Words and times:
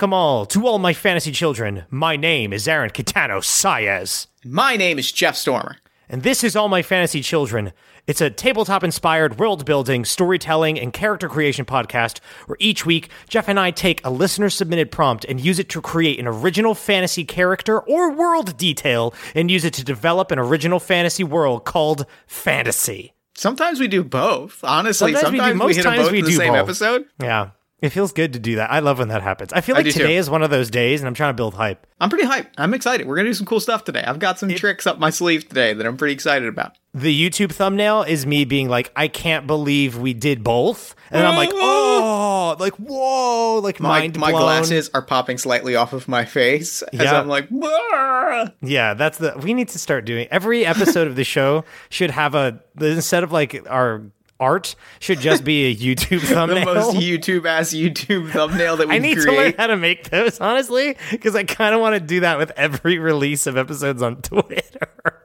Welcome 0.00 0.14
all 0.14 0.46
to 0.46 0.66
all 0.66 0.78
my 0.78 0.94
fantasy 0.94 1.30
children. 1.30 1.84
My 1.90 2.16
name 2.16 2.54
is 2.54 2.66
Aaron 2.66 2.88
Kitano 2.88 3.42
Saez, 3.42 4.28
My 4.46 4.74
name 4.74 4.98
is 4.98 5.12
Jeff 5.12 5.36
Stormer. 5.36 5.76
and 6.08 6.22
this 6.22 6.42
is 6.42 6.56
All 6.56 6.68
My 6.70 6.80
Fantasy 6.80 7.20
Children. 7.20 7.74
It's 8.06 8.22
a 8.22 8.30
tabletop 8.30 8.82
inspired 8.82 9.38
world 9.38 9.66
building, 9.66 10.06
storytelling, 10.06 10.80
and 10.80 10.94
character 10.94 11.28
creation 11.28 11.66
podcast 11.66 12.20
where 12.46 12.56
each 12.58 12.86
week 12.86 13.10
Jeff 13.28 13.46
and 13.46 13.60
I 13.60 13.72
take 13.72 14.02
a 14.02 14.08
listener 14.08 14.48
submitted 14.48 14.90
prompt 14.90 15.26
and 15.26 15.38
use 15.38 15.58
it 15.58 15.68
to 15.68 15.82
create 15.82 16.18
an 16.18 16.26
original 16.26 16.74
fantasy 16.74 17.24
character 17.26 17.78
or 17.78 18.10
world 18.10 18.56
detail 18.56 19.12
and 19.34 19.50
use 19.50 19.66
it 19.66 19.74
to 19.74 19.84
develop 19.84 20.30
an 20.30 20.38
original 20.38 20.80
fantasy 20.80 21.24
world 21.24 21.66
called 21.66 22.06
fantasy. 22.26 23.12
Sometimes 23.34 23.78
we 23.78 23.86
do 23.86 24.02
both. 24.02 24.64
Honestly, 24.64 25.12
Sometimes 25.12 25.32
we 25.32 25.38
sometimes, 25.40 25.52
do- 25.52 25.58
we, 25.60 25.66
most 25.66 25.76
hit 25.76 25.82
them 25.82 25.92
times 25.92 26.04
both 26.04 26.12
we 26.12 26.18
in 26.20 26.24
the 26.24 26.30
do 26.30 26.36
same 26.38 26.52
both. 26.54 26.58
episode. 26.62 27.04
Yeah. 27.20 27.50
It 27.82 27.90
feels 27.90 28.12
good 28.12 28.32
to 28.34 28.38
do 28.38 28.56
that. 28.56 28.70
I 28.70 28.80
love 28.80 28.98
when 28.98 29.08
that 29.08 29.22
happens. 29.22 29.52
I 29.52 29.60
feel 29.60 29.74
I 29.76 29.78
like 29.78 29.86
too. 29.86 29.92
today 30.00 30.16
is 30.16 30.28
one 30.28 30.42
of 30.42 30.50
those 30.50 30.70
days 30.70 31.00
and 31.00 31.08
I'm 31.08 31.14
trying 31.14 31.30
to 31.30 31.34
build 31.36 31.54
hype. 31.54 31.86
I'm 32.00 32.10
pretty 32.10 32.26
hyped. 32.26 32.48
I'm 32.58 32.74
excited. 32.74 33.06
We're 33.06 33.16
gonna 33.16 33.28
do 33.30 33.34
some 33.34 33.46
cool 33.46 33.60
stuff 33.60 33.84
today. 33.84 34.02
I've 34.06 34.18
got 34.18 34.38
some 34.38 34.50
tricks 34.54 34.86
up 34.86 34.98
my 34.98 35.10
sleeve 35.10 35.48
today 35.48 35.72
that 35.74 35.86
I'm 35.86 35.96
pretty 35.96 36.12
excited 36.14 36.48
about. 36.48 36.76
the 36.94 37.30
YouTube 37.30 37.52
thumbnail 37.52 38.02
is 38.02 38.26
me 38.26 38.44
being 38.44 38.68
like, 38.68 38.90
I 38.96 39.08
can't 39.08 39.46
believe 39.46 39.96
we 39.98 40.12
did 40.14 40.42
both. 40.44 40.94
And 41.12 41.26
I'm 41.26 41.36
like, 41.36 41.50
oh, 41.52 42.56
like, 42.60 42.74
whoa, 42.76 43.58
like 43.62 43.80
My, 43.80 44.08
my 44.16 44.30
blown. 44.30 44.42
glasses 44.42 44.90
are 44.94 45.02
popping 45.02 45.38
slightly 45.38 45.74
off 45.74 45.92
of 45.92 46.06
my 46.06 46.24
face 46.24 46.82
as 46.92 47.00
I'm 47.12 47.26
like, 47.28 47.48
"Wah." 47.50 48.48
Yeah, 48.62 48.94
that's 48.94 49.18
the, 49.18 49.34
we 49.42 49.54
need 49.54 49.68
to 49.70 49.78
start 49.78 50.04
doing 50.04 50.28
every 50.30 50.64
episode 50.64 51.08
of 51.08 51.16
the 51.16 51.24
show 51.24 51.64
should 51.90 52.10
have 52.12 52.34
a, 52.34 52.60
instead 52.80 53.24
of 53.24 53.32
like 53.32 53.66
our 53.68 54.02
art, 54.40 54.74
should 54.98 55.20
just 55.20 55.44
be 55.44 55.66
a 55.66 55.76
YouTube 55.76 56.20
thumbnail. 56.22 56.64
the 56.66 56.74
most 56.74 56.96
YouTube 56.96 57.44
ass 57.46 57.70
YouTube 57.72 58.30
thumbnail 58.30 58.76
that 58.78 58.88
we 58.88 58.94
I 58.96 58.98
need 58.98 59.18
create. 59.18 59.26
to 59.26 59.36
learn 59.36 59.54
how 59.58 59.66
to 59.68 59.76
make 59.76 60.10
those, 60.10 60.40
honestly, 60.40 60.96
because 61.10 61.36
I 61.36 61.44
kind 61.44 61.74
of 61.74 61.80
want 61.80 61.94
to 61.94 62.00
do 62.00 62.20
that 62.20 62.38
with 62.38 62.50
every 62.56 62.98
release 62.98 63.46
of 63.46 63.56
episodes 63.56 64.02
on 64.02 64.16
Twitter. 64.22 65.22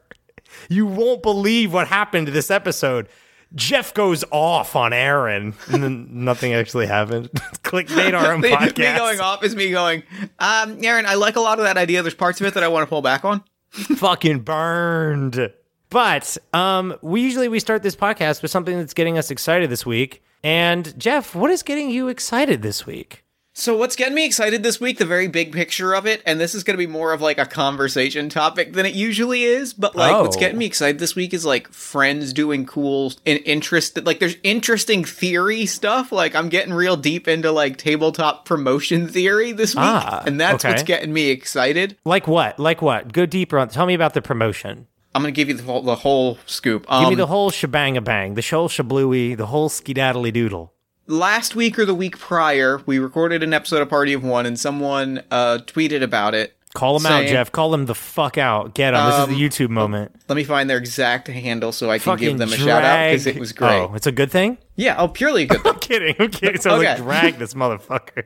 you 0.69 0.86
won't 0.86 1.23
believe 1.23 1.73
what 1.73 1.88
happened 1.88 2.27
to 2.27 2.31
this 2.31 2.52
episode. 2.52 3.08
Jeff 3.53 3.93
goes 3.93 4.25
off 4.31 4.75
on 4.75 4.91
Aaron, 4.91 5.53
and 5.71 5.81
then 5.81 6.08
nothing 6.25 6.53
actually 6.53 6.88
happened. 6.88 7.30
Clickbait 7.63 8.13
our 8.13 8.33
own 8.33 8.41
podcast. 8.41 8.77
me 8.77 8.97
going 8.97 9.19
off 9.21 9.43
is 9.45 9.55
me 9.55 9.71
going, 9.71 10.03
um, 10.39 10.83
Aaron, 10.83 11.05
I 11.05 11.13
like 11.13 11.38
a 11.38 11.39
lot 11.39 11.59
of 11.59 11.63
that 11.66 11.77
idea. 11.77 12.02
There's 12.02 12.16
parts 12.16 12.41
of 12.41 12.47
it 12.47 12.55
that 12.55 12.63
I 12.63 12.67
want 12.67 12.83
to 12.83 12.88
pull 12.89 13.02
back 13.02 13.23
on. 13.23 13.43
fucking 13.71 14.39
burned. 14.39 15.53
But 15.96 16.38
um, 16.52 16.94
we 17.02 17.22
usually 17.22 17.48
we 17.48 17.62
start 17.62 17.82
this 17.82 17.96
podcast 17.96 18.42
with 18.42 18.52
something 18.52 18.78
that's 18.78 18.94
getting 18.94 19.18
us 19.18 19.32
excited 19.32 19.70
this 19.70 19.86
week. 19.86 20.22
And 20.44 20.94
Jeff, 21.00 21.34
what 21.34 21.50
is 21.52 21.64
getting 21.64 21.90
you 21.90 22.10
excited 22.10 22.62
this 22.62 22.86
week? 22.86 23.24
So 23.54 23.78
what's 23.78 23.96
getting 23.96 24.14
me 24.14 24.26
excited 24.26 24.62
this 24.62 24.82
week, 24.82 24.98
the 24.98 25.06
very 25.06 25.30
big 25.30 25.54
picture 25.54 25.94
of 25.96 26.06
it, 26.06 26.22
and 26.26 26.38
this 26.38 26.54
is 26.54 26.66
going 26.66 26.73
to 26.73 26.86
be 26.86 26.92
more 26.92 27.14
of 27.14 27.22
like 27.22 27.38
a 27.38 27.46
conversation 27.46 28.28
topic 28.28 28.73
than 28.73 28.86
it 28.86 28.94
usually 28.94 29.46
is, 29.46 29.73
but 29.73 29.96
like 29.96 30.12
what's 30.22 30.36
Oh. 30.36 30.40
getting 30.42 30.58
me 30.58 30.66
excited 30.66 31.00
this 31.00 31.16
week 31.16 31.34
is 31.34 31.46
like 31.46 31.70
friends 31.72 32.34
doing 32.34 32.66
cool 32.66 33.14
and 33.26 33.39
interested 33.45 34.05
like 34.05 34.20
there's 34.20 34.36
interesting 34.44 35.05
theory 35.05 35.66
stuff. 35.66 36.11
Like 36.11 36.36
I'm 36.36 36.50
getting 36.50 36.73
real 36.73 36.98
deep 36.98 37.30
into 37.30 37.54
like 37.54 37.78
tabletop 37.78 38.44
promotion 38.44 39.08
theory 39.17 39.54
this 39.54 39.73
week, 39.73 39.86
Ah, 39.86 40.23
and 40.26 40.42
that's 40.42 40.66
okay. 40.66 40.73
what's 40.73 40.84
getting 40.84 41.14
me 41.14 41.30
excited. 41.30 41.95
Like 42.04 42.28
what? 42.28 42.60
Like 42.60 42.82
what? 42.82 43.14
Go 43.14 43.26
deeper 43.26 43.58
on. 43.58 43.70
Tell 43.70 43.86
me 43.86 43.94
about 43.94 44.14
the 44.14 44.22
promotion. 44.22 44.88
I'm 45.15 45.21
going 45.21 45.33
to 45.33 45.36
give 45.36 45.48
you 45.48 45.55
the 45.55 45.64
whole, 45.64 45.81
the 45.81 45.95
whole 45.95 46.37
scoop. 46.45 46.83
Give 46.83 46.99
me 46.99 47.05
Um, 47.08 47.15
the 47.15 47.26
whole 47.27 47.49
shebang 47.49 47.95
a 47.98 48.02
bang, 48.02 48.33
the 48.36 48.42
whole 48.42 48.67
shablooey, 48.70 49.36
the 49.37 49.45
whole 49.48 49.70
skedaddly 49.70 50.31
doodle. 50.33 50.73
last 51.08 51.55
week 51.55 51.80
or 51.80 51.86
the 51.86 51.95
week 51.95 52.20
prior, 52.20 52.81
we 52.86 52.99
recorded 52.99 53.42
an 53.42 53.54
episode 53.54 53.81
of 53.81 53.89
Party 53.89 54.11
of 54.14 54.23
One, 54.23 54.45
and 54.45 54.59
someone 54.59 55.23
uh, 55.31 55.59
tweeted 55.65 56.04
about 56.04 56.36
it. 56.36 56.52
Call 56.73 56.99
them 56.99 57.09
out, 57.09 57.25
Jeff. 57.27 57.54
Call 57.54 57.71
them 57.71 57.86
the 57.86 57.95
fuck 57.95 58.37
out. 58.37 58.75
Get 58.75 58.92
them. 58.92 58.99
Um, 58.99 59.09
this 59.30 59.30
is 59.30 59.37
the 59.37 59.67
YouTube 59.67 59.70
moment. 59.71 60.11
Let 60.27 60.36
me 60.36 60.43
find 60.43 60.70
their 60.70 60.77
exact 60.77 61.27
handle 61.30 61.71
so 61.71 61.89
I 61.89 61.99
can 61.99 62.04
Fucking 62.11 62.27
give 62.27 62.37
them 62.37 62.49
a 62.52 62.58
drag. 62.58 62.67
shout 62.67 62.83
out 62.83 63.08
because 63.11 63.27
it 63.27 63.39
was 63.39 63.54
great. 63.54 63.70
Oh, 63.80 63.93
it's 63.95 64.08
a 64.08 64.11
good 64.11 64.30
thing. 64.30 64.58
Yeah, 64.75 64.95
oh, 64.98 65.08
purely 65.08 65.43
a 65.43 65.48
good 65.48 65.61
thing. 65.64 65.71
I'm 65.73 65.80
kidding. 65.80 66.15
I'm 66.20 66.30
kidding. 66.31 66.59
So 66.59 66.71
I 66.71 66.73
was 66.77 66.83
like, 66.83 66.98
drag 66.98 67.33
this 67.39 67.54
motherfucker. 67.54 68.23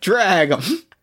Drag 0.00 0.52
'em. 0.52 0.62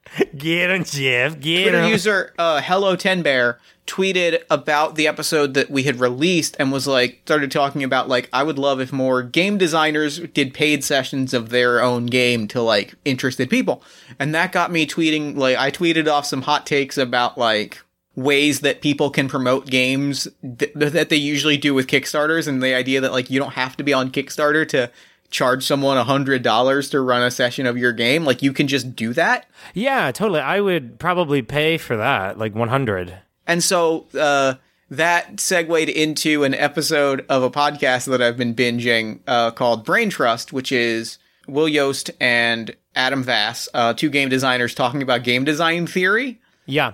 Get 0.37 0.71
him, 0.71 0.83
Jeff. 0.83 1.39
Get 1.39 1.63
Twitter 1.63 1.83
him. 1.83 1.89
user 1.89 2.33
uh, 2.37 2.61
Hello 2.61 2.95
Ten 2.95 3.21
Bear 3.21 3.59
tweeted 3.87 4.41
about 4.49 4.95
the 4.95 5.07
episode 5.07 5.53
that 5.53 5.69
we 5.69 5.83
had 5.83 5.99
released 5.99 6.55
and 6.59 6.71
was 6.71 6.87
like 6.87 7.21
started 7.25 7.51
talking 7.51 7.83
about 7.83 8.09
like 8.09 8.29
I 8.33 8.43
would 8.43 8.57
love 8.57 8.79
if 8.79 8.91
more 8.91 9.21
game 9.21 9.57
designers 9.57 10.19
did 10.19 10.53
paid 10.53 10.83
sessions 10.83 11.33
of 11.33 11.49
their 11.49 11.81
own 11.81 12.07
game 12.07 12.47
to 12.49 12.61
like 12.61 12.95
interested 13.05 13.49
people, 13.49 13.83
and 14.19 14.33
that 14.33 14.51
got 14.51 14.71
me 14.71 14.85
tweeting 14.85 15.35
like 15.37 15.57
I 15.57 15.71
tweeted 15.71 16.07
off 16.07 16.25
some 16.25 16.43
hot 16.43 16.65
takes 16.65 16.97
about 16.97 17.37
like 17.37 17.81
ways 18.15 18.61
that 18.61 18.81
people 18.81 19.09
can 19.09 19.27
promote 19.27 19.65
games 19.67 20.27
th- 20.41 20.71
that 20.73 21.09
they 21.09 21.15
usually 21.17 21.57
do 21.57 21.73
with 21.73 21.87
Kickstarters 21.87 22.47
and 22.47 22.63
the 22.63 22.73
idea 22.73 23.01
that 23.01 23.11
like 23.11 23.29
you 23.29 23.39
don't 23.39 23.53
have 23.53 23.75
to 23.77 23.83
be 23.83 23.93
on 23.93 24.11
Kickstarter 24.11 24.67
to 24.69 24.89
charge 25.29 25.65
someone 25.65 25.97
a 25.97 26.03
hundred 26.03 26.41
dollars 26.43 26.89
to 26.89 27.01
run 27.01 27.21
a 27.21 27.31
session 27.31 27.65
of 27.65 27.77
your 27.77 27.91
game 27.91 28.25
like 28.25 28.41
you 28.41 28.53
can 28.53 28.67
just 28.67 28.95
do 28.95 29.13
that 29.13 29.45
Yeah, 29.73 30.11
totally. 30.11 30.39
I 30.39 30.61
would 30.61 30.99
probably 30.99 31.41
pay 31.41 31.77
for 31.77 31.97
that, 31.97 32.37
like 32.37 32.55
100. 32.55 33.17
And 33.47 33.63
so 33.63 34.05
uh, 34.17 34.55
that 34.89 35.39
segued 35.39 35.89
into 35.89 36.43
an 36.43 36.53
episode 36.53 37.25
of 37.29 37.43
a 37.43 37.49
podcast 37.49 38.07
that 38.07 38.21
I've 38.21 38.37
been 38.37 38.55
binging 38.55 39.19
uh, 39.27 39.51
called 39.51 39.85
Brain 39.85 40.09
Trust, 40.09 40.53
which 40.53 40.71
is 40.71 41.17
Will 41.47 41.67
Jobst 41.67 42.09
and 42.19 42.75
Adam 42.95 43.23
Vass, 43.23 43.67
uh, 43.73 43.93
two 43.93 44.09
game 44.09 44.29
designers 44.29 44.73
talking 44.73 45.01
about 45.01 45.23
game 45.23 45.43
design 45.43 45.85
theory. 45.87 46.39
Yeah. 46.65 46.93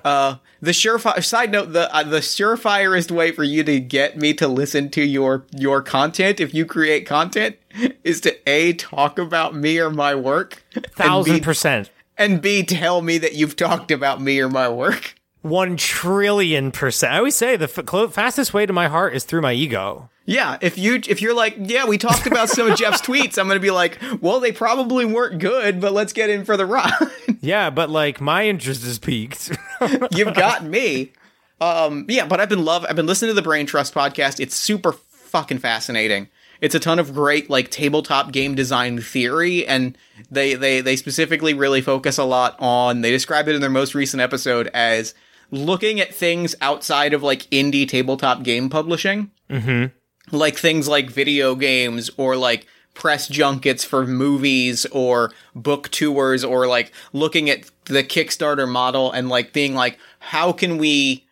The 0.63 0.71
surefire 0.71 1.25
side 1.25 1.51
note, 1.51 1.73
the 1.73 1.93
uh, 1.93 2.03
the 2.03 2.19
surefirest 2.19 3.09
way 3.09 3.31
for 3.31 3.43
you 3.43 3.63
to 3.63 3.79
get 3.79 4.15
me 4.17 4.33
to 4.35 4.47
listen 4.47 4.89
to 4.91 5.03
your 5.03 5.45
your 5.57 5.81
content 5.81 6.39
if 6.39 6.53
you 6.53 6.67
create 6.67 7.07
content 7.07 7.55
is 8.03 8.21
to 8.21 8.37
a 8.47 8.73
talk 8.73 9.17
about 9.17 9.55
me 9.55 9.79
or 9.79 9.89
my 9.89 10.13
work, 10.13 10.63
and 10.75 10.85
Thousand 10.91 11.37
b, 11.37 11.41
percent. 11.41 11.89
and 12.15 12.43
b 12.43 12.61
tell 12.61 13.01
me 13.01 13.17
that 13.17 13.33
you've 13.33 13.55
talked 13.55 13.89
about 13.89 14.21
me 14.21 14.39
or 14.39 14.49
my 14.49 14.69
work. 14.69 15.15
One 15.41 15.77
trillion 15.77 16.71
percent. 16.71 17.11
I 17.13 17.17
always 17.17 17.35
say 17.35 17.55
the 17.57 17.63
f- 17.63 17.83
clo- 17.87 18.07
fastest 18.09 18.53
way 18.53 18.67
to 18.67 18.73
my 18.73 18.87
heart 18.87 19.15
is 19.15 19.23
through 19.23 19.41
my 19.41 19.53
ego. 19.53 20.10
Yeah, 20.25 20.57
if 20.61 20.77
you 20.77 21.01
if 21.07 21.21
you're 21.21 21.33
like, 21.33 21.55
yeah, 21.57 21.85
we 21.85 21.97
talked 21.97 22.27
about 22.27 22.49
some 22.49 22.69
of 22.69 22.77
Jeff's 22.77 23.01
tweets, 23.07 23.37
I'm 23.37 23.47
gonna 23.47 23.59
be 23.59 23.71
like, 23.71 23.99
well, 24.21 24.39
they 24.39 24.51
probably 24.51 25.05
weren't 25.05 25.39
good, 25.39 25.81
but 25.81 25.93
let's 25.93 26.13
get 26.13 26.29
in 26.29 26.45
for 26.45 26.57
the 26.57 26.65
ride. 26.65 26.91
Yeah, 27.43 27.71
but 27.71 27.89
like 27.89 28.21
my 28.21 28.45
interest 28.47 28.83
is 28.83 28.99
peaked. 28.99 29.57
You've 30.11 30.35
got 30.35 30.63
me. 30.63 31.11
Um, 31.59 32.05
yeah, 32.07 32.27
but 32.27 32.39
I've 32.39 32.49
been 32.49 32.63
love. 32.63 32.85
I've 32.87 32.95
been 32.95 33.07
listening 33.07 33.31
to 33.31 33.33
the 33.33 33.41
Brain 33.41 33.65
Trust 33.65 33.95
podcast. 33.95 34.39
It's 34.39 34.53
super 34.55 34.91
fucking 34.91 35.57
fascinating. 35.57 36.29
It's 36.59 36.75
a 36.75 36.79
ton 36.79 36.99
of 36.99 37.15
great 37.15 37.49
like 37.49 37.71
tabletop 37.71 38.31
game 38.31 38.53
design 38.53 39.01
theory, 39.01 39.65
and 39.65 39.97
they 40.29 40.53
they 40.53 40.81
they 40.81 40.95
specifically 40.95 41.55
really 41.55 41.81
focus 41.81 42.19
a 42.19 42.23
lot 42.25 42.55
on. 42.59 43.01
They 43.01 43.09
describe 43.09 43.47
it 43.47 43.55
in 43.55 43.61
their 43.61 43.71
most 43.71 43.95
recent 43.95 44.21
episode 44.21 44.67
as 44.67 45.15
looking 45.49 45.99
at 45.99 46.13
things 46.13 46.53
outside 46.61 47.13
of 47.13 47.23
like 47.23 47.49
indie 47.49 47.87
tabletop 47.87 48.43
game 48.43 48.69
publishing. 48.69 49.31
Like 50.31 50.57
things 50.57 50.87
like 50.87 51.09
video 51.09 51.55
games 51.55 52.09
or 52.17 52.35
like 52.35 52.67
press 52.93 53.27
junkets 53.27 53.83
for 53.83 54.05
movies 54.05 54.85
or 54.87 55.31
book 55.55 55.89
tours 55.89 56.43
or 56.43 56.67
like 56.67 56.91
looking 57.13 57.49
at 57.49 57.63
the 57.85 58.03
Kickstarter 58.03 58.67
model 58.69 59.11
and 59.11 59.29
like 59.29 59.53
being 59.53 59.73
like, 59.75 59.97
how 60.19 60.51
can 60.51 60.77
we 60.77 61.25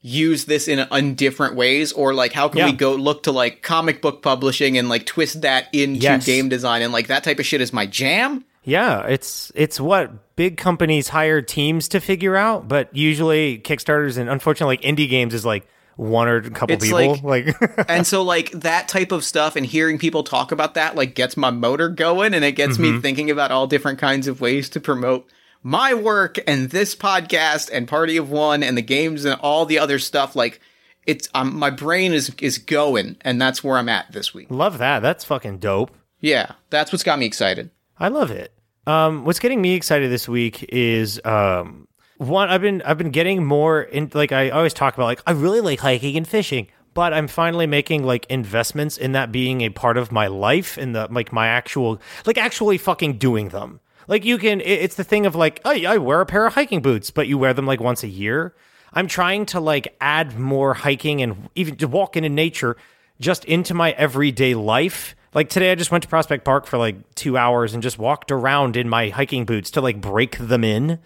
use 0.00 0.44
this 0.44 0.68
in, 0.68 0.80
in 0.92 1.14
different 1.14 1.54
ways 1.54 1.92
or 1.92 2.12
like 2.12 2.32
how 2.32 2.48
can 2.48 2.58
Yeah. 2.58 2.66
we 2.66 2.72
go 2.72 2.94
look 2.94 3.22
to 3.22 3.32
like 3.32 3.62
comic 3.62 4.02
book 4.02 4.22
publishing 4.22 4.76
and 4.76 4.88
like 4.90 5.06
twist 5.06 5.40
that 5.42 5.68
into 5.72 6.00
Yes. 6.02 6.26
game 6.26 6.48
design 6.50 6.82
and 6.82 6.92
like 6.92 7.06
that 7.06 7.24
type 7.24 7.38
of 7.38 7.46
shit 7.46 7.60
is 7.60 7.72
my 7.72 7.86
jam 7.86 8.44
yeah, 8.66 9.02
it's 9.06 9.52
it's 9.54 9.78
what 9.78 10.36
big 10.36 10.56
companies 10.56 11.08
hire 11.08 11.42
teams 11.42 11.88
to 11.88 12.00
figure 12.00 12.34
out, 12.34 12.66
but 12.66 12.88
usually 12.96 13.58
Kickstarters 13.58 14.16
and 14.16 14.30
unfortunately 14.30 14.78
like 14.78 14.84
indie 14.96 15.06
games 15.08 15.34
is 15.34 15.44
like 15.44 15.66
one 15.96 16.28
or 16.28 16.36
a 16.36 16.50
couple 16.50 16.74
It's 16.74 16.84
people. 16.84 17.16
Like, 17.22 17.60
like 17.60 17.86
and 17.88 18.06
so 18.06 18.22
like 18.22 18.50
that 18.52 18.88
type 18.88 19.12
of 19.12 19.24
stuff 19.24 19.56
and 19.56 19.64
hearing 19.64 19.98
people 19.98 20.24
talk 20.24 20.52
about 20.52 20.74
that 20.74 20.96
like 20.96 21.14
gets 21.14 21.36
my 21.36 21.50
motor 21.50 21.88
going 21.88 22.34
and 22.34 22.44
it 22.44 22.52
gets 22.52 22.78
me 22.78 23.00
thinking 23.00 23.30
about 23.30 23.50
all 23.50 23.66
different 23.66 23.98
kinds 23.98 24.26
of 24.26 24.40
ways 24.40 24.68
to 24.70 24.80
promote 24.80 25.30
my 25.62 25.94
work 25.94 26.38
and 26.46 26.70
this 26.70 26.94
podcast 26.94 27.70
and 27.72 27.88
party 27.88 28.16
of 28.16 28.30
one 28.30 28.62
and 28.62 28.76
the 28.76 28.82
games 28.82 29.24
and 29.24 29.38
all 29.40 29.64
the 29.64 29.78
other 29.78 29.98
stuff 29.98 30.36
like 30.36 30.60
it's 31.06 31.28
um, 31.34 31.58
my 31.58 31.70
brain 31.70 32.12
is 32.12 32.34
is 32.40 32.58
going, 32.58 33.16
and 33.20 33.40
that's 33.40 33.62
where 33.62 33.76
I'm 33.76 33.88
at 33.88 34.10
this 34.12 34.32
week. 34.32 34.46
Love 34.50 34.78
that. 34.78 35.00
That's 35.00 35.24
fucking 35.24 35.58
dope. 35.58 35.94
Yeah, 36.20 36.52
that's 36.70 36.92
what's 36.92 37.04
got 37.04 37.18
me 37.18 37.26
excited. 37.26 37.70
I 37.98 38.08
love 38.08 38.30
it. 38.30 38.52
Um, 38.86 39.24
what's 39.24 39.38
getting 39.38 39.60
me 39.62 39.74
excited 39.74 40.10
this 40.10 40.28
week 40.28 40.64
is 40.70 41.20
um, 41.24 41.88
one. 42.18 42.48
I've 42.48 42.60
been 42.60 42.82
I've 42.82 42.98
been 42.98 43.10
getting 43.10 43.44
more 43.44 43.82
in. 43.82 44.10
Like 44.14 44.32
I 44.32 44.50
always 44.50 44.74
talk 44.74 44.94
about, 44.94 45.04
like 45.06 45.22
I 45.26 45.32
really 45.32 45.60
like 45.60 45.80
hiking 45.80 46.16
and 46.16 46.26
fishing, 46.26 46.68
but 46.94 47.12
I'm 47.12 47.28
finally 47.28 47.66
making 47.66 48.04
like 48.04 48.26
investments 48.28 48.96
in 48.96 49.12
that 49.12 49.32
being 49.32 49.60
a 49.62 49.70
part 49.70 49.96
of 49.96 50.12
my 50.12 50.26
life 50.26 50.76
and 50.76 50.94
the 50.94 51.08
like 51.10 51.32
my 51.32 51.46
actual 51.48 52.00
like 52.26 52.38
actually 52.38 52.78
fucking 52.78 53.18
doing 53.18 53.48
them. 53.50 53.80
Like 54.06 54.24
you 54.24 54.36
can, 54.38 54.60
it- 54.60 54.66
it's 54.82 54.96
the 54.96 55.04
thing 55.04 55.24
of 55.26 55.34
like, 55.34 55.60
oh, 55.64 55.70
I 55.70 55.96
wear 55.98 56.20
a 56.20 56.26
pair 56.26 56.44
of 56.46 56.54
hiking 56.54 56.82
boots, 56.82 57.10
but 57.10 57.26
you 57.26 57.38
wear 57.38 57.54
them 57.54 57.66
like 57.66 57.80
once 57.80 58.02
a 58.02 58.08
year. 58.08 58.54
I'm 58.92 59.08
trying 59.08 59.46
to 59.46 59.60
like 59.60 59.96
add 60.00 60.38
more 60.38 60.74
hiking 60.74 61.20
and 61.22 61.48
even 61.54 61.76
to 61.76 61.88
walking 61.88 62.22
in 62.24 62.34
nature 62.34 62.76
just 63.18 63.44
into 63.46 63.74
my 63.74 63.92
everyday 63.92 64.54
life. 64.54 65.16
Like 65.32 65.48
today, 65.48 65.72
I 65.72 65.74
just 65.74 65.90
went 65.90 66.02
to 66.02 66.08
Prospect 66.08 66.44
Park 66.44 66.66
for 66.66 66.78
like 66.78 67.14
two 67.16 67.36
hours 67.36 67.74
and 67.74 67.82
just 67.82 67.98
walked 67.98 68.30
around 68.30 68.76
in 68.76 68.88
my 68.88 69.08
hiking 69.08 69.44
boots 69.46 69.70
to 69.72 69.80
like 69.80 70.00
break 70.00 70.36
them 70.38 70.62
in. 70.62 71.00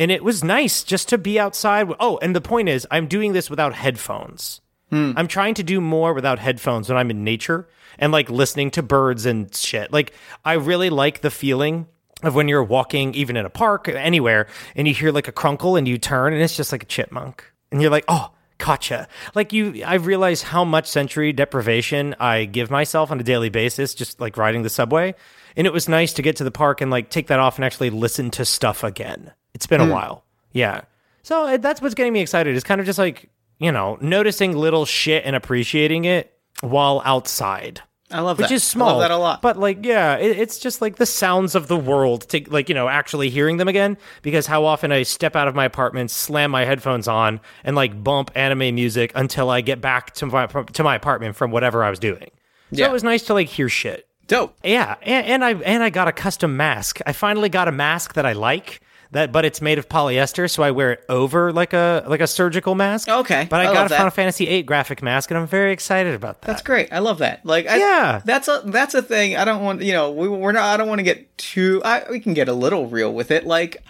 And 0.00 0.10
it 0.10 0.24
was 0.24 0.42
nice 0.42 0.82
just 0.82 1.10
to 1.10 1.18
be 1.18 1.38
outside. 1.38 1.92
Oh, 2.00 2.18
and 2.22 2.34
the 2.34 2.40
point 2.40 2.70
is, 2.70 2.86
I'm 2.90 3.06
doing 3.06 3.34
this 3.34 3.50
without 3.50 3.74
headphones. 3.74 4.62
Hmm. 4.88 5.12
I'm 5.14 5.28
trying 5.28 5.52
to 5.54 5.62
do 5.62 5.78
more 5.78 6.14
without 6.14 6.38
headphones 6.38 6.88
when 6.88 6.96
I'm 6.96 7.10
in 7.10 7.22
nature 7.22 7.68
and 7.98 8.10
like 8.10 8.30
listening 8.30 8.70
to 8.72 8.82
birds 8.82 9.26
and 9.26 9.54
shit. 9.54 9.92
Like, 9.92 10.14
I 10.42 10.54
really 10.54 10.88
like 10.88 11.20
the 11.20 11.30
feeling 11.30 11.86
of 12.22 12.34
when 12.34 12.48
you're 12.48 12.64
walking, 12.64 13.14
even 13.14 13.36
in 13.36 13.44
a 13.44 13.50
park, 13.50 13.88
anywhere, 13.88 14.46
and 14.74 14.88
you 14.88 14.94
hear 14.94 15.12
like 15.12 15.28
a 15.28 15.32
crunkle 15.32 15.76
and 15.76 15.86
you 15.86 15.98
turn 15.98 16.32
and 16.32 16.42
it's 16.42 16.56
just 16.56 16.72
like 16.72 16.82
a 16.82 16.86
chipmunk. 16.86 17.44
And 17.70 17.82
you're 17.82 17.90
like, 17.90 18.06
oh, 18.08 18.32
gotcha. 18.56 19.06
Like, 19.34 19.52
you, 19.52 19.82
I 19.84 19.94
realize 19.96 20.42
how 20.42 20.64
much 20.64 20.86
sensory 20.86 21.34
deprivation 21.34 22.16
I 22.18 22.46
give 22.46 22.70
myself 22.70 23.10
on 23.10 23.20
a 23.20 23.22
daily 23.22 23.50
basis, 23.50 23.94
just 23.94 24.18
like 24.18 24.38
riding 24.38 24.62
the 24.62 24.70
subway. 24.70 25.14
And 25.56 25.66
it 25.66 25.74
was 25.74 25.90
nice 25.90 26.14
to 26.14 26.22
get 26.22 26.36
to 26.36 26.44
the 26.44 26.50
park 26.50 26.80
and 26.80 26.90
like 26.90 27.10
take 27.10 27.26
that 27.26 27.38
off 27.38 27.56
and 27.56 27.66
actually 27.66 27.90
listen 27.90 28.30
to 28.30 28.46
stuff 28.46 28.82
again. 28.82 29.32
It's 29.54 29.66
been 29.66 29.80
a 29.80 29.86
while. 29.90 30.24
Yeah. 30.52 30.82
So 31.22 31.46
uh, 31.46 31.56
that's 31.58 31.80
what's 31.82 31.94
getting 31.94 32.12
me 32.12 32.20
excited 32.20 32.54
It's 32.56 32.64
kind 32.64 32.80
of 32.80 32.86
just 32.86 32.98
like, 32.98 33.28
you 33.58 33.70
know, 33.72 33.98
noticing 34.00 34.56
little 34.56 34.84
shit 34.86 35.24
and 35.24 35.36
appreciating 35.36 36.04
it 36.06 36.32
while 36.60 37.02
outside. 37.04 37.82
I 38.12 38.20
love 38.22 38.38
Which 38.38 38.48
that. 38.48 38.54
is 38.54 38.64
small. 38.64 38.88
I 38.88 38.92
love 38.92 39.00
that 39.02 39.10
a 39.12 39.16
lot. 39.16 39.40
But 39.42 39.56
like, 39.56 39.84
yeah, 39.86 40.16
it, 40.16 40.36
it's 40.36 40.58
just 40.58 40.80
like 40.82 40.96
the 40.96 41.06
sounds 41.06 41.54
of 41.54 41.68
the 41.68 41.76
world 41.76 42.28
to 42.30 42.42
like, 42.48 42.68
you 42.68 42.74
know, 42.74 42.88
actually 42.88 43.30
hearing 43.30 43.58
them 43.58 43.68
again. 43.68 43.96
Because 44.22 44.46
how 44.48 44.64
often 44.64 44.90
I 44.90 45.04
step 45.04 45.36
out 45.36 45.46
of 45.46 45.54
my 45.54 45.64
apartment, 45.64 46.10
slam 46.10 46.50
my 46.50 46.64
headphones 46.64 47.06
on, 47.06 47.40
and 47.62 47.76
like 47.76 48.02
bump 48.02 48.32
anime 48.34 48.74
music 48.74 49.12
until 49.14 49.48
I 49.48 49.60
get 49.60 49.80
back 49.80 50.12
to 50.14 50.26
my 50.26 50.46
to 50.46 50.82
my 50.82 50.96
apartment 50.96 51.36
from 51.36 51.52
whatever 51.52 51.84
I 51.84 51.90
was 51.90 52.00
doing. 52.00 52.30
So 52.72 52.78
Yeah. 52.80 52.86
it 52.88 52.92
was 52.92 53.04
nice 53.04 53.22
to 53.24 53.34
like 53.34 53.46
hear 53.48 53.68
shit. 53.68 54.08
Dope. 54.26 54.56
Yeah, 54.64 54.96
and, 55.02 55.26
and 55.26 55.44
I 55.44 55.52
and 55.54 55.82
I 55.82 55.90
got 55.90 56.08
a 56.08 56.12
custom 56.12 56.56
mask. 56.56 56.98
I 57.06 57.12
finally 57.12 57.48
got 57.48 57.68
a 57.68 57.72
mask 57.72 58.14
that 58.14 58.26
I 58.26 58.32
like. 58.32 58.80
That, 59.12 59.32
but 59.32 59.44
it's 59.44 59.60
made 59.60 59.78
of 59.78 59.88
polyester, 59.88 60.48
so 60.48 60.62
I 60.62 60.70
wear 60.70 60.92
it 60.92 61.04
over 61.08 61.52
like 61.52 61.72
a 61.72 62.04
like 62.06 62.20
a 62.20 62.28
surgical 62.28 62.76
mask. 62.76 63.08
Oh, 63.10 63.20
okay, 63.20 63.48
but 63.50 63.60
I, 63.60 63.68
I 63.68 63.74
got 63.74 63.86
a 63.86 63.88
that. 63.88 63.96
Final 63.96 64.10
Fantasy 64.12 64.46
VIII 64.46 64.62
graphic 64.62 65.02
mask, 65.02 65.32
and 65.32 65.38
I'm 65.38 65.48
very 65.48 65.72
excited 65.72 66.14
about 66.14 66.42
that. 66.42 66.46
That's 66.46 66.62
great. 66.62 66.92
I 66.92 67.00
love 67.00 67.18
that. 67.18 67.44
Like, 67.44 67.66
I, 67.66 67.78
Yeah. 67.78 68.22
that's 68.24 68.46
a 68.46 68.62
that's 68.66 68.94
a 68.94 69.02
thing. 69.02 69.36
I 69.36 69.44
don't 69.44 69.64
want 69.64 69.82
you 69.82 69.92
know 69.92 70.12
we 70.12 70.28
we're 70.28 70.52
not. 70.52 70.62
I 70.62 70.76
don't 70.76 70.86
want 70.88 71.00
to 71.00 71.02
get 71.02 71.36
too. 71.38 71.82
I, 71.84 72.04
we 72.08 72.20
can 72.20 72.34
get 72.34 72.48
a 72.48 72.52
little 72.52 72.86
real 72.86 73.12
with 73.12 73.32
it. 73.32 73.44
Like, 73.46 73.82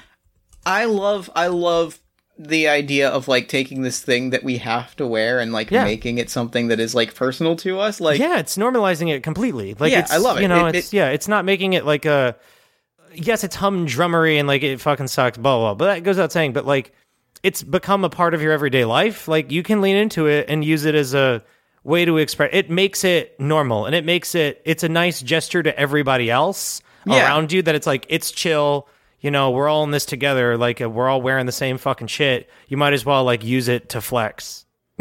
I 0.64 0.86
love 0.86 1.28
I 1.36 1.48
love 1.48 1.98
the 2.38 2.68
idea 2.68 3.10
of 3.10 3.28
like 3.28 3.48
taking 3.48 3.82
this 3.82 4.00
thing 4.00 4.30
that 4.30 4.42
we 4.42 4.56
have 4.56 4.96
to 4.96 5.06
wear 5.06 5.38
and 5.40 5.52
like 5.52 5.70
Yeah. 5.70 5.84
making 5.84 6.16
it 6.16 6.30
something 6.30 6.68
that 6.68 6.80
is 6.80 6.94
like 6.94 7.14
personal 7.14 7.56
to 7.56 7.78
us. 7.78 8.00
Like, 8.00 8.18
yeah, 8.18 8.38
it's 8.38 8.56
normalizing 8.56 9.14
it 9.14 9.22
completely. 9.22 9.74
Like, 9.78 9.92
Yeah, 9.92 9.98
it's, 9.98 10.10
I 10.12 10.16
love 10.16 10.38
it. 10.38 10.42
You 10.42 10.48
know, 10.48 10.64
It- 10.64 10.76
it's 10.76 10.94
it- 10.94 10.96
yeah, 10.96 11.08
it's 11.10 11.28
not 11.28 11.44
making 11.44 11.74
it 11.74 11.84
like 11.84 12.06
a. 12.06 12.36
Yes, 13.14 13.44
it's 13.44 13.56
humdrummery 13.56 14.38
and 14.38 14.46
like 14.48 14.62
it 14.62 14.80
fucking 14.80 15.08
sucks, 15.08 15.38
blah 15.38 15.56
blah. 15.58 15.74
blah 15.74 15.74
but 15.74 15.94
that 15.94 16.00
goes 16.04 16.16
without 16.16 16.32
saying. 16.32 16.52
But 16.52 16.66
like, 16.66 16.92
it's 17.42 17.62
become 17.62 18.04
a 18.04 18.10
part 18.10 18.34
of 18.34 18.42
your 18.42 18.52
everyday 18.52 18.84
life. 18.84 19.26
Like 19.28 19.50
you 19.50 19.62
can 19.62 19.80
lean 19.80 19.96
into 19.96 20.26
it 20.26 20.46
and 20.48 20.64
use 20.64 20.84
it 20.84 20.94
as 20.94 21.14
a 21.14 21.42
way 21.84 22.04
to 22.04 22.18
express. 22.18 22.50
It 22.52 22.70
makes 22.70 23.04
it 23.04 23.38
normal 23.40 23.86
and 23.86 23.94
it 23.94 24.04
makes 24.04 24.34
it. 24.34 24.60
It's 24.64 24.82
a 24.84 24.88
nice 24.88 25.20
gesture 25.22 25.62
to 25.62 25.78
everybody 25.78 26.30
else 26.30 26.82
Yeah. 27.06 27.24
around 27.24 27.52
you 27.52 27.62
that 27.62 27.74
it's 27.74 27.86
like 27.86 28.06
it's 28.08 28.30
chill. 28.30 28.86
You 29.20 29.30
know, 29.30 29.50
we're 29.50 29.68
all 29.68 29.84
in 29.84 29.90
this 29.90 30.04
together. 30.06 30.56
Like 30.56 30.80
uh, 30.80 30.88
we're 30.88 31.08
all 31.08 31.20
wearing 31.22 31.46
the 31.46 31.52
same 31.52 31.78
fucking 31.78 32.06
shit. 32.06 32.48
You 32.68 32.76
might 32.76 32.92
as 32.92 33.04
well 33.04 33.24
like 33.24 33.44
use 33.44 33.68
it 33.68 33.90
to 33.90 34.00
flex. 34.00 34.64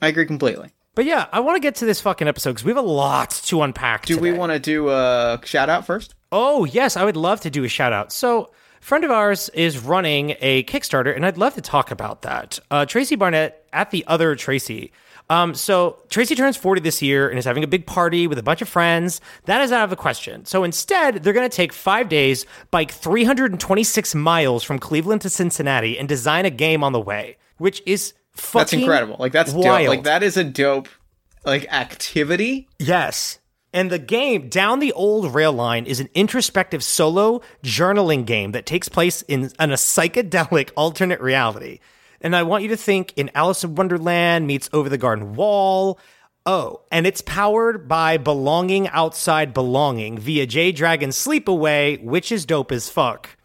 I 0.00 0.08
agree 0.08 0.26
completely. 0.26 0.70
But 0.98 1.04
yeah, 1.04 1.28
I 1.30 1.38
want 1.38 1.54
to 1.54 1.60
get 1.60 1.76
to 1.76 1.84
this 1.84 2.00
fucking 2.00 2.26
episode 2.26 2.50
because 2.50 2.64
we 2.64 2.70
have 2.70 2.84
a 2.84 2.88
lot 2.88 3.30
to 3.44 3.62
unpack. 3.62 4.04
Do 4.04 4.18
we 4.18 4.32
want 4.32 4.50
to 4.50 4.58
do 4.58 4.88
a 4.88 5.40
shout 5.44 5.70
out 5.70 5.86
first? 5.86 6.16
Oh, 6.32 6.64
yes, 6.64 6.96
I 6.96 7.04
would 7.04 7.16
love 7.16 7.40
to 7.42 7.50
do 7.50 7.62
a 7.62 7.68
shout 7.68 7.92
out. 7.92 8.10
So, 8.10 8.50
a 8.80 8.84
friend 8.84 9.04
of 9.04 9.12
ours 9.12 9.48
is 9.50 9.78
running 9.78 10.34
a 10.40 10.64
Kickstarter, 10.64 11.14
and 11.14 11.24
I'd 11.24 11.38
love 11.38 11.54
to 11.54 11.60
talk 11.60 11.92
about 11.92 12.22
that. 12.22 12.58
Uh, 12.68 12.84
Tracy 12.84 13.14
Barnett 13.14 13.64
at 13.72 13.92
the 13.92 14.04
other 14.08 14.34
Tracy. 14.34 14.90
Um, 15.30 15.54
so, 15.54 16.02
Tracy 16.08 16.34
turns 16.34 16.56
40 16.56 16.80
this 16.80 17.00
year 17.00 17.28
and 17.28 17.38
is 17.38 17.44
having 17.44 17.62
a 17.62 17.68
big 17.68 17.86
party 17.86 18.26
with 18.26 18.38
a 18.38 18.42
bunch 18.42 18.60
of 18.60 18.68
friends. 18.68 19.20
That 19.44 19.60
is 19.60 19.70
out 19.70 19.84
of 19.84 19.90
the 19.90 19.94
question. 19.94 20.46
So, 20.46 20.64
instead, 20.64 21.22
they're 21.22 21.32
going 21.32 21.48
to 21.48 21.56
take 21.56 21.72
five 21.72 22.08
days, 22.08 22.44
bike 22.72 22.90
326 22.90 24.16
miles 24.16 24.64
from 24.64 24.80
Cleveland 24.80 25.20
to 25.20 25.30
Cincinnati, 25.30 25.96
and 25.96 26.08
design 26.08 26.44
a 26.44 26.50
game 26.50 26.82
on 26.82 26.92
the 26.92 27.00
way, 27.00 27.36
which 27.56 27.84
is 27.86 28.14
That's 28.52 28.72
incredible. 28.72 29.16
Like 29.18 29.32
that's 29.32 29.52
wild. 29.52 29.64
dope. 29.64 29.88
Like 29.88 30.02
that 30.04 30.22
is 30.22 30.36
a 30.36 30.44
dope 30.44 30.88
like 31.44 31.72
activity. 31.72 32.68
Yes. 32.78 33.38
And 33.72 33.90
the 33.90 33.98
game, 33.98 34.48
Down 34.48 34.78
the 34.78 34.92
Old 34.92 35.34
Rail 35.34 35.52
Line, 35.52 35.84
is 35.84 36.00
an 36.00 36.08
introspective 36.14 36.82
solo 36.82 37.42
journaling 37.62 38.24
game 38.24 38.52
that 38.52 38.64
takes 38.64 38.88
place 38.88 39.20
in, 39.22 39.44
in 39.60 39.70
a 39.70 39.74
psychedelic 39.74 40.70
alternate 40.76 41.20
reality. 41.20 41.80
And 42.20 42.34
I 42.34 42.42
want 42.42 42.62
you 42.62 42.70
to 42.70 42.76
think 42.76 43.12
in 43.16 43.30
Alice 43.34 43.62
in 43.62 43.74
Wonderland 43.74 44.46
meets 44.46 44.70
Over 44.72 44.88
the 44.88 44.98
Garden 44.98 45.34
Wall. 45.34 46.00
Oh, 46.46 46.80
and 46.90 47.06
it's 47.06 47.20
powered 47.20 47.86
by 47.86 48.16
Belonging 48.16 48.88
Outside 48.88 49.52
Belonging 49.52 50.18
via 50.18 50.46
Jay 50.46 50.72
Dragon 50.72 51.10
Sleepaway, 51.10 52.02
which 52.02 52.32
is 52.32 52.46
dope 52.46 52.72
as 52.72 52.88
fuck. 52.88 53.36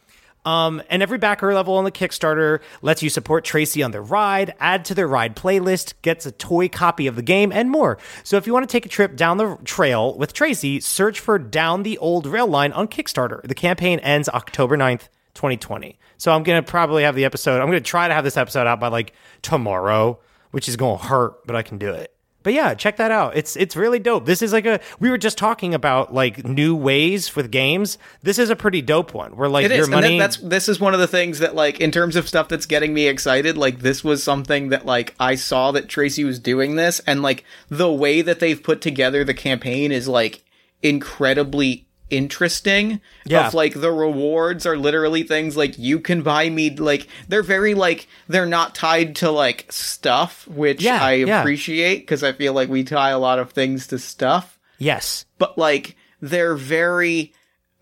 Um, 0.45 0.81
and 0.90 1.01
every 1.01 1.18
backer 1.18 1.54
level 1.54 1.75
on 1.75 1.86
the 1.86 1.92
Kickstarter 1.92 2.60
lets 2.82 3.01
you 3.01 3.10
support 3.10 3.46
Tracy 3.46 3.82
on 3.82 3.91
their 3.91 4.01
ride, 4.01 4.53
add 4.60 4.86
to 4.86 4.96
their 4.96 5.08
ride 5.08 5.36
playlist, 5.36 5.94
gets 6.01 6.25
a 6.25 6.32
toy 6.32 6.68
copy 6.68 7.08
of 7.08 7.15
the 7.15 7.22
game, 7.22 7.51
and 7.51 7.70
more. 7.70 7.98
So 8.24 8.38
if 8.38 8.46
you 8.46 8.53
want 8.53 8.68
to 8.68 8.72
take 8.72 8.86
a 8.86 8.89
trip 8.89 9.15
down 9.15 9.38
the 9.38 9.58
trail 9.63 10.18
with 10.18 10.34
Tracy, 10.34 10.79
search 10.79 11.20
for 11.20 11.39
Down 11.39 11.84
the 11.84 11.98
Old 11.98 12.27
Rail 12.27 12.48
Line 12.48 12.74
on 12.74 12.88
Kickstarter. 12.88 13.41
The 13.48 13.56
campaign 13.56 14.00
ends 14.00 14.27
October 14.29 14.77
9th, 14.77 15.08
2020. 15.34 15.98
So 16.18 16.34
I'm 16.34 16.44
going 16.44 16.62
to 16.62 16.70
probably 16.70 17.03
have 17.03 17.15
the 17.15 17.25
episode, 17.25 17.62
I'm 17.62 17.68
going 17.68 17.82
to 17.84 17.89
try 17.89 18.08
to 18.08 18.13
have 18.13 18.24
this 18.24 18.38
episode 18.38 18.68
out 18.68 18.79
by 18.79 18.89
like 18.89 19.13
tomorrow, 19.41 20.20
which 20.51 20.68
is 20.68 20.75
going 20.75 21.00
to 21.00 21.06
hurt, 21.06 21.46
but 21.46 21.56
I 21.56 21.62
can 21.62 21.77
do 21.77 21.89
it. 21.89 22.13
But 22.44 22.54
yeah, 22.54 22.74
check 22.74 22.98
that 22.98 23.10
out. 23.10 23.36
It's 23.36 23.56
it's 23.56 23.76
really 23.76 24.00
dope. 24.00 24.26
This 24.26 24.42
is 24.42 24.54
like 24.54 24.66
a 24.66 24.80
we 25.00 25.10
were 25.10 25.18
just 25.18 25.38
talking 25.38 25.74
about 25.74 26.14
like 26.14 26.46
new 26.46 26.76
ways 26.76 27.36
with 27.36 27.52
games. 27.52 27.98
This 28.22 28.38
is 28.38 28.50
a 28.50 28.56
pretty 28.56 28.82
dope 28.82 29.14
one. 29.14 29.36
Where 29.36 29.50
like 29.50 29.66
It 29.66 29.72
your 29.72 29.82
is, 29.82 29.90
money 29.90 30.18
that, 30.18 30.24
that's 30.24 30.38
this 30.38 30.70
is 30.70 30.80
one 30.80 30.94
of 30.94 31.00
the 31.00 31.08
things 31.08 31.40
that 31.40 31.56
like 31.56 31.80
in 31.80 31.90
terms 31.92 32.16
of 32.16 32.28
stuff 32.28 32.50
that's 32.50 32.66
getting 32.66 32.94
me 32.94 33.08
excited. 33.08 33.58
Like 33.58 33.80
this 33.80 34.04
was 34.04 34.22
something 34.22 34.70
that 34.70 34.86
like 34.86 35.16
I 35.20 35.36
saw 35.36 35.72
that 35.72 35.88
Tracy 35.88 36.24
was 36.24 36.40
doing 36.40 36.76
this, 36.76 37.00
and 37.08 37.22
like 37.22 37.46
the 37.70 37.92
way 37.92 38.22
that 38.22 38.40
they've 38.40 38.62
put 38.62 38.82
together 38.82 39.24
the 39.24 39.34
campaign 39.34 39.92
is 39.92 40.08
like 40.08 40.44
incredibly 40.82 41.88
interesting. 42.17 43.01
Yeah. 43.25 43.48
Of 43.48 43.53
like 43.53 43.74
the 43.74 43.91
rewards 43.91 44.65
are 44.65 44.77
literally 44.77 45.24
things 45.24 45.58
like 45.58 45.77
you 45.77 46.00
can 46.00 46.22
buy 46.22 46.50
me 46.50 46.70
like 46.75 47.08
they're 47.27 47.43
very 47.43 47.74
like 47.74 48.08
they're 48.27 48.46
not 48.46 48.75
tied 48.75 49.15
to 49.17 49.32
like 49.32 49.65
stuff, 49.72 50.48
which 50.48 50.82
Yeah, 50.84 51.03
I 51.03 51.13
yeah. 51.13 51.39
appreciate 51.41 52.00
because 52.00 52.24
I 52.24 52.32
feel 52.34 52.53
like 52.53 52.70
we 52.70 52.84
tie 52.84 53.10
a 53.12 53.20
lot 53.20 53.39
of 53.39 53.51
things 53.51 53.88
to 53.88 54.00
stuff 54.00 54.58
yes. 54.79 55.25
but 55.38 55.58
like 55.58 55.96
they're 56.22 56.55
very 56.55 57.34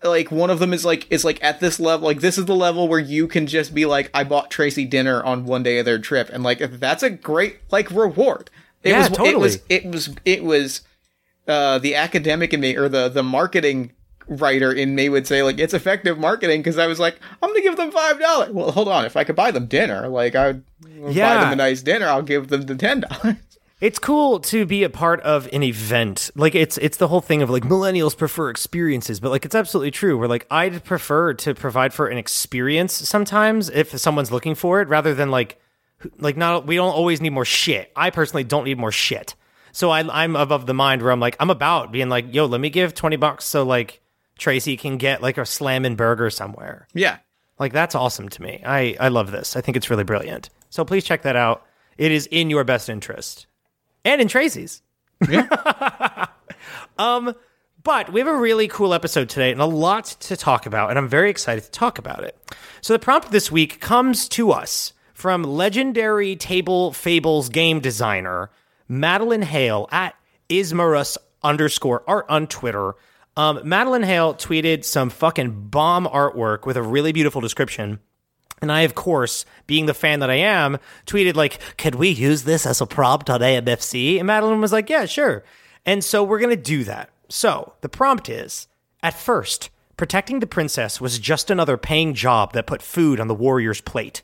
like 0.04 0.30
one 0.32 0.50
of 0.50 0.58
them 0.58 0.72
is 0.72 0.84
like 0.84 1.06
is 1.10 1.24
like 1.24 1.42
at 1.44 1.60
this 1.60 1.78
level 1.78 2.06
like 2.06 2.20
this 2.20 2.36
is 2.38 2.44
the 2.46 2.54
level 2.56 2.88
where 2.88 2.98
you 2.98 3.28
can 3.28 3.46
just 3.46 3.72
be 3.74 3.86
like 3.86 4.10
I 4.12 4.24
bought 4.24 4.50
Tracy 4.50 4.84
dinner 4.84 5.22
on 5.22 5.44
one 5.44 5.62
day 5.62 5.78
of 5.78 5.84
their 5.84 5.98
trip 6.00 6.28
and 6.32 6.42
like 6.42 6.58
that's 6.80 7.02
a 7.04 7.10
great 7.10 7.58
like 7.70 7.90
reward. 7.90 8.50
It 8.82 8.90
Yeah, 8.90 8.98
was 8.98 9.06
it 9.08 9.14
totally. 9.14 9.34
was 9.36 9.58
it 9.68 9.84
was 9.84 10.10
it 10.24 10.42
was 10.44 10.80
uh 11.46 11.78
the 11.78 11.94
academic 11.94 12.52
in 12.52 12.60
me 12.60 12.76
or 12.76 12.88
the 12.88 13.08
the 13.08 13.22
marketing 13.22 13.92
writer 14.28 14.72
in 14.72 14.94
me 14.94 15.08
would 15.08 15.26
say 15.26 15.42
like 15.42 15.58
it's 15.58 15.74
effective 15.74 16.18
marketing 16.18 16.60
because 16.60 16.78
I 16.78 16.86
was 16.86 17.00
like 17.00 17.18
I'm 17.42 17.50
gonna 17.50 17.62
give 17.62 17.76
them 17.76 17.90
five 17.90 18.18
dollars. 18.20 18.50
Well, 18.50 18.70
hold 18.72 18.88
on, 18.88 19.04
if 19.04 19.16
I 19.16 19.24
could 19.24 19.36
buy 19.36 19.50
them 19.50 19.66
dinner, 19.66 20.08
like 20.08 20.34
I 20.34 20.48
would 20.48 20.64
buy 20.80 21.12
them 21.12 21.52
a 21.52 21.56
nice 21.56 21.82
dinner, 21.82 22.06
I'll 22.06 22.22
give 22.22 22.48
them 22.48 22.62
the 22.62 22.74
ten 22.74 23.00
dollars. 23.00 23.36
It's 23.82 23.98
cool 23.98 24.38
to 24.38 24.64
be 24.64 24.84
a 24.84 24.88
part 24.88 25.20
of 25.22 25.48
an 25.52 25.64
event. 25.64 26.30
Like 26.36 26.54
it's 26.54 26.78
it's 26.78 26.98
the 26.98 27.08
whole 27.08 27.20
thing 27.20 27.42
of 27.42 27.50
like 27.50 27.64
millennials 27.64 28.16
prefer 28.16 28.48
experiences, 28.48 29.18
but 29.18 29.30
like 29.30 29.44
it's 29.44 29.56
absolutely 29.56 29.90
true. 29.90 30.16
Where 30.16 30.28
like 30.28 30.46
I'd 30.52 30.84
prefer 30.84 31.34
to 31.34 31.52
provide 31.52 31.92
for 31.92 32.06
an 32.06 32.16
experience 32.16 32.92
sometimes 32.92 33.68
if 33.70 33.98
someone's 33.98 34.30
looking 34.30 34.54
for 34.54 34.80
it 34.80 34.88
rather 34.88 35.14
than 35.14 35.32
like 35.32 35.60
like 36.20 36.36
not 36.36 36.64
we 36.64 36.76
don't 36.76 36.94
always 36.94 37.20
need 37.20 37.30
more 37.30 37.44
shit. 37.44 37.90
I 37.96 38.10
personally 38.10 38.44
don't 38.44 38.62
need 38.62 38.78
more 38.78 38.92
shit. 38.92 39.34
So 39.72 39.90
I, 39.90 40.22
I'm 40.22 40.36
above 40.36 40.66
the 40.66 40.74
mind 40.74 41.02
where 41.02 41.10
I'm 41.10 41.18
like 41.18 41.34
I'm 41.40 41.50
about 41.50 41.90
being 41.90 42.08
like, 42.08 42.32
yo, 42.32 42.46
let 42.46 42.60
me 42.60 42.70
give 42.70 42.94
twenty 42.94 43.16
bucks 43.16 43.46
so 43.46 43.64
like 43.64 44.00
Tracy 44.42 44.76
can 44.76 44.96
get 44.98 45.22
like 45.22 45.38
a 45.38 45.46
slamming 45.46 45.94
burger 45.94 46.28
somewhere. 46.28 46.88
Yeah. 46.92 47.18
Like 47.58 47.72
that's 47.72 47.94
awesome 47.94 48.28
to 48.28 48.42
me. 48.42 48.60
I 48.66 48.96
I 48.98 49.08
love 49.08 49.30
this. 49.30 49.56
I 49.56 49.60
think 49.60 49.76
it's 49.76 49.88
really 49.88 50.04
brilliant. 50.04 50.50
So 50.68 50.84
please 50.84 51.04
check 51.04 51.22
that 51.22 51.36
out. 51.36 51.64
It 51.96 52.10
is 52.10 52.26
in 52.26 52.50
your 52.50 52.64
best 52.64 52.88
interest, 52.88 53.46
and 54.04 54.20
in 54.20 54.26
Tracy's. 54.26 54.82
Yeah. 55.28 56.26
um, 56.98 57.34
but 57.84 58.12
we 58.12 58.20
have 58.20 58.28
a 58.28 58.36
really 58.36 58.66
cool 58.66 58.94
episode 58.94 59.28
today 59.28 59.52
and 59.52 59.60
a 59.60 59.66
lot 59.66 60.06
to 60.20 60.36
talk 60.36 60.66
about, 60.66 60.90
and 60.90 60.98
I'm 60.98 61.08
very 61.08 61.30
excited 61.30 61.64
to 61.64 61.70
talk 61.70 61.98
about 61.98 62.24
it. 62.24 62.36
So 62.80 62.94
the 62.94 62.98
prompt 62.98 63.30
this 63.30 63.52
week 63.52 63.80
comes 63.80 64.28
to 64.30 64.50
us 64.50 64.92
from 65.14 65.44
legendary 65.44 66.34
Table 66.34 66.92
Fables 66.92 67.48
game 67.48 67.78
designer 67.78 68.50
Madeline 68.88 69.42
Hale 69.42 69.88
at 69.92 70.16
Ismarus 70.48 71.16
underscore 71.42 72.02
art 72.08 72.26
on 72.28 72.46
Twitter. 72.46 72.94
Um, 73.36 73.60
Madeline 73.64 74.02
Hale 74.02 74.34
tweeted 74.34 74.84
some 74.84 75.08
fucking 75.08 75.68
bomb 75.68 76.06
artwork 76.06 76.66
with 76.66 76.76
a 76.76 76.82
really 76.82 77.12
beautiful 77.12 77.40
description. 77.40 78.00
And 78.60 78.70
I, 78.70 78.82
of 78.82 78.94
course, 78.94 79.44
being 79.66 79.86
the 79.86 79.94
fan 79.94 80.20
that 80.20 80.30
I 80.30 80.34
am, 80.34 80.78
tweeted 81.06 81.34
like, 81.34 81.58
"Could 81.78 81.94
we 81.94 82.08
use 82.08 82.44
this 82.44 82.66
as 82.66 82.80
a 82.80 82.86
prompt 82.86 83.30
on 83.30 83.40
AMFC?" 83.40 84.18
And 84.18 84.26
Madeline 84.26 84.60
was 84.60 84.72
like, 84.72 84.88
"Yeah, 84.88 85.06
sure." 85.06 85.44
And 85.84 86.04
so 86.04 86.22
we're 86.22 86.38
gonna 86.38 86.56
do 86.56 86.84
that. 86.84 87.10
So 87.28 87.72
the 87.80 87.88
prompt 87.88 88.28
is: 88.28 88.68
At 89.02 89.18
first, 89.18 89.70
protecting 89.96 90.38
the 90.38 90.46
princess 90.46 91.00
was 91.00 91.18
just 91.18 91.50
another 91.50 91.76
paying 91.76 92.14
job 92.14 92.52
that 92.52 92.66
put 92.68 92.82
food 92.82 93.18
on 93.18 93.26
the 93.28 93.34
warrior's 93.34 93.80
plate. 93.80 94.22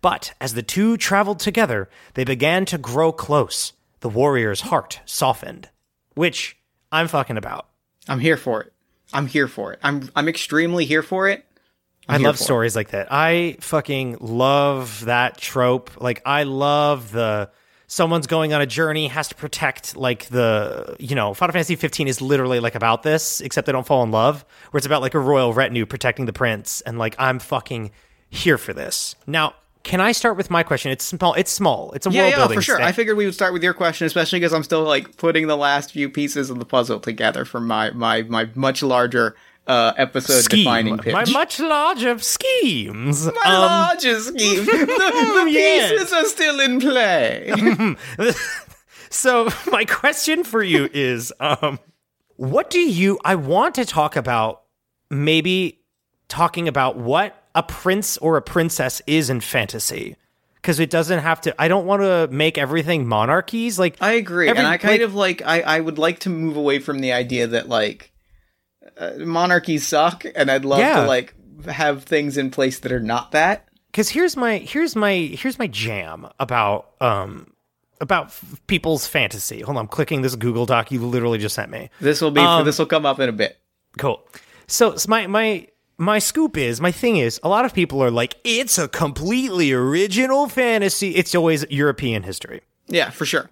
But 0.00 0.32
as 0.40 0.54
the 0.54 0.62
two 0.62 0.96
traveled 0.96 1.40
together, 1.40 1.90
they 2.14 2.24
began 2.24 2.64
to 2.66 2.78
grow 2.78 3.12
close. 3.12 3.72
The 4.00 4.08
warrior's 4.08 4.62
heart 4.62 5.00
softened, 5.04 5.68
which 6.14 6.56
I'm 6.90 7.08
fucking 7.08 7.36
about. 7.36 7.66
I'm 8.08 8.18
here 8.18 8.36
for 8.36 8.62
it. 8.62 8.72
I'm 9.12 9.26
here 9.26 9.48
for 9.48 9.72
it. 9.72 9.80
I'm 9.82 10.10
I'm 10.16 10.28
extremely 10.28 10.84
here 10.84 11.02
for 11.02 11.28
it. 11.28 11.44
I'm 12.08 12.20
I 12.20 12.24
love 12.24 12.36
for 12.36 12.42
it. 12.42 12.44
stories 12.44 12.76
like 12.76 12.90
that. 12.90 13.08
I 13.10 13.56
fucking 13.60 14.18
love 14.20 15.04
that 15.06 15.38
trope. 15.38 15.90
Like 16.00 16.22
I 16.26 16.42
love 16.42 17.12
the 17.12 17.50
someone's 17.86 18.26
going 18.26 18.52
on 18.52 18.60
a 18.60 18.66
journey 18.66 19.08
has 19.08 19.28
to 19.28 19.34
protect 19.34 19.96
like 19.96 20.26
the 20.26 20.96
you 20.98 21.14
know 21.14 21.34
Final 21.34 21.52
Fantasy 21.52 21.76
15 21.76 22.08
is 22.08 22.20
literally 22.20 22.60
like 22.60 22.74
about 22.74 23.02
this 23.02 23.40
except 23.40 23.66
they 23.66 23.72
don't 23.72 23.86
fall 23.86 24.02
in 24.02 24.10
love 24.10 24.44
where 24.70 24.78
it's 24.78 24.86
about 24.86 25.02
like 25.02 25.14
a 25.14 25.18
royal 25.18 25.52
retinue 25.52 25.86
protecting 25.86 26.26
the 26.26 26.32
prince 26.32 26.80
and 26.80 26.98
like 26.98 27.14
I'm 27.18 27.38
fucking 27.38 27.90
here 28.30 28.58
for 28.58 28.72
this. 28.72 29.14
Now, 29.26 29.54
can 29.84 30.00
I 30.00 30.10
start 30.12 30.36
with 30.36 30.50
my 30.50 30.62
question? 30.64 30.90
It's 30.90 31.04
small. 31.04 31.34
It's 31.34 31.50
small. 31.52 31.92
It's 31.92 32.06
a 32.06 32.10
Yeah, 32.10 32.22
world 32.22 32.30
yeah, 32.32 32.36
building 32.38 32.56
for 32.58 32.62
sure. 32.62 32.76
thing. 32.78 32.86
I 32.86 32.92
figured 32.92 33.16
we 33.16 33.26
would 33.26 33.34
start 33.34 33.52
with 33.52 33.62
your 33.62 33.74
question, 33.74 34.06
especially 34.06 34.40
because 34.40 34.52
I'm 34.52 34.64
still 34.64 34.82
like 34.82 35.16
putting 35.16 35.46
the 35.46 35.56
last 35.56 35.92
few 35.92 36.08
pieces 36.10 36.50
of 36.50 36.58
the 36.58 36.64
puzzle 36.64 36.98
together 37.00 37.44
for 37.44 37.60
my 37.60 37.90
my 37.90 38.22
my 38.22 38.48
much 38.56 38.82
larger 38.82 39.36
uh 39.66 39.92
episode 39.96 40.42
Scheme. 40.42 40.64
defining 40.64 40.98
pitch. 40.98 41.12
My 41.12 41.24
much 41.30 41.60
larger 41.60 42.18
schemes. 42.18 43.26
My 43.26 43.32
Um, 43.44 43.62
largest 43.62 44.28
scheme. 44.28 44.64
the 44.64 44.72
the 45.44 45.46
Yes. 45.50 45.90
pieces 45.92 46.12
are 46.12 46.24
still 46.26 46.60
in 46.60 46.80
play. 46.80 47.94
So 49.10 49.48
my 49.70 49.84
question 49.84 50.42
for 50.42 50.60
you 50.62 50.88
is 50.92 51.32
um 51.38 51.78
what 52.36 52.68
do 52.68 52.80
you 52.80 53.18
I 53.24 53.36
want 53.36 53.76
to 53.76 53.84
talk 53.84 54.16
about 54.16 54.62
maybe 55.08 55.80
talking 56.28 56.66
about 56.66 56.96
what 56.96 57.43
a 57.54 57.62
prince 57.62 58.16
or 58.18 58.36
a 58.36 58.42
princess 58.42 59.00
is 59.06 59.30
in 59.30 59.40
fantasy 59.40 60.16
because 60.56 60.80
it 60.80 60.90
doesn't 60.90 61.20
have 61.20 61.40
to 61.42 61.54
I 61.60 61.68
don't 61.68 61.86
want 61.86 62.02
to 62.02 62.28
make 62.30 62.58
everything 62.58 63.06
monarchies 63.06 63.78
like 63.78 63.96
I 64.00 64.12
agree, 64.12 64.48
Every- 64.48 64.58
and 64.58 64.66
I 64.68 64.76
kind 64.78 64.94
like- 64.94 65.00
of 65.02 65.14
like 65.14 65.42
I 65.44 65.60
I 65.62 65.80
would 65.80 65.98
like 65.98 66.20
to 66.20 66.30
move 66.30 66.56
away 66.56 66.78
from 66.78 66.98
the 67.00 67.12
idea 67.12 67.46
that 67.48 67.68
like 67.68 68.10
uh, 68.98 69.12
monarchies 69.18 69.86
suck, 69.86 70.24
and 70.36 70.50
I'd 70.50 70.64
love 70.64 70.78
Yeah. 70.78 71.02
to 71.02 71.06
like 71.06 71.34
have 71.66 72.04
things 72.04 72.36
in 72.36 72.50
place 72.50 72.78
that 72.80 72.92
are 72.92 73.00
not 73.00 73.32
that. 73.32 73.68
because 73.90 74.08
here's 74.10 74.36
my 74.36 74.58
here's 74.58 74.94
my 74.96 75.14
here's 75.14 75.58
my 75.58 75.66
jam 75.68 76.26
about 76.40 76.90
um 77.00 77.52
about 78.00 78.26
f- 78.26 78.60
people's 78.66 79.06
fantasy. 79.06 79.60
Hold 79.60 79.76
on, 79.78 79.82
I'm 79.82 79.88
clicking 79.88 80.22
this 80.22 80.34
Google 80.34 80.66
Doc 80.66 80.90
you 80.90 81.00
literally 81.06 81.38
just 81.38 81.54
sent 81.54 81.70
me. 81.70 81.90
This 82.00 82.20
will 82.20 82.30
be 82.32 82.40
Um, 82.40 82.64
this 82.64 82.78
will 82.78 82.86
come 82.86 83.06
up 83.06 83.20
in 83.20 83.28
a 83.28 83.32
bit. 83.32 83.56
Cool. 83.98 84.20
So, 84.66 84.96
so 84.96 85.08
my 85.08 85.26
my 85.28 85.68
my 85.98 86.18
scoop 86.18 86.56
is 86.56 86.80
my 86.80 86.92
thing 86.92 87.16
is 87.16 87.40
a 87.42 87.48
lot 87.48 87.64
of 87.64 87.74
people 87.74 88.02
are 88.02 88.10
like 88.10 88.36
it's 88.44 88.78
a 88.78 88.88
completely 88.88 89.72
original 89.72 90.48
fantasy. 90.48 91.14
It's 91.14 91.34
always 91.34 91.64
European 91.70 92.22
history. 92.22 92.62
Yeah, 92.86 93.08
for 93.08 93.24
sure. 93.24 93.48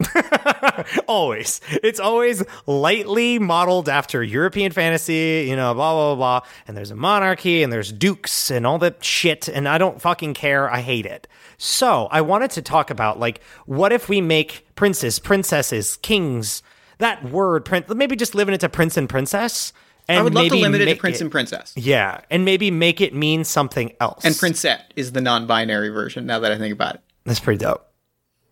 Always. 1.09 1.63
It's 1.83 1.99
always 1.99 2.45
lightly 2.67 3.39
modeled 3.39 3.89
after 3.89 4.23
European 4.23 4.73
fantasy, 4.73 5.47
you 5.49 5.57
know, 5.57 5.73
blah, 5.73 5.95
blah, 5.95 6.15
blah, 6.15 6.41
blah. 6.41 6.49
And 6.69 6.77
there's 6.77 6.91
a 6.91 6.97
monarchy 6.97 7.63
and 7.63 7.73
there's 7.73 7.93
dukes 7.93 8.51
and 8.51 8.67
all 8.67 8.79
that 8.81 9.03
shit. 9.03 9.49
And 9.49 9.67
I 9.67 9.79
don't 9.79 10.03
fucking 10.03 10.35
care. 10.35 10.71
I 10.71 10.83
hate 10.83 11.07
it. 11.07 11.29
So 11.57 12.09
I 12.11 12.21
wanted 12.21 12.51
to 12.53 12.63
talk 12.63 12.91
about 12.91 13.19
like, 13.19 13.41
what 13.65 13.91
if 13.91 14.07
we 14.07 14.21
make 14.21 14.67
princes, 14.75 15.19
princesses, 15.19 15.97
kings, 15.97 16.63
that 16.99 17.25
word, 17.25 17.65
prin- 17.65 17.85
maybe 17.89 18.17
just 18.17 18.35
it 18.35 18.61
to 18.61 18.69
prince 18.69 18.99
and 18.99 19.09
princess. 19.09 19.73
And 20.13 20.21
I 20.21 20.23
would 20.23 20.35
love 20.35 20.49
to 20.49 20.57
limit 20.57 20.81
it 20.81 20.87
to 20.87 20.97
prince 20.97 21.21
and 21.21 21.31
princess. 21.31 21.73
Yeah. 21.77 22.21
And 22.31 22.45
maybe 22.45 22.71
make 22.71 23.01
it 23.01 23.15
mean 23.15 23.45
something 23.45 23.93
else. 24.01 24.25
And 24.25 24.37
princette 24.37 24.93
is 24.97 25.13
the 25.13 25.21
non-binary 25.21 25.89
version. 25.89 26.27
Now 26.27 26.39
that 26.41 26.53
I 26.53 26.59
think 26.59 26.73
about 26.73 26.97
it, 26.97 27.01
That's 27.25 27.41
pretty 27.41 27.59
dope. 27.59 27.87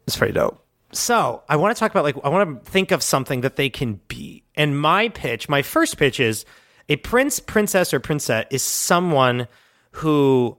That's 0.07 0.17
pretty 0.17 0.33
dope. 0.33 0.65
So 0.93 1.43
I 1.49 1.57
want 1.57 1.77
to 1.77 1.79
talk 1.79 1.91
about 1.91 2.05
like 2.05 2.17
I 2.25 2.29
want 2.29 2.65
to 2.65 2.71
think 2.71 2.91
of 2.91 3.03
something 3.03 3.43
that 3.43 3.57
they 3.57 3.71
can 3.71 4.01
be. 4.09 4.43
And 4.57 4.79
my 4.79 5.09
pitch, 5.09 5.49
my 5.49 5.63
first 5.63 5.99
pitch 5.99 6.19
is 6.19 6.45
a 6.89 6.97
prince, 6.97 7.39
princess, 7.39 7.95
or 7.95 8.01
princess 8.01 8.47
is 8.51 8.63
someone 8.63 9.47
who, 9.93 10.59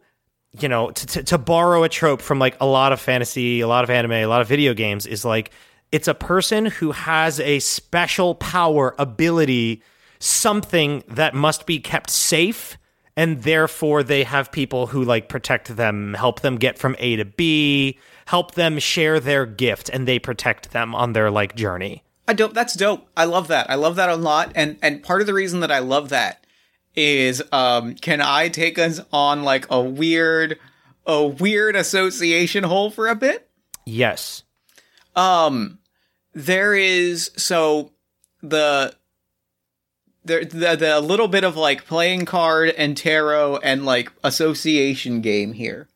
you 0.60 0.70
know, 0.70 0.92
to, 0.92 1.08
to, 1.08 1.24
to 1.24 1.38
borrow 1.38 1.84
a 1.84 1.90
trope 1.90 2.22
from 2.22 2.40
like 2.40 2.56
a 2.62 2.66
lot 2.66 2.94
of 2.94 3.02
fantasy, 3.02 3.60
a 3.60 3.68
lot 3.68 3.84
of 3.84 3.90
anime, 3.90 4.14
a 4.14 4.28
lot 4.28 4.42
of 4.42 4.48
video 4.48 4.74
games, 4.74 5.06
is 5.06 5.26
like 5.26 5.52
it's 5.92 6.08
a 6.08 6.14
person 6.14 6.68
who 6.68 6.92
has 6.92 7.40
a 7.42 7.60
special 7.60 8.36
power, 8.36 8.96
ability, 8.98 9.84
something 10.22 11.04
that 11.08 11.34
must 11.34 11.66
be 11.66 11.80
kept 11.80 12.10
safe 12.10 12.78
and 13.18 13.44
therefore 13.44 14.04
they 14.04 14.24
have 14.24 14.52
people 14.52 14.88
who 14.88 15.04
like 15.04 15.30
protect 15.30 15.76
them, 15.76 16.14
help 16.14 16.42
them 16.42 16.56
get 16.56 16.78
from 16.78 16.96
A 17.00 17.18
to 17.18 17.26
B, 17.26 18.00
help 18.26 18.54
them 18.54 18.80
share 18.80 19.20
their 19.20 19.46
gift, 19.46 19.90
and 19.90 20.08
they 20.08 20.20
protect 20.20 20.72
them 20.72 20.96
on 20.96 21.14
their 21.14 21.30
like 21.30 21.56
journey. 21.56 22.04
I 22.28 22.34
don't. 22.34 22.54
That's 22.54 22.74
dope. 22.74 23.08
I 23.18 23.26
love 23.26 23.50
that. 23.50 23.70
I 23.70 23.76
love 23.76 23.98
that 23.98 24.10
a 24.10 24.16
lot. 24.16 24.54
And 24.56 24.78
and 24.82 25.04
part 25.04 25.22
of 25.22 25.28
the 25.28 25.34
reason 25.34 25.60
that 25.62 25.72
I 25.72 25.80
love 25.80 26.10
that 26.10 26.46
is, 26.96 27.44
um, 27.52 27.96
can 27.96 28.22
I 28.22 28.50
take 28.50 28.78
us 28.80 29.02
on 29.12 29.44
like 29.44 29.66
a 29.70 29.82
weird, 29.82 30.58
a 31.06 31.26
weird 31.26 31.76
association 31.76 32.64
hole 32.64 32.90
for 32.90 33.08
a 33.08 33.16
bit? 33.16 33.50
Yes. 33.86 34.44
Um, 35.16 35.80
there 36.34 36.74
is 36.74 37.32
so 37.36 37.92
the 38.42 38.96
there 40.24 40.46
the, 40.46 40.76
the 40.76 41.02
little 41.02 41.28
bit 41.28 41.44
of 41.44 41.56
like 41.56 41.86
playing 41.86 42.26
card 42.26 42.70
and 42.70 42.96
tarot 42.96 43.58
and 43.58 43.86
like 43.86 44.12
association 44.24 45.22
game 45.22 45.54
here 45.54 45.88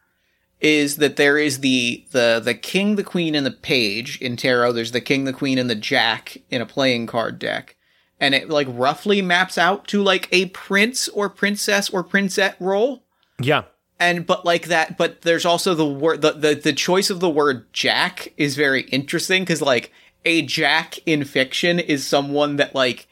is 0.62 0.96
that 0.98 1.16
there 1.18 1.38
is 1.38 1.60
the 1.60 2.06
the 2.12 2.42
the 2.44 2.54
king, 2.56 2.96
the 2.96 3.04
queen, 3.04 3.36
and 3.36 3.46
the 3.46 3.52
page 3.52 4.20
in 4.22 4.36
tarot. 4.38 4.72
There's 4.72 4.92
the 4.94 5.02
king, 5.02 5.26
the 5.26 5.34
queen, 5.34 5.58
and 5.58 5.70
the 5.70 5.76
jack 5.76 6.38
in 6.50 6.62
a 6.62 6.66
playing 6.66 7.08
card 7.08 7.38
deck, 7.40 7.76
and 8.20 8.34
it 8.34 8.50
like 8.50 8.68
roughly 8.70 9.22
maps 9.22 9.58
out 9.58 9.88
to 9.90 10.02
like 10.02 10.28
a 10.32 10.48
prince 10.48 11.08
or 11.10 11.30
princess 11.30 11.90
or 11.90 12.04
princette 12.04 12.56
role 12.60 13.04
Yeah. 13.40 13.64
and 14.00 14.26
but 14.26 14.46
like 14.46 14.68
that 14.68 14.98
but 14.98 15.22
there's 15.22 15.46
also 15.46 15.76
the 15.76 15.86
word 15.86 16.22
the, 16.22 16.32
the 16.32 16.56
the 16.56 16.74
choice 16.74 17.10
of 17.10 17.20
the 17.20 17.30
word 17.30 17.72
jack 17.74 18.34
is 18.38 18.56
very 18.56 18.84
interesting 18.84 19.44
because 19.44 19.62
like 19.62 19.92
a 20.24 20.42
jack 20.42 20.98
in 21.06 21.26
fiction 21.26 21.80
is 21.80 22.08
someone 22.08 22.56
that 22.56 22.74
like 22.74 23.08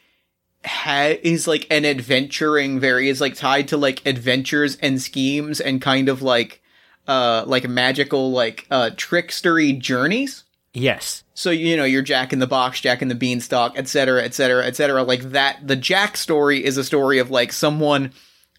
ha- 0.64 1.16
is 1.22 1.46
like 1.46 1.66
an 1.70 1.84
adventuring 1.84 2.80
very 2.80 3.08
is 3.08 3.20
like 3.20 3.34
tied 3.34 3.68
to 3.68 3.76
like 3.76 4.04
adventures 4.06 4.76
and 4.82 5.00
schemes 5.00 5.60
and 5.60 5.80
kind 5.82 6.08
of 6.08 6.22
like 6.22 6.62
uh 7.06 7.44
like 7.46 7.68
magical 7.68 8.30
like 8.32 8.66
uh 8.70 8.90
trickstery 8.94 9.78
journeys 9.78 10.44
Yes. 10.76 11.22
so 11.34 11.50
you 11.50 11.76
know 11.76 11.84
you're 11.84 12.02
Jack 12.02 12.32
in 12.32 12.40
the 12.40 12.46
Box, 12.48 12.80
Jack 12.80 13.00
in 13.00 13.06
the 13.08 13.14
Beanstalk, 13.14 13.78
etc., 13.78 14.24
etc., 14.24 14.64
etc. 14.66 15.04
Like 15.04 15.20
that, 15.30 15.64
the 15.64 15.76
Jack 15.76 16.16
story 16.16 16.64
is 16.64 16.76
a 16.76 16.82
story 16.82 17.18
of 17.20 17.30
like 17.30 17.52
someone 17.52 18.10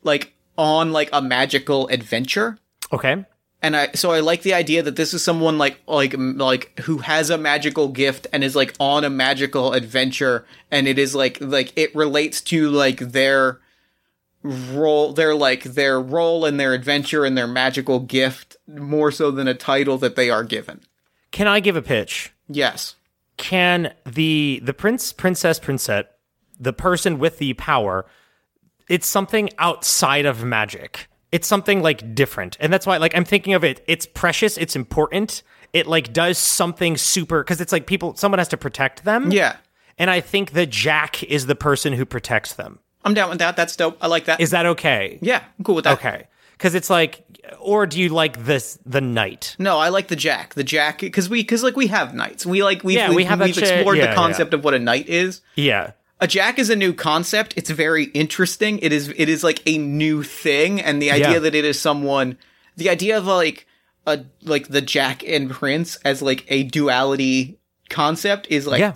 like 0.01 0.33
on 0.57 0.93
like 0.93 1.09
a 1.11 1.21
magical 1.21 1.89
adventure, 1.89 2.57
Okay. 2.93 3.25
And 3.65 3.75
I 3.75 3.91
so 3.93 4.11
I 4.11 4.19
like 4.19 4.43
the 4.43 4.53
idea 4.53 4.83
that 4.83 4.95
this 4.95 5.11
is 5.15 5.23
someone 5.23 5.57
like 5.57 5.79
like 5.87 6.13
like 6.15 6.79
who 6.81 6.99
has 6.99 7.31
a 7.31 7.37
magical 7.37 7.87
gift 7.87 8.27
and 8.31 8.43
is 8.43 8.55
like 8.55 8.75
on 8.79 9.03
a 9.03 9.09
magical 9.09 9.73
adventure, 9.73 10.45
and 10.69 10.87
it 10.87 10.99
is 10.99 11.15
like 11.15 11.39
like 11.41 11.73
it 11.75 11.93
relates 11.95 12.41
to 12.41 12.69
like 12.69 12.99
their 12.99 13.59
role 14.43 15.13
their 15.13 15.33
like 15.33 15.63
their 15.63 15.99
role 15.99 16.45
and 16.45 16.59
their 16.59 16.75
adventure 16.75 17.25
and 17.25 17.35
their 17.35 17.47
magical 17.47 17.99
gift 17.99 18.55
more 18.67 19.11
so 19.11 19.31
than 19.31 19.47
a 19.47 19.55
title 19.55 19.97
that 19.97 20.15
they 20.15 20.29
are 20.29 20.43
given. 20.43 20.81
Can 21.31 21.47
I 21.47 21.59
give 21.59 21.75
a 21.75 21.81
pitch? 21.81 22.31
Yes. 22.47 22.93
Can 23.35 23.95
the 24.05 24.61
the 24.63 24.75
prince, 24.75 25.11
princess, 25.11 25.57
princette, 25.57 26.11
the 26.59 26.71
person 26.71 27.17
with 27.17 27.39
the 27.39 27.55
power, 27.55 28.05
it's 28.87 29.07
something 29.07 29.49
outside 29.57 30.27
of 30.27 30.43
magic. 30.43 31.07
It's 31.35 31.47
something 31.47 31.81
like 31.81 32.15
different. 32.15 32.55
And 32.61 32.71
that's 32.71 32.87
why 32.87 32.95
like 32.95 33.13
I'm 33.13 33.25
thinking 33.25 33.53
of 33.55 33.65
it, 33.65 33.83
it's 33.89 34.05
precious, 34.05 34.57
it's 34.57 34.73
important. 34.73 35.43
It 35.73 35.85
like 35.85 36.13
does 36.13 36.37
something 36.37 36.95
super 36.95 37.43
cuz 37.43 37.59
it's 37.59 37.73
like 37.73 37.87
people 37.87 38.15
someone 38.15 38.39
has 38.39 38.47
to 38.47 38.57
protect 38.57 39.03
them. 39.03 39.31
Yeah. 39.33 39.57
And 39.97 40.09
I 40.09 40.21
think 40.21 40.51
the 40.53 40.65
jack 40.65 41.23
is 41.23 41.47
the 41.47 41.55
person 41.55 41.91
who 41.91 42.05
protects 42.05 42.53
them. 42.53 42.79
I'm 43.03 43.13
down 43.13 43.29
with 43.31 43.39
that. 43.39 43.57
That's 43.57 43.75
dope. 43.75 43.97
I 43.99 44.07
like 44.07 44.25
that. 44.25 44.39
Is 44.39 44.51
that 44.51 44.65
okay? 44.65 45.19
yeah, 45.21 45.43
I'm 45.59 45.65
cool 45.65 45.75
with 45.75 45.83
that. 45.83 45.97
Okay. 45.97 46.27
Cuz 46.57 46.73
it's 46.73 46.89
like 46.89 47.25
or 47.59 47.85
do 47.85 47.99
you 47.99 48.07
like 48.07 48.45
this 48.45 48.79
the 48.85 49.01
knight? 49.01 49.57
No, 49.59 49.77
I 49.77 49.89
like 49.89 50.07
the 50.07 50.15
jack. 50.15 50.53
The 50.53 50.63
jack 50.63 50.99
because 50.99 51.27
we 51.27 51.41
because 51.41 51.63
like 51.63 51.75
we 51.75 51.87
have 51.87 52.13
knights. 52.13 52.45
We 52.45 52.63
like 52.63 52.81
we've 52.85 52.95
Yeah, 52.95 53.09
we've, 53.09 53.17
we 53.17 53.23
have 53.25 53.41
we've 53.41 53.53
that 53.55 53.73
explored 53.73 53.97
Yeah, 53.97 54.11
the 54.11 54.15
concept 54.15 54.53
of 54.53 54.63
what 54.63 54.73
a 54.73 54.79
knight 54.79 55.09
is. 55.09 55.41
Yeah. 55.55 55.91
A 56.21 56.27
jack 56.27 56.57
is 56.59 56.69
a 56.69 56.75
new 56.75 56.93
concept. 56.93 57.53
It's 57.57 57.69
very 57.69 58.05
interesting. 58.05 58.79
It 58.79 58.93
is 58.93 59.09
it 59.17 59.27
is 59.29 59.43
like 59.43 59.61
a 59.65 59.77
new 59.77 60.23
thing, 60.23 60.79
and 60.81 61.01
the 61.01 61.11
idea 61.11 61.33
Yeah. 61.33 61.39
that 61.39 61.55
it 61.55 61.65
is 61.65 61.79
someone, 61.79 62.37
the 62.77 62.89
idea 62.89 63.17
of 63.17 63.25
like 63.27 63.67
a 64.07 64.23
like 64.43 64.69
the 64.69 64.81
jack 64.81 65.23
and 65.27 65.49
prince 65.51 65.97
as 66.05 66.21
like 66.21 66.45
a 66.47 66.63
duality 66.63 67.59
concept 67.89 68.47
is 68.49 68.65
like 68.65 68.79
Yeah. 68.79 68.93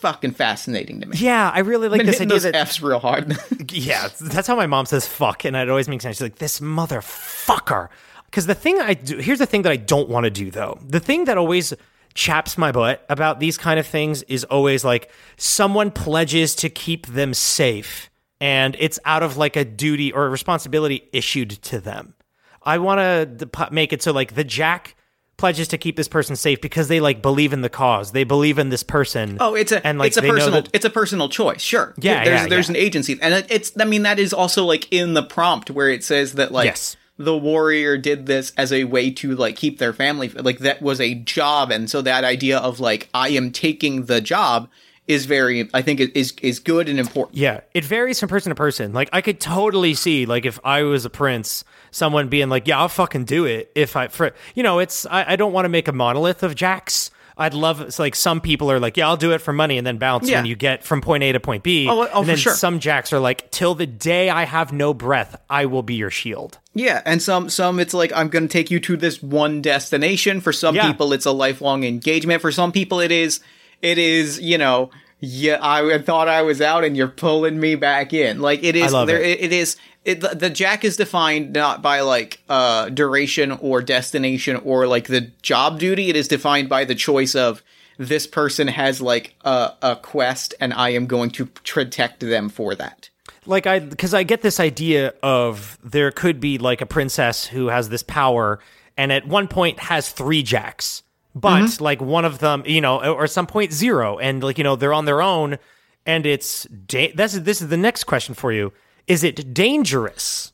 fucking 0.00 0.32
fascinating 0.32 1.00
to 1.02 1.06
me. 1.08 1.16
Yeah, 1.18 1.50
I 1.52 1.58
really 1.60 1.88
like 1.88 1.98
Been 1.98 2.06
this 2.06 2.16
idea 2.20 2.28
those 2.28 2.42
that 2.44 2.54
F's 2.56 2.80
real 2.80 3.00
hard. 3.00 3.36
Yeah, 3.72 4.08
that's 4.20 4.48
how 4.48 4.56
my 4.56 4.66
mom 4.66 4.86
says 4.86 5.06
fuck, 5.06 5.44
and 5.44 5.54
it 5.56 5.68
always 5.68 5.88
makes 5.88 6.04
sense. 6.04 6.16
She's 6.16 6.22
like, 6.22 6.36
this 6.36 6.60
motherfucker. 6.60 7.88
Because 8.26 8.46
the 8.46 8.54
thing 8.54 8.80
I 8.80 8.94
do, 8.94 9.18
here's 9.18 9.38
the 9.40 9.46
thing 9.46 9.62
that 9.62 9.72
I 9.72 9.76
don't 9.76 10.08
want 10.08 10.24
to 10.24 10.30
do 10.30 10.50
though. 10.50 10.78
The 10.86 11.00
thing 11.00 11.24
that 11.26 11.36
always 11.36 11.74
chaps 12.16 12.58
my 12.58 12.72
butt 12.72 13.04
about 13.08 13.38
these 13.38 13.56
kind 13.58 13.78
of 13.78 13.86
things 13.86 14.22
is 14.24 14.42
always 14.44 14.84
like 14.84 15.10
someone 15.36 15.90
pledges 15.92 16.54
to 16.56 16.68
keep 16.68 17.06
them 17.06 17.32
safe, 17.34 18.10
and 18.40 18.74
it's 18.80 18.98
out 19.04 19.22
of 19.22 19.36
like 19.36 19.54
a 19.54 19.64
duty 19.64 20.10
or 20.12 20.26
a 20.26 20.28
responsibility 20.30 21.08
issued 21.12 21.50
to 21.50 21.78
them. 21.80 22.14
I 22.62 22.78
want 22.78 22.98
to 23.38 23.68
make 23.70 23.92
it 23.92 24.02
so 24.02 24.12
like 24.12 24.34
the 24.34 24.42
Jack 24.42 24.96
pledges 25.36 25.68
to 25.68 25.78
keep 25.78 25.96
this 25.96 26.08
person 26.08 26.34
safe 26.34 26.60
because 26.62 26.88
they 26.88 26.98
like 26.98 27.20
believe 27.20 27.52
in 27.52 27.60
the 27.60 27.68
cause. 27.68 28.12
They 28.12 28.24
believe 28.24 28.58
in 28.58 28.70
this 28.70 28.82
person. 28.82 29.36
Oh, 29.38 29.54
it's 29.54 29.70
a 29.70 29.86
and 29.86 29.98
like 29.98 30.08
it's 30.08 30.16
a 30.16 30.22
personal 30.22 30.62
that- 30.62 30.70
it's 30.72 30.84
a 30.86 30.90
personal 30.90 31.28
choice. 31.28 31.60
Sure. 31.60 31.94
Yeah, 31.98 32.24
There's 32.24 32.40
yeah, 32.42 32.48
there's 32.48 32.68
yeah. 32.68 32.72
an 32.72 32.76
agency, 32.76 33.18
and 33.20 33.46
it's 33.50 33.72
I 33.78 33.84
mean 33.84 34.02
that 34.02 34.18
is 34.18 34.32
also 34.32 34.64
like 34.64 34.90
in 34.92 35.14
the 35.14 35.22
prompt 35.22 35.70
where 35.70 35.90
it 35.90 36.02
says 36.02 36.32
that 36.34 36.50
like 36.52 36.64
Yes. 36.66 36.96
The 37.18 37.36
warrior 37.36 37.96
did 37.96 38.26
this 38.26 38.52
as 38.56 38.72
a 38.72 38.84
way 38.84 39.10
to 39.10 39.34
like 39.34 39.56
keep 39.56 39.78
their 39.78 39.92
family 39.92 40.28
like 40.28 40.58
that 40.60 40.82
was 40.82 41.00
a 41.00 41.14
job, 41.14 41.70
and 41.70 41.90
so 41.90 42.02
that 42.02 42.24
idea 42.24 42.58
of 42.58 42.80
like 42.80 43.08
I 43.14 43.28
am 43.30 43.52
taking 43.52 44.04
the 44.06 44.20
job 44.20 44.68
is 45.06 45.26
very 45.26 45.68
I 45.72 45.82
think 45.82 46.00
is 46.00 46.34
is 46.42 46.58
good 46.58 46.88
and 46.88 46.98
important. 46.98 47.38
Yeah, 47.38 47.60
it 47.72 47.84
varies 47.84 48.20
from 48.20 48.28
person 48.28 48.50
to 48.50 48.54
person. 48.54 48.92
Like 48.92 49.08
I 49.12 49.20
could 49.20 49.40
totally 49.40 49.94
see 49.94 50.26
like 50.26 50.44
if 50.44 50.58
I 50.64 50.82
was 50.82 51.04
a 51.04 51.10
prince, 51.10 51.64
someone 51.90 52.28
being 52.28 52.48
like, 52.48 52.66
"Yeah, 52.66 52.80
I'll 52.80 52.88
fucking 52.88 53.24
do 53.24 53.44
it." 53.44 53.70
If 53.74 53.96
I, 53.96 54.08
for 54.08 54.34
you 54.54 54.62
know, 54.62 54.78
it's 54.78 55.06
I, 55.06 55.32
I 55.32 55.36
don't 55.36 55.52
want 55.52 55.64
to 55.64 55.70
make 55.70 55.88
a 55.88 55.92
monolith 55.92 56.42
of 56.42 56.54
jacks. 56.54 57.10
I'd 57.38 57.52
love 57.52 57.82
it's 57.82 57.98
like 57.98 58.14
some 58.14 58.40
people 58.40 58.70
are 58.70 58.80
like, 58.80 58.96
"Yeah, 58.96 59.08
I'll 59.08 59.16
do 59.18 59.32
it 59.32 59.42
for 59.42 59.52
money," 59.52 59.76
and 59.76 59.86
then 59.86 59.98
bounce 59.98 60.28
Yeah. 60.28 60.38
when 60.38 60.46
you 60.46 60.56
get 60.56 60.84
from 60.84 61.00
point 61.02 61.22
A 61.22 61.32
to 61.32 61.40
point 61.40 61.62
B. 61.62 61.86
Oh, 61.88 62.00
oh, 62.00 62.02
and 62.04 62.10
for 62.12 62.24
then 62.24 62.36
sure. 62.36 62.54
some 62.54 62.80
jacks 62.80 63.12
are 63.12 63.18
like, 63.18 63.50
"Till 63.50 63.74
the 63.74 63.86
day 63.86 64.30
I 64.30 64.44
have 64.44 64.72
no 64.72 64.94
breath, 64.94 65.36
I 65.50 65.66
will 65.66 65.82
be 65.82 65.94
your 65.94 66.10
shield." 66.10 66.58
Yeah, 66.74 67.02
and 67.04 67.20
some 67.22 67.50
some 67.50 67.78
it's 67.78 67.92
like 67.92 68.10
I'm 68.14 68.28
going 68.28 68.48
to 68.48 68.52
take 68.52 68.70
you 68.70 68.80
to 68.80 68.96
this 68.96 69.22
one 69.22 69.60
destination. 69.60 70.40
For 70.40 70.52
some 70.52 70.74
Yeah. 70.76 70.86
people, 70.86 71.12
it's 71.12 71.26
a 71.26 71.32
lifelong 71.32 71.84
engagement. 71.84 72.40
For 72.40 72.52
some 72.52 72.72
people, 72.72 73.00
it 73.00 73.12
is 73.12 73.40
it 73.82 73.98
is 73.98 74.40
you 74.40 74.56
know 74.56 74.90
yeah 75.20 75.58
I 75.60 75.98
thought 75.98 76.28
I 76.28 76.42
was 76.42 76.60
out 76.62 76.84
and 76.84 76.96
you're 76.96 77.08
pulling 77.08 77.60
me 77.60 77.74
back 77.74 78.12
in. 78.14 78.40
Like 78.40 78.62
it 78.64 78.76
is 78.76 78.92
there 78.92 79.20
it. 79.20 79.40
it 79.40 79.52
is 79.52 79.76
it, 80.06 80.38
the, 80.40 80.50
jack 80.50 80.84
is 80.84 80.96
defined 80.96 81.52
not 81.52 81.82
by 81.82 82.00
like 82.00 82.40
uh 82.48 82.88
duration 82.90 83.52
or 83.52 83.82
destination 83.82 84.56
or 84.56 84.86
like 84.86 85.06
the 85.08 85.32
job 85.42 85.78
duty. 85.78 86.08
It 86.08 86.16
is 86.16 86.28
defined 86.28 86.68
by 86.68 86.84
the 86.84 86.94
choice 86.94 87.34
of 87.34 87.62
this 87.98 88.26
person 88.26 88.68
has 88.68 89.00
like 89.00 89.34
a, 89.44 89.72
a 89.82 89.96
quest 89.96 90.54
and 90.60 90.72
I 90.74 90.90
am 90.90 91.06
going 91.06 91.30
to 91.30 91.46
protect 91.46 92.20
them 92.20 92.48
for 92.48 92.74
that. 92.74 93.08
like 93.46 93.66
I 93.66 93.78
because 93.80 94.12
I 94.14 94.22
get 94.22 94.42
this 94.42 94.60
idea 94.60 95.14
of 95.22 95.78
there 95.82 96.10
could 96.10 96.38
be 96.40 96.58
like 96.58 96.80
a 96.80 96.86
princess 96.86 97.46
who 97.46 97.68
has 97.68 97.88
this 97.88 98.02
power 98.02 98.60
and 98.98 99.12
at 99.12 99.26
one 99.26 99.48
point 99.48 99.78
has 99.80 100.10
three 100.10 100.42
jacks, 100.42 101.02
but 101.34 101.62
Mm-hmm. 101.62 101.84
like 101.84 102.00
one 102.00 102.24
of 102.24 102.38
them, 102.38 102.62
you 102.66 102.80
know, 102.80 103.02
or 103.02 103.24
at 103.24 103.30
some 103.30 103.46
point 103.46 103.72
zero, 103.72 104.18
and 104.18 104.42
like 104.42 104.58
you 104.58 104.64
know 104.64 104.76
they're 104.76 104.94
on 104.94 105.04
their 105.04 105.20
own, 105.22 105.58
and 106.06 106.24
it's 106.26 106.64
da- 106.64 107.12
this 107.12 107.34
is 107.34 107.42
this 107.42 107.60
is 107.60 107.68
the 107.68 107.76
next 107.76 108.04
question 108.04 108.34
for 108.34 108.52
you: 108.52 108.72
Is 109.06 109.22
it 109.22 109.54
dangerous 109.54 110.52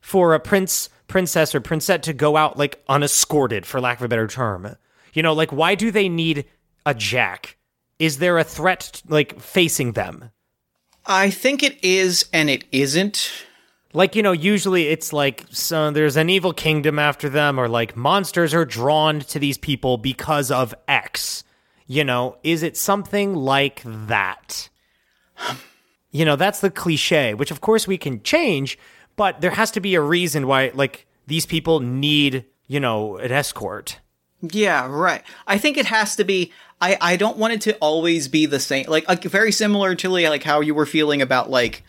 for 0.00 0.34
a 0.34 0.40
prince, 0.40 0.88
princess, 1.08 1.54
or 1.54 1.60
princette 1.60 2.02
to 2.04 2.12
go 2.12 2.36
out 2.36 2.56
like 2.56 2.82
unescorted, 2.88 3.66
for 3.66 3.80
lack 3.80 3.98
of 3.98 4.04
a 4.04 4.08
better 4.08 4.28
term? 4.28 4.76
You 5.12 5.22
know, 5.22 5.32
like 5.32 5.50
why 5.50 5.74
do 5.74 5.90
they 5.90 6.08
need 6.08 6.44
a 6.86 6.94
jack? 6.94 7.56
Is 7.98 8.18
there 8.18 8.38
a 8.38 8.44
threat 8.44 9.02
like 9.08 9.40
facing 9.40 9.92
them? 9.92 10.30
I 11.04 11.30
think 11.30 11.62
it 11.62 11.82
is 11.82 12.26
and 12.32 12.48
it 12.48 12.64
isn't. 12.70 13.30
like 13.94 14.14
you 14.14 14.22
know 14.22 14.32
usually 14.32 14.88
it's 14.88 15.12
like 15.12 15.44
so 15.50 15.90
there's 15.90 16.16
an 16.16 16.28
evil 16.28 16.52
kingdom 16.52 16.98
after 16.98 17.28
them 17.28 17.58
or 17.58 17.68
like 17.68 17.96
monsters 17.96 18.54
are 18.54 18.66
drawn 18.66 19.20
to 19.20 19.38
these 19.38 19.56
people 19.56 19.96
because 19.96 20.50
of 20.50 20.74
x 20.86 21.42
you 21.86 22.04
know 22.04 22.36
is 22.42 22.62
it 22.62 22.76
something 22.76 23.34
like 23.34 23.82
that 23.84 24.68
you 26.10 26.24
know 26.24 26.36
that's 26.36 26.60
the 26.60 26.70
cliche 26.70 27.34
which 27.34 27.50
of 27.50 27.60
course 27.60 27.86
we 27.86 27.98
can 27.98 28.22
change 28.22 28.78
but 29.16 29.40
there 29.40 29.50
has 29.52 29.70
to 29.70 29.80
be 29.80 29.94
a 29.94 30.00
reason 30.00 30.46
why 30.46 30.70
like 30.74 31.06
these 31.26 31.46
people 31.46 31.80
need 31.80 32.44
you 32.66 32.80
know 32.80 33.16
an 33.18 33.32
escort 33.32 34.00
Yeah, 34.40 34.86
right. 34.88 35.22
I 35.48 35.58
think 35.58 35.76
it 35.76 35.86
has 35.86 36.14
to 36.16 36.24
be. 36.24 36.52
I 36.80 36.96
I 37.00 37.16
don't 37.16 37.36
want 37.36 37.54
it 37.54 37.60
to 37.62 37.76
always 37.80 38.28
be 38.28 38.46
the 38.46 38.60
same. 38.60 38.86
Like 38.86 39.08
like 39.08 39.24
very 39.24 39.50
similar 39.50 39.96
to 39.96 40.08
like 40.08 40.44
how 40.44 40.60
you 40.60 40.74
were 40.76 40.86
feeling 40.86 41.20
about 41.20 41.50
like 41.50 41.82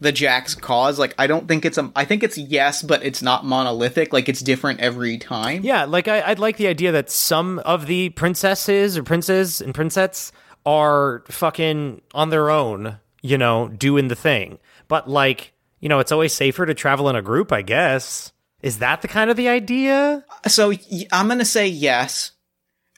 the 0.00 0.12
Jack's 0.12 0.54
cause. 0.54 0.98
Like 0.98 1.14
I 1.18 1.26
don't 1.26 1.48
think 1.48 1.64
it's 1.64 1.78
a. 1.78 1.90
I 1.96 2.04
think 2.04 2.22
it's 2.22 2.36
yes, 2.36 2.82
but 2.82 3.02
it's 3.02 3.22
not 3.22 3.46
monolithic. 3.46 4.12
Like 4.12 4.28
it's 4.28 4.42
different 4.42 4.80
every 4.80 5.16
time. 5.16 5.62
Yeah, 5.64 5.86
like 5.86 6.06
I, 6.06 6.20
I'd 6.20 6.38
like 6.38 6.58
the 6.58 6.66
idea 6.66 6.92
that 6.92 7.08
some 7.08 7.58
of 7.60 7.86
the 7.86 8.10
princesses 8.10 8.98
or 8.98 9.02
princes 9.02 9.62
and 9.62 9.74
princettes 9.74 10.30
are 10.66 11.24
fucking 11.28 12.02
on 12.12 12.28
their 12.28 12.50
own, 12.50 12.98
you 13.24 13.38
know, 13.38 13.68
doing 13.68 14.08
the 14.08 14.14
thing. 14.14 14.58
But 14.86 15.08
like, 15.08 15.54
you 15.80 15.88
know, 15.88 15.98
it's 15.98 16.12
always 16.12 16.34
safer 16.34 16.66
to 16.66 16.74
travel 16.74 17.08
in 17.08 17.16
a 17.16 17.22
group, 17.22 17.52
I 17.52 17.62
guess. 17.62 18.32
Is 18.60 18.78
that 18.78 19.00
the 19.00 19.08
kind 19.08 19.30
of 19.30 19.36
the 19.36 19.48
idea? 19.48 20.24
So 20.46 20.72
I'm 21.10 21.28
gonna 21.28 21.44
say 21.46 21.66
yes, 21.66 22.32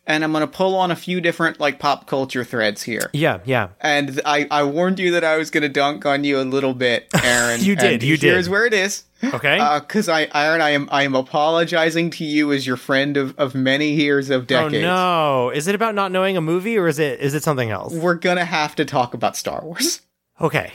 and 0.04 0.24
I'm 0.24 0.32
gonna 0.32 0.48
pull 0.48 0.74
on 0.74 0.90
a 0.90 0.96
few 0.96 1.20
different 1.20 1.60
like 1.60 1.78
pop 1.78 2.08
culture 2.08 2.42
threads 2.42 2.82
here. 2.82 3.08
Yeah, 3.12 3.38
yeah. 3.44 3.68
And 3.80 4.20
I, 4.24 4.48
I 4.50 4.64
warned 4.64 4.98
you 4.98 5.12
that 5.12 5.22
I 5.22 5.36
was 5.36 5.50
gonna 5.50 5.68
dunk 5.68 6.04
on 6.06 6.24
you 6.24 6.40
a 6.40 6.42
little 6.42 6.74
bit, 6.74 7.06
Aaron. 7.22 7.60
You 7.60 7.76
did, 7.76 7.94
and 7.94 8.02
you 8.02 8.16
did. 8.16 8.32
Here's 8.32 8.48
where 8.48 8.66
it 8.66 8.74
is. 8.74 9.04
Okay. 9.22 9.58
Uh, 9.58 9.78
because 9.78 10.08
I, 10.08 10.28
Aaron, 10.34 10.60
I 10.60 10.70
am, 10.70 10.88
I 10.90 11.04
am 11.04 11.14
apologizing 11.14 12.10
to 12.10 12.24
you 12.24 12.52
as 12.52 12.66
your 12.66 12.76
friend 12.76 13.16
of, 13.16 13.36
of 13.38 13.54
many 13.54 13.92
years 13.92 14.28
of 14.28 14.42
oh, 14.42 14.44
decades. 14.44 14.84
oh 14.84 15.46
no. 15.46 15.50
Is 15.50 15.68
it 15.68 15.74
about 15.74 15.94
not 15.94 16.12
knowing 16.12 16.36
a 16.36 16.40
movie 16.40 16.76
or 16.76 16.88
is 16.88 16.98
it 16.98 17.20
is 17.20 17.34
it 17.34 17.44
something 17.44 17.70
else? 17.70 17.94
We're 17.94 18.14
gonna 18.14 18.44
have 18.44 18.74
to 18.76 18.84
talk 18.84 19.14
about 19.14 19.36
Star 19.36 19.62
Wars. 19.62 20.00
Okay. 20.40 20.72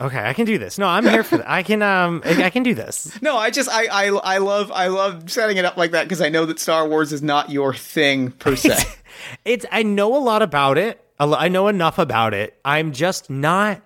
Okay, 0.00 0.18
I 0.22 0.34
can 0.34 0.44
do 0.44 0.58
this. 0.58 0.78
No, 0.78 0.86
I'm 0.86 1.06
here 1.06 1.22
for 1.24 1.38
that. 1.38 1.48
I 1.48 1.62
can 1.62 1.80
um 1.82 2.22
I 2.24 2.50
can 2.50 2.62
do 2.62 2.74
this. 2.74 3.20
No, 3.22 3.36
I 3.38 3.50
just, 3.50 3.68
I, 3.70 3.86
I, 3.86 4.06
I 4.08 4.38
love, 4.38 4.70
I 4.72 4.88
love 4.88 5.30
setting 5.30 5.56
it 5.56 5.64
up 5.64 5.76
like 5.78 5.92
that 5.92 6.04
because 6.04 6.20
I 6.20 6.28
know 6.28 6.44
that 6.46 6.58
Star 6.58 6.86
Wars 6.88 7.12
is 7.12 7.22
not 7.22 7.50
your 7.50 7.72
thing 7.74 8.30
per 8.32 8.56
se. 8.56 8.76
It's 9.44 9.66
I 9.70 9.82
know 9.82 10.16
a 10.16 10.20
lot 10.20 10.40
about 10.40 10.78
it. 10.78 11.04
I 11.18 11.48
know 11.48 11.68
enough 11.68 11.98
about 11.98 12.32
it. 12.32 12.58
I'm 12.64 12.92
just 12.92 13.28
not. 13.28 13.82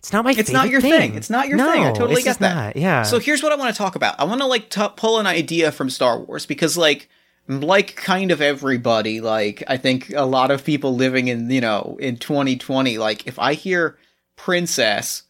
It's 0.00 0.12
not 0.12 0.24
my. 0.24 0.32
It's 0.36 0.50
not 0.50 0.68
your 0.68 0.80
thing. 0.80 1.14
It's 1.14 1.30
not 1.30 1.46
your 1.48 1.56
No, 1.58 1.70
thing. 1.70 1.84
I 1.84 1.92
totally 1.92 2.14
it's 2.14 2.24
get 2.24 2.38
that. 2.40 2.54
not. 2.54 2.76
Yeah. 2.76 3.02
So 3.02 3.20
here's 3.20 3.42
what 3.42 3.52
I 3.52 3.56
want 3.56 3.72
to 3.72 3.78
talk 3.78 3.94
about. 3.94 4.18
I 4.18 4.24
want 4.24 4.40
to 4.40 4.46
like 4.46 4.68
t- 4.70 4.82
pull 4.96 5.18
an 5.20 5.26
idea 5.26 5.70
from 5.70 5.90
Star 5.90 6.18
Wars 6.18 6.44
because 6.46 6.76
like 6.76 7.08
like 7.46 7.94
kind 7.94 8.30
of 8.32 8.40
everybody 8.40 9.20
like 9.20 9.62
I 9.68 9.76
think 9.76 10.10
a 10.14 10.24
lot 10.26 10.50
of 10.50 10.64
people 10.64 10.96
living 10.96 11.28
in 11.28 11.48
you 11.50 11.60
know 11.60 11.96
in 12.00 12.16
2020 12.16 12.98
like 12.98 13.26
if 13.28 13.38
I 13.38 13.54
hear 13.54 13.96
princess. 14.38 15.24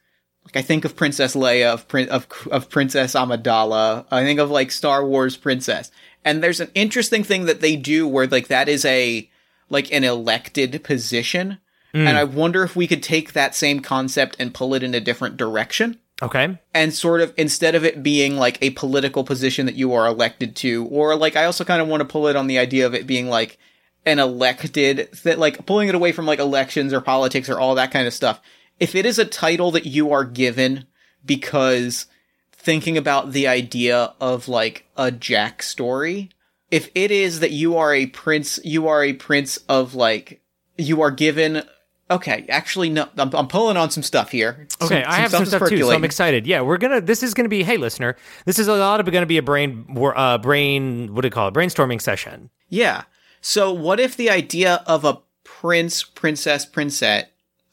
Like 0.44 0.56
I 0.56 0.62
think 0.62 0.84
of 0.84 0.94
Princess 0.94 1.34
Leia 1.34 1.74
of 1.74 1.88
Prin- 1.88 2.10
of 2.10 2.28
of 2.52 2.70
Princess 2.70 3.14
Amidala. 3.14 4.06
I 4.10 4.22
think 4.22 4.38
of 4.38 4.50
like 4.50 4.70
Star 4.70 5.04
Wars 5.04 5.36
princess. 5.36 5.90
And 6.24 6.42
there's 6.42 6.60
an 6.60 6.70
interesting 6.74 7.24
thing 7.24 7.46
that 7.46 7.60
they 7.60 7.74
do 7.74 8.06
where 8.06 8.28
like 8.28 8.46
that 8.48 8.68
is 8.68 8.84
a 8.84 9.28
like 9.68 9.92
an 9.92 10.04
elected 10.04 10.84
position. 10.84 11.58
Hmm. 11.92 12.06
And 12.06 12.16
I 12.16 12.24
wonder 12.24 12.62
if 12.62 12.76
we 12.76 12.86
could 12.86 13.02
take 13.02 13.32
that 13.32 13.54
same 13.54 13.80
concept 13.80 14.36
and 14.38 14.54
pull 14.54 14.74
it 14.74 14.82
in 14.82 14.94
a 14.94 15.00
different 15.00 15.36
direction. 15.36 15.98
Okay. 16.20 16.58
and 16.74 16.92
sort 16.92 17.20
of 17.20 17.32
instead 17.36 17.76
of 17.76 17.84
it 17.84 18.02
being 18.02 18.36
like 18.36 18.58
a 18.60 18.70
political 18.70 19.22
position 19.22 19.66
that 19.66 19.76
you 19.76 19.94
are 19.94 20.04
elected 20.04 20.56
to 20.56 20.84
or 20.86 21.14
like 21.14 21.36
i 21.36 21.44
also 21.44 21.64
kind 21.64 21.80
of 21.80 21.86
want 21.86 22.00
to 22.00 22.04
pull 22.08 22.26
it 22.26 22.34
on 22.34 22.48
the 22.48 22.58
idea 22.58 22.86
of 22.86 22.92
it 22.92 23.06
being 23.06 23.28
like 23.28 23.56
an 24.04 24.18
elected 24.18 25.08
that 25.22 25.38
like 25.38 25.64
pulling 25.64 25.88
it 25.88 25.94
away 25.94 26.10
from 26.10 26.26
like 26.26 26.40
elections 26.40 26.92
or 26.92 27.00
politics 27.00 27.48
or 27.48 27.60
all 27.60 27.76
that 27.76 27.92
kind 27.92 28.08
of 28.08 28.12
stuff 28.12 28.40
if 28.80 28.94
it 28.94 29.06
is 29.06 29.18
a 29.18 29.24
title 29.24 29.70
that 29.72 29.86
you 29.86 30.12
are 30.12 30.24
given 30.24 30.86
because 31.24 32.06
thinking 32.52 32.96
about 32.96 33.32
the 33.32 33.46
idea 33.46 34.14
of 34.20 34.48
like 34.48 34.86
a 34.96 35.10
jack 35.10 35.62
story 35.62 36.30
if 36.70 36.90
it 36.94 37.10
is 37.10 37.40
that 37.40 37.50
you 37.50 37.76
are 37.76 37.94
a 37.94 38.06
prince 38.06 38.58
you 38.64 38.88
are 38.88 39.02
a 39.02 39.12
prince 39.12 39.56
of 39.68 39.94
like 39.94 40.40
you 40.76 41.00
are 41.00 41.10
given 41.10 41.62
okay 42.10 42.44
actually 42.48 42.88
no 42.90 43.08
i'm, 43.16 43.34
I'm 43.34 43.48
pulling 43.48 43.76
on 43.76 43.90
some 43.90 44.02
stuff 44.02 44.30
here 44.30 44.68
Okay, 44.80 45.04
I 45.04 45.16
have 45.16 45.30
some 45.30 45.42
is 45.42 45.48
stuff 45.48 45.68
too, 45.68 45.78
so 45.78 45.90
I'm 45.90 46.04
excited. 46.04 46.46
Yeah, 46.46 46.60
we're 46.60 46.78
gonna. 46.78 47.00
This 47.00 47.22
is 47.22 47.34
gonna 47.34 47.48
be. 47.48 47.64
Hey, 47.64 47.76
listener, 47.76 48.16
this 48.44 48.60
is 48.60 48.68
a 48.68 48.74
lot 48.74 49.00
of 49.00 49.10
gonna 49.10 49.26
be 49.26 49.38
a 49.38 49.42
brain, 49.42 49.84
uh, 49.98 50.38
brain. 50.38 51.14
What 51.14 51.22
do 51.22 51.26
you 51.26 51.32
call 51.32 51.48
it? 51.48 51.54
Brainstorming 51.54 52.00
session. 52.00 52.50
Yeah. 52.68 53.02
So 53.40 53.72
what 53.72 53.98
if 53.98 54.16
the 54.16 54.30
idea 54.30 54.84
of 54.86 55.04
a 55.04 55.18
prince, 55.42 56.04
princess, 56.04 56.64
princess, 56.64 57.26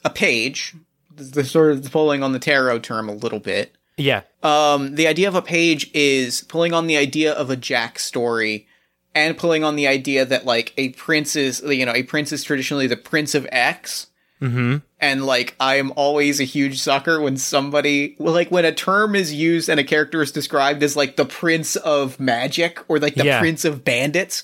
a 0.03 0.09
page, 0.09 0.75
the 1.15 1.43
sort 1.43 1.71
of 1.71 1.91
pulling 1.91 2.23
on 2.23 2.31
the 2.33 2.39
tarot 2.39 2.79
term 2.79 3.09
a 3.09 3.13
little 3.13 3.39
bit. 3.39 3.75
Yeah. 3.97 4.21
Um, 4.43 4.95
the 4.95 5.07
idea 5.07 5.27
of 5.27 5.35
a 5.35 5.41
page 5.41 5.89
is 5.93 6.41
pulling 6.43 6.73
on 6.73 6.87
the 6.87 6.97
idea 6.97 7.31
of 7.33 7.49
a 7.49 7.55
Jack 7.55 7.97
story 7.99 8.67
and 9.13 9.37
pulling 9.37 9.63
on 9.63 9.75
the 9.77 9.87
idea 9.87 10.25
that 10.25 10.45
like 10.45 10.73
a 10.77 10.89
prince 10.89 11.35
is, 11.35 11.61
you 11.61 11.85
know, 11.85 11.93
a 11.93 12.03
prince 12.03 12.31
is 12.33 12.43
traditionally 12.43 12.87
the 12.87 12.97
prince 12.97 13.33
of 13.35 13.47
X. 13.51 14.07
Mm-hmm. 14.41 14.77
And 14.99 15.25
like, 15.25 15.55
I 15.61 15.75
am 15.75 15.93
always 15.95 16.41
a 16.41 16.43
huge 16.43 16.79
sucker 16.79 17.21
when 17.21 17.37
somebody, 17.37 18.17
like 18.19 18.51
when 18.51 18.65
a 18.65 18.73
term 18.73 19.15
is 19.15 19.33
used 19.33 19.69
and 19.69 19.79
a 19.79 19.83
character 19.83 20.21
is 20.21 20.31
described 20.33 20.83
as 20.83 20.97
like 20.97 21.15
the 21.15 21.25
prince 21.25 21.77
of 21.77 22.19
magic 22.19 22.79
or 22.89 22.99
like 22.99 23.15
the 23.15 23.23
Yeah. 23.25 23.39
prince 23.39 23.63
of 23.63 23.85
bandits. 23.85 24.43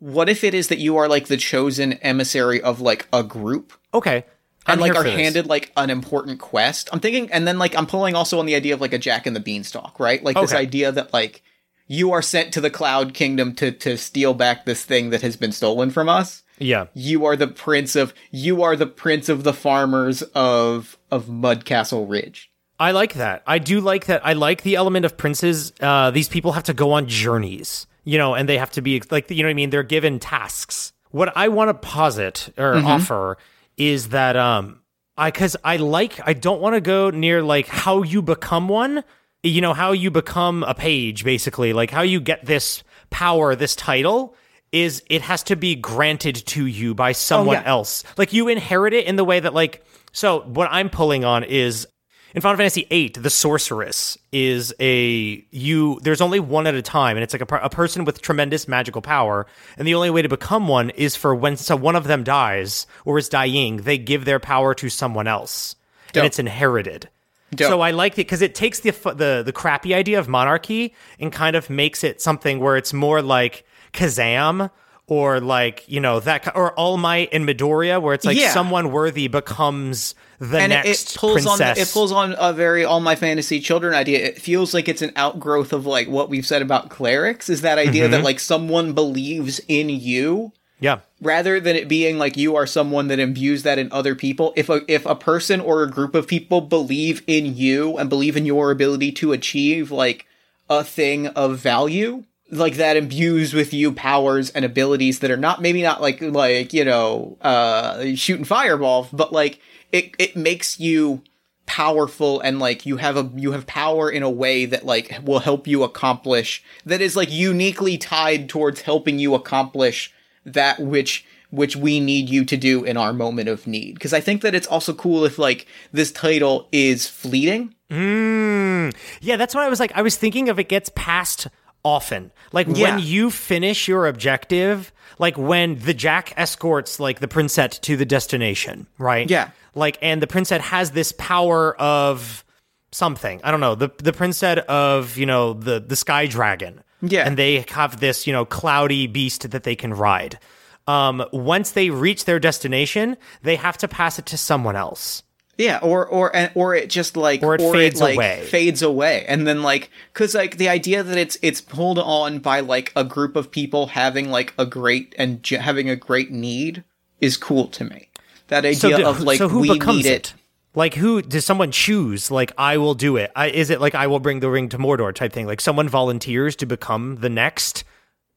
What 0.00 0.28
if 0.28 0.42
it 0.42 0.54
is 0.54 0.66
that 0.68 0.78
you 0.78 0.96
are 0.96 1.08
like 1.08 1.28
the 1.28 1.36
chosen 1.36 1.92
emissary 1.94 2.60
of 2.60 2.80
like 2.80 3.06
a 3.12 3.22
group 3.22 3.72
Okay. 3.94 4.24
I'm 4.66 4.74
and 4.74 4.80
like 4.82 4.94
are 4.94 5.02
this. 5.04 5.14
handed 5.14 5.46
like 5.46 5.72
an 5.76 5.90
important 5.90 6.38
quest? 6.38 6.88
I'm 6.92 7.00
thinking, 7.00 7.30
and 7.32 7.46
then 7.48 7.58
like 7.58 7.76
I'm 7.76 7.86
pulling 7.86 8.14
also 8.14 8.38
on 8.38 8.46
the 8.46 8.54
idea 8.54 8.74
of 8.74 8.80
like 8.80 8.92
a 8.92 8.98
Jack 8.98 9.26
and 9.26 9.34
the 9.34 9.40
Beanstalk, 9.40 9.98
right? 9.98 10.22
Like 10.22 10.36
this 10.36 10.52
idea 10.52 10.92
that 10.92 11.12
like 11.12 11.42
you 11.86 12.12
are 12.12 12.22
sent 12.22 12.52
to 12.54 12.60
the 12.60 12.70
Cloud 12.70 13.14
Kingdom 13.14 13.54
to 13.56 13.72
to 13.72 13.96
steal 13.96 14.34
back 14.34 14.64
this 14.64 14.84
thing 14.84 15.10
that 15.10 15.22
has 15.22 15.36
been 15.36 15.50
stolen 15.52 15.90
from 15.90 16.08
us 16.08 16.44
Yeah. 16.58 16.86
you 16.94 17.24
are 17.26 17.34
the 17.36 17.48
prince 17.48 17.96
of 17.96 18.14
you 18.30 18.62
are 18.62 18.76
the 18.76 18.86
prince 18.86 19.28
of 19.28 19.42
the 19.44 19.52
farmers 19.52 20.22
of 20.34 20.96
of 21.10 21.26
Mudcastle 21.26 22.08
Ridge. 22.08 22.50
I 22.78 22.92
like 22.92 23.14
that. 23.14 23.42
I 23.46 23.58
do 23.58 23.80
like 23.80 24.06
that. 24.06 24.24
I 24.24 24.32
like 24.34 24.62
the 24.62 24.76
element 24.76 25.04
of 25.04 25.16
princes. 25.18 25.72
Uh, 25.80 26.10
these 26.12 26.28
people 26.28 26.52
have 26.52 26.64
to 26.64 26.72
go 26.74 26.92
on 26.92 27.08
journeys, 27.08 27.86
you 28.04 28.16
know, 28.18 28.34
and 28.34 28.48
they 28.48 28.56
have 28.56 28.70
to 28.72 28.80
be 28.82 29.02
like, 29.10 29.30
you 29.30 29.42
know 29.42 29.48
what 29.48 29.50
I 29.50 29.54
mean? 29.54 29.68
They're 29.70 29.82
given 29.82 30.18
tasks. 30.18 30.92
What 31.10 31.36
I 31.36 31.48
want 31.48 31.68
to 31.70 31.74
posit 31.74 32.54
or 32.56 32.76
offer 32.76 33.36
is 33.80 34.10
that, 34.10 34.36
um, 34.36 34.80
I, 35.16 35.30
cause 35.30 35.56
I 35.64 35.78
like, 35.78 36.20
I 36.26 36.34
don't 36.34 36.60
want 36.60 36.74
to 36.74 36.80
go 36.80 37.08
near 37.08 37.42
like 37.42 37.66
how 37.66 38.02
you 38.02 38.20
become 38.20 38.68
one, 38.68 39.02
you 39.42 39.62
know, 39.62 39.72
how 39.72 39.92
you 39.92 40.10
become 40.10 40.62
a 40.64 40.74
page, 40.74 41.24
basically, 41.24 41.72
like 41.72 41.90
how 41.90 42.02
you 42.02 42.20
get 42.20 42.44
this 42.44 42.82
power, 43.08 43.56
this 43.56 43.74
title. 43.74 44.36
Is 44.70 45.02
it 45.10 45.22
has 45.22 45.42
to 45.44 45.56
be 45.56 45.74
granted 45.74 46.36
to 46.46 46.66
you 46.66 46.94
by 46.94 47.12
someone 47.12 47.56
yeah. 47.56 47.68
else? 47.68 48.04
Like 48.16 48.32
you 48.32 48.48
inherit 48.48 48.92
it 48.92 49.06
in 49.06 49.16
the 49.16 49.24
way 49.24 49.40
that, 49.40 49.54
like, 49.54 49.82
so 50.12 50.42
what 50.42 50.68
I'm 50.70 50.90
pulling 50.90 51.24
on 51.24 51.42
is 51.42 51.88
in 52.34 52.40
Final 52.40 52.56
Fantasy 52.58 52.86
VIII, 52.90 53.08
the 53.16 53.30
sorceress 53.30 54.16
is 54.32 54.72
a 54.80 55.44
you. 55.50 55.98
There's 56.02 56.20
only 56.20 56.40
one 56.40 56.66
at 56.66 56.74
a 56.74 56.82
time, 56.82 57.16
and 57.16 57.24
it's 57.24 57.34
like 57.34 57.50
a, 57.50 57.56
a 57.56 57.70
person 57.70 58.04
with 58.04 58.22
tremendous 58.22 58.68
magical 58.68 59.02
power. 59.02 59.46
And 59.76 59.86
the 59.86 59.94
only 59.94 60.10
way 60.10 60.22
to 60.22 60.28
become 60.28 60.68
one 60.68 60.90
is 60.90 61.16
for 61.16 61.34
when 61.34 61.56
so 61.56 61.74
one 61.76 61.96
of 61.96 62.04
them 62.04 62.22
dies 62.24 62.86
or 63.04 63.18
is 63.18 63.28
dying, 63.28 63.78
they 63.78 63.98
give 63.98 64.24
their 64.24 64.38
power 64.38 64.74
to 64.74 64.88
someone 64.88 65.26
else, 65.26 65.74
Dope. 66.12 66.20
and 66.22 66.26
it's 66.26 66.38
inherited. 66.38 67.08
Dope. 67.54 67.68
So 67.68 67.80
I 67.80 67.90
like 67.90 68.12
it 68.12 68.16
because 68.18 68.42
it 68.42 68.54
takes 68.54 68.80
the 68.80 68.90
the 68.92 69.42
the 69.44 69.52
crappy 69.52 69.92
idea 69.94 70.18
of 70.20 70.28
monarchy 70.28 70.94
and 71.18 71.32
kind 71.32 71.56
of 71.56 71.68
makes 71.68 72.04
it 72.04 72.20
something 72.20 72.60
where 72.60 72.76
it's 72.76 72.92
more 72.92 73.22
like 73.22 73.64
Kazam 73.92 74.70
or 75.08 75.40
like 75.40 75.82
you 75.88 75.98
know 75.98 76.20
that 76.20 76.54
or 76.54 76.72
All 76.74 76.96
Might 76.96 77.32
in 77.32 77.44
Midoriya, 77.44 78.00
where 78.00 78.14
it's 78.14 78.24
like 78.24 78.36
Yeah. 78.38 78.52
someone 78.52 78.92
worthy 78.92 79.26
becomes 79.26 80.14
the 80.40 80.58
And 80.58 80.72
it, 80.72 80.84
next 80.84 81.14
it 81.14 81.18
pulls 81.18 81.46
on 81.46 81.60
it 81.60 81.90
pulls 81.92 82.12
on 82.12 82.34
a 82.38 82.52
very 82.54 82.84
all 82.84 83.00
my 83.00 83.14
fantasy 83.14 83.60
children 83.60 83.94
idea. 83.94 84.24
It 84.26 84.40
feels 84.40 84.72
like 84.72 84.88
it's 84.88 85.02
an 85.02 85.12
outgrowth 85.14 85.72
of 85.74 85.84
like 85.86 86.08
what 86.08 86.30
we've 86.30 86.46
said 86.46 86.62
about 86.62 86.88
clerics 86.88 87.48
is 87.48 87.60
that 87.60 87.78
idea 87.78 88.04
Mm-hmm. 88.04 88.12
that 88.12 88.24
like 88.24 88.40
someone 88.40 88.94
believes 88.94 89.60
in 89.68 89.90
you 89.90 90.52
yeah. 90.80 91.00
rather 91.20 91.60
than 91.60 91.76
it 91.76 91.88
being 91.88 92.16
like 92.18 92.38
you 92.38 92.56
are 92.56 92.66
someone 92.66 93.08
that 93.08 93.18
imbues 93.18 93.64
that 93.64 93.78
in 93.78 93.92
other 93.92 94.14
people 94.14 94.54
if 94.56 94.70
a 94.70 94.80
if 94.88 95.04
a 95.04 95.14
person 95.14 95.60
or 95.60 95.82
a 95.82 95.90
group 95.90 96.14
of 96.14 96.26
people 96.26 96.62
believe 96.62 97.22
in 97.26 97.54
you 97.54 97.98
and 97.98 98.08
believe 98.08 98.34
in 98.36 98.46
your 98.46 98.70
ability 98.70 99.12
to 99.12 99.32
achieve 99.32 99.90
like 99.90 100.26
a 100.70 100.82
thing 100.82 101.26
of 101.28 101.58
value 101.58 102.24
like 102.50 102.76
that 102.76 102.96
imbues 102.96 103.52
with 103.52 103.74
you 103.74 103.92
powers 103.92 104.48
and 104.50 104.64
abilities 104.64 105.18
that 105.18 105.30
are 105.30 105.36
not 105.36 105.60
maybe 105.60 105.82
not 105.82 106.00
like 106.00 106.20
like 106.22 106.72
you 106.72 106.84
know 106.84 107.36
uh 107.42 108.14
shooting 108.14 108.44
fireballs 108.46 109.06
but 109.12 109.32
like 109.32 109.60
it 109.92 110.14
it 110.18 110.36
makes 110.36 110.78
you 110.80 111.22
powerful 111.66 112.40
and 112.40 112.58
like 112.58 112.84
you 112.84 112.96
have 112.96 113.16
a 113.16 113.30
you 113.36 113.52
have 113.52 113.64
power 113.66 114.10
in 114.10 114.22
a 114.24 114.30
way 114.30 114.64
that 114.66 114.84
like 114.84 115.20
will 115.24 115.38
help 115.38 115.68
you 115.68 115.84
accomplish 115.84 116.64
that 116.84 117.00
is 117.00 117.14
like 117.14 117.30
uniquely 117.30 117.96
tied 117.96 118.48
towards 118.48 118.80
helping 118.80 119.20
you 119.20 119.34
accomplish 119.34 120.12
that 120.44 120.80
which 120.80 121.24
which 121.50 121.76
we 121.76 122.00
need 122.00 122.28
you 122.28 122.44
to 122.44 122.56
do 122.56 122.82
in 122.82 122.96
our 122.96 123.12
moment 123.12 123.48
of 123.48 123.68
need 123.68 123.94
because 123.94 124.12
i 124.12 124.20
think 124.20 124.42
that 124.42 124.52
it's 124.52 124.66
also 124.66 124.92
cool 124.92 125.24
if 125.24 125.38
like 125.38 125.64
this 125.92 126.10
title 126.10 126.68
is 126.72 127.06
fleeting 127.08 127.72
Mm. 127.90 128.94
Yeah, 129.20 129.36
that's 129.36 129.52
why 129.52 129.66
I 129.66 129.68
was 129.68 129.80
like, 129.80 129.90
I 129.96 130.02
was 130.02 130.16
thinking 130.16 130.46
if 130.46 130.60
it 130.60 130.68
gets 130.68 130.92
passed 130.94 131.48
often. 131.84 132.30
Like 132.52 132.68
Yeah. 132.70 132.94
when 132.96 133.04
you 133.04 133.32
finish 133.32 133.88
your 133.88 134.06
objective, 134.06 134.92
like 135.20 135.36
when 135.36 135.78
the 135.78 135.92
Jack 135.92 136.32
escorts 136.36 136.98
like 136.98 137.20
the 137.20 137.28
princess 137.28 137.78
to 137.80 137.96
the 137.96 138.06
destination, 138.06 138.86
right? 138.98 139.30
Yeah. 139.30 139.50
Like, 139.74 139.98
and 140.00 140.20
the 140.20 140.26
princess 140.26 140.62
has 140.62 140.92
this 140.92 141.12
power 141.12 141.76
of 141.80 142.42
something. 142.90 143.40
I 143.44 143.50
don't 143.50 143.60
know. 143.60 143.74
The 143.74 143.90
the 143.98 144.14
princess 144.14 144.64
of, 144.66 145.16
you 145.18 145.26
know, 145.26 145.52
the 145.52 145.78
the 145.78 145.94
sky 145.94 146.26
dragon. 146.26 146.82
Yeah. 147.02 147.26
And 147.26 147.36
they 147.36 147.64
have 147.68 148.00
this, 148.00 148.26
you 148.26 148.32
know, 148.32 148.44
cloudy 148.44 149.06
beast 149.06 149.50
that 149.50 149.62
they 149.62 149.76
can 149.76 149.92
ride. 149.94 150.38
Um, 150.86 151.24
once 151.32 151.72
they 151.72 151.90
reach 151.90 152.24
their 152.24 152.40
destination, 152.40 153.16
they 153.42 153.56
have 153.56 153.78
to 153.78 153.88
pass 153.88 154.18
it 154.18 154.26
to 154.26 154.38
someone 154.38 154.74
else. 154.74 155.22
Yeah, 155.60 155.78
or 155.82 156.06
or 156.06 156.32
or 156.54 156.74
it 156.74 156.88
just 156.88 157.18
like 157.18 157.42
Or 157.42 157.54
it 157.54 157.60
fades 157.60 158.00
like, 158.00 158.16
away. 158.16 158.46
fades 158.46 158.80
away, 158.80 159.26
and 159.28 159.46
then 159.46 159.62
like 159.62 159.90
because 160.12 160.34
like 160.34 160.56
the 160.56 160.70
idea 160.70 161.02
that 161.02 161.18
it's 161.18 161.36
it's 161.42 161.60
pulled 161.60 161.98
on 161.98 162.38
by 162.38 162.60
like 162.60 162.92
a 162.96 163.04
group 163.04 163.36
of 163.36 163.50
people 163.50 163.88
having 163.88 164.30
like 164.30 164.54
a 164.56 164.64
great 164.64 165.14
and 165.18 165.42
ge- 165.42 165.50
having 165.60 165.90
a 165.90 165.96
great 165.96 166.30
need 166.30 166.82
is 167.20 167.36
cool 167.36 167.66
to 167.68 167.84
me. 167.84 168.08
That 168.48 168.64
idea 168.64 168.96
do- 168.96 169.06
of 169.06 169.20
like 169.20 169.36
so 169.36 169.50
who 169.50 169.60
we 169.60 169.74
becomes 169.74 170.04
need 170.04 170.06
it? 170.06 170.34
Like 170.74 170.94
who 170.94 171.20
does 171.20 171.44
someone 171.44 171.72
choose? 171.72 172.30
Like 172.30 172.52
I 172.56 172.78
will 172.78 172.94
do 172.94 173.18
it. 173.18 173.30
I, 173.36 173.48
is 173.50 173.68
it 173.68 173.82
like 173.82 173.94
I 173.94 174.06
will 174.06 174.20
bring 174.20 174.40
the 174.40 174.48
ring 174.48 174.70
to 174.70 174.78
Mordor 174.78 175.14
type 175.14 175.32
thing? 175.32 175.46
Like 175.46 175.60
someone 175.60 175.88
volunteers 175.90 176.56
to 176.56 176.66
become 176.66 177.16
the 177.16 177.28
next. 177.28 177.84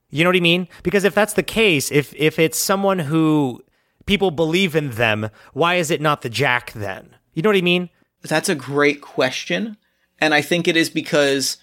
You 0.10 0.26
know 0.26 0.30
what 0.30 0.36
I 0.36 0.42
mean? 0.42 0.68
Because 0.84 1.06
if 1.06 1.16
that's 1.16 1.34
the 1.34 1.44
case, 1.44 1.90
if 1.90 2.14
if 2.16 2.38
it's 2.38 2.58
someone 2.58 3.00
who 3.00 3.64
people 4.06 4.32
believe 4.32 4.76
in 4.76 4.92
them, 4.92 5.30
why 5.54 5.76
is 5.76 5.92
it 5.92 6.02
not 6.02 6.22
the 6.22 6.30
Jack 6.30 6.72
then? 6.74 7.16
You 7.34 7.42
know 7.42 7.50
what 7.50 7.58
I 7.58 7.62
mean? 7.62 7.90
That's 8.22 8.50
a 8.50 8.56
great 8.56 9.02
question, 9.02 9.78
and 10.20 10.34
I 10.34 10.42
think 10.42 10.68
it 10.68 10.78
is 10.78 10.90
because 10.90 11.58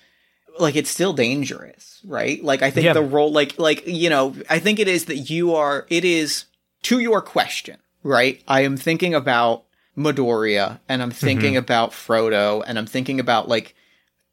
like 0.58 0.76
it's 0.76 0.90
still 0.90 1.12
dangerous, 1.12 2.00
right? 2.04 2.42
Like 2.44 2.60
I 2.62 2.70
think 2.70 2.84
Yeah. 2.84 2.92
the 2.92 3.02
role, 3.02 3.32
like 3.32 3.58
like 3.58 3.86
you 3.86 4.10
know, 4.10 4.34
I 4.50 4.58
think 4.58 4.78
it 4.78 4.88
is 4.88 5.06
that 5.06 5.16
you 5.30 5.54
are. 5.54 5.86
It 5.88 6.04
is 6.04 6.44
to 6.82 6.98
your 6.98 7.22
question, 7.22 7.78
right? 8.02 8.42
I 8.46 8.62
am 8.62 8.76
thinking 8.76 9.14
about 9.14 9.64
Midoriya, 9.96 10.80
and 10.88 11.02
I'm 11.02 11.10
thinking 11.10 11.52
Mm-hmm. 11.52 11.58
about 11.58 11.92
Frodo, 11.92 12.62
and 12.66 12.78
I'm 12.78 12.86
thinking 12.86 13.20
about 13.20 13.48
like 13.48 13.74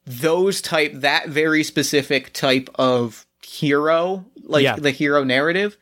those 0.06 0.62
type 0.62 0.92
that 0.96 1.30
very 1.30 1.64
specific 1.64 2.34
type 2.34 2.70
of 2.76 3.26
hero, 3.42 4.26
like 4.44 4.64
Yeah. 4.64 4.76
the 4.76 4.92
hero 4.92 5.24
narrative. 5.24 5.78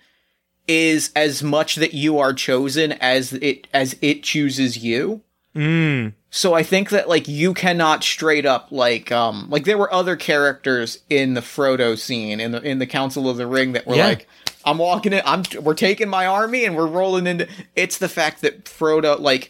Is 0.67 1.11
as 1.15 1.43
much 1.43 1.75
that 1.75 1.93
you 1.93 2.17
are 2.17 2.33
chosen 2.33 2.93
as 2.93 3.33
it 3.33 3.67
as 3.73 3.95
it 4.01 4.23
chooses 4.23 4.77
you. 4.77 5.21
So 6.31 6.53
I 6.53 6.63
think 6.63 6.89
that 6.89 7.07
like 7.07 7.27
you 7.29 7.53
cannot 7.53 8.03
straight 8.03 8.45
up 8.45 8.67
like 8.71 9.11
um 9.11 9.47
like 9.49 9.63
there 9.63 9.77
were 9.77 9.93
other 9.93 10.15
characters 10.15 10.99
in 11.09 11.33
the 11.33 11.41
Frodo 11.41 11.97
scene 11.97 12.39
in 12.41 12.51
the 12.51 12.61
in 12.61 12.79
the 12.79 12.87
Council 12.87 13.29
of 13.29 13.37
the 13.37 13.47
Ring 13.47 13.71
that 13.73 13.87
were 13.87 13.95
Yeah. 13.95 14.07
like 14.07 14.27
I'm 14.65 14.77
walking 14.79 15.13
in 15.13 15.21
I'm 15.25 15.43
we're 15.61 15.75
taking 15.75 16.09
my 16.09 16.25
army 16.25 16.65
and 16.65 16.75
we're 16.75 16.87
rolling 16.87 17.25
into 17.27 17.47
it's 17.75 17.99
the 17.99 18.09
fact 18.09 18.41
that 18.41 18.65
Frodo 18.65 19.17
like 19.19 19.49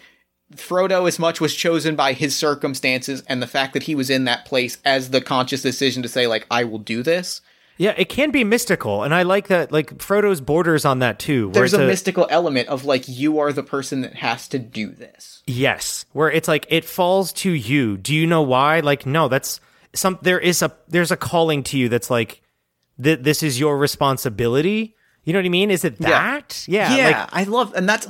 Frodo 0.56 1.08
as 1.08 1.17
much 1.17 1.41
was 1.41 1.56
chosen 1.56 1.95
by 1.95 2.13
his 2.13 2.36
circumstances 2.36 3.23
and 3.28 3.41
the 3.41 3.47
fact 3.47 3.73
that 3.73 3.84
he 3.84 3.95
was 3.95 4.12
in 4.12 4.25
that 4.25 4.45
place 4.45 4.78
as 4.86 5.10
the 5.10 5.21
conscious 5.21 5.63
decision 5.63 6.04
to 6.04 6.10
say 6.10 6.28
like 6.28 6.45
I 6.51 6.65
will 6.65 6.78
do 6.80 7.01
this. 7.01 7.41
Yeah, 7.77 7.93
it 7.97 8.07
can 8.07 8.31
be 8.31 8.43
mystical, 8.43 9.03
and 9.03 9.13
I 9.13 9.23
like 9.23 9.47
that. 9.47 9.71
Like 9.71 10.01
Frodo's 10.01 10.39
borders 10.39 10.85
on 10.85 10.99
that 10.99 11.19
too. 11.19 11.51
There's 11.53 11.73
it's 11.73 11.81
a, 11.81 11.85
mystical 11.85 12.25
element 12.29 12.69
of 12.69 12.85
like 12.85 13.07
you 13.07 13.39
are 13.39 13.51
the 13.51 13.63
person 13.63 14.01
that 14.01 14.15
has 14.15 14.47
to 14.49 14.59
do 14.59 14.91
this. 14.91 15.43
Yes, 15.45 16.05
where 16.13 16.31
it's 16.31 16.47
like 16.47 16.65
it 16.69 16.85
falls 16.85 17.33
to 17.33 17.51
you. 17.51 17.97
Do 17.97 18.15
you 18.15 18.27
know 18.27 18.43
why? 18.43 18.79
Like, 18.79 19.05
no, 19.05 19.27
that's 19.27 19.59
some. 19.93 20.17
There 20.21 20.39
is 20.39 20.61
a 20.61 20.73
there's 20.88 21.11
a 21.11 21.17
calling 21.17 21.63
to 21.63 21.77
you 21.77 21.89
that's 21.89 22.09
like, 22.09 22.41
th- 23.01 23.19
this 23.19 23.43
is 23.43 23.59
your 23.59 23.77
responsibility. 23.77 24.95
You 25.25 25.33
know 25.33 25.39
what 25.39 25.45
I 25.45 25.49
mean? 25.49 25.69
Is 25.71 25.83
it 25.83 25.97
that? 25.99 26.65
Yeah, 26.67 26.95
yeah, 26.95 27.07
like, 27.07 27.29
I 27.33 27.43
love, 27.43 27.73
and 27.75 27.89
that's 27.89 28.07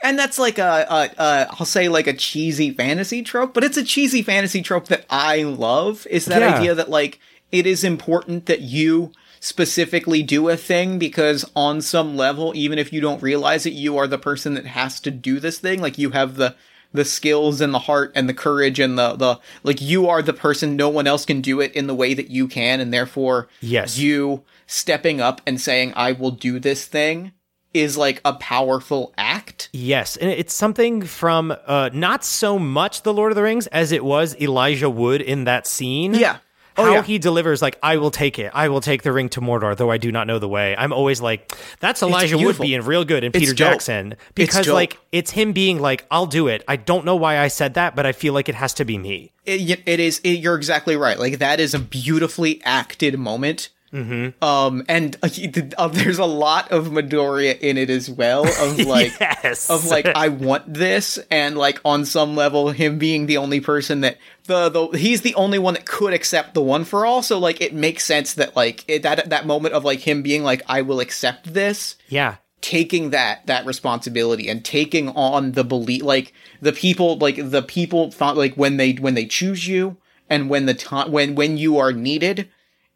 and 0.00 0.18
that's 0.18 0.38
like 0.38 0.58
a, 0.58 0.86
a, 0.88 1.22
a 1.22 1.46
I'll 1.58 1.66
say 1.66 1.88
like 1.88 2.06
a 2.06 2.12
cheesy 2.12 2.70
fantasy 2.70 3.22
trope, 3.22 3.52
but 3.52 3.64
it's 3.64 3.76
a 3.76 3.82
cheesy 3.84 4.22
fantasy 4.22 4.62
trope 4.62 4.86
that 4.88 5.06
I 5.10 5.42
love. 5.42 6.06
Is 6.08 6.26
that 6.26 6.40
Yeah. 6.40 6.56
idea 6.56 6.74
that 6.76 6.88
like 6.88 7.18
it 7.52 7.66
is 7.66 7.84
important 7.84 8.46
that 8.46 8.60
you 8.60 9.12
specifically 9.40 10.22
do 10.22 10.48
a 10.48 10.56
thing 10.56 10.98
because 10.98 11.48
on 11.54 11.80
some 11.80 12.16
level, 12.16 12.52
even 12.54 12.78
if 12.78 12.92
you 12.92 13.00
don't 13.00 13.22
realize 13.22 13.66
it, 13.66 13.72
you 13.72 13.96
are 13.96 14.06
the 14.06 14.18
person 14.18 14.54
that 14.54 14.66
has 14.66 15.00
to 15.00 15.10
do 15.10 15.40
this 15.40 15.58
thing. 15.58 15.80
Like 15.80 15.98
you 15.98 16.10
have 16.10 16.36
the 16.36 16.54
the 16.92 17.04
skills 17.04 17.60
and 17.60 17.74
the 17.74 17.78
heart 17.80 18.10
and 18.14 18.28
the 18.28 18.34
courage 18.34 18.80
and 18.80 18.98
the 18.98 19.14
the 19.14 19.38
like 19.62 19.80
you 19.80 20.08
are 20.08 20.22
the 20.22 20.32
person 20.32 20.74
no 20.74 20.88
one 20.88 21.06
else 21.06 21.26
can 21.26 21.42
do 21.42 21.60
it 21.60 21.70
in 21.74 21.86
the 21.86 21.94
way 21.94 22.14
that 22.14 22.30
you 22.30 22.48
can 22.48 22.80
and 22.80 22.94
therefore 22.94 23.46
Yes. 23.60 23.98
you 23.98 24.42
stepping 24.66 25.20
up 25.20 25.42
and 25.46 25.60
saying 25.60 25.92
I 25.94 26.12
will 26.12 26.30
do 26.30 26.58
this 26.58 26.86
thing 26.86 27.32
is 27.74 27.98
like 27.98 28.22
a 28.24 28.32
powerful 28.32 29.12
act. 29.18 29.68
Yes, 29.74 30.16
and 30.16 30.30
it's 30.30 30.54
something 30.54 31.02
from 31.02 31.54
uh, 31.66 31.90
not 31.92 32.24
so 32.24 32.58
much 32.58 33.02
the 33.02 33.12
Lord 33.12 33.32
of 33.32 33.36
the 33.36 33.42
Rings 33.42 33.66
as 33.66 33.92
it 33.92 34.02
was 34.02 34.34
Elijah 34.40 34.88
Wood 34.88 35.20
in 35.20 35.44
that 35.44 35.66
scene. 35.66 36.14
Yeah. 36.14 36.38
Oh, 36.78 36.84
How 36.84 36.92
yeah. 36.92 37.02
he 37.02 37.18
delivers, 37.18 37.60
like, 37.60 37.78
I 37.82 37.96
will 37.96 38.10
take 38.10 38.38
it. 38.38 38.50
I 38.54 38.68
will 38.68 38.80
take 38.80 39.02
the 39.02 39.12
ring 39.12 39.28
to 39.30 39.40
Mordor, 39.40 39.76
though 39.76 39.90
I 39.90 39.98
do 39.98 40.12
not 40.12 40.26
know 40.26 40.38
the 40.38 40.48
way. 40.48 40.76
I'm 40.76 40.92
always 40.92 41.20
like, 41.20 41.52
that's 41.80 42.02
Elijah 42.02 42.38
Wood 42.38 42.58
being 42.58 42.82
real 42.82 43.04
good 43.04 43.24
and 43.24 43.34
Peter 43.34 43.52
dope. 43.52 43.56
Jackson. 43.56 44.14
Because, 44.34 44.66
dope. 44.66 44.74
like, 44.74 44.98
it's 45.12 45.32
him 45.32 45.52
being 45.52 45.80
like, 45.80 46.06
I'll 46.10 46.26
do 46.26 46.46
it. 46.48 46.62
I 46.68 46.76
don't 46.76 47.04
know 47.04 47.16
why 47.16 47.38
I 47.38 47.48
said 47.48 47.74
that, 47.74 47.96
but 47.96 48.06
I 48.06 48.12
feel 48.12 48.32
like 48.32 48.48
it 48.48 48.54
has 48.54 48.72
to 48.74 48.84
be 48.84 48.96
me. 48.96 49.32
It, 49.44 49.82
it 49.86 49.98
is. 49.98 50.20
It, 50.22 50.40
you're 50.40 50.56
exactly 50.56 50.96
right. 50.96 51.18
Like 51.18 51.38
that 51.38 51.58
is 51.58 51.74
a 51.74 51.78
beautifully 51.78 52.60
acted 52.64 53.18
moment. 53.18 53.70
Mm-hmm. 53.92 54.42
Um, 54.44 54.84
and 54.88 55.16
uh, 55.22 55.28
he- 55.28 55.52
uh, 55.76 55.88
there's 55.88 56.18
a 56.18 56.24
lot 56.26 56.70
of 56.72 56.88
Midoriya 56.88 57.58
in 57.60 57.78
it 57.78 57.88
as 57.90 58.10
well. 58.10 58.46
Of 58.46 58.78
like, 58.86 59.12
Yes. 59.20 59.70
of 59.70 59.86
like, 59.86 60.06
I 60.06 60.28
want 60.28 60.72
this, 60.72 61.18
and 61.30 61.56
like 61.56 61.80
on 61.84 62.04
some 62.04 62.36
level, 62.36 62.70
him 62.70 62.98
being 62.98 63.26
the 63.26 63.38
only 63.38 63.60
person 63.60 64.02
that 64.02 64.18
the 64.44 64.68
the 64.68 64.86
he's 64.98 65.22
the 65.22 65.34
only 65.36 65.58
one 65.58 65.74
that 65.74 65.86
could 65.86 66.12
accept 66.12 66.54
the 66.54 66.62
one 66.62 66.84
for 66.84 67.06
all. 67.06 67.22
So 67.22 67.38
like, 67.38 67.60
it 67.60 67.72
makes 67.74 68.04
sense 68.04 68.34
that 68.34 68.54
like 68.56 68.84
it, 68.88 69.02
that 69.04 69.30
that 69.30 69.46
moment 69.46 69.74
of 69.74 69.84
like 69.84 70.00
him 70.00 70.22
being 70.22 70.42
like, 70.42 70.62
I 70.68 70.82
will 70.82 71.00
accept 71.00 71.54
this 71.54 71.96
Yeah. 72.08 72.36
taking 72.60 73.10
that 73.10 73.46
that 73.46 73.64
responsibility 73.66 74.48
and 74.48 74.64
taking 74.64 75.08
on 75.10 75.52
the 75.52 75.64
belief 75.64 76.02
like 76.02 76.32
the 76.60 76.72
people 76.72 77.16
like 77.18 77.36
the 77.50 77.62
people 77.62 78.10
thought 78.10 78.36
like 78.36 78.54
when 78.54 78.76
they 78.76 78.92
when 78.94 79.14
they 79.14 79.24
choose 79.26 79.66
you 79.68 79.96
and 80.28 80.50
when 80.50 80.66
the 80.66 80.74
time 80.74 81.10
when 81.12 81.34
when 81.36 81.56
you 81.56 81.78
are 81.78 81.92
needed 81.92 82.48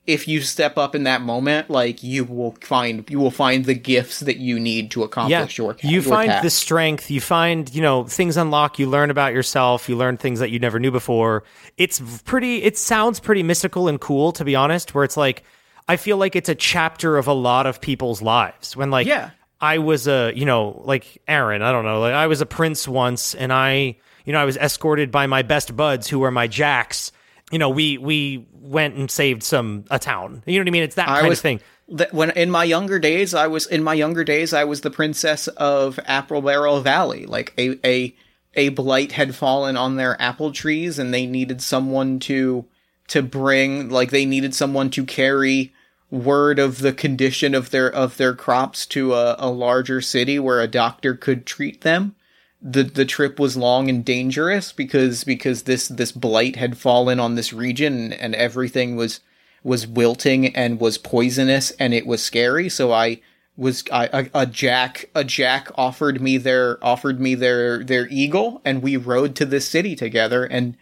if 0.07 0.27
you 0.27 0.41
step 0.41 0.77
up 0.77 0.97
in 0.97 1.05
that 1.05 1.23
moment 1.23 1.71
like 1.71 2.03
you 2.03 2.25
will 2.25 2.57
find 2.61 3.09
you 3.09 3.21
will 3.21 3.31
find 3.31 3.65
the 3.67 3.75
gifts 3.75 4.19
that 4.21 4.37
you 4.39 4.59
need 4.59 4.91
to 4.91 5.01
Yeah. 5.01 5.07
accomplish 5.07 5.57
your 5.59 5.77
you 5.83 5.91
your 5.91 6.03
find 6.03 6.29
task. 6.31 6.43
the 6.43 6.51
strength, 6.51 7.11
you 7.11 7.21
find, 7.21 7.73
you 7.75 7.81
know, 7.83 8.03
things 8.05 8.37
unlock, 8.37 8.79
you 8.81 8.89
learn 8.89 9.11
about 9.11 9.33
yourself, 9.33 9.89
you 9.89 9.97
learn 9.97 10.17
things 10.17 10.41
that 10.41 10.51
you 10.51 10.59
never 10.59 10.81
knew 10.81 10.91
before. 10.91 11.45
It's 11.77 12.01
pretty, 12.25 12.63
it 12.65 12.77
sounds 12.77 13.21
pretty 13.21 13.43
mystical 13.45 13.87
and 13.87 14.01
cool, 14.01 14.33
to 14.33 14.45
be 14.45 14.57
honest, 14.57 14.93
where 14.95 15.05
it's 15.05 15.17
like, 15.17 15.45
I 15.89 15.97
feel 15.97 16.17
like 16.17 16.35
it's 16.35 16.49
a 16.49 16.55
chapter 16.57 17.17
of 17.17 17.27
a 17.29 17.33
lot 17.33 17.67
of 17.67 17.81
people's 17.81 18.21
lives. 18.23 18.77
When, 18.77 18.91
like, 18.91 19.07
Yeah. 19.07 19.31
I 19.61 19.79
was 19.79 20.09
a, 20.09 20.33
you 20.35 20.45
know, 20.45 20.83
like 20.85 21.23
Aaron, 21.29 21.63
I 21.63 21.71
don't 21.71 21.85
know, 21.85 22.01
like 22.01 22.15
I 22.15 22.27
was 22.27 22.41
a 22.41 22.47
prince 22.47 22.89
once 22.89 23.37
and 23.37 23.53
I, 23.53 23.97
you 24.25 24.33
know, 24.33 24.41
I 24.41 24.45
was 24.45 24.57
escorted 24.57 25.13
by 25.13 25.29
my 25.29 25.43
best 25.43 25.77
buds 25.77 26.09
who 26.09 26.19
were 26.19 26.33
my 26.33 26.49
jacks. 26.49 27.13
You 27.53 27.59
know, 27.59 27.71
we 27.71 27.99
we 27.99 28.47
went 28.53 28.97
and 28.97 29.11
saved 29.11 29.43
some 29.45 29.85
a 29.91 29.99
town. 29.99 30.43
You 30.47 30.55
know 30.55 30.63
what 30.63 30.69
I 30.69 30.71
mean? 30.73 30.83
It's 30.83 30.97
that 30.97 31.09
I 31.09 31.21
kind 31.21 31.29
was 31.29 31.39
of 31.39 31.43
thing. 31.43 31.61
that 31.91 32.13
when 32.13 32.31
in 32.31 32.51
my 32.51 32.65
younger 32.65 32.99
days 32.99 33.35
I 33.35 33.47
was 33.47 33.67
in 33.67 33.83
my 33.83 33.95
younger 33.95 34.25
days 34.25 34.53
I 34.53 34.65
was 34.65 34.81
the 34.81 34.91
princess 34.91 35.47
of 35.49 36.01
Apple 36.07 36.43
Barrel 36.43 36.81
Valley 36.81 37.27
like 37.27 37.53
a 37.59 37.79
a 37.87 38.17
a 38.55 38.71
blight 38.71 39.13
had 39.13 39.35
fallen 39.35 39.77
on 39.77 39.97
their 39.97 40.21
apple 40.21 40.53
trees 40.53 40.99
and 40.99 41.13
they 41.13 41.27
needed 41.27 41.63
someone 41.63 42.19
to 42.21 42.65
to 43.09 43.23
bring 43.23 43.89
like 43.91 44.11
they 44.11 44.25
needed 44.27 44.55
someone 44.55 44.91
to 44.91 45.05
carry 45.05 45.73
word 46.11 46.59
of 46.59 46.79
the 46.81 46.93
condition 46.93 47.55
of 47.55 47.71
their 47.71 47.91
of 47.91 48.17
their 48.17 48.35
crops 48.35 48.87
to 48.87 49.15
a, 49.15 49.37
a 49.39 49.51
larger 49.51 50.01
city 50.01 50.39
where 50.39 50.61
a 50.61 50.69
doctor 50.69 51.15
could 51.15 51.45
treat 51.47 51.81
them 51.81 52.15
the 52.63 52.85
the 52.85 53.05
trip 53.05 53.41
was 53.41 53.57
long 53.57 53.91
and 53.91 54.05
dangerous 54.05 54.73
because 54.73 55.25
because 55.25 55.65
this 55.65 55.89
this 55.89 56.13
blight 56.13 56.57
had 56.57 56.79
fallen 56.79 57.19
on 57.19 57.35
this 57.35 57.53
region 57.53 58.13
and 58.13 58.35
everything 58.37 58.95
was 58.95 59.21
was 59.65 59.87
wilting 59.87 60.55
and 60.55 60.81
was 60.81 60.97
poisonous 60.99 61.73
and 61.73 61.93
it 61.93 62.07
was 62.07 62.23
scary. 62.23 62.69
So 62.69 62.93
i 62.93 63.21
was 63.57 63.85
I, 63.93 64.07
a, 64.13 64.43
a 64.43 64.47
jack 64.47 65.11
a 65.15 65.25
jack 65.25 65.71
offered 65.75 66.23
me 66.23 66.39
their 66.39 66.83
offered 66.85 67.21
me 67.21 67.35
their 67.35 67.83
their 67.83 68.09
eagle 68.09 68.63
and 68.65 68.81
we 68.83 68.97
rode 68.97 69.35
to 69.37 69.45
this 69.45 69.69
city 69.69 69.97
together. 69.97 70.45
And 70.45 70.77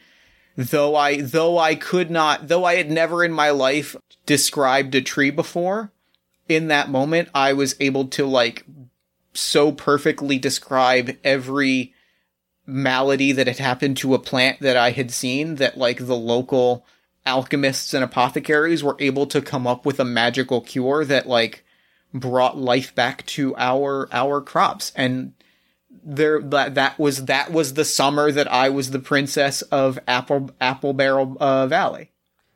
though 0.57 0.95
i 0.97 1.21
though 1.21 1.59
i 1.59 1.75
could 1.75 2.11
not 2.11 2.49
though 2.49 2.65
i 2.65 2.75
had 2.75 2.91
never 2.91 3.25
in 3.25 3.33
my 3.33 3.51
life 3.51 3.97
described 4.27 4.95
a 4.95 5.01
tree 5.01 5.31
before 5.31 5.91
in 6.49 6.69
that 6.69 6.91
moment 6.91 7.29
i 7.35 7.53
was 7.53 7.77
able 7.81 8.05
to 8.05 8.27
like 8.27 8.65
so 9.33 9.73
perfectly 9.73 10.39
describe 10.39 11.17
every 11.25 11.95
malady 12.67 13.33
that 13.33 13.47
had 13.47 13.59
happened 13.59 13.97
to 13.97 14.15
a 14.15 14.19
plant 14.19 14.61
that 14.61 14.77
I 14.77 14.91
had 14.91 15.11
seen 15.11 15.57
that 15.57 15.77
like 15.77 16.07
the 16.07 16.17
local 16.17 16.87
alchemists 17.27 17.95
and 17.95 18.03
apothecaries 18.03 18.83
were 18.83 18.97
able 18.99 19.27
to 19.27 19.43
come 19.43 19.67
up 19.67 19.85
with 19.85 20.01
a 20.01 20.05
magical 20.05 20.61
cure 20.61 21.05
that 21.05 21.27
like 21.27 21.65
brought 22.13 22.57
life 22.57 22.95
back 22.95 23.25
to 23.25 23.55
our 23.57 24.09
our 24.13 24.41
crops 24.41 24.93
and 24.97 25.33
there 26.03 26.41
that 26.41 26.75
that 26.75 26.99
was 26.99 27.27
that 27.27 27.53
was 27.53 27.75
the 27.75 27.85
summer 27.85 28.33
that 28.33 28.51
I 28.51 28.69
was 28.69 28.91
the 28.91 28.99
princess 28.99 29.63
of 29.63 29.99
Apple 30.07 30.51
Apple 30.61 30.93
Barrel 30.93 31.37
uh, 31.41 31.67
Valley. 31.67 32.13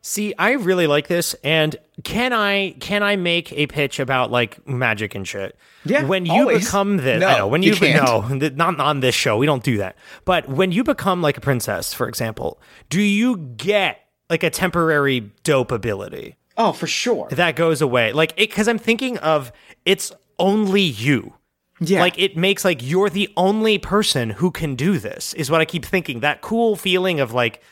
See, 0.06 0.34
I 0.38 0.50
really 0.52 0.86
like 0.86 1.08
this, 1.08 1.32
and 1.42 1.74
can 2.02 2.34
I 2.34 2.72
can 2.78 3.02
I 3.02 3.16
make 3.16 3.54
a 3.54 3.66
pitch 3.66 3.98
about 3.98 4.30
like 4.30 4.68
magic 4.68 5.14
and 5.14 5.26
shit? 5.26 5.56
Yeah, 5.86 6.04
When 6.04 6.26
you 6.26 6.32
always. 6.42 6.66
become 6.66 6.98
this, 6.98 7.22
No, 7.22 7.26
I 7.26 7.38
know 7.38 7.46
when 7.46 7.62
you 7.62 7.70
you, 7.72 7.76
can't. 7.78 8.04
no, 8.30 8.48
not 8.50 8.78
on 8.80 9.00
this 9.00 9.14
show. 9.14 9.38
We 9.38 9.46
don't 9.46 9.62
do 9.64 9.78
that. 9.78 9.96
But 10.26 10.46
when 10.46 10.72
you 10.72 10.84
become 10.84 11.22
like 11.22 11.38
a 11.38 11.40
princess, 11.40 11.94
for 11.94 12.06
example, 12.06 12.60
do 12.90 13.00
you 13.00 13.38
get 13.38 13.98
like 14.28 14.42
a 14.42 14.50
temporary 14.50 15.32
dope 15.42 15.72
ability 15.72 16.36
Oh, 16.58 16.72
for 16.72 16.86
sure. 16.86 17.28
that 17.30 17.56
goes 17.56 17.80
away? 17.80 18.12
Like, 18.12 18.32
it 18.32 18.50
because 18.50 18.68
I'm 18.68 18.78
thinking 18.78 19.16
of 19.18 19.52
it's 19.86 20.12
only 20.38 20.82
you. 20.82 21.32
Yeah. 21.80 22.00
Like 22.00 22.18
it 22.18 22.36
makes 22.36 22.62
like 22.62 22.82
you're 22.82 23.08
the 23.08 23.32
only 23.38 23.78
person 23.78 24.28
who 24.30 24.50
can 24.50 24.74
do 24.74 24.98
this 24.98 25.32
is 25.32 25.50
what 25.50 25.62
I 25.62 25.64
keep 25.64 25.86
thinking. 25.86 26.20
That 26.20 26.42
cool 26.42 26.76
feeling 26.76 27.20
of 27.20 27.32
like 27.32 27.62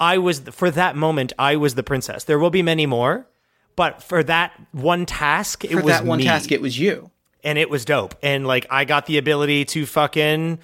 I 0.00 0.18
was 0.18 0.40
for 0.40 0.70
that 0.70 0.96
moment 0.96 1.32
I 1.38 1.56
was 1.56 1.74
the 1.74 1.82
princess. 1.82 2.24
There 2.24 2.38
will 2.38 2.50
be 2.50 2.62
many 2.62 2.86
more, 2.86 3.26
but 3.76 4.02
for 4.02 4.22
that 4.24 4.52
one 4.72 5.06
task 5.06 5.64
it 5.64 5.70
for 5.70 5.76
was 5.76 5.86
that 5.86 6.04
one 6.04 6.18
me, 6.18 6.24
task 6.24 6.50
it 6.52 6.60
was 6.60 6.78
you. 6.78 7.10
and 7.44 7.58
it 7.58 7.70
was 7.70 7.84
dope. 7.84 8.14
And 8.22 8.46
like 8.46 8.66
I 8.70 8.84
got 8.84 9.06
the 9.06 9.18
ability 9.18 9.64
to 9.66 9.86
fucking 9.86 10.58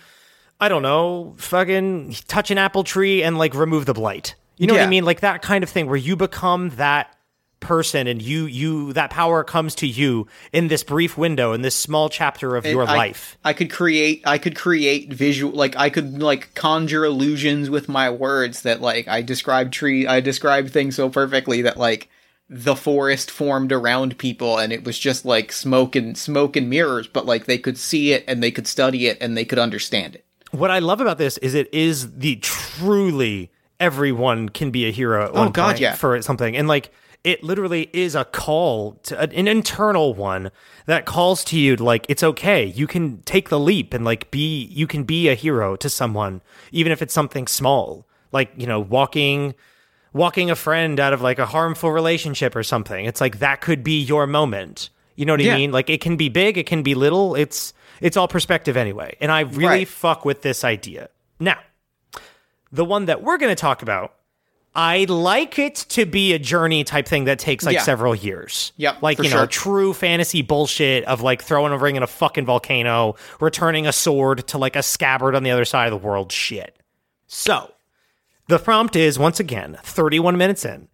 I 0.61 0.69
don't 0.69 0.83
know, 0.83 1.35
fucking 1.39 2.17
touch 2.27 2.51
an 2.51 2.59
apple 2.59 2.83
tree 2.83 3.23
and 3.23 3.39
like 3.39 3.55
remove 3.55 3.87
the 3.87 3.95
blight. 3.95 4.35
You 4.57 4.67
know 4.67 4.75
what 4.75 4.83
I 4.83 4.87
mean? 4.89 5.05
Like 5.05 5.21
that 5.21 5.41
kind 5.41 5.63
of 5.63 5.71
thing 5.71 5.87
where 5.87 5.97
you 5.97 6.17
become 6.17 6.71
that 6.71 7.15
person 7.61 8.07
and 8.07 8.23
you 8.23 8.47
you 8.47 8.93
that 8.93 9.11
power 9.11 9.43
comes 9.43 9.75
to 9.75 9.87
you 9.87 10.27
in 10.53 10.69
this 10.69 10.85
brief 10.85 11.19
window 11.19 11.53
in 11.53 11.63
this 11.63 11.75
small 11.75 12.09
chapter 12.09 12.55
of 12.57 12.65
your 12.65 12.85
I- 12.87 12.97
life. 12.97 13.37
I 13.45 13.53
could 13.53 13.71
create 13.71 14.23
I 14.25 14.39
could 14.39 14.55
create 14.57 15.13
visual 15.13 15.53
like 15.53 15.77
I 15.77 15.91
could 15.91 16.23
like 16.23 16.55
conjure 16.55 17.05
illusions 17.05 17.69
with 17.69 17.89
my 17.89 18.11
words 18.11 18.63
that 18.63 18.81
like 18.81 19.09
I 19.09 19.23
described 19.23 19.73
tree 19.73 20.07
I 20.07 20.21
described 20.21 20.71
things 20.73 20.95
so 20.97 21.09
perfectly 21.09 21.63
that 21.63 21.77
like 21.77 22.09
the 22.49 22.77
forest 22.77 23.31
formed 23.31 23.73
around 23.73 24.17
people 24.19 24.57
and 24.57 24.73
it 24.73 24.85
was 24.85 24.99
just 24.99 25.25
like 25.25 25.51
smoke 25.53 25.97
and 25.97 26.17
smoke 26.17 26.57
and 26.57 26.71
mirrors 26.71 27.07
but 27.09 27.27
like 27.27 27.47
they 27.47 27.59
could 27.59 27.77
see 27.77 28.13
it 28.13 28.25
and 28.29 28.43
they 28.43 28.51
could 28.51 28.67
study 28.67 29.07
it 29.09 29.19
and 29.21 29.37
they 29.37 29.45
could 29.45 29.59
understand 29.59 30.15
it. 30.15 30.25
what 30.53 30.71
I 30.71 30.79
love 30.79 31.01
about 31.01 31.19
this 31.19 31.37
is 31.39 31.55
it 31.55 31.69
is 31.75 32.17
the 32.19 32.37
truly 32.37 33.51
everyone 33.81 34.49
can 34.49 34.71
be 34.71 34.87
a 34.87 34.91
hero 34.91 35.31
Oh, 35.35 35.51
God, 35.51 35.67
point 35.73 35.81
yeah. 35.81 35.95
for 35.95 36.21
something. 36.23 36.57
And 36.57 36.67
like 36.69 36.91
it 37.31 37.43
literally 37.45 37.91
is 37.93 38.15
a 38.15 38.25
call 38.25 38.93
to 39.09 39.13
an 39.21 39.47
internal 39.49 40.15
one 40.15 40.51
that 40.87 41.05
calls 41.05 41.45
to 41.45 41.59
you 41.59 41.77
like 41.77 42.07
it's 42.09 42.23
okay. 42.23 42.65
You 42.65 42.87
can 42.87 43.23
take 43.23 43.49
the 43.51 43.61
leap 43.61 43.93
and 43.95 44.05
like 44.05 44.31
be 44.31 44.65
you 44.81 44.87
can 44.87 45.05
be 45.05 45.29
a 45.29 45.35
hero 45.35 45.77
to 45.77 45.89
someone 45.91 46.41
even 46.73 46.91
if 46.93 47.03
it's 47.03 47.15
something 47.15 47.47
small. 47.47 48.07
Like, 48.33 48.51
you 48.57 48.67
know, 48.67 48.81
walking 48.81 49.55
walking 50.13 50.51
a 50.51 50.57
friend 50.57 50.99
out 50.99 51.13
of 51.13 51.21
like 51.21 51.39
a 51.39 51.47
harmful 51.47 51.91
relationship 51.93 52.57
or 52.57 52.63
something. 52.63 53.05
It's 53.05 53.21
like 53.21 53.39
that 53.41 53.61
could 53.61 53.83
be 53.85 54.01
your 54.01 54.27
moment. 54.27 54.89
You 55.17 55.27
know 55.27 55.35
what 55.35 55.41
Yeah. 55.43 55.55
I 55.55 55.59
mean? 55.59 55.73
Like 55.73 55.91
it 55.91 56.01
can 56.01 56.17
be 56.17 56.29
big, 56.29 56.57
it 56.57 56.67
can 56.67 56.83
be 56.83 56.95
little. 56.95 57.35
It's 57.35 57.73
it's 58.01 58.17
all 58.17 58.29
perspective 58.29 58.77
anyway. 58.77 59.17
And 59.21 59.31
I 59.33 59.41
really 59.41 59.67
Right. 59.85 59.89
fuck 59.89 60.25
with 60.25 60.43
this 60.43 60.65
idea. 60.65 61.09
Now, 61.41 61.59
the 62.73 62.85
one 62.85 63.07
that 63.07 63.23
we're 63.23 63.39
going 63.39 63.51
to 63.51 63.61
talk 63.61 63.83
about, 63.83 64.15
I 64.75 65.07
like 65.09 65.59
it 65.59 65.75
to 65.91 66.07
be 66.07 66.35
a 66.35 66.39
journey 66.39 66.85
type 66.85 67.07
thing 67.09 67.25
that 67.25 67.39
takes 67.39 67.65
like 67.65 67.75
Yeah. 67.75 67.83
several 67.83 68.15
years. 68.15 68.73
Yep, 68.77 69.03
Like, 69.03 69.19
you 69.23 69.29
know, 69.31 69.47
true 69.47 69.93
fantasy 69.93 70.43
bullshit 70.43 71.05
of 71.05 71.21
like 71.21 71.43
throwing 71.43 71.73
a 71.73 71.79
ring 71.79 71.97
in 71.97 72.03
a 72.03 72.07
fucking 72.07 72.47
volcano, 72.47 73.17
returning 73.41 73.87
a 73.87 73.93
sword 73.93 74.47
to 74.49 74.59
like 74.59 74.77
a 74.77 74.83
scabbard 74.83 75.35
on 75.35 75.43
the 75.43 75.51
other 75.51 75.65
side 75.65 75.93
of 75.93 76.01
the 76.01 76.07
world 76.07 76.31
shit. 76.31 76.77
So, 77.27 77.73
the 78.47 78.59
prompt 78.59 78.95
is 78.95 79.19
once 79.19 79.41
again 79.41 79.79
31 79.83 80.37
minutes 80.39 80.65
in. 80.65 80.89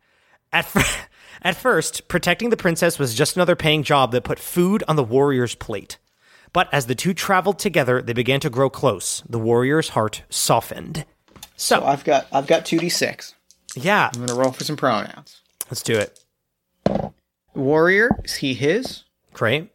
At, 0.53 0.65
fir- 0.65 1.07
at 1.43 1.57
first, 1.57 2.09
protecting 2.09 2.49
the 2.51 2.57
princess 2.57 2.99
was 2.99 3.15
just 3.15 3.37
another 3.37 3.57
paying 3.57 3.83
job 3.83 4.13
that 4.13 4.25
put 4.25 4.39
food 4.39 4.83
on 4.89 4.97
the 4.97 5.05
warrior's 5.05 5.55
plate. 5.55 5.99
But 6.53 6.73
as 6.73 6.87
the 6.87 6.95
two 6.95 7.13
traveled 7.13 7.59
together, 7.59 8.01
they 8.01 8.13
began 8.13 8.41
to 8.41 8.49
grow 8.51 8.71
close. 8.71 9.23
The 9.29 9.39
warrior's 9.41 9.91
heart 9.91 10.23
softened. 10.31 11.05
So, 11.57 11.85
I've 11.85 12.05
got 12.05 12.27
I've 12.33 12.47
got 12.47 12.65
two 12.65 12.79
d 12.79 12.89
six. 12.89 13.34
Yeah, 13.77 14.11
I'm 14.15 14.27
gonna 14.27 14.39
roll 14.39 14.53
for 14.53 14.65
some 14.65 14.77
pronouns. 14.77 15.41
let's 15.71 15.83
do 15.83 15.97
it. 15.99 16.21
Warrior 17.55 18.11
is 18.25 18.37
he 18.37 18.55
his? 18.55 19.05
Great. 19.33 19.71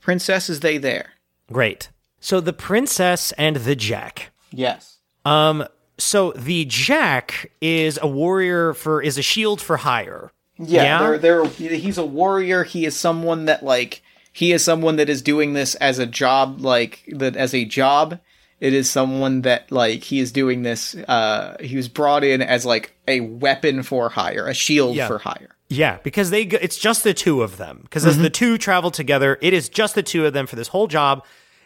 Princess 0.00 0.50
is 0.50 0.60
they 0.60 0.78
there? 0.78 1.12
Great. 1.50 1.90
So, 2.20 2.40
the 2.40 2.52
princess 2.52 3.32
and 3.32 3.56
the 3.56 3.74
jack. 3.74 4.30
Yes. 4.50 4.98
Um, 5.24 5.64
so 5.98 6.32
the 6.32 6.64
jack 6.64 7.52
is 7.60 7.98
a 8.00 8.06
warrior 8.06 8.74
for 8.74 9.00
is 9.00 9.18
a 9.18 9.22
shield 9.22 9.60
for 9.60 9.78
hire. 9.78 10.32
Yeah, 10.58 10.82
Yeah? 10.82 10.98
They're, 10.98 11.18
they're, 11.18 11.46
he's 11.46 11.98
a 11.98 12.04
warrior. 12.04 12.64
He 12.64 12.84
is 12.84 12.96
someone 12.96 13.46
that 13.46 13.62
like 13.64 14.02
he 14.32 14.52
is 14.52 14.64
someone 14.64 14.96
that 14.96 15.08
is 15.08 15.22
doing 15.22 15.52
this 15.52 15.74
as 15.76 15.98
a 15.98 16.06
job, 16.06 16.60
like 16.60 17.04
that 17.08 17.36
as 17.36 17.54
a 17.54 17.64
job. 17.64 18.18
It 18.62 18.74
is 18.74 18.88
someone 18.88 19.42
that 19.42 19.72
like 19.72 20.04
he 20.04 20.20
is 20.20 20.30
doing 20.30 20.62
this. 20.62 20.94
Uh, 20.94 21.56
he 21.60 21.74
was 21.76 21.88
brought 21.88 22.22
in 22.22 22.40
as 22.40 22.64
like 22.64 22.94
a 23.08 23.18
weapon 23.20 23.82
for 23.82 24.08
hire, 24.08 24.46
a 24.46 24.54
shield 24.54 24.94
Yeah. 24.94 25.08
for 25.08 25.18
hire. 25.18 25.48
Yeah, 25.68 25.98
because 26.04 26.30
they 26.30 26.44
go- 26.44 26.58
it's 26.62 26.76
just 26.78 27.02
the 27.02 27.12
two 27.12 27.42
of 27.42 27.56
them. 27.56 27.80
Because 27.82 28.06
as 28.06 28.18
the 28.18 28.30
two 28.30 28.58
travel 28.58 28.92
together, 28.92 29.36
it 29.42 29.52
is 29.52 29.68
just 29.68 29.96
the 29.96 30.02
two 30.02 30.26
of 30.26 30.32
them 30.32 30.46
for 30.46 30.54
this 30.54 30.68
whole 30.68 30.86
job. 30.86 31.24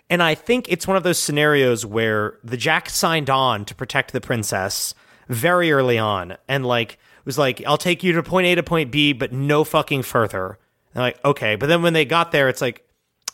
And 0.08 0.22
I 0.22 0.34
think 0.34 0.66
it's 0.70 0.86
one 0.86 0.96
of 0.96 1.02
those 1.02 1.18
scenarios 1.18 1.84
where 1.84 2.38
the 2.42 2.56
Jack 2.56 2.88
signed 2.88 3.28
on 3.28 3.64
to 3.66 3.74
protect 3.74 4.12
the 4.12 4.20
princess 4.22 4.94
very 5.28 5.72
early 5.72 5.98
on, 5.98 6.36
and 6.48 6.64
like 6.64 6.98
was 7.26 7.36
like, 7.36 7.62
"I'll 7.66 7.76
take 7.76 8.02
you 8.04 8.12
to 8.12 8.22
point 8.22 8.46
A 8.46 8.54
to 8.54 8.62
point 8.62 8.90
B, 8.90 9.12
but 9.12 9.32
no 9.32 9.64
fucking 9.64 10.04
further." 10.04 10.58
And 10.94 11.02
like, 11.02 11.22
okay, 11.24 11.56
but 11.56 11.66
then 11.66 11.82
when 11.82 11.92
they 11.92 12.04
got 12.06 12.30
there, 12.32 12.48
it's 12.48 12.62
like, 12.62 12.85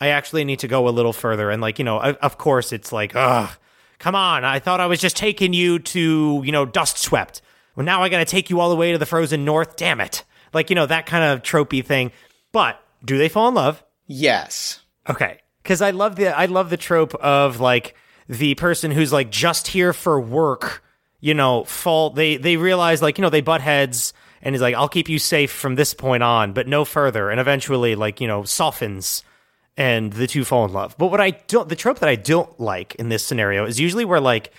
I 0.03 0.07
actually 0.09 0.43
need 0.43 0.59
to 0.59 0.67
go 0.67 0.89
a 0.89 0.91
little 0.91 1.13
further. 1.13 1.49
And 1.49 1.61
like, 1.61 1.79
you 1.79 1.85
know, 1.85 1.97
of 1.97 2.17
of 2.17 2.37
course, 2.37 2.73
it's 2.73 2.91
like, 2.91 3.15
ugh, 3.15 3.49
come 3.99 4.15
on. 4.15 4.43
I 4.43 4.59
thought 4.59 4.81
I 4.81 4.87
was 4.87 4.99
just 4.99 5.15
taking 5.15 5.53
you 5.53 5.79
to, 5.79 6.41
you 6.43 6.51
know, 6.51 6.65
dust 6.65 6.97
swept. 6.97 7.41
Well, 7.75 7.85
now 7.85 8.03
I 8.03 8.09
got 8.09 8.17
to 8.17 8.25
take 8.25 8.49
you 8.49 8.59
all 8.59 8.69
the 8.69 8.75
way 8.75 8.91
to 8.91 8.97
the 8.97 9.05
frozen 9.05 9.45
north. 9.45 9.77
Damn 9.77 10.01
it. 10.01 10.25
Like, 10.53 10.69
you 10.69 10.75
know, 10.75 10.85
that 10.85 11.05
kind 11.05 11.23
of 11.23 11.41
tropey 11.41 11.83
thing. 11.85 12.11
But 12.51 12.83
do 13.05 13.17
they 13.17 13.29
fall 13.29 13.47
in 13.47 13.53
love? 13.55 13.81
Yes. 14.05 14.81
Okay. 15.09 15.39
Cause 15.63 15.81
I 15.81 15.91
love 15.91 16.17
the, 16.17 16.37
I 16.37 16.47
love 16.47 16.69
the 16.69 16.75
trope 16.75 17.15
of 17.15 17.61
like 17.61 17.95
the 18.27 18.55
person 18.55 18.91
who's 18.91 19.13
like 19.13 19.31
just 19.31 19.67
here 19.67 19.93
for 19.93 20.19
work, 20.19 20.83
you 21.21 21.33
know, 21.33 21.63
fall, 21.63 22.09
they, 22.09 22.35
they 22.35 22.57
realize 22.57 23.01
like, 23.01 23.17
you 23.17 23.21
know, 23.21 23.29
they 23.29 23.39
butt 23.39 23.61
heads 23.61 24.13
and 24.41 24.53
he's 24.53 24.61
like, 24.61 24.75
I'll 24.75 24.89
keep 24.89 25.07
you 25.07 25.17
safe 25.17 25.51
from 25.51 25.75
this 25.75 25.93
point 25.93 26.23
on, 26.23 26.51
but 26.51 26.67
no 26.67 26.83
further. 26.83 27.29
And 27.29 27.39
eventually 27.39 27.95
like, 27.95 28.19
you 28.19 28.27
know, 28.27 28.43
softens 28.43 29.23
and 29.77 30.13
the 30.13 30.27
two 30.27 30.43
fall 30.45 30.65
in 30.65 30.73
love. 30.73 30.95
But 30.97 31.07
what 31.07 31.19
I 31.21 31.31
don't, 31.31 31.67
the 31.69 31.75
trope 31.75 31.99
that 31.99 32.09
I 32.09 32.15
don't 32.15 32.59
like 32.59 32.95
in 32.95 33.09
this 33.09 33.25
scenario 33.25 33.65
is 33.65 33.79
usually 33.79 34.05
where 34.05 34.19
like 34.21 34.53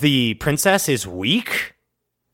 the 0.00 0.34
princess 0.34 0.88
is 0.88 1.06
weak. 1.06 1.74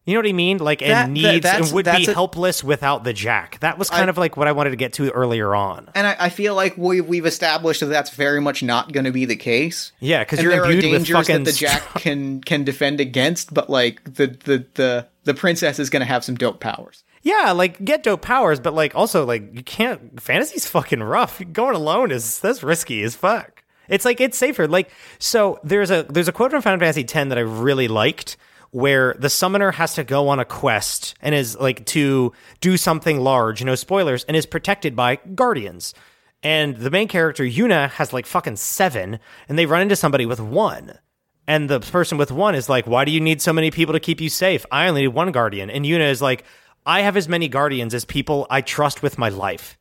You 0.06 0.12
know 0.12 0.18
what 0.20 0.28
I 0.28 0.32
mean? 0.32 0.58
Like, 0.58 0.80
That- 0.80 1.06
and 1.06 1.16
that- 1.16 1.20
needs 1.32 1.42
that's- 1.44 1.68
and 1.68 1.74
would 1.74 1.86
be 1.86 2.04
a- 2.04 2.12
helpless 2.12 2.62
without 2.62 3.04
the 3.04 3.14
jack. 3.14 3.58
That 3.60 3.78
was 3.78 3.88
kind 3.88 4.04
I- 4.04 4.08
of 4.10 4.18
like 4.18 4.36
what 4.36 4.46
I 4.46 4.52
wanted 4.52 4.70
to 4.70 4.76
get 4.76 4.92
to 4.94 5.08
earlier 5.10 5.54
on. 5.54 5.88
And 5.94 6.06
I, 6.06 6.16
I 6.20 6.28
feel 6.28 6.54
like 6.54 6.76
we 6.76 7.00
we've 7.00 7.24
established 7.24 7.80
that 7.80 7.86
that's 7.86 8.10
very 8.10 8.38
much 8.42 8.62
not 8.62 8.92
going 8.92 9.04
to 9.04 9.12
be 9.12 9.24
the 9.24 9.36
case. 9.36 9.92
Yeah, 10.00 10.18
because 10.22 10.42
you're 10.42 10.52
there 10.52 10.62
are 10.64 10.70
imbued 10.70 10.84
with 10.92 11.06
dangers 11.06 11.16
fucking 11.26 11.44
that 11.44 11.50
the 11.52 11.56
Jack 11.56 11.82
can 11.94 12.42
can 12.42 12.64
defend 12.64 13.00
against, 13.00 13.54
but 13.54 13.70
like 13.70 14.04
the 14.04 14.26
the 14.26 14.66
the 14.74 15.06
the 15.24 15.32
princess 15.32 15.78
is 15.78 15.88
going 15.88 16.00
to 16.00 16.06
have 16.06 16.22
some 16.22 16.34
dope 16.34 16.60
powers. 16.60 17.02
Yeah, 17.24 17.52
like 17.52 17.82
get 17.82 18.02
dope 18.02 18.20
powers, 18.20 18.60
but 18.60 18.74
like 18.74 18.94
also 18.94 19.24
like 19.24 19.54
you 19.54 19.64
can't. 19.64 20.20
Fantasy's 20.20 20.68
fucking 20.68 21.02
rough. 21.02 21.42
Going 21.52 21.74
alone 21.74 22.10
is 22.10 22.38
that's 22.38 22.62
risky 22.62 23.02
as 23.02 23.16
fuck. 23.16 23.64
It's 23.88 24.04
like 24.04 24.20
it's 24.20 24.36
safer. 24.36 24.68
Like 24.68 24.90
so, 25.18 25.58
there's 25.64 25.90
a 25.90 26.04
there's 26.08 26.28
a 26.28 26.32
quote 26.32 26.50
from 26.50 26.62
Final 26.62 26.78
Fantasy 26.80 27.02
X 27.02 27.12
that 27.12 27.38
I 27.38 27.40
really 27.40 27.88
liked, 27.88 28.36
where 28.70 29.14
the 29.18 29.30
summoner 29.30 29.72
has 29.72 29.94
to 29.94 30.04
go 30.04 30.28
on 30.28 30.38
a 30.38 30.44
quest 30.44 31.14
and 31.22 31.34
is 31.34 31.56
like 31.58 31.86
to 31.86 32.32
do 32.60 32.76
something 32.76 33.20
large. 33.20 33.64
No 33.64 33.74
spoilers, 33.74 34.24
and 34.24 34.36
is 34.36 34.46
protected 34.46 34.94
by 34.94 35.16
guardians. 35.34 35.94
And 36.42 36.76
the 36.76 36.90
main 36.90 37.08
character 37.08 37.42
Yuna 37.42 37.88
has 37.92 38.12
like 38.12 38.26
fucking 38.26 38.56
seven, 38.56 39.18
and 39.48 39.58
they 39.58 39.64
run 39.64 39.80
into 39.80 39.96
somebody 39.96 40.26
with 40.26 40.40
one. 40.40 40.98
And 41.46 41.68
the 41.68 41.80
person 41.80 42.16
with 42.18 42.30
one 42.32 42.54
is 42.54 42.68
like, 42.68 42.86
Why 42.86 43.06
do 43.06 43.12
you 43.12 43.20
need 43.20 43.40
so 43.40 43.52
many 43.54 43.70
people 43.70 43.94
to 43.94 44.00
keep 44.00 44.20
you 44.20 44.28
safe? 44.28 44.66
I 44.70 44.88
only 44.88 45.02
need 45.02 45.08
one 45.08 45.32
guardian. 45.32 45.70
And 45.70 45.86
Yuna 45.86 46.10
is 46.10 46.20
like, 46.20 46.44
I 46.86 47.00
have 47.02 47.16
as 47.16 47.28
many 47.28 47.48
guardians 47.48 47.94
as 47.94 48.04
people 48.04 48.46
I 48.50 48.60
trust 48.60 49.02
with 49.02 49.18
my 49.18 49.28
life. 49.28 49.78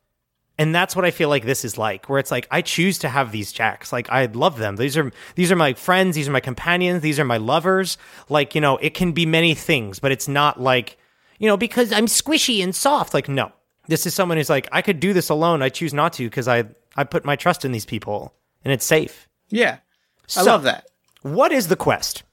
And 0.58 0.74
that's 0.74 0.96
what 0.96 1.04
I 1.04 1.12
feel 1.12 1.30
like 1.30 1.46
this 1.46 1.66
is 1.66 1.78
like, 1.80 2.08
where 2.08 2.20
it's 2.20 2.30
like 2.30 2.48
I 2.52 2.62
choose 2.62 3.00
to 3.00 3.10
have 3.10 3.32
these 3.32 3.52
jacks. 3.52 3.92
Like 3.92 4.10
I 4.12 4.26
love 4.28 4.58
them. 4.60 4.76
These 4.76 4.96
are 4.98 5.12
these 5.36 5.52
are 5.52 5.56
my 5.56 5.74
friends, 5.74 6.16
these 6.16 6.28
are 6.30 6.32
my 6.32 6.40
companions, 6.40 7.02
these 7.02 7.20
are 7.20 7.26
my 7.26 7.38
lovers. 7.38 7.98
Like, 8.30 8.54
you 8.54 8.62
know, 8.62 8.78
it 8.78 8.94
can 8.94 9.14
be 9.14 9.26
many 9.26 9.56
things, 9.56 10.00
but 10.00 10.12
it's 10.12 10.28
not 10.28 10.62
like, 10.62 10.98
you 11.40 11.48
know, 11.48 11.58
because 11.58 11.92
I'm 11.92 12.06
squishy 12.06 12.64
and 12.64 12.74
soft. 12.76 13.14
Like, 13.16 13.28
no. 13.28 13.52
This 13.88 14.06
is 14.06 14.14
someone 14.14 14.38
who's 14.38 14.50
like, 14.50 14.70
I 14.72 14.82
could 14.84 15.00
do 15.00 15.12
this 15.12 15.30
alone. 15.30 15.62
I 15.64 15.70
choose 15.70 15.94
not 15.94 16.14
to 16.14 16.24
because 16.30 16.48
I 16.48 16.66
I 16.96 17.04
put 17.04 17.26
my 17.26 17.36
trust 17.36 17.66
in 17.66 17.72
these 17.72 17.86
people 17.86 18.34
and 18.64 18.72
it's 18.72 18.86
safe. 18.86 19.28
Yeah, 19.50 19.78
I 19.82 20.28
So- 20.28 20.46
love 20.46 20.64
that. 20.64 20.86
What 21.24 21.52
is 21.52 21.68
the 21.68 21.76
quest? 21.76 22.24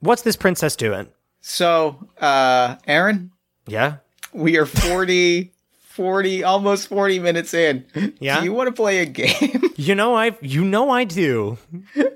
What's 0.00 0.22
this 0.22 0.36
princess 0.36 0.76
doing? 0.76 1.08
So, 1.42 2.08
uh, 2.20 2.76
Aaron, 2.86 3.32
Yeah. 3.66 3.96
We 4.36 4.56
are 4.58 4.66
40, 4.66 5.52
40, 5.80 6.44
almost 6.44 6.88
40 6.88 7.18
minutes 7.18 7.54
in. 7.54 7.84
Yeah? 8.20 8.38
Do 8.40 8.44
you 8.44 8.52
want 8.52 8.68
to 8.68 8.72
play 8.72 8.98
a 9.00 9.06
game? 9.06 9.62
You 9.78 9.94
know 9.94 10.14
I 10.16 10.34
you 10.40 10.64
know 10.64 10.88
I 10.88 11.04
do. 11.04 11.58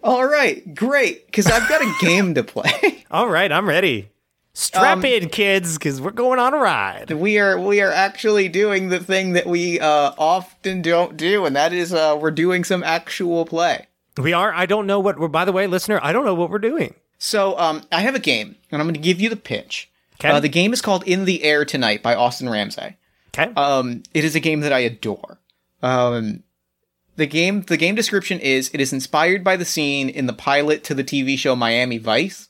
All 0.02 0.24
right, 0.26 0.74
great. 0.74 1.26
Because 1.26 1.46
I've 1.46 1.68
got 1.68 1.82
a 1.82 1.94
game 2.00 2.32
to 2.34 2.42
play. 2.42 3.04
All 3.10 3.28
right, 3.28 3.52
I'm 3.52 3.68
ready. 3.68 4.08
Strap 4.54 4.96
Um, 4.98 5.04
in, 5.04 5.28
kids, 5.28 5.76
because 5.76 6.00
we're 6.00 6.10
going 6.10 6.38
on 6.38 6.54
a 6.54 6.56
ride. 6.56 7.10
we 7.10 7.38
are 7.38 7.60
we 7.60 7.82
are 7.82 7.92
actually 7.92 8.48
doing 8.48 8.88
the 8.88 8.98
thing 8.98 9.34
that 9.34 9.44
we 9.46 9.78
uh, 9.78 10.12
often 10.16 10.80
don't 10.80 11.18
do, 11.18 11.44
and 11.44 11.54
that 11.54 11.74
is 11.74 11.92
uh, 11.92 12.16
we're 12.18 12.30
doing 12.30 12.64
some 12.64 12.82
actual 12.82 13.44
play. 13.44 13.86
We 14.16 14.32
are. 14.32 14.54
I 14.54 14.64
don't 14.64 14.86
know 14.86 14.98
what 14.98 15.18
we're. 15.18 15.28
By 15.28 15.44
the 15.44 15.52
way, 15.52 15.66
listener, 15.66 16.00
I 16.02 16.14
don't 16.14 16.24
know 16.24 16.34
what 16.34 16.48
we're 16.48 16.58
doing. 16.58 16.94
So 17.18 17.58
um, 17.58 17.82
I 17.92 18.00
have 18.00 18.14
a 18.14 18.18
game, 18.20 18.56
and 18.72 18.80
I'm 18.80 18.86
going 18.88 18.94
to 18.94 19.00
give 19.00 19.20
you 19.20 19.28
the 19.28 19.36
pitch. 19.36 19.89
'Kay. 20.20 20.28
Uh, 20.28 20.40
the 20.40 20.48
game 20.48 20.72
is 20.72 20.80
called 20.80 21.02
In 21.06 21.24
the 21.24 21.42
Air 21.42 21.64
Tonight 21.64 22.02
by 22.02 22.14
Austin 22.14 22.48
Ramsey. 22.48 22.96
Okay. 23.36 23.52
Um, 23.56 24.02
it 24.14 24.24
is 24.24 24.34
a 24.36 24.40
game 24.40 24.60
that 24.60 24.72
I 24.72 24.80
adore. 24.80 25.40
Um, 25.82 26.42
the 27.16 27.26
game, 27.26 27.62
the 27.62 27.76
game 27.76 27.94
description 27.94 28.38
is: 28.40 28.70
it 28.72 28.80
is 28.80 28.92
inspired 28.92 29.42
by 29.44 29.56
the 29.56 29.64
scene 29.64 30.08
in 30.08 30.26
the 30.26 30.32
pilot 30.32 30.84
to 30.84 30.94
the 30.94 31.04
TV 31.04 31.36
show 31.38 31.56
Miami 31.56 31.98
Vice, 31.98 32.48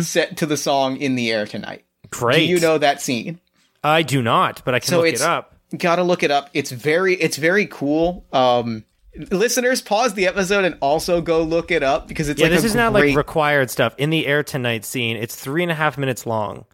set 0.00 0.36
to 0.38 0.46
the 0.46 0.56
song 0.56 0.96
"In 0.96 1.14
the 1.14 1.30
Air 1.30 1.46
Tonight." 1.46 1.84
Great. 2.10 2.36
Do 2.38 2.44
you 2.44 2.58
know 2.60 2.78
that 2.78 3.02
scene? 3.02 3.40
I 3.84 4.02
do 4.02 4.22
not, 4.22 4.62
but 4.64 4.74
I 4.74 4.80
can 4.80 4.88
So 4.88 4.98
look 5.02 5.08
it 5.14 5.20
up. 5.20 5.54
gotta 5.76 6.02
look 6.02 6.22
it 6.22 6.30
up. 6.30 6.50
It's 6.54 6.70
very, 6.72 7.14
it's 7.14 7.36
very 7.36 7.66
cool. 7.66 8.24
Um, 8.32 8.84
listeners, 9.30 9.82
pause 9.82 10.14
the 10.14 10.26
episode 10.26 10.64
and 10.64 10.76
also 10.80 11.20
go 11.20 11.42
look 11.42 11.70
it 11.70 11.82
up 11.82 12.08
because 12.08 12.28
it's 12.28 12.40
Yeah, 12.40 12.46
like 12.48 12.56
this 12.56 12.64
is 12.64 12.74
not 12.74 12.92
like 12.92 13.14
required 13.16 13.70
stuff. 13.70 13.94
In 13.98 14.10
the 14.10 14.26
air 14.26 14.42
tonight 14.42 14.84
scene, 14.84 15.16
it's 15.16 15.36
three 15.36 15.62
and 15.62 15.70
a 15.72 15.74
half 15.74 15.96
minutes 15.98 16.26
long. 16.26 16.64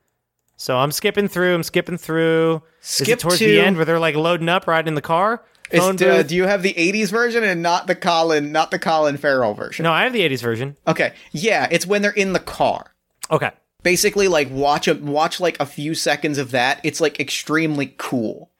So 0.56 0.76
I'm 0.76 0.92
skipping 0.92 1.28
through. 1.28 1.54
I'm 1.54 1.62
skipping 1.62 1.98
through. 1.98 2.62
Skip 2.80 3.18
towards 3.18 3.38
to- 3.38 3.46
the 3.46 3.60
end 3.60 3.76
where 3.76 3.84
they're 3.84 3.98
like 3.98 4.14
loading 4.14 4.48
up, 4.48 4.66
riding 4.66 4.88
in 4.88 4.94
the 4.94 5.02
car? 5.02 5.42
Uh, 5.72 5.92
do 6.22 6.36
you 6.36 6.44
have 6.46 6.62
the 6.62 6.74
'80s 6.74 7.10
version 7.10 7.42
and 7.42 7.62
not 7.62 7.86
the 7.86 7.94
Colin, 7.96 8.52
not 8.52 8.70
the 8.70 8.78
Colin 8.78 9.16
Farrell 9.16 9.54
version? 9.54 9.82
no, 9.82 9.92
I 9.92 10.04
have 10.04 10.12
the 10.12 10.20
'80s 10.20 10.42
version. 10.42 10.76
Okay, 10.86 11.14
yeah, 11.32 11.66
it's 11.70 11.86
when 11.86 12.02
they're 12.02 12.12
in 12.12 12.32
the 12.32 12.38
car. 12.38 12.94
Okay. 13.30 13.50
basically 13.82 14.28
like 14.28 14.48
watch 14.50 14.86
a 14.86 14.94
watch 14.94 15.40
like 15.40 15.58
a 15.60 15.66
few 15.66 15.94
seconds 15.94 16.38
of 16.38 16.50
that. 16.52 16.80
It's 16.84 17.00
like 17.00 17.18
extremely 17.18 17.94
cool. 17.98 18.50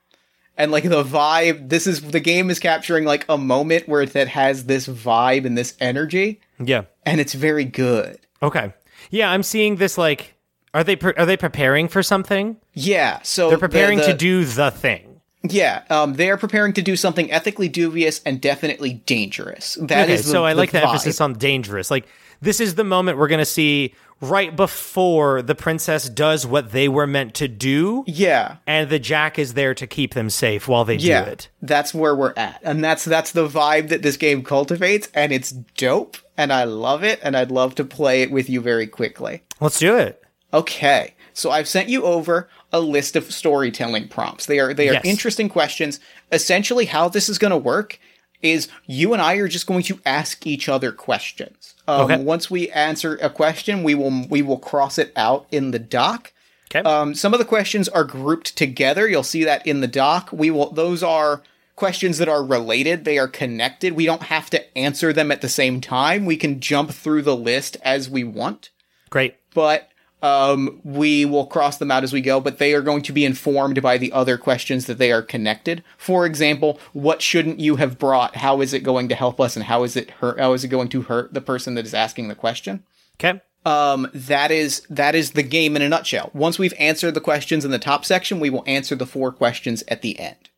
And 0.56 0.72
like 0.72 0.84
the 0.84 1.04
vibe, 1.04 1.68
this 1.68 1.86
is 1.86 2.00
the 2.00 2.20
game 2.20 2.48
is 2.50 2.58
capturing 2.58 3.04
like 3.04 3.24
a 3.28 3.36
moment 3.38 3.86
where 3.88 4.06
that 4.06 4.28
has 4.28 4.64
this 4.64 4.86
vibe 4.88 5.44
and 5.44 5.56
this 5.58 5.74
energy, 5.80 6.40
Yeah. 6.58 6.82
and 7.04 7.20
it's 7.20 7.34
very 7.34 7.64
good. 7.64 8.18
Okay. 8.42 8.72
Yeah, 9.10 9.30
I'm 9.30 9.42
seeing 9.42 9.76
this 9.76 9.98
like 9.98 10.33
are 10.74 10.84
they 10.84 10.96
pre- 10.96 11.14
are 11.14 11.24
they 11.26 11.36
preparing 11.36 11.88
for 11.88 12.02
something? 12.02 12.56
Yeah, 12.74 13.20
so 13.22 13.48
They're 13.48 13.58
preparing 13.58 13.98
the- 13.98 14.06
to 14.06 14.14
do 14.14 14.44
the 14.44 14.70
thing. 14.70 15.20
Yeah, 15.46 15.82
um, 15.90 16.14
they 16.14 16.30
are 16.30 16.38
preparing 16.38 16.72
to 16.74 16.82
do 16.82 16.96
something 16.96 17.30
ethically 17.30 17.68
dubious 17.68 18.20
and 18.24 18.40
definitely 18.40 18.94
dangerous. 19.06 19.76
That 19.80 20.08
is 20.10 20.20
okay, 20.20 20.26
the- 20.26 20.28
so 20.32 20.44
I 20.44 20.52
like 20.54 20.70
the 20.72 20.78
vibe. 20.78 20.84
emphasis 20.88 21.20
on 21.20 21.34
dangerous. 21.34 21.90
Like 21.90 22.06
this 22.40 22.60
is 22.60 22.74
the 22.74 22.84
moment 22.84 23.18
we're 23.18 23.28
going 23.28 23.38
to 23.40 23.44
see 23.44 23.94
right 24.20 24.56
before 24.56 25.42
the 25.42 25.54
princess 25.54 26.08
does 26.08 26.46
what 26.46 26.72
they 26.72 26.88
were 26.88 27.06
meant 27.06 27.34
to 27.34 27.46
do 27.48 28.04
Yeah, 28.06 28.56
and 28.66 28.88
the 28.88 28.98
jack 28.98 29.38
is 29.38 29.52
there 29.52 29.74
to 29.74 29.86
keep 29.86 30.14
them 30.14 30.30
safe 30.30 30.66
while 30.66 30.84
they 30.86 30.96
yeah, 30.96 31.24
do 31.26 31.30
it. 31.32 31.48
that's 31.60 31.92
where 31.92 32.14
we're 32.16 32.32
at, 32.38 32.58
and 32.62 32.82
that's 32.82 33.04
that's 33.04 33.32
the 33.32 33.46
vibe 33.46 33.88
that 33.90 34.00
this 34.02 34.16
game 34.16 34.42
cultivates, 34.42 35.08
and 35.12 35.30
it's 35.30 35.50
dope, 35.52 36.16
and 36.38 36.52
I 36.54 36.64
love 36.64 37.04
it, 37.04 37.20
and 37.22 37.36
I'd 37.36 37.50
love 37.50 37.74
to 37.74 37.84
play 37.84 38.22
it 38.22 38.30
with 38.30 38.48
you 38.48 38.62
very 38.62 38.86
quickly. 38.86 39.42
Let's 39.60 39.78
do 39.78 39.96
it. 39.96 40.23
Okay, 40.54 41.14
so 41.32 41.50
I've 41.50 41.68
sent 41.68 41.88
you 41.88 42.04
over 42.04 42.48
a 42.72 42.80
list 42.80 43.16
of 43.16 43.32
storytelling 43.32 44.08
prompts. 44.08 44.46
They 44.46 44.58
are 44.60 44.72
they 44.72 44.88
are 44.88 44.94
Yes. 44.94 45.04
interesting 45.04 45.48
questions. 45.48 46.00
Essentially, 46.32 46.86
how 46.86 47.08
this 47.08 47.28
is 47.28 47.38
going 47.38 47.50
to 47.50 47.56
work 47.56 47.98
is 48.40 48.68
you 48.86 49.12
and 49.12 49.20
I 49.22 49.34
are 49.36 49.48
just 49.48 49.66
going 49.66 49.82
to 49.84 50.00
ask 50.06 50.46
each 50.46 50.68
other 50.68 50.92
questions. 50.92 51.74
Um, 51.88 52.02
Okay. 52.02 52.16
Once 52.22 52.50
we 52.50 52.70
answer 52.70 53.16
a 53.20 53.30
question, 53.30 53.82
we 53.82 53.94
will 53.94 54.26
we 54.28 54.42
will 54.42 54.58
cross 54.58 54.96
it 54.98 55.12
out 55.16 55.46
in 55.50 55.72
the 55.72 55.78
doc. 55.78 56.32
Okay. 56.74 56.88
Um, 56.88 57.14
some 57.14 57.32
of 57.34 57.38
the 57.38 57.44
questions 57.44 57.88
are 57.88 58.04
grouped 58.04 58.56
together. 58.56 59.08
You'll 59.08 59.22
see 59.22 59.44
that 59.44 59.66
in 59.66 59.80
the 59.80 59.86
doc. 59.88 60.30
We 60.32 60.50
will; 60.50 60.70
those 60.70 61.02
are 61.02 61.42
questions 61.76 62.18
that 62.18 62.28
are 62.28 62.44
related. 62.44 63.04
They 63.04 63.18
are 63.18 63.28
connected. 63.28 63.94
We 63.94 64.06
don't 64.06 64.24
have 64.24 64.50
to 64.50 64.78
answer 64.78 65.12
them 65.12 65.32
at 65.32 65.40
the 65.40 65.48
same 65.48 65.80
time. 65.80 66.24
We 66.26 66.36
can 66.36 66.60
jump 66.60 66.90
through 66.92 67.22
the 67.22 67.36
list 67.36 67.76
as 67.82 68.08
we 68.08 68.22
want 68.24 68.70
Great. 69.10 69.34
but 69.54 69.88
um, 70.24 70.80
we 70.84 71.26
will 71.26 71.46
cross 71.46 71.76
them 71.76 71.90
out 71.90 72.02
as 72.02 72.12
we 72.12 72.22
go. 72.22 72.40
But 72.40 72.58
they 72.58 72.72
are 72.72 72.80
going 72.80 73.02
to 73.02 73.12
be 73.12 73.26
informed 73.26 73.82
by 73.82 73.98
the 73.98 74.10
other 74.12 74.38
questions 74.38 74.86
that 74.86 74.98
they 74.98 75.12
are 75.12 75.22
connected. 75.22 75.84
For 75.98 76.24
example, 76.24 76.80
what 76.94 77.20
shouldn't 77.20 77.60
you 77.60 77.76
have 77.76 77.98
brought? 77.98 78.36
How 78.36 78.62
is 78.62 78.72
it 78.72 78.80
going 78.80 79.08
to 79.08 79.14
help 79.14 79.38
us, 79.38 79.54
and 79.54 79.66
how 79.66 79.84
is 79.84 79.96
it 79.96 80.10
hurt? 80.10 80.40
How 80.40 80.54
is 80.54 80.64
it 80.64 80.68
going 80.68 80.88
to 80.88 81.02
hurt 81.02 81.34
the 81.34 81.42
person 81.42 81.74
that 81.74 81.84
is 81.84 81.92
asking 81.92 82.28
the 82.28 82.34
question? 82.34 82.84
Okay. 83.20 83.40
Um, 83.66 84.10
that 84.12 84.50
is 84.50 84.86
that 84.90 85.14
is 85.14 85.32
the 85.32 85.42
game 85.42 85.76
in 85.76 85.82
a 85.82 85.88
nutshell. 85.88 86.30
Once 86.34 86.58
we've 86.58 86.74
answered 86.78 87.14
the 87.14 87.20
questions 87.20 87.64
in 87.64 87.70
the 87.70 87.78
top 87.78 88.04
section, 88.04 88.40
we 88.40 88.50
will 88.50 88.64
answer 88.66 88.94
the 88.94 89.06
four 89.06 89.30
questions 89.30 89.84
at 89.88 90.02
the 90.02 90.18
end. 90.18 90.50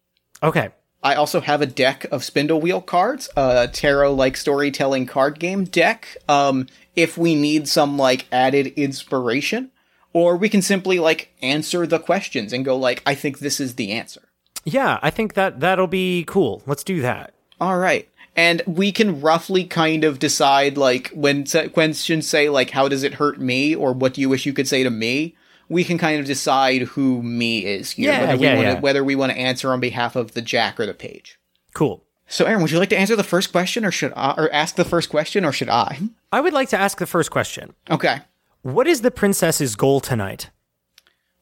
Okay. 0.42 0.70
I 1.02 1.14
also 1.14 1.40
have 1.40 1.62
a 1.62 1.66
deck 1.66 2.04
of 2.10 2.22
Spindlewheel 2.22 2.84
cards, 2.84 3.28
a 3.36 3.68
tarot 3.68 4.14
like 4.14 4.36
storytelling 4.36 5.06
card 5.06 5.38
game 5.38 5.64
deck. 5.64 6.16
Um, 6.28 6.66
if 6.96 7.16
we 7.16 7.34
need 7.34 7.68
some 7.68 7.96
like 7.96 8.26
added 8.32 8.68
inspiration, 8.68 9.70
or 10.12 10.36
we 10.36 10.48
can 10.48 10.62
simply 10.62 10.98
like 10.98 11.32
answer 11.42 11.86
the 11.86 11.98
questions 11.98 12.52
and 12.52 12.64
go 12.64 12.76
like, 12.76 13.02
I 13.04 13.14
think 13.14 13.38
this 13.38 13.60
is 13.60 13.74
the 13.74 13.92
answer. 13.92 14.22
Yeah, 14.64 14.98
I 15.02 15.10
think 15.10 15.34
that 15.34 15.60
that'll 15.60 15.86
be 15.86 16.24
cool. 16.26 16.62
Let's 16.66 16.82
do 16.82 17.02
that. 17.02 17.34
All 17.60 17.78
right. 17.78 18.08
And 18.34 18.62
we 18.66 18.92
can 18.92 19.20
roughly 19.20 19.64
kind 19.64 20.04
of 20.04 20.18
decide 20.18 20.76
like 20.76 21.08
when 21.10 21.44
questions 21.44 22.26
say 22.26 22.48
like 22.48 22.70
how 22.70 22.88
does 22.88 23.02
it 23.02 23.14
hurt 23.14 23.38
me 23.38 23.74
or 23.74 23.92
what 23.92 24.14
do 24.14 24.20
you 24.20 24.28
wish 24.28 24.44
you 24.44 24.52
could 24.52 24.68
say 24.68 24.82
to 24.82 24.90
me? 24.90 25.36
We 25.68 25.84
can 25.84 25.98
kind 25.98 26.20
of 26.20 26.26
decide 26.26 26.82
who 26.82 27.22
me 27.22 27.64
is 27.64 27.92
here, 27.92 28.12
Yeah, 28.12 28.20
whether 28.20 28.36
we 28.38 28.46
yeah, 28.46 28.54
to 28.54 28.60
yeah. 28.62 28.80
whether 28.80 29.02
we 29.04 29.14
want 29.16 29.32
to 29.32 29.38
answer 29.38 29.72
on 29.72 29.80
behalf 29.80 30.14
of 30.16 30.32
the 30.32 30.42
Jack 30.42 30.78
or 30.78 30.86
the 30.86 30.94
page. 30.94 31.38
Cool. 31.74 32.04
So, 32.28 32.44
Aaron, 32.44 32.60
would 32.62 32.70
you 32.72 32.78
like 32.78 32.88
to 32.90 32.98
answer 32.98 33.14
the 33.16 33.22
first 33.22 33.52
question, 33.52 33.84
or 33.84 33.90
should 33.92 34.12
I, 34.16 34.34
or 34.36 34.52
ask 34.52 34.74
the 34.74 34.84
first 34.84 35.10
question, 35.10 35.44
or 35.44 35.52
should 35.52 35.68
I? 35.68 36.00
I 36.32 36.40
would 36.40 36.52
like 36.52 36.68
to 36.70 36.78
ask 36.78 36.98
the 36.98 37.06
first 37.06 37.30
question. 37.30 37.74
Okay. 37.88 38.18
What 38.62 38.88
is 38.88 39.02
the 39.02 39.12
princess's 39.12 39.76
goal 39.76 40.00
tonight? 40.00 40.50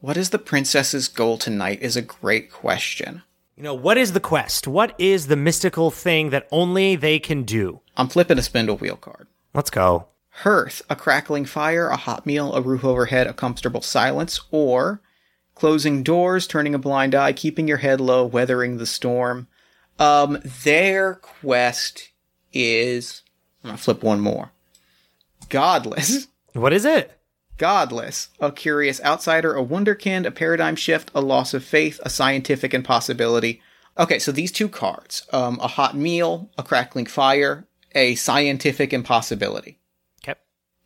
What 0.01 0.19
is 0.19 0.29
the 0.31 0.39
princess's 0.39 1.09
goal 1.09 1.39
tonight? 1.39 1.81
Is 1.81 1.97
a 1.97 2.03
great 2.03 2.53
question. 2.53 3.23
You 3.57 3.63
know, 3.63 3.75
what 3.75 3.97
is 3.97 4.13
the 4.13 4.21
quest? 4.21 4.67
What 4.69 4.95
is 4.99 5.29
the 5.29 5.37
mystical 5.37 5.91
thing 5.91 6.31
that 6.31 6.47
only 6.51 6.97
they 6.97 7.19
can 7.19 7.45
do? 7.45 7.81
I'm 7.97 8.09
flipping 8.09 8.37
a 8.37 8.43
Spindlewheel 8.43 9.01
card. 9.01 9.29
Let's 9.55 9.71
go. 9.71 10.09
Hearth, 10.39 10.83
a 10.91 10.97
crackling 10.97 11.45
fire, 11.45 11.89
a 11.89 11.97
hot 11.97 12.27
meal, 12.27 12.53
a 12.55 12.61
roof 12.61 12.85
overhead, 12.85 13.27
a 13.27 13.33
comfortable 13.33 13.83
silence, 13.83 14.41
or 14.51 15.01
closing 15.55 16.03
doors, 16.03 16.47
turning 16.47 16.75
a 16.75 16.79
blind 16.79 17.15
eye, 17.15 17.33
keeping 17.33 17.69
your 17.69 17.77
head 17.79 18.01
low, 18.01 18.27
weathering 18.27 18.77
the 18.77 18.87
storm. 18.87 19.47
Um, 19.99 20.41
their 20.65 21.15
quest 21.15 22.11
is. 22.53 23.23
I'm 23.63 23.71
gonna 23.71 23.79
flip 23.79 24.03
one 24.03 24.21
more. 24.21 24.51
Godless. 25.49 26.27
What 26.53 26.73
is 26.73 26.85
it? 26.85 27.19
Godless, 27.57 28.29
a 28.41 28.51
curious 28.51 29.01
outsider, 29.03 29.57
a 29.57 29.65
wonderkind, 29.65 30.27
a 30.27 30.31
paradigm 30.31 30.77
shift, 30.77 31.11
a 31.15 31.21
loss 31.21 31.55
of 31.55 31.65
faith, 31.65 32.01
a 32.05 32.11
scientific 32.11 32.75
impossibility. 32.75 33.61
Okay, 33.97 34.19
so 34.19 34.33
these 34.33 34.51
two 34.51 34.69
cards 34.69 35.27
um, 35.33 35.59
a 35.61 35.69
hot 35.69 35.97
meal, 35.97 36.51
a 36.59 36.63
crackling 36.63 37.07
fire, 37.07 37.67
a 37.95 38.17
scientific 38.17 38.93
impossibility. 38.93 39.79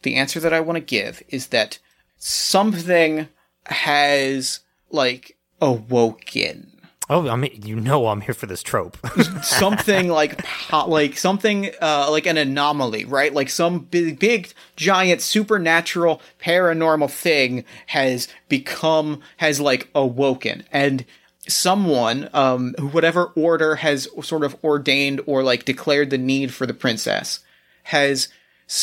The 0.02 0.16
answer 0.16 0.40
that 0.40 0.52
I 0.52 0.60
want 0.60 0.76
to 0.76 0.80
give 0.80 1.22
is 1.28 1.48
that 1.48 1.78
something 2.18 3.28
has, 3.66 4.60
like, 4.90 5.36
awoken. 5.60 6.78
Oh, 7.10 7.26
I 7.28 7.36
mean, 7.36 7.62
you 7.64 7.76
know 7.80 8.08
I'm 8.08 8.20
here 8.20 8.34
for 8.34 8.46
this 8.46 8.62
trope. 8.62 8.98
something 9.42 10.08
like 10.08 10.44
like 10.86 11.16
something 11.16 11.70
uh 11.80 12.08
like 12.10 12.26
an 12.26 12.36
anomaly 12.36 13.04
right 13.06 13.32
like 13.32 13.48
some 13.48 13.80
big 13.80 14.18
big 14.18 14.52
giant 14.76 15.22
supernatural 15.22 16.20
paranormal 16.40 17.10
thing 17.10 17.64
has 17.86 18.28
become 18.48 19.20
has 19.38 19.58
like 19.58 19.88
awoken 19.94 20.64
and 20.70 21.06
someone 21.48 22.28
um 22.34 22.74
whatever 22.92 23.26
order 23.34 23.76
has 23.76 24.06
sort 24.22 24.44
of 24.44 24.56
ordained 24.62 25.20
or 25.24 25.42
like 25.42 25.64
declared 25.64 26.10
the 26.10 26.18
need 26.18 26.52
for 26.52 26.66
the 26.66 26.74
princess 26.74 27.40
has 27.84 28.28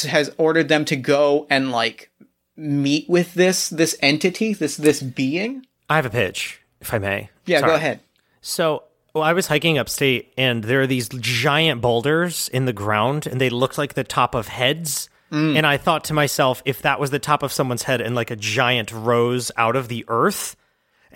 has 0.03 0.31
ordered 0.37 0.67
them 0.67 0.85
to 0.85 0.95
go 0.95 1.47
and 1.49 1.71
like 1.71 2.11
meet 2.57 3.09
with 3.09 3.33
this 3.33 3.69
this 3.69 3.95
entity 4.01 4.53
this 4.53 4.77
this 4.77 5.01
being 5.01 5.65
I 5.89 5.97
have 5.97 6.05
a 6.05 6.09
pitch, 6.09 6.61
if 6.81 6.93
I 6.93 6.99
may. 6.99 7.29
yeah 7.45 7.59
Sorry. 7.59 7.71
go 7.71 7.75
ahead 7.75 7.99
So, 8.41 8.83
well, 9.13 9.23
I 9.23 9.33
was 9.33 9.47
hiking 9.47 9.77
upstate, 9.77 10.33
and 10.37 10.63
there 10.63 10.81
are 10.81 10.87
these 10.87 11.09
giant 11.09 11.81
boulders 11.81 12.49
in 12.53 12.65
the 12.65 12.73
ground, 12.73 13.25
and 13.27 13.39
they 13.39 13.49
looked 13.49 13.77
like 13.77 13.93
the 13.93 14.03
top 14.03 14.35
of 14.35 14.47
heads. 14.49 15.09
Mm. 15.31 15.57
And 15.57 15.65
I 15.65 15.77
thought 15.77 16.03
to 16.05 16.13
myself, 16.13 16.61
if 16.65 16.81
that 16.83 16.99
was 16.99 17.09
the 17.11 17.19
top 17.19 17.41
of 17.41 17.51
someone's 17.51 17.83
head 17.83 18.01
and 18.01 18.13
like 18.13 18.29
a 18.29 18.35
giant 18.35 18.91
rose 18.91 19.51
out 19.57 19.75
of 19.75 19.87
the 19.87 20.05
earth. 20.07 20.55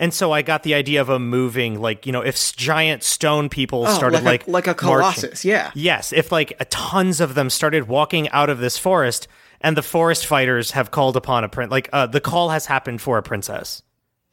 And 0.00 0.14
so 0.14 0.32
I 0.32 0.40
got 0.40 0.62
the 0.62 0.72
idea 0.74 1.02
of 1.02 1.10
a 1.10 1.18
moving, 1.18 1.78
like, 1.78 2.06
you 2.06 2.12
know, 2.12 2.22
if 2.22 2.56
giant 2.56 3.02
stone 3.02 3.50
people 3.50 3.84
Oh, 3.86 3.94
started 3.94 4.24
like 4.24 4.48
a, 4.48 4.50
like 4.50 4.66
a 4.66 4.70
marching. 4.70 4.88
colossus 4.88 5.44
yeah 5.44 5.70
Yes, 5.74 6.12
if 6.12 6.32
like 6.32 6.54
a 6.58 6.64
tons 6.64 7.20
of 7.20 7.34
them 7.34 7.50
started 7.50 7.86
walking 7.86 8.28
out 8.30 8.48
of 8.48 8.58
this 8.58 8.78
forest, 8.78 9.28
and 9.60 9.76
the 9.76 9.82
forest 9.82 10.24
fighters 10.26 10.70
have 10.70 10.90
called 10.90 11.16
upon 11.18 11.44
a 11.44 11.48
prince, 11.50 11.70
like 11.70 11.90
uh, 11.92 12.06
the 12.06 12.20
call 12.20 12.48
has 12.48 12.64
happened 12.64 13.02
for 13.02 13.18
a 13.18 13.22
princess. 13.22 13.82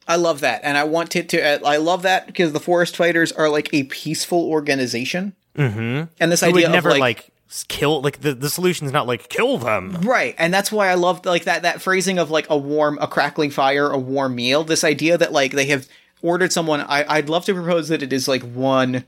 I 0.08 0.16
love 0.16 0.40
that, 0.40 0.62
and 0.64 0.78
I 0.78 0.84
want 0.84 1.14
it 1.16 1.28
to. 1.28 1.42
uh, 1.42 1.58
I 1.68 1.76
love 1.76 2.00
that 2.02 2.26
because 2.26 2.54
the 2.54 2.60
forest 2.60 2.96
fighters 2.96 3.30
are 3.32 3.50
like 3.50 3.68
a 3.74 3.82
peaceful 3.82 4.48
organization, 4.48 5.34
mm-hmm. 5.54 6.04
and 6.18 6.32
this 6.32 6.40
Who 6.40 6.46
idea 6.46 6.68
would 6.68 6.72
never 6.72 6.88
of 6.88 6.94
like, 6.94 7.18
like, 7.18 7.32
kill, 7.68 8.00
like 8.02 8.20
the 8.20 8.34
the 8.34 8.50
solution's 8.50 8.92
not 8.92 9.06
like 9.06 9.28
kill 9.28 9.58
them. 9.58 9.92
right, 10.02 10.34
and 10.38 10.52
that's 10.52 10.70
why 10.70 10.88
I 10.88 10.94
love 10.94 11.24
like 11.24 11.44
that 11.44 11.62
that 11.62 11.80
phrasing 11.82 12.18
of 12.18 12.30
like 12.30 12.46
a 12.50 12.56
warm, 12.56 12.98
a 13.00 13.06
crackling 13.06 13.50
fire, 13.50 13.88
a 13.90 13.98
warm 13.98 14.34
meal. 14.34 14.64
This 14.64 14.84
idea 14.84 15.16
that 15.18 15.32
like 15.32 15.52
they 15.52 15.66
have 15.66 15.88
ordered 16.22 16.52
someone. 16.52 16.80
I 16.80 17.04
I'd 17.08 17.28
love 17.28 17.44
to 17.46 17.54
propose 17.54 17.88
that 17.88 18.02
it 18.02 18.12
is 18.12 18.28
like 18.28 18.42
one, 18.42 19.04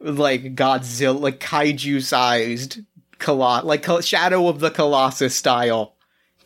like 0.00 0.54
Godzilla, 0.54 1.18
like 1.20 1.40
kaiju 1.40 2.02
sized 2.02 2.80
coloss, 3.18 3.64
like 3.64 3.82
Col- 3.82 4.00
Shadow 4.02 4.48
of 4.48 4.60
the 4.60 4.70
Colossus 4.70 5.34
style 5.34 5.94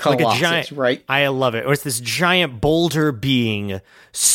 like 0.05 0.19
Colossus, 0.19 0.39
a 0.39 0.41
giant 0.41 0.71
right? 0.73 1.05
I 1.09 1.27
love 1.29 1.55
it. 1.57 1.67
Or 1.67 1.73
it's 1.73 1.83
this 1.83 1.99
giant 1.99 2.61
boulder 2.61 3.11
being 3.11 3.81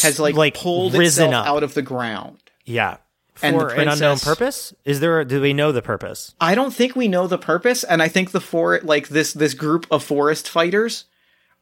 Has 0.01 0.19
like, 0.19 0.35
like 0.35 0.55
pulled 0.55 0.93
risen 0.93 1.27
itself 1.27 1.45
up. 1.47 1.53
out 1.55 1.63
of 1.63 1.73
the 1.73 1.81
ground. 1.81 2.39
yeah. 2.65 2.97
And 3.43 3.55
For 3.55 3.69
an 3.69 3.87
unknown 3.87 4.19
purpose? 4.19 4.73
Is 4.85 4.99
there 4.99 5.23
do 5.25 5.41
we 5.41 5.53
know 5.53 5.71
the 5.71 5.81
purpose? 5.81 6.33
I 6.39 6.55
don't 6.55 6.73
think 6.73 6.95
we 6.95 7.07
know 7.07 7.27
the 7.27 7.37
purpose, 7.37 7.83
and 7.83 8.01
I 8.01 8.07
think 8.07 8.31
the 8.31 8.41
for 8.41 8.79
like 8.81 9.09
this 9.09 9.33
this 9.33 9.53
group 9.53 9.85
of 9.91 10.03
forest 10.03 10.49
fighters 10.49 11.05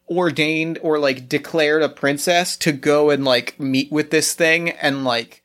ordained 0.10 0.78
or 0.82 1.00
like 1.00 1.28
declared 1.28 1.82
a 1.82 1.90
princess 1.90 2.58
to 2.58 2.72
go 2.72 3.10
and 3.10 3.26
like 3.26 3.60
meet 3.60 3.92
with 3.92 4.12
this 4.12 4.34
thing 4.34 4.70
and 4.70 5.04
like 5.04 5.42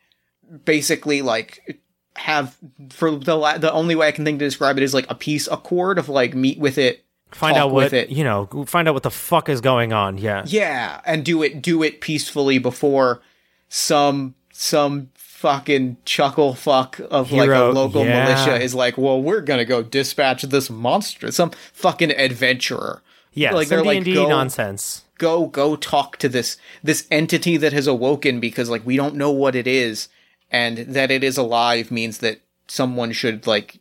basically 0.65 1.23
like 1.23 1.81
have 2.17 2.57
for 2.91 3.13
the 3.13 3.37
la- 3.37 3.59
the 3.59 3.73
only 3.73 3.95
way 3.95 4.09
I 4.09 4.13
can 4.13 4.25
think 4.25 4.39
to 4.39 4.45
describe 4.45 4.77
it 4.77 4.83
is 4.83 4.95
like 4.95 5.11
a 5.11 5.15
peace 5.15 5.49
accord 5.51 5.99
of 5.99 6.09
like 6.09 6.35
meet 6.35 6.59
with 6.59 6.79
it 6.79 7.07
find 7.31 7.57
out 7.57 7.71
what 7.71 7.93
it. 7.93 8.11
you 8.11 8.25
know. 8.25 8.47
Find 8.67 8.89
out 8.89 8.95
what 8.95 9.03
the 9.03 9.11
fuck 9.11 9.49
is 9.49 9.61
going 9.61 9.93
on. 9.93 10.19
Yeah. 10.19 10.45
Yeah, 10.47 11.01
and 11.05 11.25
do 11.25 11.43
it 11.43 11.63
do 11.63 11.83
it 11.83 12.01
peacefully 12.01 12.59
before 12.59 13.23
some 13.69 14.35
some 14.53 15.11
fucking 15.47 15.97
chuckle 16.05 16.55
fuck 16.55 17.01
of 17.09 17.31
like 17.31 17.49
a 17.49 17.67
local 17.67 18.05
yeah. 18.05 18.25
militia 18.25 18.61
is 18.61 18.75
like, 18.75 18.99
well, 18.99 19.23
we're 19.23 19.41
gonna 19.41 19.65
go 19.65 19.81
dispatch 19.81 20.43
this 20.43 20.69
monster, 20.69 21.31
some 21.31 21.53
fucking 21.73 22.11
adventurer. 22.11 23.01
Yeah. 23.33 23.53
like 23.53 23.69
they're 23.69 23.85
like 23.85 24.03
D&D 24.03 24.15
go 24.15 24.29
nonsense. 24.29 25.05
go 25.19 25.47
go 25.47 25.77
talk 25.77 26.17
to 26.17 26.29
this 26.29 26.57
this 26.83 27.07
entity 27.13 27.57
that 27.59 27.73
has 27.73 27.87
awoken 27.87 28.41
because 28.41 28.69
like 28.69 28.85
we 28.85 28.97
don't 28.97 29.15
know 29.15 29.31
what 29.31 29.55
it 29.55 29.69
is, 29.69 30.09
and 30.51 30.79
that 30.79 31.13
it 31.13 31.23
is 31.23 31.37
alive 31.37 31.93
means 31.93 32.19
that 32.19 32.41
someone 32.67 33.13
should 33.13 33.47
like 33.47 33.79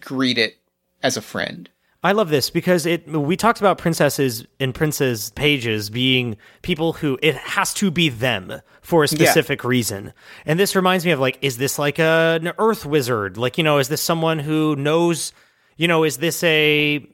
greet 0.00 0.38
it 0.38 0.58
as 1.04 1.16
a 1.16 1.22
friend. 1.22 1.68
I 2.02 2.12
love 2.12 2.28
this 2.28 2.48
because 2.48 2.86
it. 2.86 3.08
We 3.08 3.36
talked 3.36 3.58
about 3.58 3.78
princesses 3.78 4.46
and 4.60 4.72
princes 4.72 5.30
pages 5.30 5.90
being 5.90 6.36
people 6.62 6.92
who 6.92 7.18
it 7.22 7.34
has 7.34 7.74
to 7.74 7.90
be 7.90 8.08
them 8.08 8.60
for 8.82 9.02
a 9.02 9.08
specific 9.08 9.64
reason, 9.64 10.12
and 10.46 10.60
this 10.60 10.76
reminds 10.76 11.04
me 11.04 11.10
of 11.10 11.18
like, 11.18 11.38
is 11.42 11.58
this 11.58 11.76
like 11.78 11.98
a, 11.98 12.38
an 12.40 12.52
earth 12.58 12.86
wizard? 12.86 13.36
Like, 13.36 13.58
you 13.58 13.64
know, 13.64 13.78
is 13.78 13.88
this 13.88 14.00
someone 14.00 14.38
who 14.38 14.76
knows? 14.76 15.32
You 15.76 15.88
know, 15.88 16.04
is 16.04 16.18
this 16.18 16.42
a? 16.44 17.04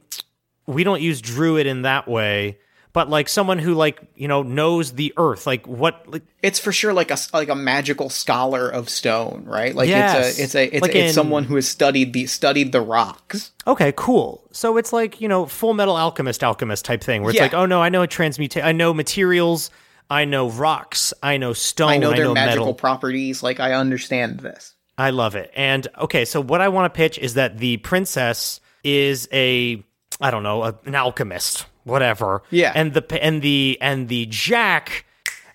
We 0.66 0.84
don't 0.84 1.00
use 1.00 1.22
druid 1.22 1.66
in 1.66 1.82
that 1.82 2.06
way, 2.06 2.58
but 2.94 3.10
like 3.10 3.28
someone 3.28 3.58
who 3.58 3.74
like 3.74 4.00
you 4.14 4.26
know 4.28 4.42
knows 4.42 4.92
the 4.92 5.12
earth. 5.18 5.46
Like 5.46 5.66
what? 5.68 6.06
Like 6.08 6.22
it's 6.42 6.58
for 6.58 6.72
sure 6.72 6.94
like 6.94 7.10
a 7.10 7.18
like 7.34 7.50
a 7.50 7.54
magical 7.54 8.08
scholar 8.08 8.68
of 8.70 8.88
stone, 8.88 9.44
right? 9.44 9.74
Like 9.74 9.88
Yes. 9.90 10.38
it's 10.38 10.38
a 10.38 10.42
it's 10.44 10.54
a 10.72 10.76
it's, 10.76 10.82
Like 10.82 10.94
it's 10.94 11.08
in- 11.08 11.12
someone 11.12 11.44
who 11.44 11.56
has 11.56 11.68
studied 11.68 12.14
the 12.14 12.24
studied 12.26 12.72
the 12.72 12.80
rocks. 12.80 13.52
Okay, 13.66 13.92
cool. 13.96 14.48
So 14.52 14.78
it's 14.78 14.92
like, 14.92 15.20
you 15.20 15.28
know, 15.28 15.44
Fullmetal 15.44 15.98
Alchemist 15.98 16.42
alchemist 16.42 16.84
type 16.86 17.02
thing 17.04 17.20
where 17.22 17.30
it's 17.30 17.36
Yeah. 17.36 17.42
like, 17.44 17.54
oh 17.54 17.66
no, 17.66 17.82
I 17.82 17.90
know 17.90 18.06
transmuta 18.06 18.64
I 18.64 18.72
know 18.72 18.94
materials, 18.94 19.70
I 20.08 20.24
know 20.24 20.48
rocks, 20.48 21.12
I 21.22 21.36
know 21.36 21.52
stone, 21.52 21.90
I 21.90 21.96
know 21.98 22.12
their 22.12 22.32
magical 22.32 22.66
metal. 22.66 22.74
properties. 22.74 23.42
Like 23.42 23.60
I 23.60 23.72
understand 23.74 24.40
this. 24.40 24.74
I 24.96 25.10
love 25.10 25.34
it. 25.34 25.50
And 25.56 25.88
okay, 25.98 26.24
so 26.24 26.40
what 26.40 26.60
I 26.60 26.68
want 26.68 26.92
to 26.94 26.96
pitch 26.96 27.18
is 27.18 27.34
that 27.34 27.58
the 27.58 27.78
princess 27.78 28.60
is 28.84 29.28
a 29.32 29.82
I 30.20 30.30
don't 30.30 30.44
know, 30.44 30.62
a, 30.62 30.78
an 30.84 30.94
alchemist, 30.94 31.66
whatever. 31.84 32.42
Yeah. 32.50 32.72
And 32.74 32.92
the 32.94 33.22
and 33.22 33.40
the 33.42 33.78
and 33.80 34.08
the 34.08 34.26
jack 34.26 35.04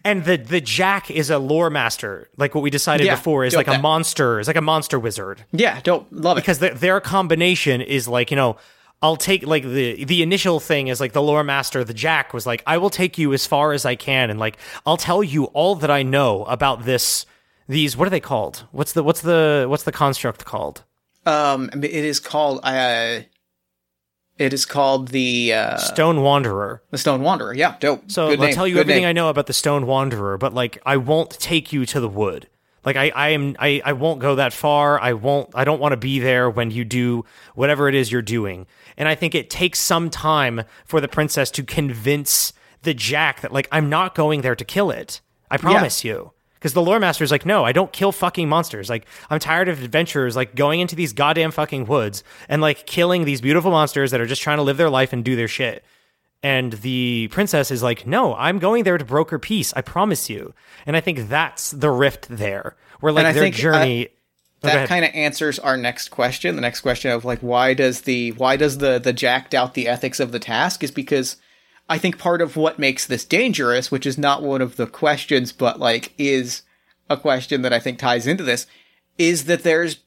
and 0.06 0.24
the 0.26 0.38
the 0.38 0.62
jack 0.62 1.12
is 1.12 1.30
a 1.30 1.38
lore 1.38 1.70
master, 1.70 2.30
like 2.38 2.56
what 2.56 2.62
we 2.62 2.70
decided 2.70 3.06
Yeah, 3.06 3.16
before 3.16 3.44
is 3.46 3.54
like 3.56 3.68
a 3.68 3.78
monster, 3.80 4.40
is 4.40 4.48
like 4.48 4.56
a 4.56 4.62
monster 4.62 4.98
wizard. 5.00 5.44
Yeah, 5.52 5.80
don't 5.84 6.12
love 6.14 6.38
it. 6.38 6.42
because 6.42 6.60
their, 6.60 6.74
their 6.74 7.02
combination 7.02 7.82
is 7.82 8.08
like 8.08 8.32
you 8.32 8.38
know 8.38 8.56
i'll 9.02 9.16
take 9.16 9.46
like 9.48 9.64
the 9.64 10.04
the 10.04 10.22
initial 10.22 10.60
thing 10.60 10.90
is 10.90 11.00
like 11.00 11.14
the 11.14 11.22
lore 11.22 11.42
master 11.44 11.86
the 11.86 11.94
jack 11.94 12.34
was 12.34 12.46
like 12.46 12.62
i 12.68 12.78
will 12.78 12.90
take 12.90 13.18
you 13.18 13.32
as 13.32 13.48
far 13.48 13.72
as 13.72 13.86
i 13.86 13.96
can 13.96 14.30
and 14.30 14.38
like 14.42 14.58
i'll 14.86 14.98
tell 14.98 15.24
you 15.24 15.46
all 15.54 15.74
that 15.76 15.90
i 15.90 16.04
know 16.04 16.44
about 16.46 16.84
this 16.84 17.26
these 17.70 17.96
what 17.96 18.06
are 18.08 18.12
they 18.12 18.20
called 18.20 18.66
what's 18.74 18.92
the 18.92 19.02
what's 19.02 19.22
the 19.22 19.66
what's 19.70 19.84
the 19.84 19.92
construct 19.94 20.44
called 20.44 20.84
Um, 21.26 21.70
it 21.76 21.86
is 21.86 22.20
called 22.20 22.60
uh, 22.64 23.22
it 24.40 24.54
is 24.54 24.66
called 24.66 25.10
the 25.10 25.54
uh, 25.54 25.78
stone 25.78 26.22
wanderer 26.22 26.82
the 26.90 26.98
Stone 26.98 27.22
Wanderer. 27.22 27.54
Yeah, 27.54 27.76
dope. 27.80 28.10
so 28.10 28.30
Good 28.30 28.40
i'll 28.40 28.46
name, 28.46 28.56
tell 28.56 28.68
you 28.68 28.74
good 28.76 28.82
everything 28.82 29.04
name. 29.04 29.10
i 29.10 29.14
know 29.14 29.30
about 29.30 29.46
the 29.48 29.54
stone 29.54 29.86
wanderer 29.86 30.38
but 30.38 30.54
like 30.54 30.82
i 30.86 30.98
won't 30.98 31.32
take 31.32 31.72
you 31.72 31.86
to 31.86 32.00
the 32.00 32.10
wood 32.10 32.48
like 32.86 32.96
I, 32.96 33.10
I 33.10 33.30
am 33.30 33.56
I, 33.60 33.82
I 33.84 33.94
won't 33.94 34.20
go 34.20 34.36
that 34.36 34.54
far. 34.54 35.00
I 35.00 35.14
won't 35.14 35.50
I 35.54 35.64
don't 35.66 35.80
want 35.82 35.92
to 35.92 35.98
be 35.98 36.20
there 36.20 36.50
when 36.50 36.72
you 36.72 36.86
do 36.86 37.26
whatever 37.54 37.90
it 37.90 37.96
is 37.96 38.12
you're 38.12 38.22
doing. 38.22 38.68
And 38.98 39.08
I 39.08 39.16
think 39.16 39.36
it 39.36 39.50
takes 39.50 39.80
some 39.80 40.10
time 40.10 40.64
for 40.86 41.02
the 41.02 41.08
princess 41.10 41.52
to 41.52 41.64
convince 41.64 42.54
the 42.84 42.94
Jack 42.94 43.42
that 43.42 43.52
like 43.52 43.68
I'm 43.72 43.90
not 43.90 44.16
going 44.16 44.42
there 44.42 44.56
to 44.56 44.64
kill 44.66 44.92
it. 44.92 45.22
I 45.52 45.58
promise 45.58 46.04
you. 46.06 46.32
Because 46.60 46.74
the 46.74 46.82
lore 46.82 47.00
master 47.00 47.24
is 47.24 47.32
like, 47.32 47.46
no, 47.46 47.64
I 47.64 47.72
don't 47.72 47.94
kill 47.94 48.12
fucking 48.12 48.50
monsters. 48.50 48.90
Like, 48.90 49.08
I'm 49.30 49.40
tired 49.40 49.70
of 49.70 49.82
adventurers 49.82 50.36
like 50.36 50.56
going 50.56 50.82
into 50.82 50.94
these 50.94 51.14
goddamn 51.14 51.52
fucking 51.52 51.86
woods 51.86 52.22
and 52.50 52.62
like 52.62 52.86
killing 52.86 53.24
these 53.24 53.40
beautiful 53.40 53.72
monsters 53.72 54.12
that 54.12 54.20
are 54.20 54.26
just 54.26 54.42
trying 54.42 54.58
to 54.58 54.64
live 54.64 54.76
their 54.76 54.90
life 54.90 55.14
and 55.14 55.24
do 55.24 55.38
their 55.38 55.48
shit. 55.48 55.86
And 56.44 56.74
the 56.74 57.30
princess 57.32 57.72
is 57.72 57.82
like, 57.82 58.06
no, 58.06 58.36
I'm 58.36 58.60
going 58.60 58.84
there 58.84 58.98
to 58.98 59.06
broker 59.06 59.40
peace. 59.40 59.74
I 59.76 59.82
promise 59.82 60.30
you. 60.30 60.54
And 60.86 60.98
I 60.98 61.02
think 61.02 61.30
that's 61.30 61.72
the 61.72 61.92
rift 61.92 62.28
there, 62.30 62.76
where 63.00 63.12
like 63.12 63.34
their 63.34 63.44
think, 63.44 63.56
uh, 63.56 63.60
journey. 63.60 64.08
Oh, 64.08 64.12
that 64.68 64.76
ahead. 64.76 64.90
kind 64.90 65.06
of 65.06 65.12
answers 65.14 65.60
our 65.60 65.78
next 65.78 66.10
question. 66.10 66.56
The 66.56 66.62
next 66.62 66.82
question 66.82 67.12
of 67.12 67.24
like, 67.24 67.40
why 67.40 67.74
does 67.74 68.02
the 68.02 68.32
why 68.34 68.58
does 68.58 68.80
the 68.80 69.00
the 69.00 69.14
Jack 69.14 69.50
doubt 69.50 69.74
the 69.74 69.88
ethics 69.88 70.20
of 70.20 70.34
the 70.34 70.40
task? 70.40 70.84
Is 70.84 70.92
because 70.92 71.38
I 71.90 71.98
think 71.98 72.20
part 72.20 72.42
of 72.42 72.56
what 72.56 72.80
makes 72.80 73.06
this 73.06 73.26
dangerous, 73.26 73.92
which 73.92 74.06
is 74.06 74.18
not 74.18 74.44
one 74.44 74.62
of 74.62 74.76
the 74.76 74.88
questions, 74.88 75.52
but 75.52 75.80
like 75.80 76.14
is 76.18 76.62
a 77.10 77.18
question 77.18 77.64
that 77.64 77.74
I 77.74 77.80
think 77.80 77.98
ties 77.98 78.28
into 78.28 78.44
this, 78.44 78.68
is 79.18 79.46
that 79.46 79.64
there's 79.64 79.98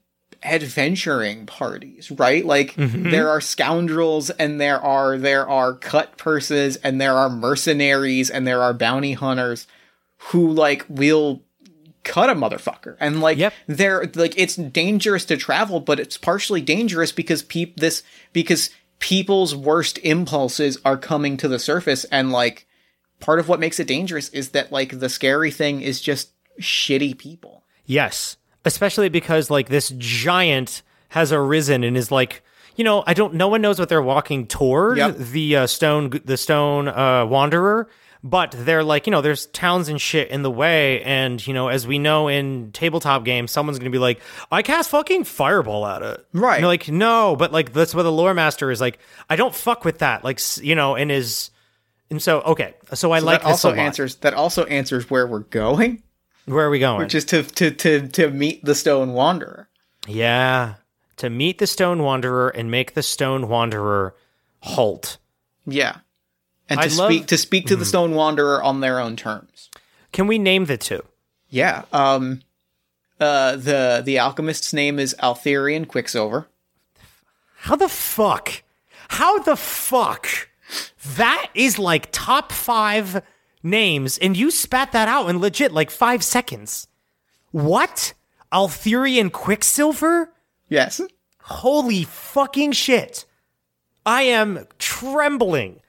adventuring 0.44 1.46
parties, 1.46 2.10
right? 2.10 2.44
Like 2.44 2.74
mm-hmm. 2.74 3.10
there 3.10 3.28
are 3.28 3.40
scoundrels 3.40 4.30
and 4.30 4.60
there 4.60 4.80
are 4.80 5.18
there 5.18 5.48
are 5.48 5.74
cut 5.74 6.16
purses 6.16 6.76
and 6.76 7.00
there 7.00 7.14
are 7.14 7.28
mercenaries 7.28 8.30
and 8.30 8.46
there 8.46 8.62
are 8.62 8.74
bounty 8.74 9.12
hunters 9.12 9.66
who 10.30 10.50
like 10.50 10.84
will 10.88 11.42
cut 12.04 12.28
a 12.28 12.34
motherfucker 12.34 12.96
and 12.98 13.20
like 13.20 13.38
Yep. 13.38 13.54
they're 13.68 14.10
like 14.16 14.34
it's 14.36 14.56
dangerous 14.56 15.24
to 15.26 15.36
travel 15.36 15.78
but 15.78 16.00
it's 16.00 16.18
partially 16.18 16.60
dangerous 16.60 17.12
because 17.12 17.44
peop 17.44 17.76
this 17.76 18.02
because 18.32 18.70
people's 19.02 19.54
worst 19.54 19.98
impulses 19.98 20.78
are 20.84 20.96
coming 20.96 21.36
to 21.36 21.48
the 21.48 21.58
surface 21.58 22.04
and 22.04 22.32
like 22.32 22.66
part 23.20 23.38
of 23.38 23.48
what 23.48 23.60
makes 23.60 23.78
it 23.78 23.86
dangerous 23.86 24.28
is 24.30 24.50
that 24.50 24.72
like 24.72 24.98
the 24.98 25.08
scary 25.08 25.50
thing 25.50 25.82
is 25.82 26.00
just 26.00 26.30
shitty 26.60 27.16
people 27.18 27.62
Yes, 27.86 28.36
especially 28.64 29.08
because 29.08 29.50
like 29.50 29.68
this 29.68 29.92
giant 29.98 30.82
has 31.10 31.32
arisen 31.32 31.84
and 31.84 31.96
is 31.96 32.10
like, 32.10 32.42
you 32.76 32.84
know, 32.84 33.04
I 33.06 33.14
don't. 33.14 33.34
No 33.34 33.48
one 33.48 33.60
knows 33.60 33.78
what 33.78 33.88
they're 33.88 34.02
walking 34.02 34.46
toward. 34.46 34.98
Yep. 34.98 35.16
The 35.18 35.56
uh, 35.56 35.66
stone, 35.66 36.20
the 36.24 36.36
stone 36.36 36.88
uh, 36.88 37.26
wanderer. 37.26 37.88
But 38.24 38.54
they're 38.56 38.84
like, 38.84 39.08
you 39.08 39.10
know, 39.10 39.20
there's 39.20 39.46
towns 39.46 39.88
and 39.88 40.00
shit 40.00 40.30
in 40.30 40.42
the 40.42 40.50
way, 40.50 41.02
and 41.02 41.44
you 41.44 41.52
know, 41.52 41.66
as 41.68 41.88
we 41.88 41.98
know 41.98 42.28
in 42.28 42.70
tabletop 42.70 43.24
games, 43.24 43.50
someone's 43.50 43.80
gonna 43.80 43.90
be 43.90 43.98
like, 43.98 44.20
"I 44.50 44.62
cast 44.62 44.90
fucking 44.90 45.24
fireball 45.24 45.84
at 45.84 46.02
it." 46.02 46.24
Right. 46.32 46.58
And 46.58 46.66
like, 46.66 46.88
no, 46.88 47.34
but 47.34 47.50
like 47.52 47.72
that's 47.72 47.94
where 47.96 48.04
the 48.04 48.12
lore 48.12 48.32
master 48.32 48.70
is 48.70 48.80
like, 48.80 49.00
I 49.28 49.34
don't 49.34 49.52
fuck 49.54 49.84
with 49.84 49.98
that. 49.98 50.22
Like, 50.22 50.40
you 50.58 50.76
know, 50.76 50.94
and 50.94 51.10
is, 51.10 51.50
and 52.10 52.22
so 52.22 52.42
okay, 52.42 52.74
so 52.94 53.10
I 53.10 53.18
like 53.18 53.42
that 53.42 53.48
this 53.48 53.64
also 53.64 53.74
answers 53.74 54.14
that 54.16 54.34
also 54.34 54.66
answers 54.66 55.10
where 55.10 55.26
we're 55.26 55.40
going 55.40 56.04
Where 56.44 56.64
are 56.66 56.70
we 56.70 56.78
going? 56.78 56.98
which 57.00 57.16
is 57.16 57.24
to 57.26 57.42
to 57.42 57.72
to 57.72 58.06
to 58.06 58.30
meet 58.30 58.64
the 58.64 58.76
stone 58.76 59.14
wanderer 59.14 59.68
Yeah. 60.06 60.74
To 61.18 61.28
meet 61.30 61.58
the 61.58 61.66
Stone 61.66 62.02
Wanderer 62.02 62.48
and 62.48 62.70
make 62.70 62.94
the 62.94 63.02
Stone 63.02 63.48
Wanderer 63.48 64.14
halt. 64.60 65.18
yeah 65.66 65.98
and 66.72 66.80
I 66.80 66.88
to 66.88 66.96
love- 66.96 67.10
speak 67.10 67.26
to 67.28 67.38
speak 67.38 67.66
to 67.66 67.76
the 67.76 67.84
stone 67.84 68.14
wanderer 68.14 68.62
on 68.62 68.80
their 68.80 68.98
own 68.98 69.16
terms 69.16 69.70
Can 70.12 70.26
we 70.26 70.38
name 70.38 70.64
the 70.66 70.76
two? 70.78 71.02
yeah 71.48 71.84
um 71.92 72.42
uh 73.20 73.56
the 73.56 74.02
the 74.04 74.18
alchemist's 74.18 74.72
name 74.72 74.98
is 74.98 75.14
altherian 75.22 75.84
quicksilver 75.86 76.48
How 77.56 77.76
the 77.76 77.88
fuck? 77.88 78.62
How 79.08 79.38
the 79.38 79.56
fuck? 79.56 80.26
That 81.16 81.48
is 81.54 81.78
like 81.78 82.08
top 82.10 82.50
five 82.50 83.22
names, 83.62 84.16
and 84.18 84.36
you 84.36 84.50
spat 84.50 84.90
that 84.92 85.06
out 85.06 85.28
in 85.28 85.38
legit 85.38 85.70
like 85.70 85.90
five 85.90 86.24
seconds. 86.24 86.88
What? 87.52 88.14
Altherian 88.50 89.30
Quicksilver? 89.30 90.32
yes 90.68 91.00
Holy 91.42 92.04
fucking 92.04 92.72
shit. 92.72 93.26
I 94.06 94.22
am 94.22 94.66
trembling. 94.78 95.81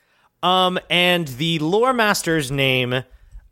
Um, 0.43 0.77
and 0.89 1.27
the 1.27 1.57
lore 1.59 1.93
master's 1.93 2.51
name, 2.51 3.03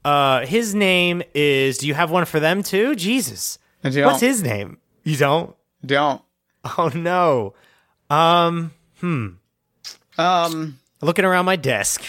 uh, 0.06 0.46
his 0.46 0.76
name 0.76 1.24
is, 1.34 1.78
do 1.80 1.88
you 1.88 1.94
have 1.94 2.12
one 2.12 2.26
for 2.26 2.40
them 2.40 2.62
too? 2.64 2.96
Jesus. 2.96 3.58
What's 3.82 4.20
his 4.22 4.44
name? 4.44 4.78
You 5.04 5.18
don't? 5.18 5.56
don't 5.86 6.22
Oh 6.78 6.92
no. 6.94 7.54
Um, 8.16 8.72
Hmm. 9.00 9.28
um 10.20 10.80
looking 11.02 11.26
around 11.26 11.46
my 11.46 11.56
desk. 11.56 12.04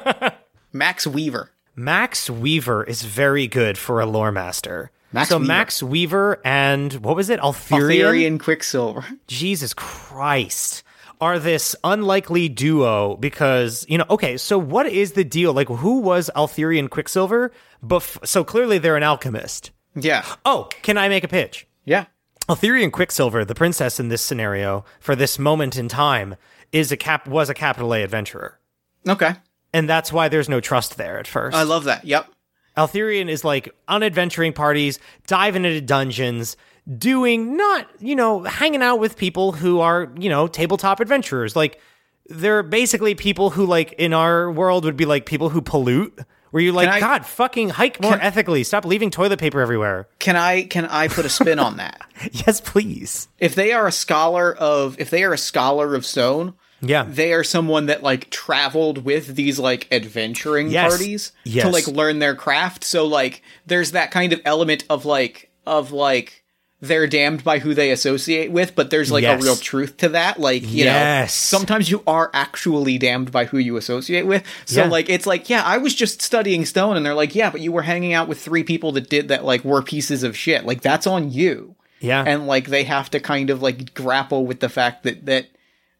max 0.72 1.06
weaver 1.06 1.50
Max 1.78 2.30
Weaver 2.30 2.84
is 2.84 3.02
very 3.02 3.46
good 3.46 3.76
for 3.76 4.00
a 4.00 4.06
lore 4.06 4.32
master. 4.32 4.90
Max 5.12 5.28
so 5.28 5.36
Weaver. 5.36 5.46
Max 5.46 5.82
Weaver 5.82 6.40
and 6.42 6.92
what 6.94 7.16
was 7.16 7.28
it? 7.28 7.38
Altherian? 7.40 8.06
altherian 8.06 8.38
quicksilver 8.38 9.04
Jesus 9.26 9.74
Christ. 9.74 10.82
Are 11.20 11.38
this 11.38 11.74
unlikely 11.82 12.48
duo 12.48 13.16
because, 13.16 13.86
you 13.88 13.96
know, 13.98 14.04
okay, 14.10 14.36
so 14.36 14.58
what 14.58 14.86
is 14.86 15.12
the 15.12 15.24
deal? 15.24 15.52
Like, 15.54 15.68
who 15.68 16.00
was 16.00 16.30
Altherian 16.36 16.88
Quicksilver? 16.88 17.52
Bef- 17.82 18.26
so 18.26 18.44
clearly 18.44 18.78
they're 18.78 18.96
an 18.96 19.02
alchemist. 19.02 19.70
yeah 19.94 20.24
Oh, 20.44 20.68
can 20.82 20.98
I 20.98 21.08
make 21.08 21.24
a 21.24 21.28
pitch? 21.28 21.66
yeah 21.84 22.06
Altherian 22.48 22.92
Quicksilver, 22.92 23.44
the 23.44 23.54
princess 23.56 23.98
in 23.98 24.08
this 24.08 24.22
scenario, 24.22 24.84
for 25.00 25.16
this 25.16 25.36
moment 25.38 25.76
in 25.76 25.88
time, 25.88 26.36
is 26.70 26.92
a 26.92 26.96
cap 26.96 27.26
was 27.26 27.48
a 27.50 27.54
capital 27.54 27.92
A 27.94 28.02
adventurer. 28.04 28.60
Okay. 29.08 29.32
And 29.72 29.88
that's 29.88 30.12
why 30.12 30.28
there's 30.28 30.48
no 30.48 30.60
trust 30.60 30.96
there 30.96 31.18
at 31.18 31.26
first. 31.26 31.56
I 31.56 31.62
love 31.64 31.84
that. 31.84 32.04
Yep. 32.04 32.28
Altherian 32.76 33.28
is 33.28 33.42
like 33.42 33.74
on 33.88 34.02
adventuring 34.02 34.52
parties, 34.52 34.98
diving 35.26 35.64
into 35.64 35.80
dungeons, 35.80 36.56
doing 36.98 37.56
not, 37.56 37.88
you 38.00 38.14
know, 38.14 38.42
hanging 38.44 38.82
out 38.82 38.96
with 39.00 39.16
people 39.16 39.52
who 39.52 39.80
are, 39.80 40.10
you 40.18 40.28
know, 40.28 40.46
tabletop 40.46 41.00
adventurers. 41.00 41.56
Like 41.56 41.80
they're 42.28 42.62
basically 42.62 43.14
people 43.14 43.50
who 43.50 43.66
like 43.66 43.92
in 43.94 44.12
our 44.12 44.50
world 44.50 44.84
would 44.84 44.96
be 44.96 45.04
like 45.04 45.26
people 45.26 45.48
who 45.48 45.60
pollute. 45.60 46.18
Where 46.52 46.62
you're 46.62 46.72
like, 46.72 46.88
I- 46.88 47.00
God, 47.00 47.26
fucking 47.26 47.70
hike 47.70 48.00
more 48.00 48.12
Can- 48.12 48.20
ethically. 48.22 48.62
Stop 48.64 48.84
leaving 48.86 49.10
toilet 49.10 49.38
paper 49.40 49.60
everywhere. 49.60 50.08
Can 50.20 50.36
I 50.36 50.62
can 50.62 50.86
I 50.86 51.08
put 51.08 51.24
a 51.26 51.28
spin 51.28 51.58
on 51.58 51.76
that? 51.78 52.00
yes, 52.32 52.60
please. 52.60 53.28
If 53.38 53.54
they 53.56 53.72
are 53.72 53.86
a 53.86 53.92
scholar 53.92 54.54
of 54.54 54.98
if 54.98 55.10
they 55.10 55.24
are 55.24 55.32
a 55.34 55.38
scholar 55.38 55.94
of 55.96 56.06
stone, 56.06 56.54
Yeah. 56.80 57.02
they 57.06 57.32
are 57.34 57.42
someone 57.44 57.86
that 57.86 58.02
like 58.04 58.30
traveled 58.30 59.04
with 59.04 59.34
these 59.34 59.58
like 59.58 59.88
adventuring 59.92 60.70
Yes. 60.70 60.88
parties 60.96 61.32
Yes. 61.44 61.64
to 61.66 61.70
like 61.70 61.88
learn 61.88 62.20
their 62.20 62.36
craft. 62.36 62.84
So 62.84 63.06
like 63.06 63.42
there's 63.66 63.90
that 63.90 64.10
kind 64.12 64.32
of 64.32 64.40
element 64.44 64.84
of 64.88 65.04
like 65.04 65.50
of 65.66 65.90
like 65.92 66.44
they're 66.80 67.06
damned 67.06 67.42
by 67.42 67.58
who 67.58 67.72
they 67.72 67.90
associate 67.90 68.50
with, 68.50 68.74
but 68.74 68.90
there's 68.90 69.10
like 69.10 69.22
Yes. 69.22 69.40
a 69.40 69.44
real 69.44 69.56
truth 69.56 69.96
to 69.98 70.10
that. 70.10 70.38
Like, 70.38 70.62
you 70.62 70.84
Yes. 70.84 71.52
know, 71.52 71.58
sometimes 71.58 71.90
you 71.90 72.02
are 72.06 72.30
actually 72.34 72.98
damned 72.98 73.32
by 73.32 73.46
who 73.46 73.56
you 73.58 73.76
associate 73.78 74.26
with. 74.26 74.42
So 74.66 74.82
Yeah. 74.82 74.88
like 74.88 75.08
it's 75.08 75.26
like, 75.26 75.48
yeah, 75.48 75.62
I 75.64 75.78
was 75.78 75.94
just 75.94 76.20
studying 76.20 76.66
stone 76.66 76.96
and 76.96 77.06
they're 77.06 77.14
like, 77.14 77.34
yeah, 77.34 77.50
but 77.50 77.62
you 77.62 77.72
were 77.72 77.82
hanging 77.82 78.12
out 78.12 78.28
with 78.28 78.38
three 78.40 78.62
people 78.62 78.92
that 78.92 79.08
did 79.08 79.28
that 79.28 79.44
like 79.44 79.64
were 79.64 79.82
pieces 79.82 80.22
of 80.22 80.36
shit. 80.36 80.66
Like 80.66 80.82
that's 80.82 81.06
on 81.06 81.32
you 81.32 81.76
Yeah. 82.00 82.22
and 82.26 82.46
like 82.46 82.66
they 82.68 82.84
have 82.84 83.10
to 83.12 83.20
kind 83.20 83.48
of 83.48 83.62
like 83.62 83.94
grapple 83.94 84.44
with 84.44 84.60
the 84.60 84.68
fact 84.68 85.02
that 85.04 85.24
that 85.26 85.46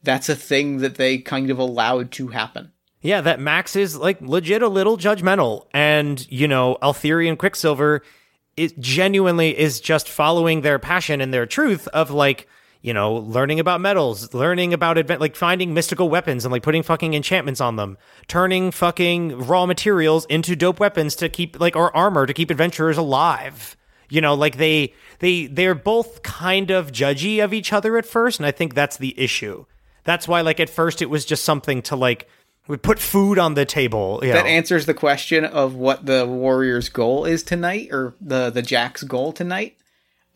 that's 0.03 0.29
a 0.29 0.37
thing 0.37 0.79
that 0.79 0.97
they 0.97 1.17
kind 1.19 1.51
of 1.51 1.59
allowed 1.59 2.13
to 2.13 2.29
happen. 2.29 2.71
Yeah, 3.01 3.21
that 3.23 3.41
Max 3.41 3.77
is 3.77 3.97
like 3.97 4.19
legit 4.21 4.63
a 4.63 4.69
little 4.69 4.97
judgmental. 4.99 5.67
And, 5.73 6.27
you 6.31 6.47
know, 6.49 6.77
Altherian 6.83 7.37
Quicksilver 7.39 8.03
it 8.57 8.79
genuinely 8.81 9.57
is 9.59 9.81
just 9.81 10.09
following 10.09 10.63
their 10.63 10.79
passion 10.79 11.21
and 11.21 11.33
their 11.33 11.47
truth 11.47 11.87
of 11.89 12.11
like, 12.11 12.49
you 12.81 12.95
know, 12.95 13.15
learning 13.15 13.61
about 13.61 13.81
metals, 13.81 14.33
learning 14.33 14.73
about 14.73 14.97
advent 14.97 15.21
like 15.21 15.37
finding 15.37 15.75
mystical 15.75 16.09
weapons 16.09 16.45
and 16.45 16.53
like 16.53 16.63
putting 16.63 16.83
fucking 16.83 17.15
enchantments 17.15 17.61
on 17.61 17.77
them, 17.77 17.99
turning 18.29 18.71
fucking 18.71 19.39
raw 19.47 19.67
materials 19.67 20.25
into 20.27 20.57
dope 20.57 20.81
weapons 20.81 21.17
to 21.17 21.29
keep 21.29 21.61
like 21.61 21.77
or 21.77 21.95
armor 21.95 22.27
to 22.27 22.35
keep 22.35 22.51
adventurers 22.51 22.97
alive. 22.97 23.77
You 24.09 24.21
know, 24.21 24.35
like 24.35 24.57
they 24.57 24.95
they 25.19 25.47
they're 25.47 25.75
both 25.75 26.23
kind 26.23 26.71
of 26.71 26.93
judgy 26.93 27.43
of 27.43 27.53
each 27.53 27.73
other 27.73 27.99
at 27.99 28.07
first, 28.07 28.39
and 28.39 28.47
I 28.47 28.53
think 28.53 28.75
that's 28.75 28.97
the 28.97 29.19
issue. 29.19 29.67
That's 30.05 30.29
why 30.29 30.43
like 30.43 30.61
at 30.61 30.71
first 30.71 31.03
it 31.03 31.11
was 31.11 31.25
just 31.25 31.45
something 31.45 31.83
to 31.83 31.97
like 31.97 32.29
we 32.69 32.77
put 32.77 32.99
food 32.99 33.39
on 33.39 33.55
the 33.55 33.65
table. 33.65 34.21
That 34.21 34.45
know. 34.45 34.51
answers 34.51 34.87
the 34.87 34.95
question 34.95 35.45
of 35.45 35.75
what 35.75 36.07
the 36.07 36.27
warrior's 36.27 36.89
goal 36.89 37.25
is 37.25 37.43
tonight, 37.43 37.89
or 37.93 38.15
the 38.21 38.51
the 38.51 38.63
Jack's 38.63 39.03
goal 39.03 39.33
tonight. 39.33 39.77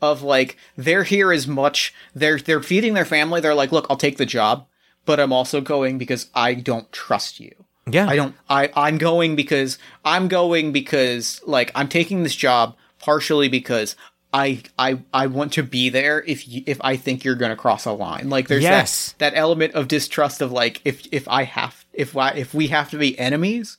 Of 0.03 0.23
like 0.23 0.57
they're 0.77 1.05
here 1.05 1.31
as 1.31 1.47
much 1.47 1.93
they're 2.15 2.39
they're 2.39 2.63
feeding 2.63 2.95
their 2.95 3.05
family. 3.05 3.41
They're 3.41 3.55
like, 3.55 3.73
look, 3.73 3.87
I'll 3.91 3.97
take 3.97 4.17
the 4.17 4.27
job, 4.27 4.67
but 5.05 5.21
I'm 5.21 5.33
also 5.33 5.61
going 5.61 5.99
because 5.99 6.29
I 6.35 6.55
don't 6.55 6.91
trust 6.91 7.39
you. 7.39 7.55
yeah, 7.87 8.09
I 8.09 8.17
don't. 8.17 8.35
I 8.49 8.71
I'm 8.75 8.97
going 8.97 9.37
because 9.37 9.79
I'm 10.05 10.29
going 10.29 10.73
because 10.73 11.43
like 11.47 11.71
I'm 11.75 11.89
taking 11.89 12.23
this 12.23 12.35
job 12.35 12.77
partially 12.99 13.49
because 13.49 13.97
I 14.33 14.63
I 14.79 15.01
I 15.13 15.27
want 15.27 15.55
to 15.55 15.63
be 15.63 15.89
there 15.89 16.23
if 16.23 16.47
you, 16.47 16.63
if 16.67 16.79
I 16.83 16.97
think 16.97 17.25
you're 17.25 17.35
going 17.35 17.51
to 17.51 17.57
cross 17.57 17.85
a 17.85 17.93
line. 17.93 18.31
Like 18.31 18.49
there's 18.49 18.63
Yes. 18.63 19.13
that 19.19 19.33
that 19.33 19.39
element 19.39 19.75
of 19.75 19.89
distrust 19.89 20.41
of 20.41 20.53
like 20.53 20.81
if 20.85 21.07
if 21.13 21.27
I 21.29 21.45
have 21.45 21.85
if 21.93 22.17
I 22.17 22.31
if 22.31 22.55
we 22.55 22.69
have 22.69 22.91
to 22.91 22.99
be 22.99 23.19
enemies. 23.19 23.77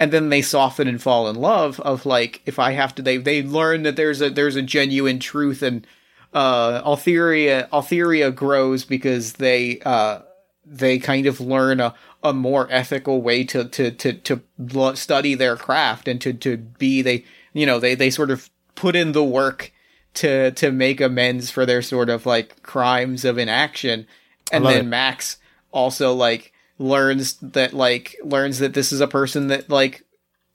And 0.00 0.12
then 0.12 0.28
they 0.28 0.42
soften 0.42 0.86
and 0.86 1.02
fall 1.02 1.28
in 1.28 1.34
love 1.34 1.80
of 1.80 2.06
like 2.06 2.40
if 2.46 2.58
I 2.60 2.70
have 2.72 2.94
to 2.96 3.02
they 3.02 3.16
they 3.16 3.42
learn 3.42 3.82
that 3.82 3.96
there's 3.96 4.20
a 4.22 4.30
there's 4.30 4.54
a 4.54 4.62
genuine 4.62 5.18
truth 5.18 5.60
and 5.62 5.84
uh 6.32 6.80
Altheria 6.82 7.68
Altheria 7.70 8.32
grows 8.32 8.84
because 8.84 9.32
they 9.34 9.80
uh 9.84 10.20
they 10.64 10.98
kind 10.98 11.26
of 11.26 11.40
learn 11.40 11.80
a, 11.80 11.94
a 12.22 12.32
more 12.32 12.68
ethical 12.70 13.22
way 13.22 13.42
to 13.44 13.64
to 13.64 13.90
to 13.90 14.12
to 14.12 14.94
study 14.94 15.34
their 15.34 15.56
craft 15.56 16.06
and 16.06 16.20
to 16.20 16.32
to 16.32 16.56
be 16.58 17.02
they 17.02 17.24
you 17.52 17.66
know 17.66 17.80
they 17.80 17.96
they 17.96 18.10
sort 18.10 18.30
of 18.30 18.50
put 18.76 18.94
in 18.94 19.10
the 19.12 19.24
work 19.24 19.72
to 20.14 20.50
to 20.52 20.70
make 20.72 21.00
amends 21.00 21.50
for 21.50 21.64
their 21.66 21.82
sort 21.82 22.08
of 22.08 22.26
like 22.26 22.62
crimes 22.62 23.24
of 23.24 23.38
inaction 23.38 24.06
and 24.52 24.64
then 24.64 24.80
it. 24.86 24.88
Max 24.88 25.36
also 25.70 26.12
like 26.12 26.52
learns 26.78 27.34
that 27.42 27.72
like 27.74 28.16
learns 28.24 28.58
that 28.58 28.74
this 28.74 28.92
is 28.92 29.00
a 29.00 29.06
person 29.08 29.48
that 29.48 29.68
like 29.68 30.04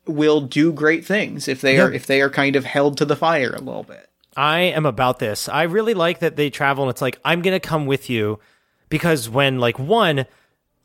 will 0.05 0.41
do 0.41 0.73
great 0.73 1.05
things 1.05 1.47
if 1.47 1.61
they 1.61 1.79
are 1.79 1.91
if 1.91 2.05
they 2.07 2.21
are 2.21 2.29
kind 2.29 2.55
of 2.55 2.65
held 2.65 2.97
to 2.97 3.05
the 3.05 3.15
fire 3.15 3.53
a 3.53 3.59
little 3.61 3.83
bit. 3.83 4.09
I 4.35 4.61
am 4.61 4.85
about 4.85 5.19
this. 5.19 5.47
I 5.47 5.63
really 5.63 5.93
like 5.93 6.19
that 6.19 6.35
they 6.35 6.49
travel 6.49 6.83
and 6.85 6.89
it's 6.89 7.01
like, 7.03 7.19
I'm 7.23 7.41
going 7.43 7.53
to 7.53 7.59
come 7.59 7.85
with 7.85 8.09
you 8.09 8.39
because 8.89 9.29
when, 9.29 9.59
like, 9.59 9.77
one, 9.77 10.25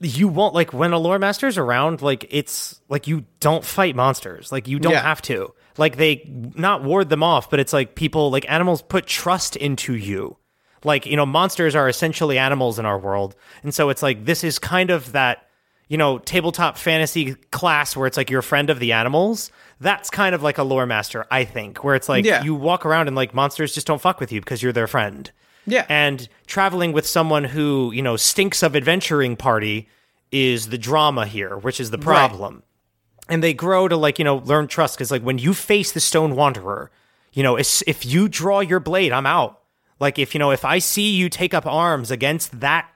you 0.01 0.29
won't, 0.29 0.55
like, 0.55 0.75
when 0.75 0.93
a 0.93 0.99
lore 0.99 1.19
master's 1.19 1.57
around, 1.57 2.03
like, 2.03 2.27
it's 2.29 2.79
like 2.91 3.07
you 3.07 3.25
don't 3.41 3.64
fight 3.64 3.97
monsters. 3.97 4.53
Like, 4.53 4.69
you 4.69 4.79
don't 4.79 4.93
Yeah. 4.93 5.01
have 5.01 5.23
to. 5.23 5.55
Like, 5.79 5.97
they 5.97 6.29
not 6.55 6.83
ward 6.85 7.09
them 7.09 7.22
off, 7.22 7.49
but 7.49 7.61
it's 7.61 7.72
like 7.72 7.95
people, 7.95 8.31
like, 8.31 8.45
animals 8.51 8.83
put 8.83 9.07
trust 9.07 9.57
into 9.57 9.95
you. 9.95 10.37
Like, 10.85 11.07
you 11.07 11.16
know, 11.16 11.26
monsters 11.26 11.74
are 11.74 11.89
essentially 11.89 12.39
animals 12.39 12.79
in 12.79 12.85
our 12.87 12.99
world. 12.99 13.35
And 13.62 13.74
so 13.74 13.89
it's 13.89 14.03
like, 14.03 14.24
this 14.26 14.45
is 14.45 14.59
kind 14.59 14.91
of 14.91 15.12
that 15.12 15.45
you 15.91 15.97
know, 15.97 16.18
tabletop 16.18 16.76
fantasy 16.76 17.35
class 17.51 17.97
where 17.97 18.07
it's 18.07 18.18
like 18.18 18.29
you're 18.29 18.41
a 18.41 18.43
friend 18.43 18.68
of 18.68 18.79
the 18.79 18.93
animals. 18.93 19.51
That's 19.81 20.11
kind 20.11 20.35
of 20.35 20.43
like 20.43 20.59
a 20.59 20.62
lore 20.62 20.85
master, 20.85 21.24
I 21.31 21.45
think, 21.45 21.83
where 21.83 21.95
it's 21.95 22.11
like 22.11 22.26
Yeah. 22.26 22.43
you 22.45 22.55
walk 22.55 22.85
around 22.85 23.07
and 23.07 23.16
like 23.16 23.33
monsters 23.33 23.72
just 23.72 23.87
don't 23.87 23.99
fuck 24.01 24.20
with 24.20 24.31
you 24.31 24.41
because 24.41 24.62
you're 24.62 24.72
their 24.74 24.87
friend. 24.87 25.31
Yeah. 25.66 25.87
And 25.89 26.29
traveling 26.47 26.93
with 26.93 27.07
someone 27.07 27.45
who, 27.45 27.91
you 27.93 28.03
know, 28.03 28.16
stinks 28.16 28.62
of 28.62 28.76
adventuring 28.76 29.35
party 29.37 29.89
is 30.31 30.68
the 30.68 30.76
drama 30.76 31.24
here, 31.24 31.57
which 31.57 31.81
is 31.81 31.91
the 31.91 31.97
problem. 31.97 32.62
And 33.29 33.43
they 33.43 33.53
grow 33.55 33.89
to 33.89 33.97
like, 33.97 34.18
you 34.18 34.24
know, 34.24 34.37
learn 34.39 34.68
trust 34.68 34.97
because 34.97 35.11
like 35.11 35.22
when 35.22 35.39
you 35.39 35.53
face 35.55 35.93
the 35.93 36.01
stone 36.01 36.35
wanderer, 36.35 36.91
you 37.33 37.43
know, 37.43 37.57
if, 37.57 37.83
if 37.87 38.07
you 38.07 38.29
draw 38.29 38.61
your 38.61 38.81
blade, 38.81 39.12
I'm 39.12 39.26
out. 39.26 39.61
Like 40.01 40.18
if, 40.18 40.35
you 40.35 40.39
know, 40.39 40.51
if 40.51 40.64
I 40.64 40.79
see 40.79 41.11
you 41.14 41.29
take 41.29 41.53
up 41.55 41.66
arms 41.66 42.11
against 42.11 42.61
that 42.61 42.89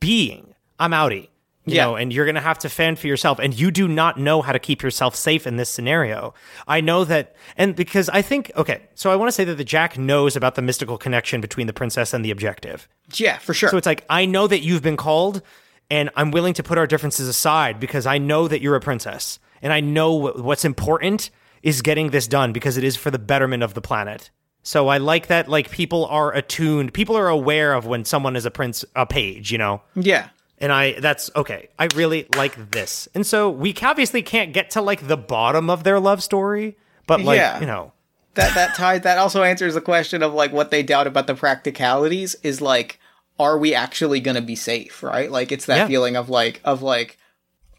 being, 0.00 0.54
I'm 0.78 0.90
outie. 0.92 1.28
You 1.64 1.74
Yeah. 1.74 1.84
know, 1.84 1.96
and 1.96 2.10
you're 2.12 2.24
to 2.32 2.40
have 2.40 2.58
to 2.60 2.70
fend 2.70 2.98
for 2.98 3.08
yourself. 3.08 3.38
And 3.38 3.52
you 3.58 3.70
do 3.70 3.86
not 3.86 4.18
know 4.18 4.40
how 4.40 4.52
to 4.52 4.58
keep 4.58 4.82
yourself 4.82 5.14
safe 5.14 5.46
in 5.46 5.56
this 5.56 5.68
scenario. 5.68 6.32
I 6.66 6.80
know 6.80 7.04
that, 7.04 7.36
and 7.58 7.76
because 7.76 8.08
I 8.08 8.22
think, 8.22 8.50
okay, 8.56 8.80
so 8.94 9.10
I 9.12 9.16
want 9.16 9.28
to 9.28 9.32
say 9.32 9.44
that 9.44 9.56
the 9.56 9.64
Jack 9.64 9.98
knows 9.98 10.34
about 10.34 10.54
the 10.54 10.62
mystical 10.62 10.96
connection 10.96 11.42
between 11.42 11.66
the 11.66 11.74
princess 11.74 12.14
and 12.14 12.24
the 12.24 12.30
objective. 12.30 12.88
Yeah, 13.14 13.36
for 13.38 13.52
sure. 13.52 13.68
So 13.68 13.76
it's 13.76 13.86
like, 13.86 14.06
I 14.08 14.24
know 14.24 14.46
that 14.46 14.60
you've 14.60 14.80
been 14.82 14.96
called, 14.96 15.42
and 15.90 16.08
I'm 16.16 16.30
willing 16.30 16.54
to 16.54 16.62
put 16.62 16.78
our 16.78 16.86
differences 16.86 17.28
aside 17.28 17.78
because 17.78 18.06
I 18.06 18.16
know 18.16 18.48
that 18.48 18.62
you're 18.62 18.76
a 18.76 18.80
princess. 18.80 19.38
And 19.62 19.72
I 19.72 19.80
know 19.80 20.14
what's 20.32 20.64
important 20.64 21.30
is 21.62 21.82
getting 21.82 22.10
this 22.10 22.26
done 22.28 22.52
because 22.52 22.76
it 22.76 22.84
is 22.84 22.96
for 22.96 23.10
the 23.10 23.18
betterment 23.18 23.62
of 23.62 23.74
the 23.74 23.80
planet. 23.80 24.30
So 24.62 24.88
I 24.88 24.98
like 24.98 25.28
that, 25.28 25.48
like, 25.48 25.70
people 25.70 26.04
are 26.06 26.32
attuned, 26.34 26.92
people 26.92 27.16
are 27.16 27.28
aware 27.28 27.72
of 27.74 27.86
when 27.86 28.04
someone 28.04 28.36
is 28.36 28.44
a 28.44 28.50
prince, 28.50 28.84
a 28.94 29.06
page, 29.06 29.50
you 29.50 29.58
know? 29.58 29.82
yeah. 29.94 30.28
And 30.60 30.72
I, 30.72 30.98
that's 30.98 31.30
okay. 31.36 31.68
I 31.78 31.86
really 31.94 32.26
like 32.36 32.72
this. 32.72 33.06
And 33.14 33.24
so 33.24 33.48
we 33.48 33.72
obviously 33.80 34.22
can't 34.22 34.52
get 34.52 34.70
to 34.70 34.82
like 34.82 35.06
the 35.06 35.16
bottom 35.16 35.70
of 35.70 35.84
their 35.84 36.00
love 36.00 36.20
story, 36.20 36.76
but 37.06 37.20
like, 37.20 37.36
Yeah. 37.38 37.60
you 37.60 37.66
know, 37.66 37.92
that 38.34 38.54
that 38.56 38.74
ties 38.74 39.02
that 39.02 39.18
also 39.18 39.44
answers 39.44 39.74
the 39.74 39.80
question 39.80 40.20
of 40.22 40.34
like 40.34 40.52
what 40.52 40.72
they 40.72 40.82
doubt 40.82 41.06
about 41.06 41.26
the 41.28 41.34
practicalities 41.36 42.34
is 42.42 42.60
like 42.60 42.98
are 43.38 43.56
we 43.58 43.74
actually 43.74 44.20
going 44.20 44.34
to 44.36 44.42
be 44.42 44.54
safe 44.54 45.02
right 45.02 45.30
like 45.30 45.50
it's 45.52 45.66
that 45.66 45.76
Yeah. 45.76 45.86
feeling 45.88 46.16
of 46.16 46.28
like 46.28 46.60
of 46.64 46.82
like 46.82 47.17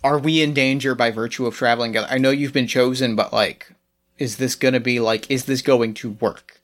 are 0.04 0.20
we 0.20 0.42
in 0.42 0.54
danger 0.54 0.96
by 0.96 1.12
virtue 1.12 1.46
of 1.46 1.56
traveling 1.56 1.92
together 1.92 2.08
i 2.10 2.18
know 2.18 2.32
you've 2.32 2.54
been 2.54 2.68
chosen 2.68 3.16
but 3.16 3.34
like 3.34 3.72
is 4.18 4.38
this 4.38 4.56
going 4.56 4.74
to 4.74 4.80
be 4.80 5.00
like 5.00 5.30
is 5.32 5.46
this 5.46 5.62
going 5.62 5.94
to 5.94 6.12
work 6.12 6.62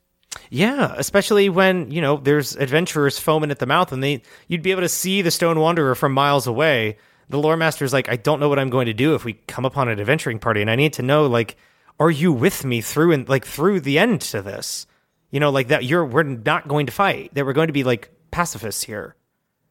Yeah, 0.50 0.94
especially 0.98 1.48
when 1.48 1.90
you 1.92 2.02
know 2.02 2.18
there's 2.18 2.56
adventurers 2.58 3.18
foaming 3.18 3.52
at 3.52 3.60
the 3.60 3.66
mouth, 3.66 3.94
and 3.94 4.04
they 4.04 4.22
you'd 4.50 4.62
be 4.62 4.72
able 4.72 4.82
to 4.82 4.90
see 4.90 5.22
the 5.22 5.32
Stone 5.32 5.60
Wanderer 5.60 5.96
from 5.96 6.12
miles 6.12 6.46
away. 6.46 6.98
The 7.30 7.40
lore 7.40 7.56
master's 7.56 7.94
like, 7.94 8.10
I 8.10 8.18
don't 8.18 8.42
know 8.42 8.50
what 8.50 8.60
I'm 8.60 8.70
going 8.70 8.86
to 8.86 8.94
do 8.94 9.16
if 9.16 9.24
we 9.24 9.34
come 9.48 9.64
upon 9.66 9.88
an 9.88 10.00
adventuring 10.00 10.40
party, 10.40 10.60
and 10.62 10.70
I 10.70 10.76
need 10.76 10.92
to 10.94 11.02
know 11.02 11.26
like, 11.28 11.56
are 12.00 12.12
you 12.12 12.34
with 12.34 12.66
me 12.66 12.82
through 12.82 13.14
and 13.14 13.30
like 13.30 13.46
through 13.46 13.80
the 13.80 13.98
end 13.98 14.22
to 14.22 14.42
this? 14.42 14.86
You 15.32 15.40
know, 15.40 15.52
like 15.52 15.70
that. 15.70 15.86
You're 15.86 16.06
we're 16.06 16.24
not 16.24 16.68
going 16.68 16.86
to 16.88 16.92
fight. 16.92 17.34
That 17.34 17.46
we're 17.46 17.54
going 17.54 17.68
to 17.68 17.74
be 17.74 17.86
like 17.86 18.12
pacifists 18.30 18.84
here. 18.84 19.16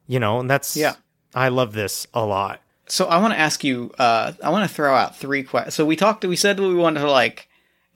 You 0.06 0.18
know, 0.18 0.40
and 0.40 0.48
that's 0.48 0.76
Yeah. 0.76 0.94
I 1.34 1.48
love 1.48 1.74
this 1.74 2.06
a 2.14 2.24
lot. 2.24 2.62
So 2.86 3.06
i 3.06 3.16
want 3.18 3.32
to 3.32 3.38
ask 3.38 3.64
you 3.64 3.90
uh 3.98 4.32
i 4.42 4.50
want 4.50 4.68
to 4.68 4.74
throw 4.74 4.94
out 4.94 5.16
three 5.16 5.42
questions 5.42 5.74
so 5.74 5.84
we 5.84 5.96
talked 5.96 6.24
we 6.24 6.36
said 6.36 6.56
that 6.56 6.62
we 6.62 6.74
wanted 6.74 7.00
to 7.00 7.10
like 7.10 7.48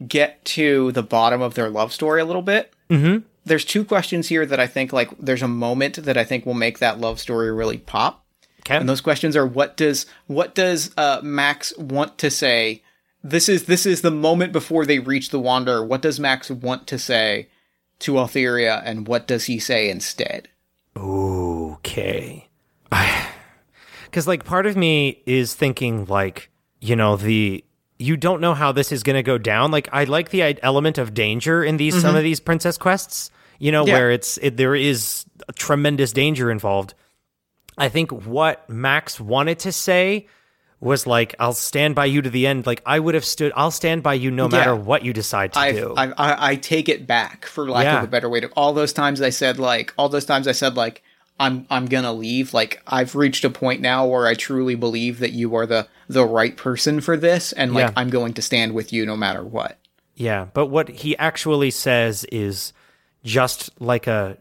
get 0.07 0.45
to 0.45 0.93
the 0.93 1.03
bottom 1.03 1.41
of 1.43 1.55
their 1.55 1.69
love 1.69 1.93
story 1.93 2.21
a 2.21 2.25
little 2.25 2.43
bit 2.43 2.73
Mm-hmm. 2.89 3.27
there's 3.45 3.67
two 3.67 3.85
questions 3.85 4.29
here 4.29 4.47
that 4.47 4.59
i 4.59 4.67
think 4.67 4.93
like 4.95 5.11
there's 5.19 5.43
a 5.43 5.49
moment 5.49 6.05
that 6.05 6.17
i 6.17 6.25
think 6.25 6.47
will 6.47 6.55
make 6.55 6.79
that 6.79 6.99
love 6.99 7.21
story 7.21 7.53
really 7.53 7.79
pop 7.79 8.25
Okay. 8.67 8.77
And 8.77 8.89
those 8.89 9.01
questions 9.01 9.35
are 9.35 9.47
what 9.47 9.79
does 9.79 10.05
what 10.27 10.55
does 10.55 10.91
uh, 10.99 11.21
Max 11.23 11.75
want 11.79 12.19
to 12.19 12.31
say? 12.31 12.83
This 13.25 13.49
is 13.49 13.65
this 13.65 13.87
is 13.87 14.03
the 14.03 14.11
moment 14.11 14.53
before 14.53 14.85
they 14.85 14.99
reach 14.99 15.31
the 15.31 15.39
Wanderer. 15.41 15.83
What 15.83 16.03
does 16.03 16.21
Max 16.21 16.51
want 16.51 16.87
to 16.89 16.99
say 16.99 17.49
to 18.01 18.13
Altheria, 18.15 18.83
and 18.85 19.09
what 19.09 19.27
does 19.27 19.47
he 19.47 19.59
say 19.59 19.89
instead? 19.89 20.49
Okay. 20.95 22.49
Because, 24.19 24.27
like, 24.27 24.45
part 24.45 24.67
of 24.67 24.77
me 24.77 25.23
is 25.27 25.55
thinking, 25.55 26.05
like, 26.07 26.51
you 26.81 26.97
know, 26.97 27.15
the. 27.15 27.65
You 28.01 28.17
don't 28.17 28.41
know 28.41 28.53
how 28.53 28.73
this 28.73 28.91
is 28.91 29.05
going 29.05 29.15
to 29.15 29.23
go 29.23 29.39
down. 29.39 29.71
Like, 29.71 29.89
I 29.93 30.05
like 30.05 30.31
the 30.31 30.59
element 30.61 30.99
of 30.99 31.15
danger 31.15 31.63
in 31.63 31.77
these 31.77 31.95
some 31.95 32.03
mm-hmm. 32.11 32.17
of 32.17 32.23
these 32.25 32.41
princess 32.41 32.77
quests. 32.79 33.31
You 33.61 33.71
know, 33.71 33.87
Yeah. 33.87 33.93
where 33.93 34.11
it's 34.11 34.37
it, 34.39 34.57
there 34.57 34.75
is 34.75 35.25
tremendous 35.55 36.11
danger 36.13 36.51
involved. 36.51 36.95
I 37.77 37.89
think 37.89 38.11
what 38.11 38.69
Max 38.69 39.21
wanted 39.21 39.61
to 39.61 39.71
say 39.71 40.27
was 40.81 41.07
like, 41.07 41.37
"I'll 41.39 41.53
stand 41.53 41.95
by 41.95 42.07
you 42.07 42.21
to 42.21 42.29
the 42.29 42.49
end." 42.49 42.67
Like, 42.67 42.83
I 42.85 42.99
would 42.99 43.15
have 43.15 43.25
stood. 43.25 43.53
I'll 43.55 43.71
stand 43.71 44.03
by 44.03 44.15
you 44.15 44.33
no 44.33 44.49
matter 44.49 44.75
what 44.75 45.05
you 45.05 45.13
decide 45.13 45.53
to 45.53 45.61
I, 45.61 45.71
do. 45.71 45.95
I 45.97 46.07
I 46.07 46.51
I 46.51 46.57
take 46.57 46.89
it 46.89 47.07
back 47.07 47.47
for 47.47 47.71
lack 47.71 47.85
Yeah. 47.85 47.99
of 47.99 48.05
a 48.05 48.09
better 48.09 48.29
way 48.29 48.41
to. 48.41 48.49
All 48.57 48.73
those 48.73 48.93
times 48.93 49.21
I 49.23 49.31
said 49.31 49.61
like 49.61 49.95
all 49.97 50.09
those 50.09 50.25
times 50.25 50.49
I 50.49 50.53
said 50.53 50.77
like 50.77 51.05
I'm 51.39 51.67
I'm 51.71 51.87
gonna 51.87 52.13
leave. 52.13 52.53
Like 52.53 52.83
I've 52.87 53.15
reached 53.15 53.45
a 53.45 53.51
point 53.51 53.81
now 53.81 54.07
where 54.07 54.27
I 54.27 54.35
truly 54.35 54.75
believe 54.75 55.21
that 55.21 55.33
you 55.33 55.55
are 55.55 55.67
the 55.67 55.87
the 56.09 56.25
right 56.25 56.57
person 56.57 57.01
for 57.01 57.17
this, 57.17 57.53
and 57.53 57.75
like 57.75 57.89
Yeah. 57.89 57.93
I'm 57.97 58.11
going 58.11 58.35
to 58.35 58.43
stand 58.43 58.75
with 58.75 58.93
you 58.93 59.07
no 59.07 59.17
matter 59.17 59.45
what. 59.45 59.79
Yeah, 60.15 60.47
but 60.53 60.67
what 60.67 60.89
he 60.89 61.17
actually 61.17 61.71
says 61.71 62.25
is 62.33 62.73
just 63.25 63.71
like 63.81 64.07
a 64.07 64.37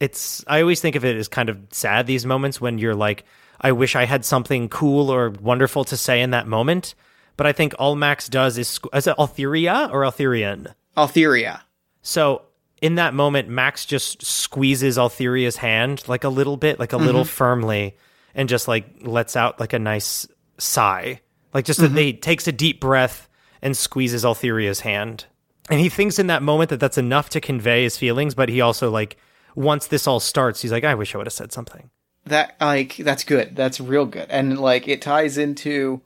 it's 0.00 0.44
I 0.46 0.60
always 0.60 0.80
think 0.80 0.96
of 0.96 1.04
it 1.04 1.16
as 1.16 1.28
kind 1.28 1.48
of 1.48 1.58
sad 1.70 2.06
these 2.06 2.26
moments 2.26 2.60
when 2.60 2.78
you're 2.78 2.94
like 2.94 3.24
I 3.60 3.72
wish 3.72 3.96
I 3.96 4.04
had 4.04 4.24
something 4.24 4.68
cool 4.68 5.10
or 5.10 5.30
wonderful 5.30 5.84
to 5.84 5.96
say 5.96 6.20
in 6.20 6.30
that 6.30 6.46
moment, 6.46 6.94
but 7.36 7.46
I 7.46 7.52
think 7.52 7.74
all 7.78 7.96
Max 7.96 8.28
does 8.28 8.58
is 8.58 8.80
is 8.92 9.06
it 9.06 9.16
Altheria 9.16 9.92
or 9.92 10.04
Altherian? 10.04 10.74
Altheria. 10.96 11.60
So 12.02 12.42
in 12.80 12.96
that 12.96 13.14
moment 13.14 13.48
Max 13.48 13.84
just 13.84 14.24
squeezes 14.24 14.98
Altheria's 14.98 15.56
hand 15.56 16.06
like 16.08 16.24
a 16.24 16.28
little 16.28 16.56
bit, 16.56 16.78
like 16.78 16.92
a 16.92 16.96
little 16.96 17.24
firmly 17.24 17.96
and 18.34 18.48
just 18.48 18.68
like 18.68 18.86
lets 19.02 19.36
out 19.36 19.58
like 19.60 19.72
a 19.72 19.78
nice 19.78 20.26
sigh. 20.58 21.20
Like 21.54 21.64
just 21.64 21.80
that 21.80 21.94
they 21.94 22.12
takes 22.12 22.46
a 22.46 22.52
deep 22.52 22.80
breath 22.80 23.28
and 23.62 23.76
squeezes 23.76 24.24
Altheria's 24.24 24.80
hand. 24.80 25.24
And 25.70 25.80
he 25.80 25.88
thinks 25.88 26.18
in 26.18 26.28
that 26.28 26.42
moment 26.42 26.70
that 26.70 26.80
that's 26.80 26.98
enough 26.98 27.28
to 27.30 27.40
convey 27.40 27.82
his 27.82 27.98
feelings, 27.98 28.34
but 28.34 28.48
he 28.48 28.60
also 28.60 28.90
like 28.90 29.16
once 29.54 29.88
this 29.88 30.06
all 30.06 30.20
starts, 30.20 30.62
he's 30.62 30.72
like, 30.72 30.84
I 30.84 30.94
wish 30.94 31.14
I 31.14 31.18
would 31.18 31.26
have 31.26 31.32
said 31.32 31.52
something. 31.52 31.90
that 32.26 32.56
like 32.60 32.96
that's 32.98 33.24
good 33.24 33.56
that's 33.56 33.80
real 33.80 34.04
good 34.04 34.26
and 34.28 34.58
like 34.60 34.86
it 34.86 35.00
ties 35.00 35.38
into 35.38 36.00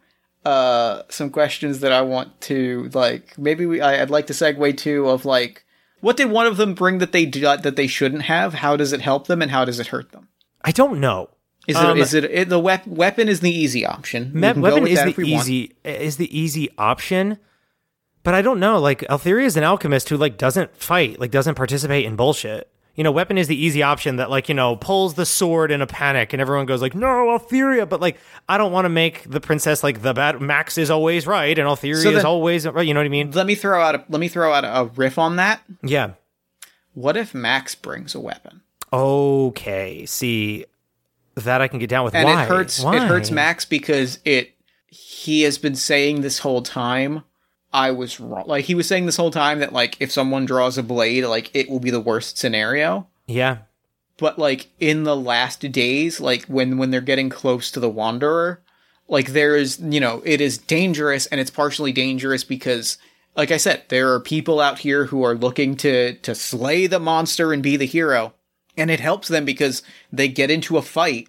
uh 0.44 1.02
some 1.08 1.30
questions 1.30 1.80
that 1.80 1.90
i 1.90 2.00
want 2.00 2.40
to 2.40 2.88
like 2.94 3.36
maybe 3.36 3.66
we 3.66 3.80
I, 3.80 4.00
i'd 4.00 4.10
like 4.10 4.28
to 4.28 4.32
segue 4.32 4.76
to 4.78 5.08
of 5.08 5.24
like 5.24 5.64
what 6.03 6.18
did 6.18 6.30
one 6.30 6.46
of 6.46 6.59
them 6.59 6.74
bring 6.74 6.98
that 6.98 7.12
they 7.12 7.24
do, 7.24 7.40
that 7.40 7.76
they 7.76 7.86
shouldn't 7.86 8.22
have 8.24 8.53
how 8.55 8.76
does 8.76 8.92
it 8.92 9.00
help 9.00 9.26
them 9.28 9.40
and 9.40 9.50
how 9.50 9.64
does 9.64 9.80
it 9.80 9.86
hurt 9.86 10.12
them 10.12 10.28
I 10.64 10.70
don't 10.72 11.00
know. 11.00 11.30
is 11.66 11.76
it 11.76 11.82
Um, 11.84 11.98
is 11.98 12.12
it, 12.14 12.24
it 12.24 12.48
the 12.50 12.59
wep- 12.61 12.86
weapon 12.86 13.28
is 13.28 13.40
the 13.40 13.50
easy 13.50 13.86
option 13.86 14.30
Me- 14.34 14.53
weapon 14.53 14.86
is 14.86 15.03
the 15.03 15.14
we 15.16 15.32
want. 15.32 15.48
easy 15.48 15.72
is 15.84 16.16
the 16.18 16.28
easy 16.38 16.68
option, 16.76 17.38
but 18.24 18.34
I 18.34 18.42
don't 18.42 18.61
know. 18.61 18.78
Like 18.78 19.00
Altheria 19.11 19.44
is 19.44 19.57
an 19.57 19.64
alchemist 19.64 20.09
who 20.09 20.16
like 20.16 20.36
doesn't 20.38 20.76
fight, 20.76 21.18
like 21.20 21.30
doesn't 21.30 21.55
participate 21.57 22.05
in 22.05 22.14
bullshit. 22.16 22.68
You 22.95 23.05
know, 23.05 23.11
weapon 23.11 23.38
is 23.38 23.47
the 23.49 23.57
easy 23.57 23.82
option 23.82 24.16
that 24.16 24.28
like 24.28 24.49
you 24.51 24.55
know 24.55 24.76
pulls 24.76 25.14
the 25.14 25.24
sword 25.24 25.70
in 25.70 25.80
a 25.80 25.86
panic, 25.86 26.32
and 26.34 26.43
everyone 26.43 26.66
goes 26.66 26.82
like, 26.82 26.95
"No, 26.95 27.07
Altheria!" 27.38 27.88
But 27.88 28.01
like, 28.03 28.18
I 28.51 28.59
don't 28.59 28.70
want 28.70 28.84
to 28.84 28.90
make 28.90 29.30
the 29.30 29.40
princess 29.40 29.82
like 29.82 30.03
the 30.03 30.12
bad. 30.12 30.40
Max 30.43 30.76
is 30.76 30.90
always 30.90 31.26
right, 31.26 31.59
and 31.59 31.66
Altheria 31.66 32.03
So 32.03 32.11
is 32.11 32.24
always 32.24 32.66
right. 32.68 32.86
You 32.86 32.93
know 32.93 33.01
what 33.01 33.07
I 33.07 33.09
mean? 33.09 33.30
let 33.30 33.47
me 33.47 33.55
throw 33.55 33.80
out 33.80 33.95
a 33.95 34.05
let 34.11 34.20
me 34.20 34.28
throw 34.28 34.53
out 34.53 34.64
a 34.64 34.90
riff 34.95 35.18
on 35.18 35.36
that 35.36 35.62
Yeah. 35.82 36.11
what 36.93 37.16
if 37.16 37.32
max 37.34 37.74
brings 37.74 38.14
a 38.14 38.20
weapon 38.20 38.61
Okay. 38.93 40.05
See, 40.05 40.66
that 41.36 41.62
I 41.62 41.68
can 41.68 41.78
get 41.78 41.88
down 41.88 42.05
with. 42.05 42.14
and 42.14 42.26
Why? 42.28 42.43
it 42.43 42.49
hurts 42.49 42.80
Why? 42.84 42.97
it 42.97 43.03
hurts 43.09 43.30
max 43.30 43.64
because 43.64 44.18
it 44.26 44.53
he 44.86 45.43
has 45.43 45.57
been 45.57 45.74
saying 45.76 46.20
this 46.20 46.40
whole 46.40 46.61
time 46.61 47.22
i 47.72 47.90
was 47.90 48.20
wrong. 48.20 48.44
Like 48.46 48.64
he 48.66 48.74
was 48.74 48.86
saying 48.86 49.06
this 49.06 49.16
whole 49.16 49.30
time 49.30 49.60
that 49.60 49.72
like 49.72 49.96
if 50.00 50.12
someone 50.12 50.44
draws 50.44 50.78
a 50.78 50.82
blade 50.82 51.24
like 51.24 51.50
it 51.54 51.68
will 51.68 51.80
be 51.80 51.90
the 51.90 52.00
worst 52.00 52.38
scenario. 52.38 53.06
Yeah. 53.26 53.58
but 54.18 54.38
like 54.38 54.68
in 54.78 55.04
the 55.04 55.16
last 55.16 55.60
days 55.72 56.20
like 56.20 56.44
when 56.46 56.76
when 56.78 56.90
they're 56.90 57.00
getting 57.00 57.30
close 57.30 57.70
to 57.70 57.80
the 57.80 57.88
wanderer 57.88 58.60
like 59.08 59.28
there 59.32 59.56
is 59.56 59.78
you 59.80 60.00
know 60.00 60.22
it 60.24 60.40
is 60.40 60.58
dangerous 60.58 61.26
and 61.26 61.40
it's 61.40 61.50
partially 61.50 61.92
dangerous 61.92 62.44
because 62.44 62.98
like 63.36 63.50
i 63.50 63.56
said 63.56 63.84
there 63.88 64.12
are 64.12 64.20
people 64.20 64.60
out 64.60 64.80
here 64.80 65.06
who 65.06 65.24
are 65.24 65.34
looking 65.34 65.76
to 65.76 66.14
to 66.14 66.34
slay 66.34 66.86
the 66.86 66.98
monster 67.00 67.52
and 67.52 67.62
be 67.62 67.76
the 67.76 67.86
hero. 67.86 68.34
And 68.74 68.90
it 68.90 69.00
helps 69.00 69.28
them 69.28 69.44
because 69.44 69.82
they 70.10 70.28
get 70.28 70.50
into 70.50 70.78
a 70.78 70.82
fight 70.82 71.28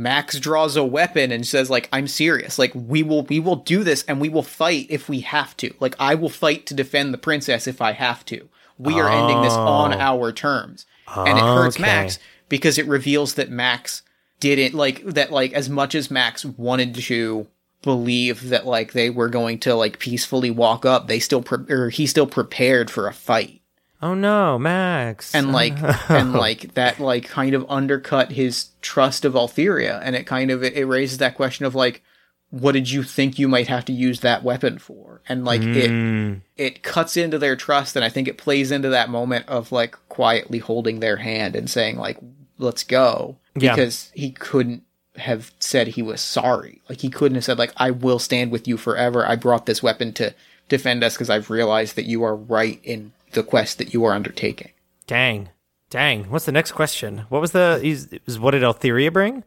max 0.00 0.38
draws 0.40 0.76
a 0.76 0.84
weapon 0.84 1.30
and 1.30 1.46
says 1.46 1.70
like 1.70 1.88
i'm 1.92 2.06
serious. 2.06 2.58
Like 2.58 2.72
we 2.74 3.02
will 3.02 3.22
we 3.24 3.40
will 3.40 3.56
do 3.56 3.84
this 3.84 4.04
and 4.04 4.20
we 4.20 4.28
will 4.28 4.42
fight 4.42 4.86
if 4.88 5.08
we 5.08 5.20
have 5.20 5.56
to. 5.58 5.74
Like 5.80 5.94
i 5.98 6.14
will 6.14 6.28
fight 6.28 6.66
to 6.66 6.74
defend 6.74 7.12
the 7.12 7.18
princess 7.18 7.66
if 7.66 7.80
i 7.80 7.92
have 7.92 8.24
to. 8.26 8.48
We 8.78 8.98
are 8.98 9.10
ending 9.10 9.42
this 9.42 9.52
on 9.52 9.92
oh. 9.92 9.98
our 9.98 10.32
terms. 10.32 10.86
And 11.14 11.36
it 11.36 11.42
hurts 11.42 11.76
Okay. 11.76 11.82
max 11.82 12.18
because 12.48 12.78
it 12.78 12.86
reveals 12.86 13.34
that 13.34 13.50
max 13.50 14.02
didn't 14.40 14.74
like 14.74 15.04
that 15.04 15.30
like 15.30 15.52
as 15.52 15.68
much 15.68 15.94
as 15.94 16.10
max 16.10 16.44
wanted 16.44 16.94
to 16.94 17.46
believe 17.82 18.48
that 18.48 18.66
like 18.66 18.92
they 18.92 19.10
were 19.10 19.28
going 19.28 19.58
to 19.58 19.74
like 19.74 19.98
peacefully 19.98 20.50
walk 20.50 20.84
up 20.84 21.06
they 21.06 21.18
still 21.18 21.42
pre- 21.42 21.72
or 21.72 21.88
he 21.90 22.06
still 22.06 22.26
prepared 22.26 22.90
for 22.90 23.06
a 23.06 23.12
fight 23.12 23.59
Oh 24.02 24.14
no, 24.14 24.58
Max. 24.58 25.34
and 25.34 25.52
like 25.52 25.74
and 26.10 26.32
like 26.32 26.74
that 26.74 26.98
like 27.00 27.28
kind 27.28 27.54
of 27.54 27.66
undercut 27.68 28.32
his 28.32 28.68
trust 28.80 29.24
of 29.24 29.34
Altheria 29.34 30.00
and 30.02 30.16
it 30.16 30.26
kind 30.26 30.50
of 30.50 30.62
it 30.62 30.86
raises 30.86 31.18
that 31.18 31.34
question 31.36 31.66
of 31.66 31.74
like 31.74 32.02
what 32.48 32.72
did 32.72 32.90
you 32.90 33.02
think 33.04 33.38
you 33.38 33.46
might 33.46 33.68
have 33.68 33.84
to 33.84 33.92
use 33.92 34.20
that 34.20 34.42
weapon 34.42 34.78
for 34.78 35.20
and 35.28 35.44
like 35.44 35.60
Mm. 35.60 36.40
it 36.56 36.64
it 36.64 36.82
cuts 36.82 37.16
into 37.16 37.38
their 37.38 37.54
trust 37.56 37.94
and 37.94 38.04
I 38.04 38.08
think 38.08 38.26
it 38.26 38.38
plays 38.38 38.72
into 38.72 38.88
that 38.88 39.08
moment 39.10 39.46
of 39.48 39.70
like 39.70 39.96
quietly 40.08 40.58
holding 40.58 41.00
their 41.00 41.16
hand 41.18 41.54
and 41.54 41.68
saying 41.70 41.96
like 41.96 42.18
let's 42.58 42.82
go 42.82 43.36
Yeah. 43.54 43.74
because 43.74 44.10
he 44.14 44.30
couldn't 44.32 44.82
have 45.16 45.52
said 45.60 45.88
he 45.88 46.02
was 46.02 46.20
sorry 46.22 46.80
like 46.88 47.00
he 47.02 47.10
couldn't 47.10 47.34
have 47.36 47.44
said 47.44 47.58
like 47.58 47.72
I 47.76 47.90
will 47.90 48.18
stand 48.18 48.50
with 48.50 48.66
you 48.66 48.76
forever 48.76 49.26
I 49.26 49.36
brought 49.36 49.66
this 49.66 49.82
weapon 49.82 50.12
to 50.14 50.34
defend 50.68 51.04
us 51.04 51.14
because 51.14 51.30
I've 51.30 51.50
realized 51.50 51.96
that 51.96 52.06
you 52.06 52.22
are 52.24 52.34
right 52.34 52.80
in 52.82 53.12
the 53.32 53.42
quest 53.42 53.78
that 53.78 53.92
you 53.94 54.04
are 54.04 54.14
undertaking 54.14 54.70
Dang. 55.10 55.48
Dang. 55.90 56.30
What's 56.30 56.44
the 56.44 56.52
next 56.52 56.70
question? 56.70 57.26
What 57.30 57.40
was 57.40 57.50
the 57.50 57.80
is, 57.82 58.08
is 58.26 58.38
what 58.38 58.52
did 58.52 58.62
Altheria 58.62 59.12
bring? 59.12 59.42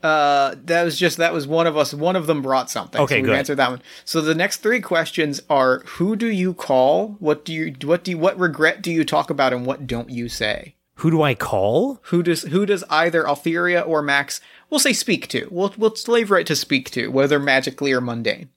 Uh, 0.00 0.54
that 0.64 0.84
was 0.84 0.96
just 0.96 1.16
that 1.16 1.32
was 1.32 1.48
one 1.48 1.66
of 1.66 1.76
us. 1.76 1.92
One 1.92 2.14
of 2.14 2.28
them 2.28 2.40
brought 2.40 2.70
something. 2.70 3.00
Okay, 3.00 3.16
so 3.16 3.22
we 3.22 3.26
good. 3.26 3.36
answered 3.36 3.56
that 3.56 3.70
one. 3.70 3.82
So 4.04 4.20
the 4.20 4.36
next 4.36 4.58
three 4.58 4.80
questions 4.80 5.42
are: 5.50 5.80
Who 5.96 6.14
do 6.14 6.28
you 6.28 6.54
call? 6.54 7.16
What 7.18 7.44
do 7.44 7.52
you 7.52 7.74
what 7.82 8.04
do 8.04 8.12
you, 8.12 8.18
what 8.18 8.38
regret 8.38 8.80
do 8.80 8.92
you 8.92 9.04
talk 9.04 9.28
about, 9.28 9.52
and 9.52 9.66
what 9.66 9.88
don't 9.88 10.08
you 10.08 10.28
say? 10.28 10.76
Who 11.00 11.10
do 11.10 11.20
I 11.20 11.34
call? 11.34 11.98
Who 12.04 12.22
does 12.22 12.42
who 12.42 12.64
does 12.64 12.84
either 12.88 13.24
Altheria 13.24 13.84
or 13.84 14.02
Max? 14.02 14.40
We'll 14.70 14.78
say 14.78 14.92
speak 14.92 15.26
to. 15.28 15.48
We'll 15.50 15.74
we'll 15.76 15.96
flavor 15.96 16.38
it 16.38 16.46
to 16.46 16.54
speak 16.54 16.90
to, 16.92 17.08
whether 17.08 17.40
magically 17.40 17.92
or 17.92 18.00
mundane. 18.00 18.50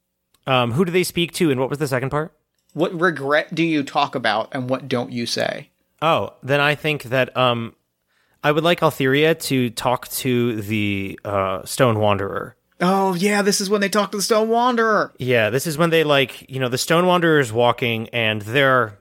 Um, 0.45 0.73
who 0.73 0.85
do 0.85 0.91
they 0.91 1.03
speak 1.03 1.31
to, 1.33 1.49
and 1.49 1.59
what 1.59 1.71
was 1.71 1.79
the 1.79 1.87
second 1.87 2.11
part? 2.11 2.33
What 2.79 2.97
regret 2.97 3.53
do 3.53 3.61
you 3.61 3.83
talk 3.83 4.15
about, 4.15 4.47
and 4.53 4.69
what 4.69 4.87
don't 4.87 5.11
you 5.11 5.25
say? 5.25 5.69
Oh, 6.01 6.35
then 6.41 6.61
I 6.61 6.75
think 6.75 7.03
that 7.03 7.35
um, 7.35 7.75
I 8.41 8.53
would 8.53 8.63
like 8.63 8.79
Altheria 8.79 9.37
to 9.47 9.69
talk 9.69 10.07
to 10.07 10.61
the 10.61 11.19
uh, 11.25 11.65
Stone 11.65 11.99
Wanderer. 11.99 12.55
Oh 12.79 13.15
yeah, 13.15 13.41
this 13.41 13.59
is 13.59 13.69
when 13.69 13.81
they 13.81 13.89
talk 13.89 14.11
to 14.11 14.17
the 14.17 14.23
Stone 14.23 14.47
Wanderer. 14.47 15.13
Yeah, 15.17 15.49
this 15.49 15.67
is 15.67 15.77
when 15.77 15.89
they 15.89 16.05
like 16.05 16.49
you 16.49 16.61
know 16.61 16.69
the 16.69 16.77
Stone 16.77 17.05
Wanderer 17.05 17.41
is 17.41 17.51
walking 17.51 18.07
and 18.13 18.41
they're 18.43 18.97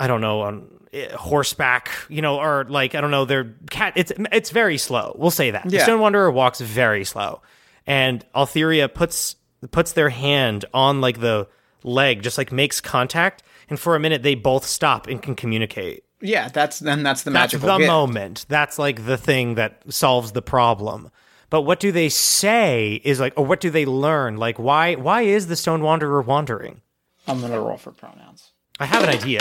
I 0.00 0.06
don't 0.06 0.22
know 0.22 0.40
on 0.40 0.80
eh, 0.94 1.14
horseback, 1.14 1.90
you 2.08 2.22
know, 2.22 2.40
or 2.40 2.64
like 2.70 2.94
I 2.94 3.02
don't 3.02 3.10
know, 3.10 3.26
they're 3.26 3.54
cat. 3.68 3.92
It's 3.96 4.10
it's 4.32 4.48
very 4.48 4.78
slow. 4.78 5.14
We'll 5.18 5.30
say 5.30 5.50
that 5.50 5.68
the 5.68 5.80
Stone 5.80 6.00
Wanderer 6.00 6.30
walks 6.30 6.62
very 6.62 7.04
slow, 7.04 7.42
and 7.86 8.24
Altheria 8.34 8.88
puts 8.88 9.36
puts 9.70 9.92
their 9.92 10.08
hand 10.08 10.64
on 10.72 11.02
like 11.02 11.20
the 11.20 11.46
leg, 11.82 12.22
just 12.22 12.38
like 12.38 12.52
makes 12.52 12.80
contact, 12.80 13.42
and 13.70 13.78
for 13.78 13.94
a 13.96 14.00
minute 14.00 14.22
they 14.22 14.34
both 14.34 14.64
stop 14.64 15.06
and 15.06 15.22
can 15.22 15.34
communicate. 15.34 16.04
Yeah, 16.20 16.48
that's 16.48 16.78
then 16.80 17.02
that's 17.02 17.22
the 17.22 17.30
That's 17.30 17.52
magical 17.54 17.68
the 17.68 17.78
gift. 17.78 17.88
moment. 17.88 18.46
That's 18.48 18.78
like 18.78 19.06
the 19.06 19.16
thing 19.16 19.54
that 19.54 19.82
solves 19.88 20.32
the 20.32 20.42
problem. 20.42 21.10
But 21.50 21.62
what 21.62 21.80
do 21.80 21.92
they 21.92 22.08
say 22.08 23.00
is 23.04 23.20
like, 23.20 23.32
or 23.36 23.46
what 23.46 23.60
do 23.60 23.70
they 23.70 23.86
learn? 23.86 24.36
Like, 24.36 24.58
why 24.58 24.94
why 24.96 25.22
is 25.22 25.46
the 25.46 25.56
Stone 25.56 25.82
Wanderer 25.82 26.20
wandering? 26.22 26.82
I'm 27.26 27.40
gonna 27.40 27.60
roll 27.60 27.76
for 27.78 27.92
pronouns. 27.92 28.50
I 28.80 28.86
have 28.86 29.02
an 29.04 29.10
idea. 29.10 29.40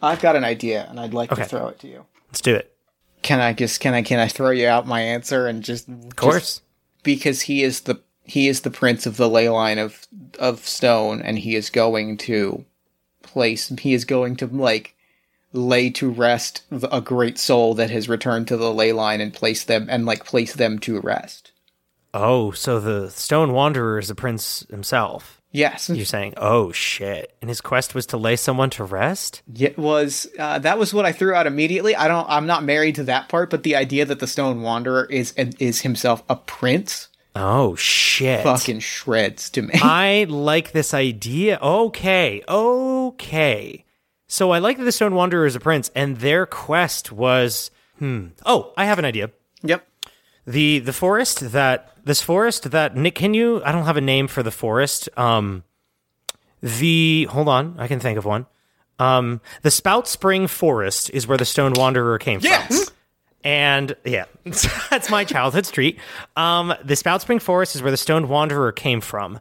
I've 0.00 0.20
got 0.20 0.34
an 0.34 0.44
idea, 0.44 0.86
and 0.88 0.98
I'd 0.98 1.14
like 1.14 1.30
Okay. 1.32 1.42
to 1.42 1.48
throw 1.48 1.68
it 1.68 1.78
to 1.80 1.88
you. 1.88 2.06
Let's 2.28 2.40
do 2.40 2.54
it. 2.54 2.74
Can 3.22 3.40
I 3.40 3.52
just 3.52 3.78
can 3.80 3.94
I 3.94 4.02
can 4.02 4.18
I 4.18 4.28
throw 4.28 4.50
you 4.50 4.66
out 4.66 4.86
my 4.86 5.00
answer 5.00 5.46
and 5.46 5.62
just 5.62 5.88
Of 5.88 6.16
course. 6.16 6.62
because 7.02 7.42
he 7.42 7.62
is 7.62 7.82
the 7.82 8.00
he 8.32 8.48
is 8.48 8.62
the 8.62 8.70
prince 8.70 9.04
of 9.04 9.18
the 9.18 9.28
ley 9.28 9.50
line 9.50 9.78
of 9.78 10.06
of 10.38 10.66
stone, 10.66 11.20
and 11.20 11.38
he 11.38 11.54
is 11.54 11.68
going 11.68 12.16
to 12.16 12.64
place. 13.22 13.68
He 13.78 13.92
is 13.92 14.06
going 14.06 14.36
to 14.36 14.46
like 14.46 14.94
lay 15.52 15.90
to 15.90 16.10
rest 16.10 16.62
a 16.90 17.02
great 17.02 17.36
soul 17.36 17.74
that 17.74 17.90
has 17.90 18.08
returned 18.08 18.48
to 18.48 18.56
the 18.56 18.72
ley 18.72 18.90
line 18.90 19.20
and 19.20 19.34
place 19.34 19.64
them 19.64 19.86
and 19.90 20.06
like 20.06 20.24
place 20.24 20.54
them 20.54 20.78
to 20.78 20.98
rest. 21.00 21.52
Oh, 22.14 22.52
so 22.52 22.80
the 22.80 23.10
Stone 23.10 23.52
Wanderer 23.52 23.98
is 23.98 24.08
the 24.08 24.14
prince 24.14 24.64
himself. 24.70 25.42
Yes, 25.50 25.90
You're 25.90 26.06
saying, 26.06 26.32
oh 26.38 26.72
shit. 26.72 27.36
And 27.42 27.50
his 27.50 27.60
quest 27.60 27.94
was 27.94 28.06
to 28.06 28.16
lay 28.16 28.36
someone 28.36 28.70
to 28.70 28.84
rest? 28.84 29.42
it 29.54 29.76
was. 29.76 30.26
Uh, 30.38 30.58
that 30.60 30.78
was 30.78 30.94
what 30.94 31.04
I 31.04 31.12
threw 31.12 31.34
out 31.34 31.46
immediately. 31.46 31.94
I 31.94 32.08
don't. 32.08 32.26
I'm 32.30 32.46
not 32.46 32.64
married 32.64 32.94
to 32.94 33.04
that 33.04 33.28
part, 33.28 33.50
but 33.50 33.62
the 33.62 33.76
idea 33.76 34.06
that 34.06 34.20
the 34.20 34.26
Stone 34.26 34.62
Wanderer 34.62 35.04
is 35.04 35.32
is 35.36 35.82
himself 35.82 36.22
a 36.30 36.36
prince 36.36 37.08
Oh 37.34 37.74
shit. 37.76 38.42
fucking 38.42 38.80
shreds 38.80 39.50
to 39.50 39.62
me. 39.62 39.74
I 39.74 40.26
like 40.28 40.72
this 40.72 40.92
idea. 40.92 41.58
Okay, 41.60 42.42
okay. 42.46 43.84
So 44.26 44.50
I 44.50 44.58
like 44.58 44.78
that 44.78 44.84
the 44.84 44.92
Stone 44.92 45.14
Wanderer 45.14 45.46
is 45.46 45.56
a 45.56 45.60
prince, 45.60 45.90
and 45.94 46.18
their 46.18 46.46
quest 46.46 47.12
was 47.12 47.70
hmm. 47.98 48.28
Oh, 48.44 48.72
I 48.76 48.84
have 48.84 48.98
an 48.98 49.04
idea. 49.04 49.30
yep. 49.62 49.86
The 50.46 50.80
the 50.80 50.92
forest 50.92 51.52
that 51.52 51.96
this 52.04 52.20
forest 52.20 52.70
that 52.70 52.96
Nick, 52.96 53.14
can 53.14 53.34
you? 53.34 53.62
I 53.64 53.72
don't 53.72 53.84
have 53.84 53.96
a 53.96 54.00
name 54.00 54.28
for 54.28 54.42
the 54.42 54.50
forest. 54.50 55.08
Um, 55.16 55.64
the 56.60 57.28
hold 57.30 57.48
on, 57.48 57.76
I 57.78 57.88
can 57.88 58.00
think 58.00 58.18
of 58.18 58.24
one. 58.24 58.46
Um, 58.98 59.40
the 59.62 59.70
Spout 59.70 60.06
Spring 60.06 60.46
Forest 60.46 61.10
is 61.10 61.26
where 61.26 61.38
the 61.38 61.44
Stone 61.44 61.74
Wanderer 61.76 62.18
came 62.18 62.40
from. 62.40 62.50
And 63.44 63.96
yeah, 64.04 64.26
that's 64.90 65.10
my 65.10 65.24
childhood 65.24 65.66
street. 65.66 65.98
Um, 66.36 66.74
the 66.84 66.96
Spout 66.96 67.22
Spring 67.22 67.38
Forest 67.38 67.74
is 67.76 67.82
where 67.82 67.90
the 67.90 67.96
Stone 67.96 68.28
Wanderer 68.28 68.72
came 68.72 69.00
from, 69.00 69.40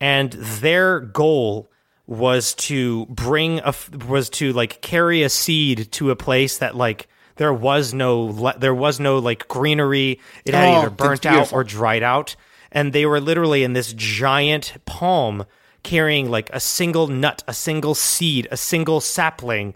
and 0.00 0.32
their 0.32 1.00
goal 1.00 1.70
was 2.06 2.54
to 2.54 3.06
bring 3.06 3.60
a 3.60 3.74
was 4.06 4.30
to 4.30 4.52
like 4.52 4.80
carry 4.82 5.22
a 5.22 5.28
seed 5.28 5.92
to 5.92 6.10
a 6.10 6.16
place 6.16 6.58
that 6.58 6.74
like 6.76 7.08
there 7.36 7.52
was 7.52 7.94
no 7.94 8.52
there 8.58 8.74
was 8.74 8.98
no 8.98 9.18
like 9.18 9.48
greenery. 9.48 10.18
It 10.44 10.54
had 10.54 10.68
Oh, 10.68 10.78
either 10.78 10.90
burnt 10.90 11.26
out 11.26 11.52
or 11.52 11.62
dried 11.62 12.02
out, 12.02 12.36
and 12.70 12.92
they 12.92 13.06
were 13.06 13.20
literally 13.20 13.64
in 13.64 13.74
this 13.74 13.92
giant 13.92 14.74
palm 14.86 15.44
carrying 15.82 16.30
like 16.30 16.48
a 16.50 16.60
single 16.60 17.06
nut, 17.08 17.42
a 17.46 17.52
single 17.54 17.94
seed, 17.94 18.48
a 18.50 18.56
single 18.56 19.00
sapling 19.00 19.74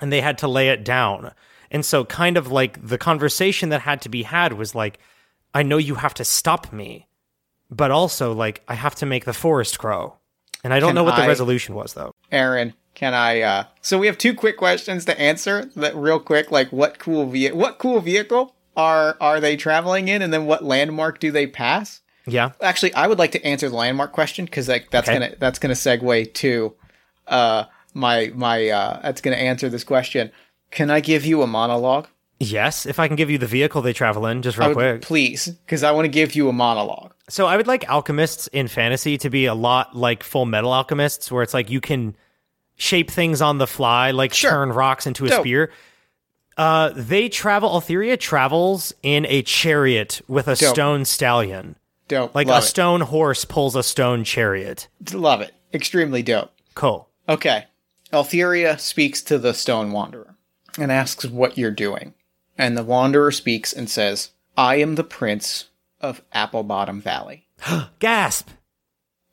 and 0.00 0.12
they 0.12 0.20
had 0.20 0.38
to 0.38 0.48
lay 0.48 0.68
it 0.68 0.84
down. 0.84 1.32
And 1.74 1.84
so, 1.84 2.04
kind 2.04 2.36
of 2.36 2.52
like 2.52 2.86
the 2.86 2.96
conversation 2.96 3.70
that 3.70 3.80
had 3.80 4.00
to 4.02 4.08
be 4.08 4.22
had 4.22 4.52
was 4.52 4.76
like, 4.76 5.00
I 5.52 5.64
know 5.64 5.76
you 5.76 5.96
have 5.96 6.14
to 6.14 6.24
stop 6.24 6.72
me, 6.72 7.08
but 7.68 7.90
also 7.90 8.32
like 8.32 8.62
I 8.68 8.74
have 8.74 8.94
to 8.96 9.06
make 9.06 9.24
the 9.24 9.32
forest 9.32 9.76
grow. 9.78 10.14
And 10.62 10.72
I 10.72 10.78
don't 10.78 10.90
Can 10.90 10.94
know 10.94 11.04
what 11.04 11.16
the 11.16 11.26
resolution 11.26 11.74
was 11.74 11.94
though. 11.94 12.12
Aaron, 12.30 12.74
can 12.94 13.12
I? 13.12 13.40
uh 13.40 13.64
So 13.82 13.98
we 13.98 14.06
have 14.06 14.16
two 14.16 14.34
quick 14.34 14.56
questions 14.56 15.04
to 15.06 15.20
answer. 15.20 15.64
That 15.74 15.96
real 15.96 16.20
quick, 16.20 16.52
like 16.52 16.70
what 16.72 17.00
cool 17.00 17.26
ve- 17.26 17.50
what 17.52 17.78
cool 17.78 18.00
vehicle 18.00 18.54
are 18.76 19.16
are 19.20 19.40
they 19.40 19.56
traveling 19.56 20.06
in, 20.06 20.22
and 20.22 20.32
then 20.32 20.46
what 20.46 20.62
landmark 20.64 21.18
do 21.18 21.32
they 21.32 21.48
pass? 21.48 22.02
Yeah. 22.24 22.52
Actually, 22.62 22.94
I 22.94 23.08
would 23.08 23.18
like 23.18 23.32
to 23.32 23.44
answer 23.44 23.68
the 23.68 23.74
landmark 23.76 24.12
question 24.12 24.44
because 24.44 24.68
like 24.68 24.90
that's 24.90 25.08
Okay. 25.08 25.18
gonna 25.18 25.34
that's 25.40 25.58
gonna 25.58 25.74
segue 25.74 26.32
to 26.34 26.74
uh 27.26 27.64
my 27.94 28.30
my 28.34 28.68
uh 28.68 29.00
that's 29.02 29.20
gonna 29.20 29.36
answer 29.36 29.68
this 29.68 29.84
question. 29.84 30.30
Can 30.74 30.90
I 30.90 31.00
give 31.00 31.24
you 31.24 31.42
a 31.42 31.46
monologue? 31.46 32.08
Yes. 32.40 32.84
If 32.84 32.98
I 32.98 33.06
can 33.06 33.16
give 33.16 33.30
you 33.30 33.38
the 33.38 33.46
vehicle 33.46 33.80
they 33.80 33.92
travel 33.92 34.26
in, 34.26 34.42
just 34.42 34.58
real 34.58 34.68
would- 34.68 34.74
quick. 34.74 35.02
please, 35.02 35.48
because 35.48 35.82
I 35.84 35.92
want 35.92 36.04
to 36.04 36.08
give 36.10 36.34
you 36.34 36.48
a 36.48 36.52
monologue. 36.52 37.12
So 37.28 37.46
I 37.46 37.56
would 37.56 37.66
like 37.66 37.88
alchemists 37.88 38.48
in 38.48 38.68
fantasy 38.68 39.16
to 39.18 39.30
be 39.30 39.46
a 39.46 39.54
lot 39.54 39.96
like 39.96 40.22
Fullmetal 40.22 40.74
Alchemists, 40.74 41.30
where 41.32 41.42
it's 41.42 41.54
like 41.54 41.70
you 41.70 41.80
can 41.80 42.16
shape 42.76 43.10
things 43.10 43.40
on 43.40 43.58
the 43.58 43.66
fly, 43.66 44.10
like 44.10 44.34
Sure. 44.34 44.50
turn 44.50 44.70
rocks 44.72 45.06
into 45.06 45.24
a 45.24 45.28
Dope. 45.28 45.40
spear. 45.42 45.70
Uh, 46.56 46.90
they 46.94 47.28
travel. 47.28 47.70
Altheria 47.70 48.18
travels 48.18 48.92
in 49.02 49.26
a 49.28 49.42
chariot 49.42 50.20
with 50.28 50.48
a 50.48 50.54
Dope. 50.56 50.74
stone 50.74 51.04
stallion. 51.04 51.76
Dope, 52.08 52.34
Like 52.34 52.48
love 52.48 52.62
a 52.62 52.66
stone 52.66 53.00
horse 53.00 53.44
pulls 53.44 53.74
a 53.76 53.82
stone 53.82 54.24
chariot. 54.24 54.88
love 55.12 55.40
it, 55.40 55.52
extremely 55.72 56.22
dope. 56.22 56.50
Cool. 56.74 57.08
Okay. 57.28 57.64
Altheria 58.12 58.78
speaks 58.78 59.22
to 59.22 59.38
the 59.38 59.54
Stone 59.54 59.90
Wanderer 59.92 60.33
and 60.78 60.90
asks 60.90 61.24
what 61.24 61.58
you're 61.58 61.70
doing. 61.70 62.14
And 62.56 62.76
the 62.76 62.84
Wanderer 62.84 63.32
speaks 63.32 63.72
and 63.72 63.88
says, 63.88 64.30
I 64.56 64.76
am 64.76 64.94
the 64.94 65.04
prince 65.04 65.68
of 66.00 66.22
Apple 66.32 66.62
Bottom 66.62 67.00
Valley. 67.00 67.48
Gasp. 67.98 68.50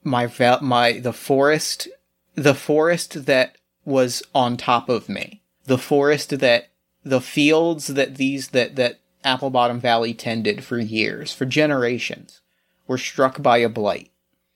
My 0.03 0.25
val- 0.25 0.61
my 0.61 0.93
the 0.93 1.13
forest 1.13 1.87
the 2.33 2.55
forest 2.55 3.25
that 3.25 3.57
was 3.85 4.23
on 4.33 4.57
top 4.57 4.89
of 4.89 5.09
me. 5.09 5.43
The 5.65 5.77
forest 5.77 6.39
that 6.39 6.69
the 7.03 7.21
fields 7.21 7.87
that 7.87 8.15
these 8.15 8.49
that 8.49 8.75
that 8.77 8.99
Apple 9.23 9.51
Bottom 9.51 9.79
Valley 9.79 10.13
tended 10.15 10.63
for 10.63 10.79
years, 10.79 11.31
for 11.31 11.45
generations, 11.45 12.41
were 12.87 12.97
struck 12.97 13.41
by 13.41 13.57
a 13.57 13.69
blight 13.69 14.11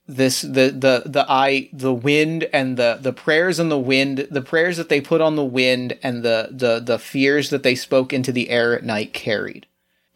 this 0.07 0.41
the 0.41 0.69
the 0.69 1.03
the 1.05 1.25
eye 1.27 1.67
the 1.73 1.93
wind 1.93 2.47
and 2.53 2.77
the 2.77 2.99
the 3.01 3.13
prayers 3.13 3.59
on 3.59 3.69
the 3.69 3.79
wind 3.79 4.27
the 4.29 4.41
prayers 4.41 4.77
that 4.77 4.87
they 4.87 5.01
put 5.01 5.19
on 5.19 5.35
the 5.35 5.43
wind 5.43 5.97
and 6.03 6.21
the 6.23 6.49
the 6.51 6.79
the 6.79 6.99
fears 6.99 7.49
that 7.49 7.63
they 7.63 7.73
spoke 7.73 8.13
into 8.13 8.31
the 8.31 8.49
air 8.49 8.75
at 8.75 8.83
night 8.83 9.13
carried. 9.13 9.65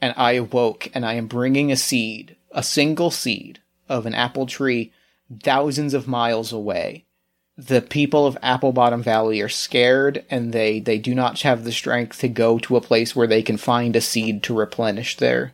And 0.01 0.13
i 0.15 0.33
awoke 0.33 0.89
and 0.93 1.05
i 1.05 1.13
am 1.13 1.27
bringing 1.27 1.71
a 1.71 1.75
seed 1.75 2.35
a 2.51 2.61
single 2.61 3.09
seed 3.09 3.59
of 3.87 4.05
an 4.05 4.13
apple 4.13 4.45
tree 4.45 4.91
thousands 5.43 5.93
of 5.93 6.07
miles 6.07 6.51
away. 6.53 7.05
The 7.57 7.81
people 7.81 8.27
of 8.27 8.37
apple 8.43 8.71
bottom 8.71 9.01
valley 9.01 9.41
are 9.41 9.49
scared 9.49 10.23
and 10.29 10.53
they 10.53 10.79
they 10.79 10.99
do 10.99 11.15
not 11.15 11.41
have 11.41 11.63
the 11.63 11.71
strength 11.71 12.19
to 12.19 12.27
go 12.27 12.59
to 12.59 12.77
a 12.77 12.81
place 12.81 13.15
where 13.15 13.27
they 13.27 13.41
can 13.41 13.57
find 13.57 13.95
a 13.95 14.01
seed 14.01 14.43
to 14.43 14.57
replenish 14.57 15.17
their 15.17 15.53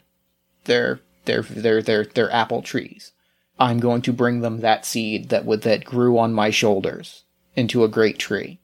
their 0.65 0.99
their 1.23 1.41
their 1.41 1.81
their, 1.81 2.05
their 2.05 2.31
apple 2.31 2.61
trees 2.61 3.13
I'm 3.59 3.79
going 3.79 4.01
to 4.03 4.13
bring 4.13 4.41
them 4.41 4.59
that 4.59 4.85
seed 4.85 5.29
that 5.29 5.45
would 5.45 5.61
that 5.61 5.85
grew 5.85 6.17
on 6.17 6.33
my 6.33 6.49
shoulders 6.49 7.23
into 7.55 7.83
a 7.83 7.89
great 7.89 8.19
tree. 8.19 8.59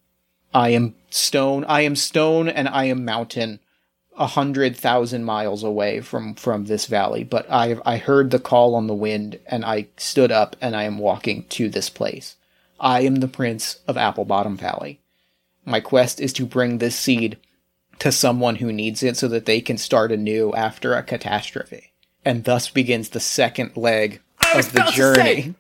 I 0.54 0.70
am 0.70 0.96
stone, 1.10 1.64
I 1.66 1.82
am 1.82 1.96
stone, 1.96 2.50
and 2.50 2.68
I 2.68 2.86
am 2.86 3.06
mountain, 3.06 3.60
a 4.18 4.28
hundred 4.28 4.76
thousand 4.76 5.24
miles 5.24 5.64
away 5.64 6.02
from 6.02 6.36
from 6.36 6.66
this 6.66 6.88
valley. 6.88 7.24
But 7.24 7.50
I 7.50 7.78
I 7.86 7.98
heard 7.98 8.32
the 8.32 8.40
call 8.40 8.76
on 8.76 8.88
the 8.88 8.94
wind, 8.94 9.40
and 9.48 9.64
I 9.64 9.88
stood 9.96 10.32
up, 10.32 10.56
and 10.60 10.76
I 10.76 10.84
am 10.84 10.98
walking 10.98 11.46
to 11.50 11.70
this 11.70 11.90
place. 11.90 12.36
I 12.80 13.02
am 13.02 13.16
the 13.16 13.28
prince 13.28 13.80
of 13.88 13.96
Apple 13.96 14.26
Bottom 14.26 14.58
Valley. 14.58 15.00
My 15.66 15.80
quest 15.80 16.20
is 16.20 16.34
to 16.34 16.46
bring 16.46 16.80
this 16.80 16.96
seed 16.96 17.38
to 18.00 18.12
someone 18.12 18.56
who 18.56 18.74
needs 18.74 19.04
it, 19.04 19.16
so 19.16 19.30
that 19.30 19.46
they 19.46 19.62
can 19.62 19.78
start 19.78 20.12
anew 20.12 20.54
after 20.54 20.96
a 20.96 21.04
catastrophe. 21.04 21.94
And 22.26 22.44
thus 22.44 22.70
begins 22.70 23.10
the 23.10 23.20
second 23.20 23.78
leg 23.78 24.22
of 24.60 24.72
the 24.72 24.80
about 24.82 24.90
to 24.92 24.96
journey. 24.98 25.42
say. 25.42 25.54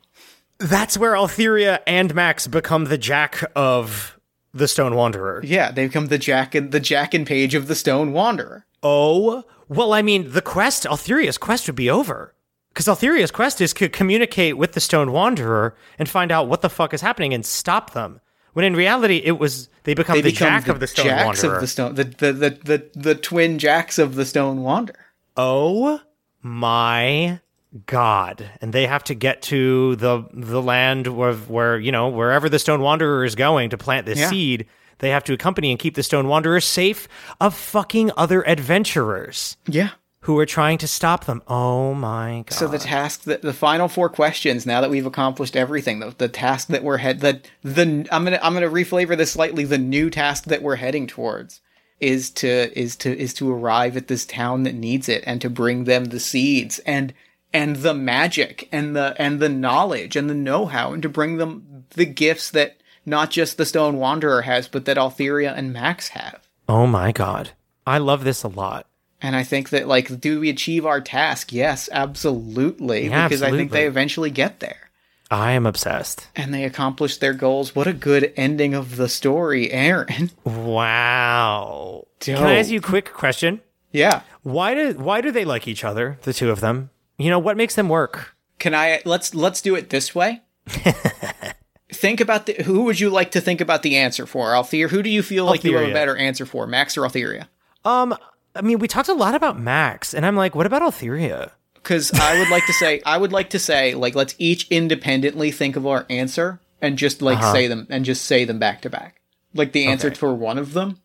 That's 0.59 0.97
where 0.97 1.13
Altheria 1.13 1.79
and 1.87 2.13
Max 2.13 2.47
become 2.47 2.85
the 2.85 2.97
Jack 2.97 3.43
of 3.55 4.19
the 4.53 4.67
Stone 4.67 4.95
Wanderer. 4.95 5.41
Yeah, 5.43 5.71
they 5.71 5.87
become 5.87 6.07
the 6.07 6.17
Jack 6.19 6.53
and 6.53 6.71
the 6.71 6.79
Jack 6.79 7.13
and 7.13 7.25
Page 7.25 7.55
of 7.55 7.67
the 7.67 7.75
Stone 7.75 8.13
Wanderer. 8.13 8.65
Oh, 8.83 9.43
well, 9.67 9.93
I 9.93 10.01
mean, 10.01 10.31
the 10.31 10.41
quest, 10.41 10.85
Altheria's 10.85 11.37
quest 11.37 11.67
would 11.67 11.75
be 11.75 11.89
over. 11.89 12.33
Because 12.69 12.87
Altheria's 12.87 13.31
quest 13.31 13.59
is 13.59 13.73
to 13.73 13.89
communicate 13.89 14.57
with 14.57 14.73
the 14.73 14.79
Stone 14.79 15.11
Wanderer 15.11 15.75
and 15.99 16.07
find 16.07 16.31
out 16.31 16.47
what 16.47 16.61
the 16.61 16.69
fuck 16.69 16.93
is 16.93 17.01
happening 17.01 17.33
and 17.33 17.45
stop 17.45 17.91
them. 17.91 18.21
When 18.53 18.63
in 18.65 18.75
reality, 18.75 19.21
it 19.23 19.39
was 19.39 19.67
they 19.83 19.93
become 19.93 20.15
They 20.17 20.21
the 20.21 20.31
become 20.31 20.47
Jack 20.47 20.65
the 20.65 20.71
of 20.73 20.79
the 20.79 20.87
Stone 20.87 21.05
Jacks 21.05 21.25
Wanderer. 21.43 21.55
of 21.55 21.61
the 21.61 21.67
Stone, 21.67 21.95
the 21.95 22.03
the, 22.03 22.33
the 22.33 22.49
the 22.63 22.89
the 22.99 23.15
twin 23.15 23.57
Jacks 23.59 23.97
of 23.97 24.15
the 24.15 24.25
Stone 24.25 24.61
Wanderer. 24.61 24.95
oh 25.37 26.01
my 26.41 27.39
god! 27.85 28.49
And 28.61 28.73
they 28.73 28.87
have 28.87 29.03
to 29.05 29.13
get 29.15 29.41
to 29.43 29.95
the 29.97 30.23
the 30.33 30.61
land 30.61 31.07
where, 31.07 31.33
where 31.33 31.77
you 31.79 31.91
know 31.91 32.09
wherever 32.09 32.49
the 32.49 32.59
Stone 32.59 32.81
Wanderer 32.81 33.23
is 33.25 33.35
going 33.35 33.69
to 33.71 33.77
plant 33.77 34.05
this 34.05 34.19
Yeah. 34.19 34.29
seed. 34.29 34.65
They 34.99 35.09
have 35.09 35.23
to 35.25 35.33
accompany 35.33 35.71
and 35.71 35.79
keep 35.79 35.95
the 35.95 36.03
Stone 36.03 36.27
Wanderer 36.27 36.59
safe 36.61 37.07
of 37.39 37.55
fucking 37.55 38.11
other 38.17 38.47
adventurers 38.47 39.57
Yeah. 39.67 39.89
who 40.21 40.37
are 40.37 40.45
trying 40.45 40.77
to 40.77 40.87
stop 40.87 41.25
them. 41.25 41.41
Oh 41.47 41.93
my 41.95 42.43
god! 42.47 42.53
So 42.53 42.67
the 42.67 42.77
task 42.77 43.23
that 43.23 43.41
the 43.41 43.53
final 43.53 43.87
four 43.87 44.09
questions. 44.09 44.65
Now 44.65 44.81
that 44.81 44.89
we've 44.91 45.05
accomplished 45.05 45.55
everything, 45.55 45.99
the, 45.99 46.13
the 46.17 46.27
task 46.27 46.67
that 46.67 46.83
we're 46.83 46.97
head 46.97 47.21
that 47.21 47.49
the 47.63 48.07
I'm 48.11 48.23
gonna 48.23 48.39
I'm 48.43 48.53
gonna 48.53 48.69
reflavor 48.69 49.17
this 49.17 49.31
slightly. 49.31 49.63
The 49.63 49.77
new 49.77 50.09
task 50.09 50.43
that 50.45 50.61
we're 50.61 50.75
heading 50.75 51.07
towards 51.07 51.61
is 51.99 52.29
to 52.31 52.77
is 52.79 52.95
to 52.97 53.17
is 53.17 53.33
to 53.35 53.51
arrive 53.51 53.95
at 53.97 54.07
this 54.07 54.25
town 54.25 54.63
that 54.63 54.75
needs 54.75 55.07
it 55.09 55.23
and 55.25 55.39
to 55.41 55.49
bring 55.49 55.85
them 55.85 56.05
the 56.05 56.19
seeds 56.19 56.79
and 56.79 57.13
and 57.53 57.77
the 57.77 57.93
magic 57.93 58.67
and 58.71 58.95
the 58.95 59.15
and 59.17 59.39
the 59.39 59.49
knowledge 59.49 60.15
and 60.15 60.29
the 60.29 60.35
know-how 60.35 60.93
and 60.93 61.01
to 61.03 61.09
bring 61.09 61.37
them 61.37 61.85
the 61.91 62.05
gifts 62.05 62.51
that 62.51 62.77
not 63.05 63.31
just 63.31 63.57
the 63.57 63.65
Stone 63.65 63.97
Wanderer 63.97 64.43
has, 64.43 64.67
but 64.67 64.85
that 64.85 64.97
Altheria 64.97 65.55
and 65.55 65.73
Max 65.73 66.09
have. 66.09 66.47
Oh 66.69 66.87
my 66.87 67.11
god. 67.11 67.51
I 67.85 67.97
love 67.97 68.23
this 68.23 68.43
a 68.43 68.47
lot. 68.47 68.87
And 69.21 69.35
I 69.35 69.43
think 69.43 69.69
that 69.69 69.87
like, 69.87 70.19
do 70.19 70.39
we 70.39 70.49
achieve 70.49 70.85
our 70.85 71.01
task? 71.01 71.51
Yes, 71.51 71.89
absolutely. 71.91 73.07
Yeah, 73.07 73.27
because 73.27 73.43
I 73.43 73.51
think 73.51 73.71
they 73.71 73.85
eventually 73.85 74.31
get 74.31 74.59
there. 74.59 74.89
I 75.29 75.51
am 75.51 75.65
obsessed. 75.65 76.27
And 76.35 76.53
they 76.53 76.65
accomplish 76.65 77.17
their 77.17 77.33
goals. 77.33 77.73
What 77.73 77.87
a 77.87 77.93
good 77.93 78.33
ending 78.35 78.73
of 78.73 78.97
the 78.97 79.07
story, 79.07 79.71
Aaron. 79.71 80.31
Wow. 80.43 82.07
Can 82.19 82.43
I 82.43 82.55
ask 82.55 82.69
you 82.69 82.79
a 82.79 82.81
quick 82.81 83.13
question? 83.13 83.61
yeah. 83.91 84.21
Why 84.43 84.73
do 84.73 84.93
why 84.93 85.21
do 85.21 85.31
they 85.31 85.45
like 85.45 85.67
each 85.67 85.83
other, 85.83 86.17
the 86.23 86.33
two 86.33 86.49
of 86.49 86.61
them? 86.61 86.89
You 87.21 87.29
know, 87.29 87.39
what 87.39 87.57
makes 87.57 87.75
them 87.75 87.89
work? 87.89 88.35
Can 88.59 88.73
I 88.75 89.01
let's 89.05 89.33
let's 89.35 89.61
do 89.61 89.75
it 89.75 89.89
this 89.89 90.13
way. 90.15 90.41
think 91.93 92.21
about 92.21 92.45
the 92.45 92.53
who 92.63 92.83
would 92.83 92.99
you 92.99 93.09
like 93.09 93.31
to 93.31 93.41
think 93.41 93.61
about 93.61 93.83
the 93.83 93.97
answer 93.97 94.25
for, 94.25 94.55
Althea? 94.55 94.87
Who 94.87 95.03
do 95.03 95.09
you 95.09 95.21
feel 95.23 95.45
like 95.45 95.63
you 95.63 95.77
have 95.77 95.89
a 95.89 95.93
better 95.93 96.15
answer 96.15 96.45
for, 96.45 96.67
Max 96.67 96.97
or 96.97 97.03
althea 97.03 97.49
Um, 97.85 98.15
I 98.55 98.61
mean, 98.61 98.79
we 98.79 98.87
talked 98.87 99.09
a 99.09 99.13
lot 99.13 99.35
about 99.35 99.59
Max, 99.59 100.13
and 100.13 100.25
I'm 100.25 100.35
like, 100.35 100.55
what 100.55 100.65
about 100.65 100.81
althea 100.81 101.51
Because 101.75 102.11
I 102.13 102.39
would 102.39 102.49
like 102.49 102.65
to 102.67 102.73
say, 102.73 103.01
I 103.05 103.17
would 103.17 103.31
like 103.31 103.49
to 103.51 103.59
say, 103.59 103.93
like, 103.93 104.15
let's 104.15 104.35
each 104.37 104.67
independently 104.69 105.51
think 105.51 105.75
of 105.75 105.87
our 105.87 106.05
answer 106.09 106.59
and 106.81 106.97
just 106.97 107.21
like 107.21 107.41
say 107.53 107.67
them 107.67 107.87
and 107.89 108.05
just 108.05 108.25
say 108.25 108.45
them 108.45 108.59
back 108.59 108.81
to 108.81 108.89
back, 108.89 109.21
like 109.53 109.71
the 109.71 109.85
answer 109.85 110.07
Okay. 110.07 110.15
for 110.15 110.33
one 110.33 110.57
of 110.57 110.73
them. 110.73 110.99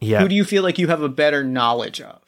Yeah. 0.00 0.20
Who 0.20 0.28
do 0.28 0.34
you 0.34 0.44
feel 0.44 0.62
like 0.62 0.78
you 0.78 0.88
have 0.88 1.02
a 1.02 1.08
better 1.08 1.42
knowledge 1.42 2.00
of? 2.00 2.20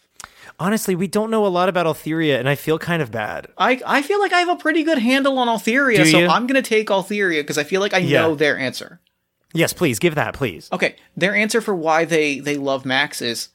Honestly, 0.60 0.94
we 0.94 1.08
don't 1.08 1.30
know 1.30 1.46
a 1.46 1.48
lot 1.48 1.70
about 1.70 1.86
Altheria, 1.86 2.38
and 2.38 2.46
I 2.46 2.54
feel 2.54 2.78
kind 2.78 3.00
of 3.00 3.10
bad. 3.10 3.48
I 3.56 3.80
I 3.86 4.02
feel 4.02 4.20
like 4.20 4.34
I 4.34 4.40
have 4.40 4.50
a 4.50 4.56
pretty 4.56 4.84
good 4.84 4.98
handle 4.98 5.38
on 5.38 5.48
Altheria, 5.48 6.04
so? 6.10 6.26
I'm 6.26 6.46
gonna 6.46 6.60
take 6.60 6.88
Altheria 6.88 7.40
because 7.40 7.56
I 7.56 7.64
feel 7.64 7.80
like 7.80 7.94
I 7.94 7.98
Yeah. 7.98 8.20
know 8.22 8.34
their 8.34 8.58
answer. 8.58 9.00
Yes, 9.54 9.72
please 9.72 9.98
give 9.98 10.14
that, 10.14 10.34
please. 10.34 10.68
Okay, 10.70 10.96
their 11.16 11.34
answer 11.34 11.62
for 11.62 11.74
why 11.74 12.04
they 12.04 12.38
they 12.40 12.56
love 12.56 12.84
Max 12.84 13.22
is 13.22 13.48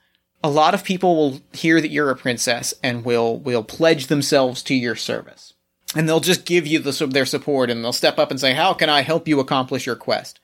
a 0.44 0.50
lot 0.50 0.74
of 0.74 0.84
people 0.84 1.16
will 1.16 1.42
hear 1.54 1.80
that 1.80 1.92
you're 1.92 2.10
a 2.10 2.16
princess 2.16 2.74
and 2.82 3.06
will 3.06 3.38
will 3.38 3.64
pledge 3.64 4.08
themselves 4.08 4.64
to 4.64 4.74
your 4.74 4.96
service. 4.96 5.54
And 5.96 6.10
they'll 6.10 6.20
just 6.20 6.46
give 6.46 6.66
you 6.68 6.80
the, 6.80 7.06
their 7.08 7.26
support 7.26 7.70
and 7.70 7.84
they'll 7.84 7.94
step 7.94 8.18
up 8.18 8.32
and 8.32 8.40
say, 8.40 8.54
"How 8.54 8.74
can 8.74 8.90
I 8.90 9.02
help 9.04 9.28
you 9.28 9.40
accomplish 9.40 9.86
your 9.86 9.96
quest?" 9.96 10.40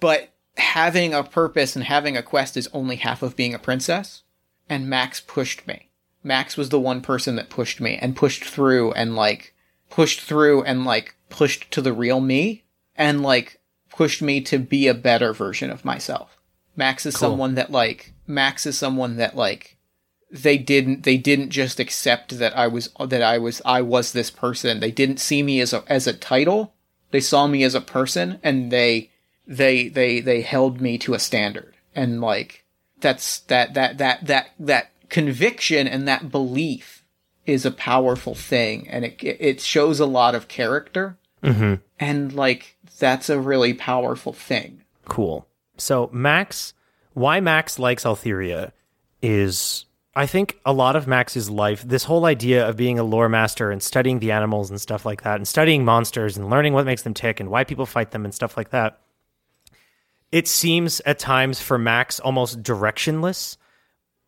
But 0.00 0.34
having 0.58 1.14
a 1.14 1.24
purpose 1.24 1.74
and 1.74 1.84
having 1.86 2.14
a 2.16 2.22
quest 2.22 2.58
is 2.58 2.68
only 2.74 2.96
half 2.96 3.22
of 3.22 3.34
being 3.36 3.54
a 3.54 3.58
princess, 3.58 4.22
and 4.68 4.86
Max 4.88 5.20
pushed 5.20 5.66
me. 5.66 5.88
Max 6.24 6.56
was 6.56 6.70
the 6.70 6.80
one 6.80 7.02
person 7.02 7.36
that 7.36 7.50
pushed 7.50 7.80
me 7.80 7.96
and 8.00 8.16
pushed 8.16 8.44
through 8.44 8.92
and 8.92 9.14
like 9.14 9.54
pushed 9.90 10.20
through 10.20 10.64
and 10.64 10.84
like 10.84 11.14
pushed 11.28 11.70
to 11.70 11.82
the 11.82 11.92
real 11.92 12.20
me 12.20 12.64
and 12.96 13.22
like 13.22 13.60
pushed 13.90 14.22
me 14.22 14.40
to 14.40 14.58
be 14.58 14.88
a 14.88 14.94
better 14.94 15.32
version 15.34 15.70
of 15.70 15.84
myself. 15.84 16.40
Max 16.74 17.06
is 17.06 17.16
someone 17.16 17.54
that 17.54 17.70
like 17.70 18.14
Max 18.26 18.66
is 18.66 18.76
someone 18.76 19.16
that 19.16 19.36
like 19.36 19.76
they 20.30 20.58
didn't 20.58 21.04
they 21.04 21.16
didn't 21.16 21.50
just 21.50 21.78
accept 21.78 22.38
that 22.38 22.56
I 22.56 22.66
was 22.66 22.90
that 22.98 23.22
I 23.22 23.38
was 23.38 23.60
I 23.64 23.82
was 23.82 24.12
this 24.12 24.30
person. 24.30 24.80
They 24.80 24.90
didn't 24.90 25.20
see 25.20 25.42
me 25.42 25.60
as 25.60 25.72
a 25.72 25.84
as 25.86 26.06
a 26.06 26.12
title. 26.12 26.74
They 27.10 27.20
saw 27.20 27.46
me 27.46 27.62
as 27.62 27.74
a 27.74 27.80
person 27.80 28.40
and 28.42 28.72
they 28.72 29.10
they 29.46 29.88
they 29.88 30.20
they 30.20 30.40
held 30.40 30.80
me 30.80 30.98
to 30.98 31.14
a 31.14 31.20
standard. 31.20 31.74
And 31.94 32.20
like 32.20 32.64
that's 33.00 33.40
that 33.40 33.74
that 33.74 33.98
that 33.98 34.26
that 34.26 34.50
that 34.58 34.90
conviction 35.08 35.86
and 35.86 36.08
that 36.08 36.30
belief 36.30 37.04
is 37.46 37.66
a 37.66 37.70
powerful 37.70 38.34
thing 38.34 38.88
and 38.88 39.04
it 39.04 39.22
it 39.22 39.60
shows 39.60 40.00
a 40.00 40.06
lot 40.06 40.34
of 40.34 40.48
character. 40.48 41.16
Mm-hmm. 41.42 41.74
And 42.00 42.32
like 42.32 42.76
that's 42.98 43.28
a 43.28 43.38
really 43.38 43.74
powerful 43.74 44.32
thing. 44.32 44.82
Cool. 45.04 45.46
So 45.76 46.08
Max, 46.12 46.72
why 47.12 47.40
Max 47.40 47.78
likes 47.78 48.04
Altheria 48.04 48.72
is 49.20 49.86
I 50.16 50.26
think 50.26 50.60
a 50.64 50.72
lot 50.72 50.94
of 50.94 51.08
Max's 51.08 51.50
life, 51.50 51.82
this 51.82 52.04
whole 52.04 52.24
idea 52.24 52.68
of 52.68 52.76
being 52.76 52.98
a 52.98 53.02
lore 53.02 53.28
master 53.28 53.70
and 53.70 53.82
studying 53.82 54.20
the 54.20 54.30
animals 54.30 54.70
and 54.70 54.80
stuff 54.80 55.04
like 55.04 55.22
that, 55.22 55.36
and 55.36 55.48
studying 55.48 55.84
monsters 55.84 56.36
and 56.36 56.48
learning 56.48 56.72
what 56.72 56.86
makes 56.86 57.02
them 57.02 57.14
tick 57.14 57.40
and 57.40 57.50
why 57.50 57.64
people 57.64 57.86
fight 57.86 58.12
them 58.12 58.24
and 58.24 58.32
stuff 58.32 58.56
like 58.56 58.70
that. 58.70 59.00
It 60.30 60.46
seems 60.46 61.00
at 61.04 61.18
times 61.18 61.60
for 61.60 61.78
Max 61.78 62.20
almost 62.20 62.62
directionless. 62.62 63.56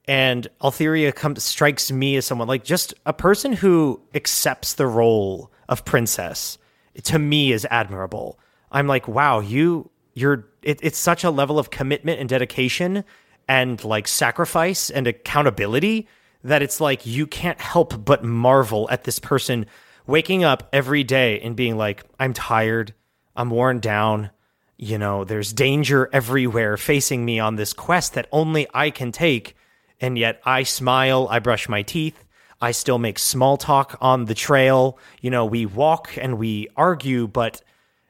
And 0.09 0.47
Altheria 0.63 1.15
comes 1.15 1.43
strikes 1.43 1.91
me 1.91 2.17
as 2.17 2.27
someone 2.27 2.49
like 2.49 2.65
just 2.65 2.95
a 3.07 3.13
person 3.13 3.53
who 3.53 4.01
accepts 4.15 4.75
the 4.75 4.87
role 4.87 5.51
of 5.69 5.85
princess. 5.85 6.59
To 7.05 7.19
me, 7.19 7.53
is 7.53 7.67
admirable. 7.71 8.39
I'm 8.71 8.87
like, 8.87 9.09
wow, 9.09 9.41
you 9.41 9.91
you're 10.15 10.49
it, 10.63 10.81
it's 10.83 10.99
such 10.99 11.25
a 11.25 11.31
level 11.31 11.59
of 11.59 11.71
commitment 11.71 12.21
and 12.21 12.29
dedication 12.29 13.05
and 13.49 13.83
like 13.85 14.09
sacrifice 14.09 14.91
and 14.91 15.07
accountability 15.07 16.09
that 16.43 16.63
it's 16.63 16.81
like 16.81 17.07
you 17.07 17.27
can't 17.27 17.61
help 17.61 18.05
but 18.05 18.25
marvel 18.25 18.89
at 18.91 19.05
this 19.05 19.19
person 19.19 19.67
waking 20.07 20.45
up 20.45 20.69
every 20.73 21.05
day 21.05 21.41
and 21.41 21.57
being 21.57 21.77
like, 21.77 22.05
I'm 22.19 22.33
tired, 22.33 22.95
I'm 23.35 23.51
worn 23.51 23.81
down, 23.81 24.31
you 24.77 24.99
know, 24.99 25.25
there's 25.25 25.53
danger 25.53 26.09
everywhere 26.13 26.77
facing 26.77 27.25
me 27.25 27.41
on 27.41 27.57
this 27.57 27.73
quest 27.73 28.15
that 28.15 28.29
only 28.31 28.67
I 28.73 28.91
can 28.91 29.11
take. 29.13 29.57
And 30.01 30.19
yet 30.19 30.41
I 30.45 30.63
smile, 30.63 31.27
I 31.31 31.39
brush 31.39 31.69
my 31.69 31.83
teeth, 31.83 32.23
I 32.61 32.73
still 32.73 32.99
make 32.99 33.19
small 33.19 33.57
talk 33.57 33.99
on 34.01 34.25
the 34.25 34.35
trail. 34.35 34.99
You 35.21 35.31
know, 35.31 35.45
we 35.45 35.67
walk 35.67 36.17
and 36.17 36.39
we 36.39 36.69
argue, 36.77 37.27
but 37.27 37.63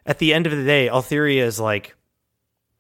at 0.05 0.19
the 0.19 0.33
end 0.33 0.47
of 0.47 0.53
the 0.53 0.65
day, 0.65 0.89
Altheria 0.89 1.43
is 1.43 1.59
like, 1.59 1.95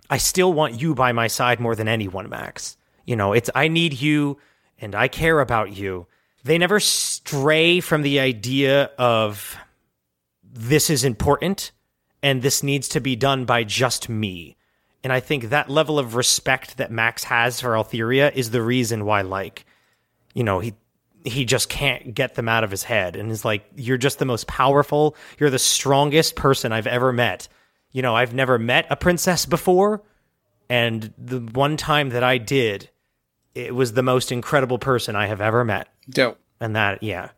I 0.08 0.18
still 0.18 0.52
want 0.52 0.80
you 0.80 0.94
by 0.94 1.12
my 1.12 1.26
side 1.26 1.58
more 1.58 1.74
than 1.74 1.88
anyone, 1.88 2.28
Max. 2.28 2.76
You 3.04 3.16
know, 3.16 3.32
it's 3.32 3.50
I 3.54 3.68
need 3.68 4.00
you 4.00 4.38
and 4.78 4.94
I 4.94 5.08
care 5.08 5.40
about 5.40 5.76
you. 5.76 6.06
They 6.44 6.58
never 6.58 6.78
stray 6.78 7.80
from 7.80 8.02
the 8.02 8.20
idea 8.20 8.90
of 8.98 9.56
this 10.44 10.90
is 10.90 11.02
important 11.02 11.72
and 12.22 12.42
this 12.42 12.62
needs 12.62 12.88
to 12.90 13.00
be 13.00 13.16
done 13.16 13.44
by 13.44 13.64
just 13.64 14.08
me. 14.08 14.55
And 15.06 15.12
I 15.12 15.20
think 15.20 15.50
that 15.50 15.70
level 15.70 16.00
of 16.00 16.16
respect 16.16 16.78
that 16.78 16.90
Max 16.90 17.22
has 17.22 17.60
for 17.60 17.74
Altheria 17.74 18.34
is 18.34 18.50
the 18.50 18.60
reason 18.60 19.04
why, 19.04 19.20
like, 19.20 19.64
you 20.34 20.42
know, 20.42 20.58
he 20.58 20.74
he 21.24 21.44
just 21.44 21.68
can't 21.68 22.12
get 22.12 22.34
them 22.34 22.48
out 22.48 22.64
of 22.64 22.72
his 22.72 22.82
head 22.82 23.14
and 23.14 23.30
is 23.30 23.44
like, 23.44 23.64
you're 23.76 23.98
just 23.98 24.18
the 24.18 24.24
most 24.24 24.48
powerful, 24.48 25.14
you're 25.38 25.48
the 25.48 25.60
strongest 25.60 26.34
person 26.34 26.72
I've 26.72 26.88
ever 26.88 27.12
met. 27.12 27.46
You 27.92 28.02
know, 28.02 28.16
I've 28.16 28.34
never 28.34 28.58
met 28.58 28.84
a 28.90 28.96
princess 28.96 29.46
before, 29.46 30.02
and 30.68 31.14
the 31.16 31.38
one 31.38 31.76
time 31.76 32.08
that 32.08 32.24
I 32.24 32.38
did, 32.38 32.90
it 33.54 33.76
was 33.76 33.92
the 33.92 34.02
most 34.02 34.32
incredible 34.32 34.80
person 34.80 35.14
I 35.14 35.28
have 35.28 35.40
ever 35.40 35.64
met. 35.64 35.86
Dope. 36.10 36.40
And 36.58 36.74
that, 36.74 37.04
yeah. 37.04 37.28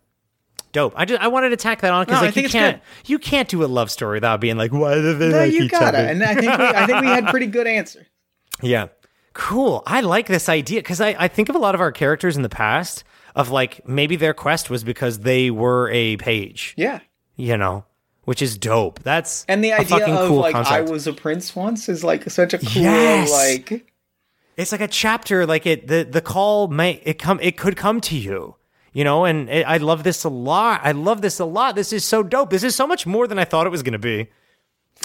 Dope. 0.72 0.92
I 0.96 1.04
just 1.04 1.20
I 1.22 1.28
wanted 1.28 1.50
to 1.50 1.56
tack 1.56 1.80
that 1.80 1.92
on 1.92 2.04
because 2.04 2.18
No, 2.20 2.22
I 2.22 2.26
like 2.26 2.34
think 2.34 2.44
you 2.46 2.50
can't 2.52 2.82
good. 3.04 3.10
you 3.10 3.18
can't 3.18 3.48
do 3.48 3.64
a 3.64 3.66
love 3.66 3.90
story 3.90 4.16
without 4.16 4.40
being 4.40 4.56
like 4.56 4.72
why 4.72 4.94
do 4.94 5.14
they 5.16 5.28
No, 5.30 5.38
like 5.38 5.52
you 5.52 5.64
each 5.64 5.70
got 5.70 5.94
other? 5.94 5.98
And 5.98 6.22
I 6.22 6.34
think 6.34 6.46
we, 6.58 6.64
I 6.64 6.86
think 6.86 7.00
we 7.00 7.06
had 7.06 7.26
pretty 7.28 7.46
good 7.46 7.66
answers. 7.66 8.06
Yeah. 8.62 8.88
Cool. 9.34 9.84
I 9.86 10.00
like 10.00 10.26
this 10.26 10.48
idea 10.48 10.80
because 10.80 11.00
I, 11.00 11.14
I 11.18 11.28
think 11.28 11.48
of 11.48 11.54
a 11.54 11.58
lot 11.58 11.76
of 11.76 11.80
our 11.80 11.92
characters 11.92 12.36
in 12.36 12.42
the 12.42 12.48
past 12.48 13.04
of 13.36 13.50
like 13.50 13.86
maybe 13.86 14.16
their 14.16 14.34
quest 14.34 14.68
was 14.68 14.82
because 14.82 15.20
they 15.20 15.50
were 15.50 15.88
a 15.90 16.16
page, 16.16 16.74
Yeah. 16.76 16.98
you 17.36 17.56
know, 17.56 17.84
which 18.24 18.42
is 18.42 18.58
dope. 18.58 18.98
That's 19.04 19.44
And 19.48 19.62
the 19.62 19.72
idea 19.74 20.06
of 20.08 20.28
cool 20.28 20.40
like 20.40 20.54
concept. 20.54 20.74
I 20.74 20.80
was 20.80 21.06
a 21.06 21.12
prince 21.12 21.54
once 21.54 21.88
is 21.88 22.02
like 22.02 22.28
such 22.30 22.52
a 22.52 22.58
cool 22.58 22.82
Yes. 22.82 23.30
like 23.30 23.86
it's 24.56 24.72
like 24.72 24.80
a 24.80 24.88
chapter 24.88 25.46
like 25.46 25.66
it 25.66 25.86
the 25.86 26.02
the 26.02 26.20
call 26.20 26.66
may 26.66 27.00
it 27.04 27.20
come 27.20 27.38
it 27.40 27.56
could 27.56 27.76
come 27.76 28.00
to 28.00 28.16
you 28.18 28.56
you 28.98 29.04
know 29.04 29.24
and 29.24 29.48
i 29.50 29.76
love 29.76 30.02
this 30.02 30.24
a 30.24 30.28
lot 30.28 30.80
i 30.82 30.90
love 30.92 31.22
this 31.22 31.38
a 31.38 31.44
lot 31.44 31.76
this 31.76 31.92
is 31.92 32.04
so 32.04 32.22
dope 32.22 32.50
this 32.50 32.64
is 32.64 32.74
so 32.74 32.86
much 32.86 33.06
more 33.06 33.28
than 33.28 33.38
i 33.38 33.44
thought 33.44 33.64
it 33.66 33.70
was 33.70 33.82
going 33.84 33.92
to 33.92 33.98
be 33.98 34.28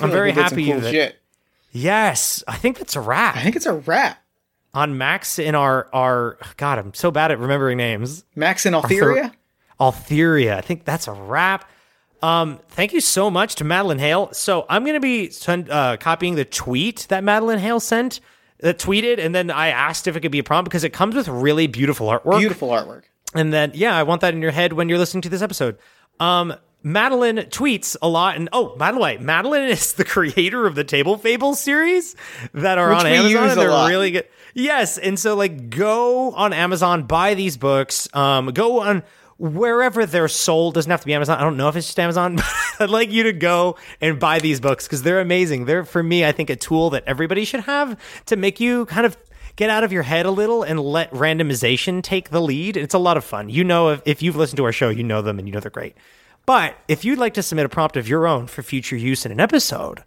i'm 0.01 0.09
very 0.09 0.31
happy 0.31 0.65
cool 0.65 0.79
that, 0.79 0.91
shit. 0.91 1.21
yes 1.71 2.43
i 2.47 2.55
think 2.55 2.77
that's 2.79 2.95
a 2.95 3.01
wrap 3.01 3.35
I 3.37 3.43
think 3.43 3.55
it's 3.55 3.67
a 3.67 3.73
wrap. 3.73 4.17
on 4.73 4.97
max 4.97 5.37
in 5.37 5.53
our 5.53 5.87
our 5.93 6.39
god 6.57 6.79
i'm 6.79 6.93
so 6.95 7.11
bad 7.11 7.29
at 7.31 7.37
remembering 7.37 7.77
names 7.77 8.25
Max 8.35 8.65
and 8.65 8.75
Altheria. 8.75 9.31
Altheria. 9.79 10.55
I 10.57 10.61
think 10.61 10.85
that's 10.85 11.07
a 11.07 11.11
wrap. 11.11 11.69
Um, 12.21 12.59
thank 12.69 12.93
you 12.93 13.01
so 13.01 13.29
much 13.29 13.55
to 13.55 13.63
Madeline 13.63 13.99
Hale. 13.99 14.31
So 14.31 14.65
I'm 14.69 14.83
going 14.83 14.93
to 14.93 15.01
be 15.01 15.29
send, 15.29 15.69
uh, 15.69 15.97
copying 15.97 16.35
the 16.35 16.45
tweet 16.45 17.07
that 17.09 17.23
Madeline 17.23 17.59
Hale 17.59 17.79
sent, 17.79 18.21
that 18.59 18.79
tweeted, 18.79 19.19
and 19.19 19.35
then 19.35 19.51
I 19.51 19.69
asked 19.69 20.07
if 20.07 20.15
it 20.15 20.21
could 20.21 20.31
be 20.31 20.39
a 20.39 20.43
prompt 20.43 20.69
because 20.69 20.85
it 20.85 20.93
comes 20.93 21.15
with 21.15 21.27
really 21.27 21.67
beautiful 21.67 22.07
artwork. 22.07 22.39
Beautiful 22.39 22.69
artwork. 22.69 23.03
And 23.33 23.51
then, 23.53 23.71
yeah, 23.73 23.95
I 23.97 24.03
want 24.03 24.21
that 24.21 24.33
in 24.33 24.41
your 24.41 24.51
head 24.51 24.73
when 24.73 24.89
you're 24.89 24.97
listening 24.97 25.21
to 25.23 25.29
this 25.29 25.41
episode. 25.41 25.77
Um, 26.19 26.53
Madeline 26.85 27.37
tweets 27.37 27.95
a 28.01 28.09
lot, 28.09 28.35
and 28.35 28.49
oh, 28.51 28.75
by 28.75 28.91
the 28.91 28.99
way, 28.99 29.17
Madeline 29.17 29.63
is 29.69 29.93
the 29.93 30.03
creator 30.03 30.67
of 30.67 30.75
the 30.75 30.83
Table 30.83 31.17
Fables 31.17 31.59
series 31.59 32.15
that 32.53 32.77
are 32.77 32.89
Which 32.89 32.99
on 32.99 33.07
Amazon. 33.07 33.49
and 33.49 33.59
they're 33.59 33.71
lot. 33.71 33.89
really 33.89 34.11
good. 34.11 34.27
Yes, 34.53 34.97
and 34.97 35.17
so 35.17 35.35
like, 35.35 35.69
go 35.69 36.31
on 36.33 36.51
Amazon, 36.53 37.03
buy 37.03 37.33
these 37.33 37.57
books. 37.57 38.13
Um, 38.13 38.47
go 38.47 38.81
on 38.81 39.03
wherever 39.37 40.05
they're 40.05 40.27
sold. 40.27 40.73
Doesn't 40.75 40.91
have 40.91 40.99
to 41.01 41.05
be 41.05 41.13
Amazon. 41.13 41.39
I 41.39 41.41
don't 41.41 41.57
know 41.57 41.69
if 41.69 41.75
it's 41.75 41.87
just 41.87 41.99
Amazon. 41.99 42.37
But 42.79 42.85
I'd 42.85 42.89
like 42.89 43.11
you 43.11 43.23
to 43.23 43.33
go 43.33 43.77
and 44.01 44.19
buy 44.19 44.39
these 44.39 44.59
books 44.59 44.87
because 44.87 45.03
they're 45.03 45.21
amazing. 45.21 45.65
They're 45.65 45.85
for 45.85 46.01
me, 46.01 46.25
I 46.25 46.31
think, 46.31 46.49
a 46.49 46.55
tool 46.55 46.89
that 46.89 47.03
everybody 47.05 47.45
should 47.45 47.59
have 47.61 47.99
to 48.25 48.35
make 48.35 48.59
you 48.59 48.87
kind 48.87 49.05
of 49.05 49.15
get 49.55 49.69
out 49.69 49.83
of 49.83 49.91
your 49.91 50.03
head 50.03 50.25
a 50.25 50.31
little 50.31 50.63
and 50.63 50.79
let 50.79 51.11
randomization 51.11 52.01
take 52.01 52.29
the 52.29 52.41
lead. 52.41 52.77
It's 52.77 52.93
a 52.93 52.99
lot 52.99 53.17
of 53.17 53.23
fun. 53.23 53.49
You 53.49 53.63
know, 53.63 53.89
if, 53.89 54.01
if 54.05 54.21
you've 54.21 54.35
listened 54.35 54.57
to 54.57 54.65
our 54.65 54.71
show, 54.71 54.89
you 54.89 55.03
know 55.03 55.21
them 55.21 55.39
and 55.39 55.47
you 55.47 55.53
know 55.53 55.59
they're 55.59 55.71
great. 55.71 55.95
But 56.45 56.75
if 56.87 57.05
you'd 57.05 57.19
like 57.19 57.33
to 57.35 57.43
submit 57.43 57.65
a 57.65 57.69
prompt 57.69 57.95
of 57.95 58.07
your 58.07 58.27
own 58.27 58.47
for 58.47 58.63
future 58.63 58.97
use 58.97 59.25
in 59.25 59.31
an 59.31 59.39
episode, 59.39 60.03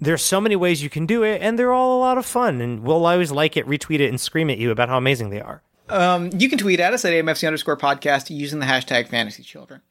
there's 0.00 0.22
so 0.22 0.40
many 0.40 0.56
ways 0.56 0.82
you 0.82 0.90
can 0.90 1.04
do 1.04 1.22
it, 1.22 1.42
and 1.42 1.58
they're 1.58 1.72
all 1.72 1.98
a 1.98 2.00
lot 2.00 2.16
of 2.16 2.24
fun. 2.24 2.60
And 2.60 2.82
we'll 2.82 3.04
always 3.04 3.32
like 3.32 3.56
it, 3.56 3.66
retweet 3.66 4.00
it, 4.00 4.08
and 4.08 4.20
scream 4.20 4.48
at 4.50 4.58
you 4.58 4.70
about 4.70 4.88
how 4.88 4.96
amazing 4.96 5.30
they 5.30 5.40
are. 5.40 5.62
Um, 5.88 6.30
you 6.32 6.48
can 6.48 6.58
tweet 6.58 6.80
at 6.80 6.94
us 6.94 7.04
at 7.04 7.12
AMFC 7.12 7.46
underscore 7.46 7.76
podcast 7.76 8.34
using 8.34 8.60
the 8.60 8.66
hashtag 8.66 9.08
fantasy 9.08 9.42
children. 9.42 9.82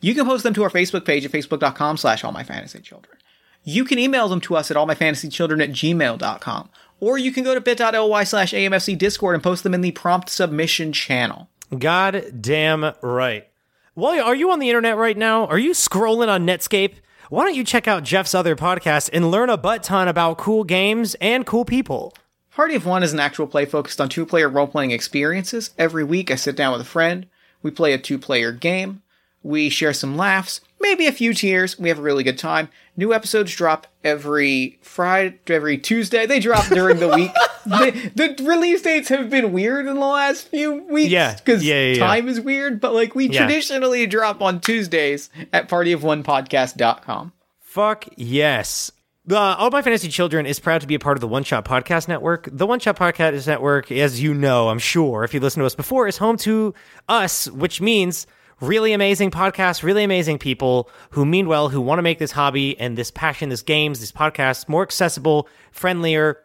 You 0.00 0.14
can 0.14 0.26
post 0.26 0.42
them 0.42 0.54
to 0.54 0.62
our 0.62 0.70
Facebook 0.70 1.06
page 1.06 1.24
at 1.24 1.32
facebook.com 1.32 1.96
slash 1.96 2.22
all 2.22 2.32
my 2.32 2.44
fantasy 2.44 2.80
children. 2.80 3.16
You 3.64 3.84
can 3.84 3.98
email 3.98 4.28
them 4.28 4.40
to 4.42 4.54
us 4.54 4.70
at 4.70 4.76
allmyfantasychildren 4.76 5.62
at 5.62 5.70
gmail.com. 5.70 6.70
Or 7.00 7.18
you 7.18 7.32
can 7.32 7.44
go 7.44 7.54
to 7.54 7.60
bit.ly 7.60 8.24
slash 8.24 8.52
AMFC 8.52 8.96
Discord 8.96 9.34
and 9.34 9.42
post 9.42 9.62
them 9.62 9.74
in 9.74 9.80
the 9.80 9.92
prompt 9.92 10.28
submission 10.30 10.92
channel. 10.92 11.48
God 11.76 12.40
damn 12.40 12.92
right. 13.02 13.48
Well, 13.94 14.22
are 14.22 14.34
you 14.34 14.50
on 14.50 14.58
the 14.58 14.68
internet 14.68 14.96
right 14.96 15.16
now? 15.16 15.46
Are 15.46 15.58
you 15.58 15.72
scrolling 15.72 16.28
on 16.28 16.46
Netscape? 16.46 16.96
Why 17.28 17.44
don't 17.44 17.54
you 17.54 17.64
check 17.64 17.88
out 17.88 18.04
Jeff's 18.04 18.34
other 18.34 18.54
podcast 18.54 19.10
and 19.12 19.30
learn 19.30 19.50
a 19.50 19.56
butt 19.56 19.82
ton 19.82 20.06
about 20.06 20.38
cool 20.38 20.64
games 20.64 21.16
and 21.20 21.44
cool 21.44 21.64
people? 21.64 22.14
Party 22.52 22.74
of 22.74 22.86
One 22.86 23.02
is 23.02 23.12
an 23.12 23.20
actual 23.20 23.46
play 23.46 23.64
focused 23.64 24.00
on 24.00 24.08
two 24.08 24.24
player 24.24 24.48
role 24.48 24.66
playing 24.66 24.92
experiences. 24.92 25.70
Every 25.76 26.04
week, 26.04 26.30
I 26.30 26.36
sit 26.36 26.56
down 26.56 26.72
with 26.72 26.80
a 26.80 26.84
friend. 26.84 27.26
We 27.62 27.70
play 27.70 27.92
a 27.92 27.98
two 27.98 28.18
player 28.18 28.52
game. 28.52 29.02
We 29.42 29.68
share 29.68 29.92
some 29.92 30.16
laughs, 30.16 30.60
maybe 30.80 31.06
a 31.06 31.12
few 31.12 31.34
tears. 31.34 31.78
We 31.78 31.88
have 31.88 31.98
a 31.98 32.02
really 32.02 32.22
good 32.24 32.38
time. 32.38 32.68
New 32.96 33.12
episodes 33.12 33.54
drop 33.54 33.86
every 34.04 34.78
Friday, 34.82 35.38
every 35.48 35.78
Tuesday. 35.78 36.26
They 36.26 36.40
drop 36.40 36.66
during 36.68 36.98
the 36.98 37.08
week. 37.08 37.30
the, 37.66 38.10
the 38.36 38.44
release 38.44 38.82
dates 38.82 39.08
have 39.10 39.28
been 39.28 39.52
weird 39.52 39.86
in 39.86 39.94
the 39.94 40.00
last 40.06 40.48
few 40.48 40.82
weeks. 40.84 41.10
Yeah, 41.10 41.34
Because 41.34 41.64
yeah, 41.64 41.74
yeah, 41.82 41.92
yeah. 41.94 41.98
time 42.06 42.28
is 42.28 42.40
weird, 42.40 42.80
but 42.80 42.94
like 42.94 43.14
we 43.14 43.28
Yeah. 43.28 43.40
traditionally 43.44 44.06
drop 44.06 44.40
on 44.40 44.60
Tuesdays 44.60 45.28
at 45.52 45.68
partyofonepodcast.com. 45.68 47.32
Fuck 47.60 48.06
yes. 48.16 48.90
Uh, 49.28 49.36
All 49.58 49.70
My 49.70 49.82
Fantasy 49.82 50.08
Children 50.08 50.46
is 50.46 50.60
proud 50.60 50.80
to 50.82 50.86
be 50.86 50.94
a 50.94 50.98
part 51.00 51.16
of 51.16 51.20
the 51.20 51.26
One 51.28 51.42
Shot 51.42 51.64
Podcast 51.64 52.06
Network. 52.06 52.48
The 52.50 52.66
One 52.66 52.78
Shot 52.78 52.96
Podcast 52.96 53.46
Network, 53.48 53.90
as 53.90 54.22
you 54.22 54.32
know, 54.32 54.68
I'm 54.68 54.78
sure, 54.78 55.24
if 55.24 55.34
you 55.34 55.40
listen 55.40 55.60
to 55.60 55.66
us 55.66 55.74
before, 55.74 56.06
is 56.06 56.16
home 56.16 56.36
to 56.38 56.74
us, 57.08 57.50
which 57.50 57.80
means 57.80 58.26
really 58.60 58.92
amazing 58.92 59.30
podcasts, 59.30 59.82
really 59.82 60.04
amazing 60.04 60.38
people 60.38 60.88
who 61.10 61.24
mean 61.24 61.48
well, 61.48 61.68
who 61.68 61.80
want 61.80 61.98
to 61.98 62.02
make 62.02 62.18
this 62.18 62.32
hobby 62.32 62.78
and 62.78 62.96
this 62.96 63.10
passion, 63.10 63.48
this 63.48 63.62
games, 63.62 64.00
these 64.00 64.12
podcasts 64.12 64.68
more 64.68 64.82
accessible, 64.82 65.48
friendlier, 65.72 66.38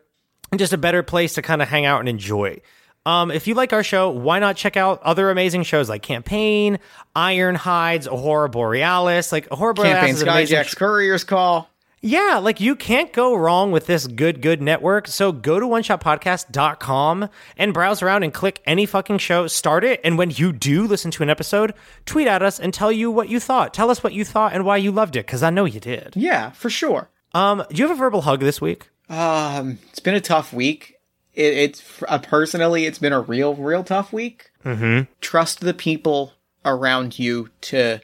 and 0.52 0.60
just 0.60 0.74
a 0.74 0.78
better 0.78 1.04
place 1.04 1.34
to 1.36 1.42
kind 1.42 1.62
of 1.62 1.70
hang 1.70 1.86
out 1.86 2.00
and 2.00 2.10
enjoy. 2.10 2.60
Um, 3.06 3.32
if 3.32 3.48
you 3.48 3.56
like 3.56 3.74
our 3.74 3.84
show, 3.84 4.12
why 4.12 4.38
not 4.38 4.56
check 4.56 4.78
out 4.78 5.02
other 5.02 5.32
amazing 5.32 5.64
shows 5.64 5.90
like 5.90 6.04
Campaign, 6.04 6.78
Iron 7.16 7.56
Hides, 7.56 8.08
Aurora 8.08 8.50
Borealis? 8.50 9.32
Like 9.32 9.48
Aurora 9.52 9.74
Borealis 9.74 9.98
Campaign 9.98 10.16
is 10.16 10.22
an 10.22 10.30
amazing 10.30 10.58
Skyjack's 10.58 10.76
Courier's 10.76 11.24
Call. 11.24 11.71
Yeah, 12.02 12.40
like 12.42 12.60
you 12.60 12.76
can't 12.76 13.14
go 13.14 13.36
wrong 13.36 13.72
with 13.72 13.86
this 13.86 14.08
good, 14.08 14.42
good 14.42 14.60
network. 14.62 15.08
So 15.08 15.32
go 15.32 15.60
to 15.60 15.68
oneshotpodcast.com 15.68 17.30
and 17.58 17.74
browse 17.74 18.02
around 18.02 18.24
and 18.24 18.34
click 18.34 18.62
any 18.66 18.88
fucking 18.88 19.20
show, 19.20 19.46
start 19.46 19.84
it. 19.84 20.02
And 20.04 20.18
when 20.18 20.32
you 20.32 20.52
do 20.52 20.88
listen 20.88 21.12
to 21.12 21.24
an 21.24 21.30
episode, 21.30 21.76
tweet 22.06 22.28
at 22.28 22.42
us 22.42 22.60
and 22.60 22.74
tell 22.74 22.92
you 22.92 23.12
what 23.12 23.30
you 23.30 23.40
thought. 23.40 23.74
Tell 23.74 23.92
us 23.92 24.04
what 24.04 24.14
you 24.14 24.26
thought 24.26 24.54
and 24.54 24.66
why 24.66 24.78
you 24.78 24.92
loved 24.92 25.16
it, 25.16 25.28
because 25.28 25.44
I 25.44 25.52
know 25.52 25.66
you 25.66 25.80
did. 25.80 26.14
Yeah, 26.16 26.50
for 26.52 26.72
sure. 26.72 27.10
Um, 27.34 27.64
do 27.70 27.78
you 27.78 27.88
have 27.88 27.96
a 27.96 28.00
verbal 28.00 28.22
hug 28.22 28.40
this 28.40 28.60
week? 28.60 28.90
Um, 29.08 29.78
it's 29.90 30.00
been 30.00 30.16
a 30.16 30.22
tough 30.22 30.52
week. 30.54 30.96
It, 31.36 31.54
it's 31.54 32.04
uh, 32.08 32.18
personally, 32.18 32.86
it's 32.86 33.00
been 33.00 33.14
a 33.14 33.22
real, 33.22 33.54
real 33.54 33.84
tough 33.84 34.12
week. 34.12 34.52
Mm-hmm. 34.66 35.12
Trust 35.22 35.62
the 35.62 35.74
people 35.74 36.34
around 36.66 37.20
you 37.20 37.50
to 37.62 38.02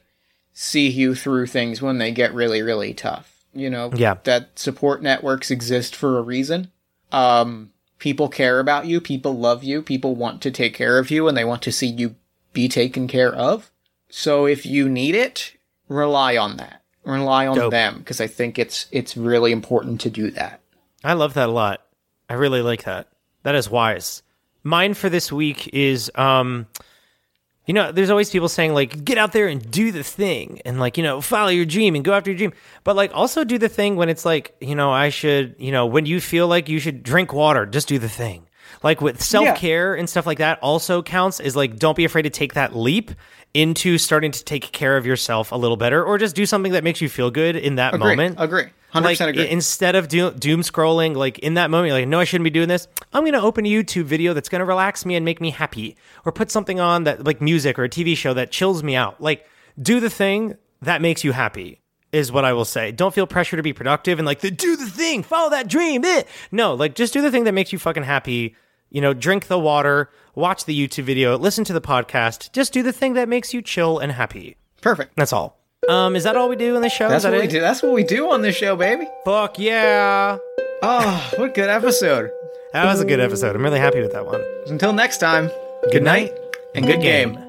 see 0.54 0.88
you 0.88 1.16
through 1.16 1.48
things 1.48 1.82
when 1.82 1.98
they 1.98 2.12
get 2.12 2.34
really, 2.34 2.62
really 2.62 2.94
tough. 2.94 3.37
You 3.58 3.70
know, 3.70 3.92
Yeah. 3.96 4.16
that 4.24 4.58
support 4.60 5.02
networks 5.02 5.50
exist 5.52 5.96
for 5.96 6.18
a 6.18 6.22
reason. 6.22 6.72
Um, 7.12 7.72
people 8.00 8.28
care 8.30 8.60
about 8.60 8.86
you. 8.86 9.02
People 9.02 9.38
love 9.38 9.64
you. 9.64 9.82
People 9.82 10.16
want 10.16 10.42
to 10.44 10.52
take 10.52 10.74
care 10.74 11.00
of 11.00 11.10
you, 11.10 11.28
and 11.28 11.36
they 11.38 11.46
want 11.46 11.62
to 11.64 11.72
see 11.72 11.88
you 11.88 12.16
be 12.54 12.68
taken 12.68 13.08
care 13.08 13.34
of. 13.34 13.72
So 14.10 14.46
if 14.46 14.66
you 14.66 14.88
need 14.90 15.16
it, 15.16 15.54
rely 15.90 16.38
on 16.38 16.58
that. 16.58 16.82
Rely 17.04 17.48
on 17.48 17.56
Dope. 17.58 17.72
them 17.72 18.00
because 18.00 18.20
I 18.20 18.28
think 18.28 18.60
it's 18.60 18.88
it's 18.92 19.16
really 19.16 19.52
important 19.52 20.02
to 20.02 20.10
do 20.10 20.30
that. 20.32 20.60
I 21.04 21.14
love 21.14 21.34
that 21.36 21.48
a 21.50 21.52
lot. 21.52 21.82
I 22.30 22.34
really 22.34 22.62
like 22.62 22.84
that. 22.84 23.08
That 23.44 23.56
is 23.56 23.70
wise. 23.70 24.24
Mine 24.64 24.94
for 24.94 25.10
this 25.10 25.32
week 25.32 25.70
is 25.74 26.12
um 26.16 26.68
you 27.68 27.74
know, 27.74 27.92
there's 27.92 28.10
always 28.10 28.30
people 28.30 28.48
saying 28.48 28.74
like 28.74 29.04
get 29.04 29.18
out 29.18 29.34
there 29.34 29.48
and 29.48 29.70
do 29.70 29.92
the 29.92 30.04
thing 30.04 30.62
and 30.66 30.80
like, 30.80 30.98
you 30.98 31.04
know, 31.04 31.20
follow 31.20 31.50
your 31.50 31.66
dream 31.66 31.96
and 31.96 32.04
go 32.04 32.14
after 32.14 32.32
your 32.32 32.38
dream. 32.38 32.54
But 32.86 32.96
like 32.96 33.12
also 33.14 33.44
do 33.44 33.58
the 33.58 33.70
thing 33.70 33.98
when 33.98 34.08
it's 34.08 34.26
like, 34.26 34.56
you 34.62 34.74
know, 34.74 34.90
I 34.90 35.10
should, 35.10 35.56
you 35.60 35.74
know, 35.74 35.86
when 35.86 36.06
you 36.06 36.22
feel 36.22 36.48
like 36.48 36.70
you 36.70 36.80
should 36.80 37.04
drink 37.04 37.34
water, 37.34 37.66
just 37.66 37.90
do 37.90 38.00
the 38.00 38.10
thing. 38.10 38.48
Like 38.84 39.02
with 39.02 39.22
self-care 39.22 39.96
and 39.96 40.10
stuff 40.10 40.26
like 40.26 40.38
that 40.38 40.60
also 40.60 41.02
counts 41.04 41.40
is 41.40 41.56
like 41.56 41.78
don't 41.78 41.96
be 41.98 42.06
afraid 42.06 42.24
to 42.24 42.30
take 42.30 42.54
that 42.54 42.76
leap 42.76 43.12
into 43.58 43.98
starting 43.98 44.32
to 44.32 44.44
take 44.44 44.72
care 44.72 44.98
of 44.98 45.06
yourself 45.06 45.52
a 45.52 45.56
little 45.56 45.78
better 45.78 46.04
or 46.04 46.18
just 46.20 46.36
do 46.36 46.46
something 46.46 46.74
that 46.74 46.84
makes 46.84 47.02
you 47.02 47.10
feel 47.10 47.32
good 47.32 47.56
in 47.56 47.76
that 47.76 47.96
Agree. 47.96 48.10
moment 48.10 48.36
Agree. 48.40 48.66
Hundred 48.90 49.06
like 49.08 49.14
percent 49.16 49.30
agree. 49.32 49.50
instead 49.50 49.96
of 49.96 50.08
do- 50.08 50.32
doom 50.32 50.62
scrolling 50.62 51.16
like 51.16 51.40
in 51.40 51.56
that 51.56 51.72
moment 51.72 51.88
you're 51.90 51.98
like 52.00 52.08
no 52.08 52.20
i 52.20 52.24
shouldn't 52.24 52.44
be 52.44 52.52
doing 52.52 52.68
this 52.70 52.88
i'm 53.14 53.26
gonna 53.26 53.42
open 53.42 53.66
a 53.66 53.70
youtube 53.70 54.04
video 54.04 54.34
that's 54.34 54.48
gonna 54.48 54.64
relax 54.64 55.06
me 55.06 55.16
and 55.16 55.26
make 55.26 55.42
me 55.42 55.50
happy 55.50 55.98
or 56.24 56.32
put 56.32 56.52
something 56.52 56.80
on 56.80 57.04
that 57.06 57.24
like 57.26 57.42
music 57.42 57.80
or 57.80 57.84
a 57.84 57.90
tv 57.90 58.16
show 58.16 58.34
that 58.34 58.52
chills 58.52 58.84
me 58.84 58.96
out 58.96 59.20
like 59.20 59.46
do 59.82 60.00
the 60.00 60.10
thing 60.10 60.56
that 60.84 61.02
makes 61.02 61.24
you 61.24 61.32
happy 61.32 61.82
is 62.12 62.32
what 62.32 62.46
i 62.46 62.54
will 62.54 62.64
say 62.66 62.92
don't 62.92 63.14
feel 63.14 63.26
pressure 63.28 63.58
to 63.58 63.64
be 63.64 63.74
productive 63.74 64.20
and 64.20 64.26
like 64.28 64.40
the, 64.42 64.52
do 64.52 64.76
the 64.76 64.86
thing 64.90 65.24
follow 65.24 65.50
that 65.50 65.68
dream 65.68 66.06
eh. 66.06 66.22
no 66.52 66.76
like 66.76 66.94
just 66.94 67.12
do 67.12 67.22
the 67.24 67.32
thing 67.32 67.44
that 67.44 67.54
makes 67.54 67.74
you 67.74 67.80
fucking 67.80 68.04
happy 68.04 68.56
you 68.92 69.02
know 69.02 69.14
drink 69.14 69.48
the 69.48 69.60
water 69.60 70.10
watch 70.38 70.66
the 70.66 70.88
youtube 70.88 71.04
video 71.04 71.36
listen 71.38 71.64
to 71.64 71.74
the 71.74 71.82
podcast 71.82 72.52
just 72.54 72.72
do 72.72 72.84
the 72.84 72.94
thing 72.94 73.14
that 73.16 73.28
makes 73.28 73.54
you 73.54 73.62
chill 73.62 73.98
and 73.98 74.12
happy 74.12 74.56
Perfect. 74.82 75.16
that's 75.16 75.34
all 75.34 75.58
um 75.90 76.16
is 76.16 76.24
that 76.26 76.36
all 76.38 76.48
we 76.48 76.56
do 76.56 76.76
in 76.76 76.82
the 76.84 76.90
show 76.90 77.10
That's 77.10 77.24
that 77.24 77.32
what 77.34 77.42
we 77.42 77.48
do. 77.48 77.60
That's 77.60 77.82
what 77.82 77.94
we 77.94 78.04
do 78.04 78.30
on 78.32 78.42
this 78.44 78.56
show, 78.56 78.76
baby. 78.76 79.08
fuck 79.26 79.58
yeah 79.58 80.38
Oh, 80.84 81.32
what 81.38 81.50
a 81.50 81.54
good 81.54 81.70
episode. 81.70 82.30
That 82.74 82.86
was 82.86 83.02
a 83.02 83.06
good 83.06 83.20
episode. 83.20 83.56
I'm 83.56 83.64
really 83.64 83.80
happy 83.80 84.00
with 84.00 84.12
that 84.14 84.28
one. 84.28 84.44
Until 84.68 84.94
next 84.94 85.18
time, 85.18 85.50
good 85.92 86.04
night 86.04 86.32
and 86.76 86.86
good 86.86 87.02
game. 87.02 87.47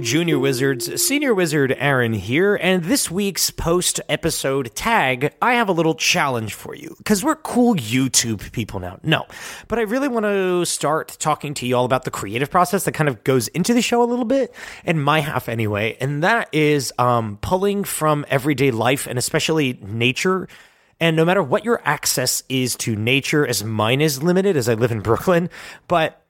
Junior 0.00 0.38
Wizards. 0.38 1.02
Senior 1.02 1.34
Wizard 1.34 1.74
Aaron 1.78 2.12
here, 2.12 2.56
and 2.56 2.84
this 2.84 3.10
week's 3.10 3.50
post 3.50 4.00
episode 4.08 4.74
tag, 4.74 5.32
I 5.40 5.54
have 5.54 5.68
a 5.68 5.72
little 5.72 5.94
challenge 5.94 6.54
for 6.54 6.74
you 6.74 6.94
because 6.98 7.24
we're 7.24 7.36
cool 7.36 7.74
YouTube 7.74 8.52
people 8.52 8.80
now. 8.80 8.98
No, 9.02 9.26
but 9.68 9.78
I 9.78 9.82
really 9.82 10.08
want 10.08 10.24
to 10.24 10.64
start 10.64 11.16
talking 11.18 11.54
to 11.54 11.66
you 11.66 11.76
all 11.76 11.84
about 11.84 12.04
the 12.04 12.10
creative 12.10 12.50
process 12.50 12.84
that 12.84 12.92
kind 12.92 13.08
of 13.08 13.24
goes 13.24 13.48
into 13.48 13.74
the 13.74 13.82
show 13.82 14.02
a 14.02 14.04
little 14.04 14.24
bit, 14.24 14.54
and 14.84 15.02
my 15.02 15.20
half 15.20 15.48
anyway, 15.48 15.96
and 16.00 16.22
that 16.22 16.48
is 16.52 16.92
um, 16.98 17.38
pulling 17.40 17.84
from 17.84 18.24
everyday 18.28 18.70
life 18.70 19.06
and 19.06 19.18
especially 19.18 19.78
nature. 19.82 20.48
And 20.98 21.16
no 21.16 21.24
matter 21.24 21.42
what 21.42 21.64
your 21.64 21.80
access 21.84 22.42
is 22.48 22.74
to 22.76 22.96
nature, 22.96 23.46
as 23.46 23.62
mine 23.62 24.00
is 24.00 24.22
limited, 24.22 24.56
as 24.56 24.68
I 24.68 24.74
live 24.74 24.92
in 24.92 25.00
Brooklyn, 25.00 25.50
but 25.88 26.22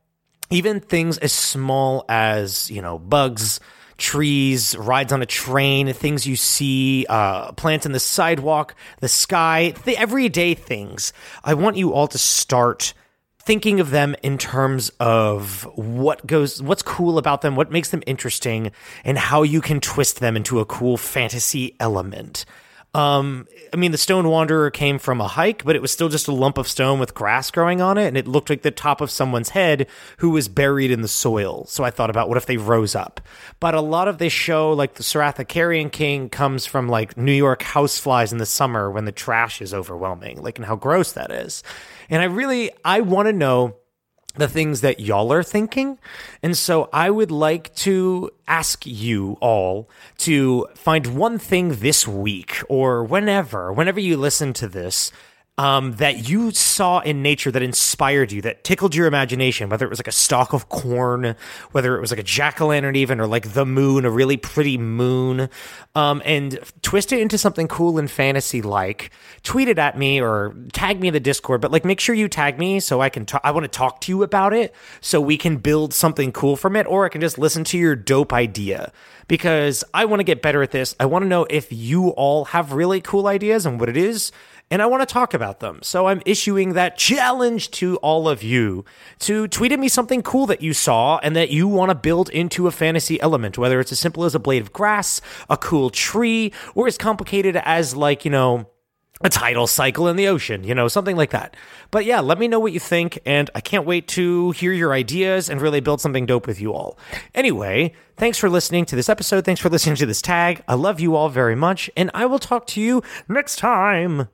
even 0.50 0.80
things 0.80 1.18
as 1.18 1.32
small 1.32 2.04
as 2.08 2.70
you 2.70 2.82
know 2.82 2.98
bugs 2.98 3.60
trees 3.98 4.76
rides 4.76 5.12
on 5.12 5.22
a 5.22 5.26
train 5.26 5.92
things 5.92 6.26
you 6.26 6.36
see 6.36 7.06
uh, 7.08 7.50
plants 7.52 7.86
in 7.86 7.92
the 7.92 8.00
sidewalk 8.00 8.74
the 9.00 9.08
sky 9.08 9.72
the 9.84 9.96
everyday 9.96 10.54
things. 10.54 11.12
I 11.42 11.54
want 11.54 11.76
you 11.76 11.92
all 11.92 12.08
to 12.08 12.18
start 12.18 12.92
thinking 13.38 13.80
of 13.80 13.90
them 13.90 14.16
in 14.22 14.38
terms 14.38 14.90
of 15.00 15.62
what 15.76 16.26
goes 16.26 16.60
what's 16.60 16.82
cool 16.82 17.16
about 17.16 17.42
them 17.42 17.54
what 17.54 17.70
makes 17.70 17.90
them 17.90 18.02
interesting 18.06 18.72
and 19.04 19.16
how 19.16 19.42
you 19.44 19.60
can 19.60 19.80
twist 19.80 20.20
them 20.20 20.36
into 20.36 20.58
a 20.58 20.66
cool 20.66 20.96
fantasy 20.96 21.76
element 21.78 22.44
um, 22.96 23.46
I 23.74 23.76
mean, 23.76 23.92
the 23.92 23.98
Stone 23.98 24.26
Wanderer 24.26 24.70
came 24.70 24.98
from 24.98 25.20
a 25.20 25.28
hike, 25.28 25.62
but 25.64 25.76
it 25.76 25.82
was 25.82 25.92
still 25.92 26.08
just 26.08 26.28
a 26.28 26.32
lump 26.32 26.56
of 26.56 26.66
stone 26.66 26.98
with 26.98 27.12
grass 27.12 27.50
growing 27.50 27.82
on 27.82 27.98
it, 27.98 28.06
and 28.06 28.16
it 28.16 28.26
looked 28.26 28.48
like 28.48 28.62
the 28.62 28.70
top 28.70 29.02
of 29.02 29.10
someone's 29.10 29.50
head 29.50 29.86
who 30.16 30.30
was 30.30 30.48
buried 30.48 30.90
in 30.90 31.02
the 31.02 31.08
soil. 31.08 31.66
So 31.66 31.84
I 31.84 31.90
thought 31.90 32.08
about 32.08 32.30
what 32.30 32.38
if 32.38 32.46
they 32.46 32.56
rose 32.56 32.94
up. 32.94 33.20
But 33.60 33.74
a 33.74 33.82
lot 33.82 34.08
of 34.08 34.16
this 34.16 34.32
show, 34.32 34.72
like 34.72 34.94
the 34.94 35.02
Saratha 35.02 35.46
Carrion 35.46 35.90
King, 35.90 36.30
comes 36.30 36.64
from 36.64 36.88
like 36.88 37.18
New 37.18 37.32
York 37.32 37.62
houseflies 37.62 38.32
in 38.32 38.38
the 38.38 38.46
summer 38.46 38.90
when 38.90 39.04
the 39.04 39.12
trash 39.12 39.60
is 39.60 39.74
overwhelming, 39.74 40.40
like 40.40 40.56
and 40.56 40.64
how 40.64 40.76
gross 40.76 41.12
that 41.12 41.30
is. 41.30 41.62
And 42.08 42.22
I 42.22 42.26
really, 42.26 42.70
I 42.82 43.02
want 43.02 43.26
to 43.26 43.34
know 43.34 43.76
the 44.36 44.48
things 44.48 44.80
that 44.80 45.00
y'all 45.00 45.32
are 45.32 45.42
thinking. 45.42 45.98
And 46.42 46.56
so 46.56 46.88
I 46.92 47.10
would 47.10 47.30
like 47.30 47.74
to 47.76 48.30
ask 48.46 48.86
you 48.86 49.36
all 49.40 49.88
to 50.18 50.66
find 50.74 51.16
one 51.16 51.38
thing 51.38 51.76
this 51.76 52.06
week 52.06 52.62
or 52.68 53.04
whenever, 53.04 53.72
whenever 53.72 54.00
you 54.00 54.16
listen 54.16 54.52
to 54.54 54.68
this, 54.68 55.10
um, 55.58 55.92
that 55.92 56.28
you 56.28 56.50
saw 56.50 57.00
in 57.00 57.22
nature 57.22 57.50
that 57.50 57.62
inspired 57.62 58.30
you, 58.30 58.42
that 58.42 58.62
tickled 58.62 58.94
your 58.94 59.06
imagination, 59.06 59.70
whether 59.70 59.86
it 59.86 59.88
was 59.88 59.98
like 59.98 60.06
a 60.06 60.12
stalk 60.12 60.52
of 60.52 60.68
corn, 60.68 61.34
whether 61.72 61.96
it 61.96 62.00
was 62.00 62.10
like 62.10 62.20
a 62.20 62.24
jack 62.24 62.60
o' 62.60 62.66
lantern, 62.66 62.94
even, 62.94 63.20
or 63.20 63.26
like 63.26 63.54
the 63.54 63.64
moon, 63.64 64.04
a 64.04 64.10
really 64.10 64.36
pretty 64.36 64.76
moon, 64.76 65.48
um, 65.94 66.20
and 66.26 66.58
twist 66.82 67.10
it 67.10 67.20
into 67.20 67.38
something 67.38 67.68
cool 67.68 67.98
and 67.98 68.10
fantasy 68.10 68.60
like. 68.60 69.10
Tweet 69.42 69.68
it 69.68 69.78
at 69.78 69.96
me 69.96 70.20
or 70.20 70.54
tag 70.72 71.00
me 71.00 71.08
in 71.08 71.14
the 71.14 71.20
Discord, 71.20 71.62
but 71.62 71.72
like 71.72 71.86
make 71.86 72.00
sure 72.00 72.14
you 72.14 72.28
tag 72.28 72.58
me 72.58 72.78
so 72.78 73.00
I 73.00 73.08
can 73.08 73.24
talk. 73.24 73.40
I 73.42 73.50
want 73.50 73.64
to 73.64 73.68
talk 73.68 74.02
to 74.02 74.12
you 74.12 74.22
about 74.22 74.52
it 74.52 74.74
so 75.00 75.22
we 75.22 75.38
can 75.38 75.56
build 75.56 75.94
something 75.94 76.32
cool 76.32 76.56
from 76.56 76.76
it, 76.76 76.86
or 76.86 77.06
I 77.06 77.08
can 77.08 77.22
just 77.22 77.38
listen 77.38 77.64
to 77.64 77.78
your 77.78 77.96
dope 77.96 78.34
idea 78.34 78.92
because 79.26 79.84
I 79.94 80.04
want 80.04 80.20
to 80.20 80.24
get 80.24 80.42
better 80.42 80.62
at 80.62 80.70
this. 80.70 80.94
I 81.00 81.06
want 81.06 81.22
to 81.22 81.28
know 81.28 81.46
if 81.48 81.72
you 81.72 82.10
all 82.10 82.46
have 82.46 82.72
really 82.72 83.00
cool 83.00 83.26
ideas 83.26 83.64
and 83.64 83.80
what 83.80 83.88
it 83.88 83.96
is 83.96 84.32
and 84.70 84.82
I 84.82 84.86
want 84.86 85.06
to 85.06 85.12
talk 85.12 85.34
about 85.34 85.60
them. 85.60 85.80
So 85.82 86.06
I'm 86.06 86.22
issuing 86.26 86.72
that 86.72 86.96
challenge 86.96 87.70
to 87.72 87.96
all 87.98 88.28
of 88.28 88.42
you 88.42 88.84
to 89.20 89.46
tweet 89.48 89.72
at 89.72 89.78
me 89.78 89.88
something 89.88 90.22
cool 90.22 90.46
that 90.46 90.62
you 90.62 90.72
saw 90.72 91.18
and 91.22 91.36
that 91.36 91.50
you 91.50 91.68
want 91.68 91.90
to 91.90 91.94
build 91.94 92.28
into 92.30 92.66
a 92.66 92.72
fantasy 92.72 93.20
element, 93.20 93.58
whether 93.58 93.78
it's 93.80 93.92
as 93.92 94.00
simple 94.00 94.24
as 94.24 94.34
a 94.34 94.40
blade 94.40 94.62
of 94.62 94.72
grass, 94.72 95.20
a 95.48 95.56
cool 95.56 95.90
tree, 95.90 96.52
or 96.74 96.86
as 96.86 96.98
complicated 96.98 97.56
as 97.56 97.94
like, 97.94 98.24
you 98.24 98.30
know, 98.30 98.68
a 99.22 99.30
tidal 99.30 99.66
cycle 99.66 100.08
in 100.08 100.16
the 100.16 100.28
ocean, 100.28 100.62
you 100.62 100.74
know, 100.74 100.88
something 100.88 101.16
like 101.16 101.30
that. 101.30 101.56
But 101.90 102.04
yeah, 102.04 102.20
let 102.20 102.38
me 102.38 102.48
know 102.48 102.60
what 102.60 102.72
you 102.72 102.80
think, 102.80 103.18
and 103.24 103.48
I 103.54 103.60
can't 103.60 103.86
wait 103.86 104.08
to 104.08 104.50
hear 104.50 104.72
your 104.72 104.92
ideas 104.92 105.48
and 105.48 105.60
really 105.60 105.80
build 105.80 106.00
something 106.00 106.26
dope 106.26 106.46
with 106.46 106.60
you 106.60 106.74
all. 106.74 106.98
Anyway, 107.34 107.94
thanks 108.18 108.36
for 108.36 108.50
listening 108.50 108.84
to 108.86 108.96
this 108.96 109.08
episode. 109.08 109.44
Thanks 109.44 109.60
for 109.60 109.70
listening 109.70 109.96
to 109.96 110.06
this 110.06 110.20
tag. 110.20 110.62
I 110.68 110.74
love 110.74 111.00
you 111.00 111.16
all 111.16 111.30
very 111.30 111.56
much, 111.56 111.88
and 111.96 112.10
I 112.12 112.26
will 112.26 112.38
talk 112.38 112.66
to 112.68 112.80
you 112.80 113.02
next 113.26 113.56
time. 113.56 114.28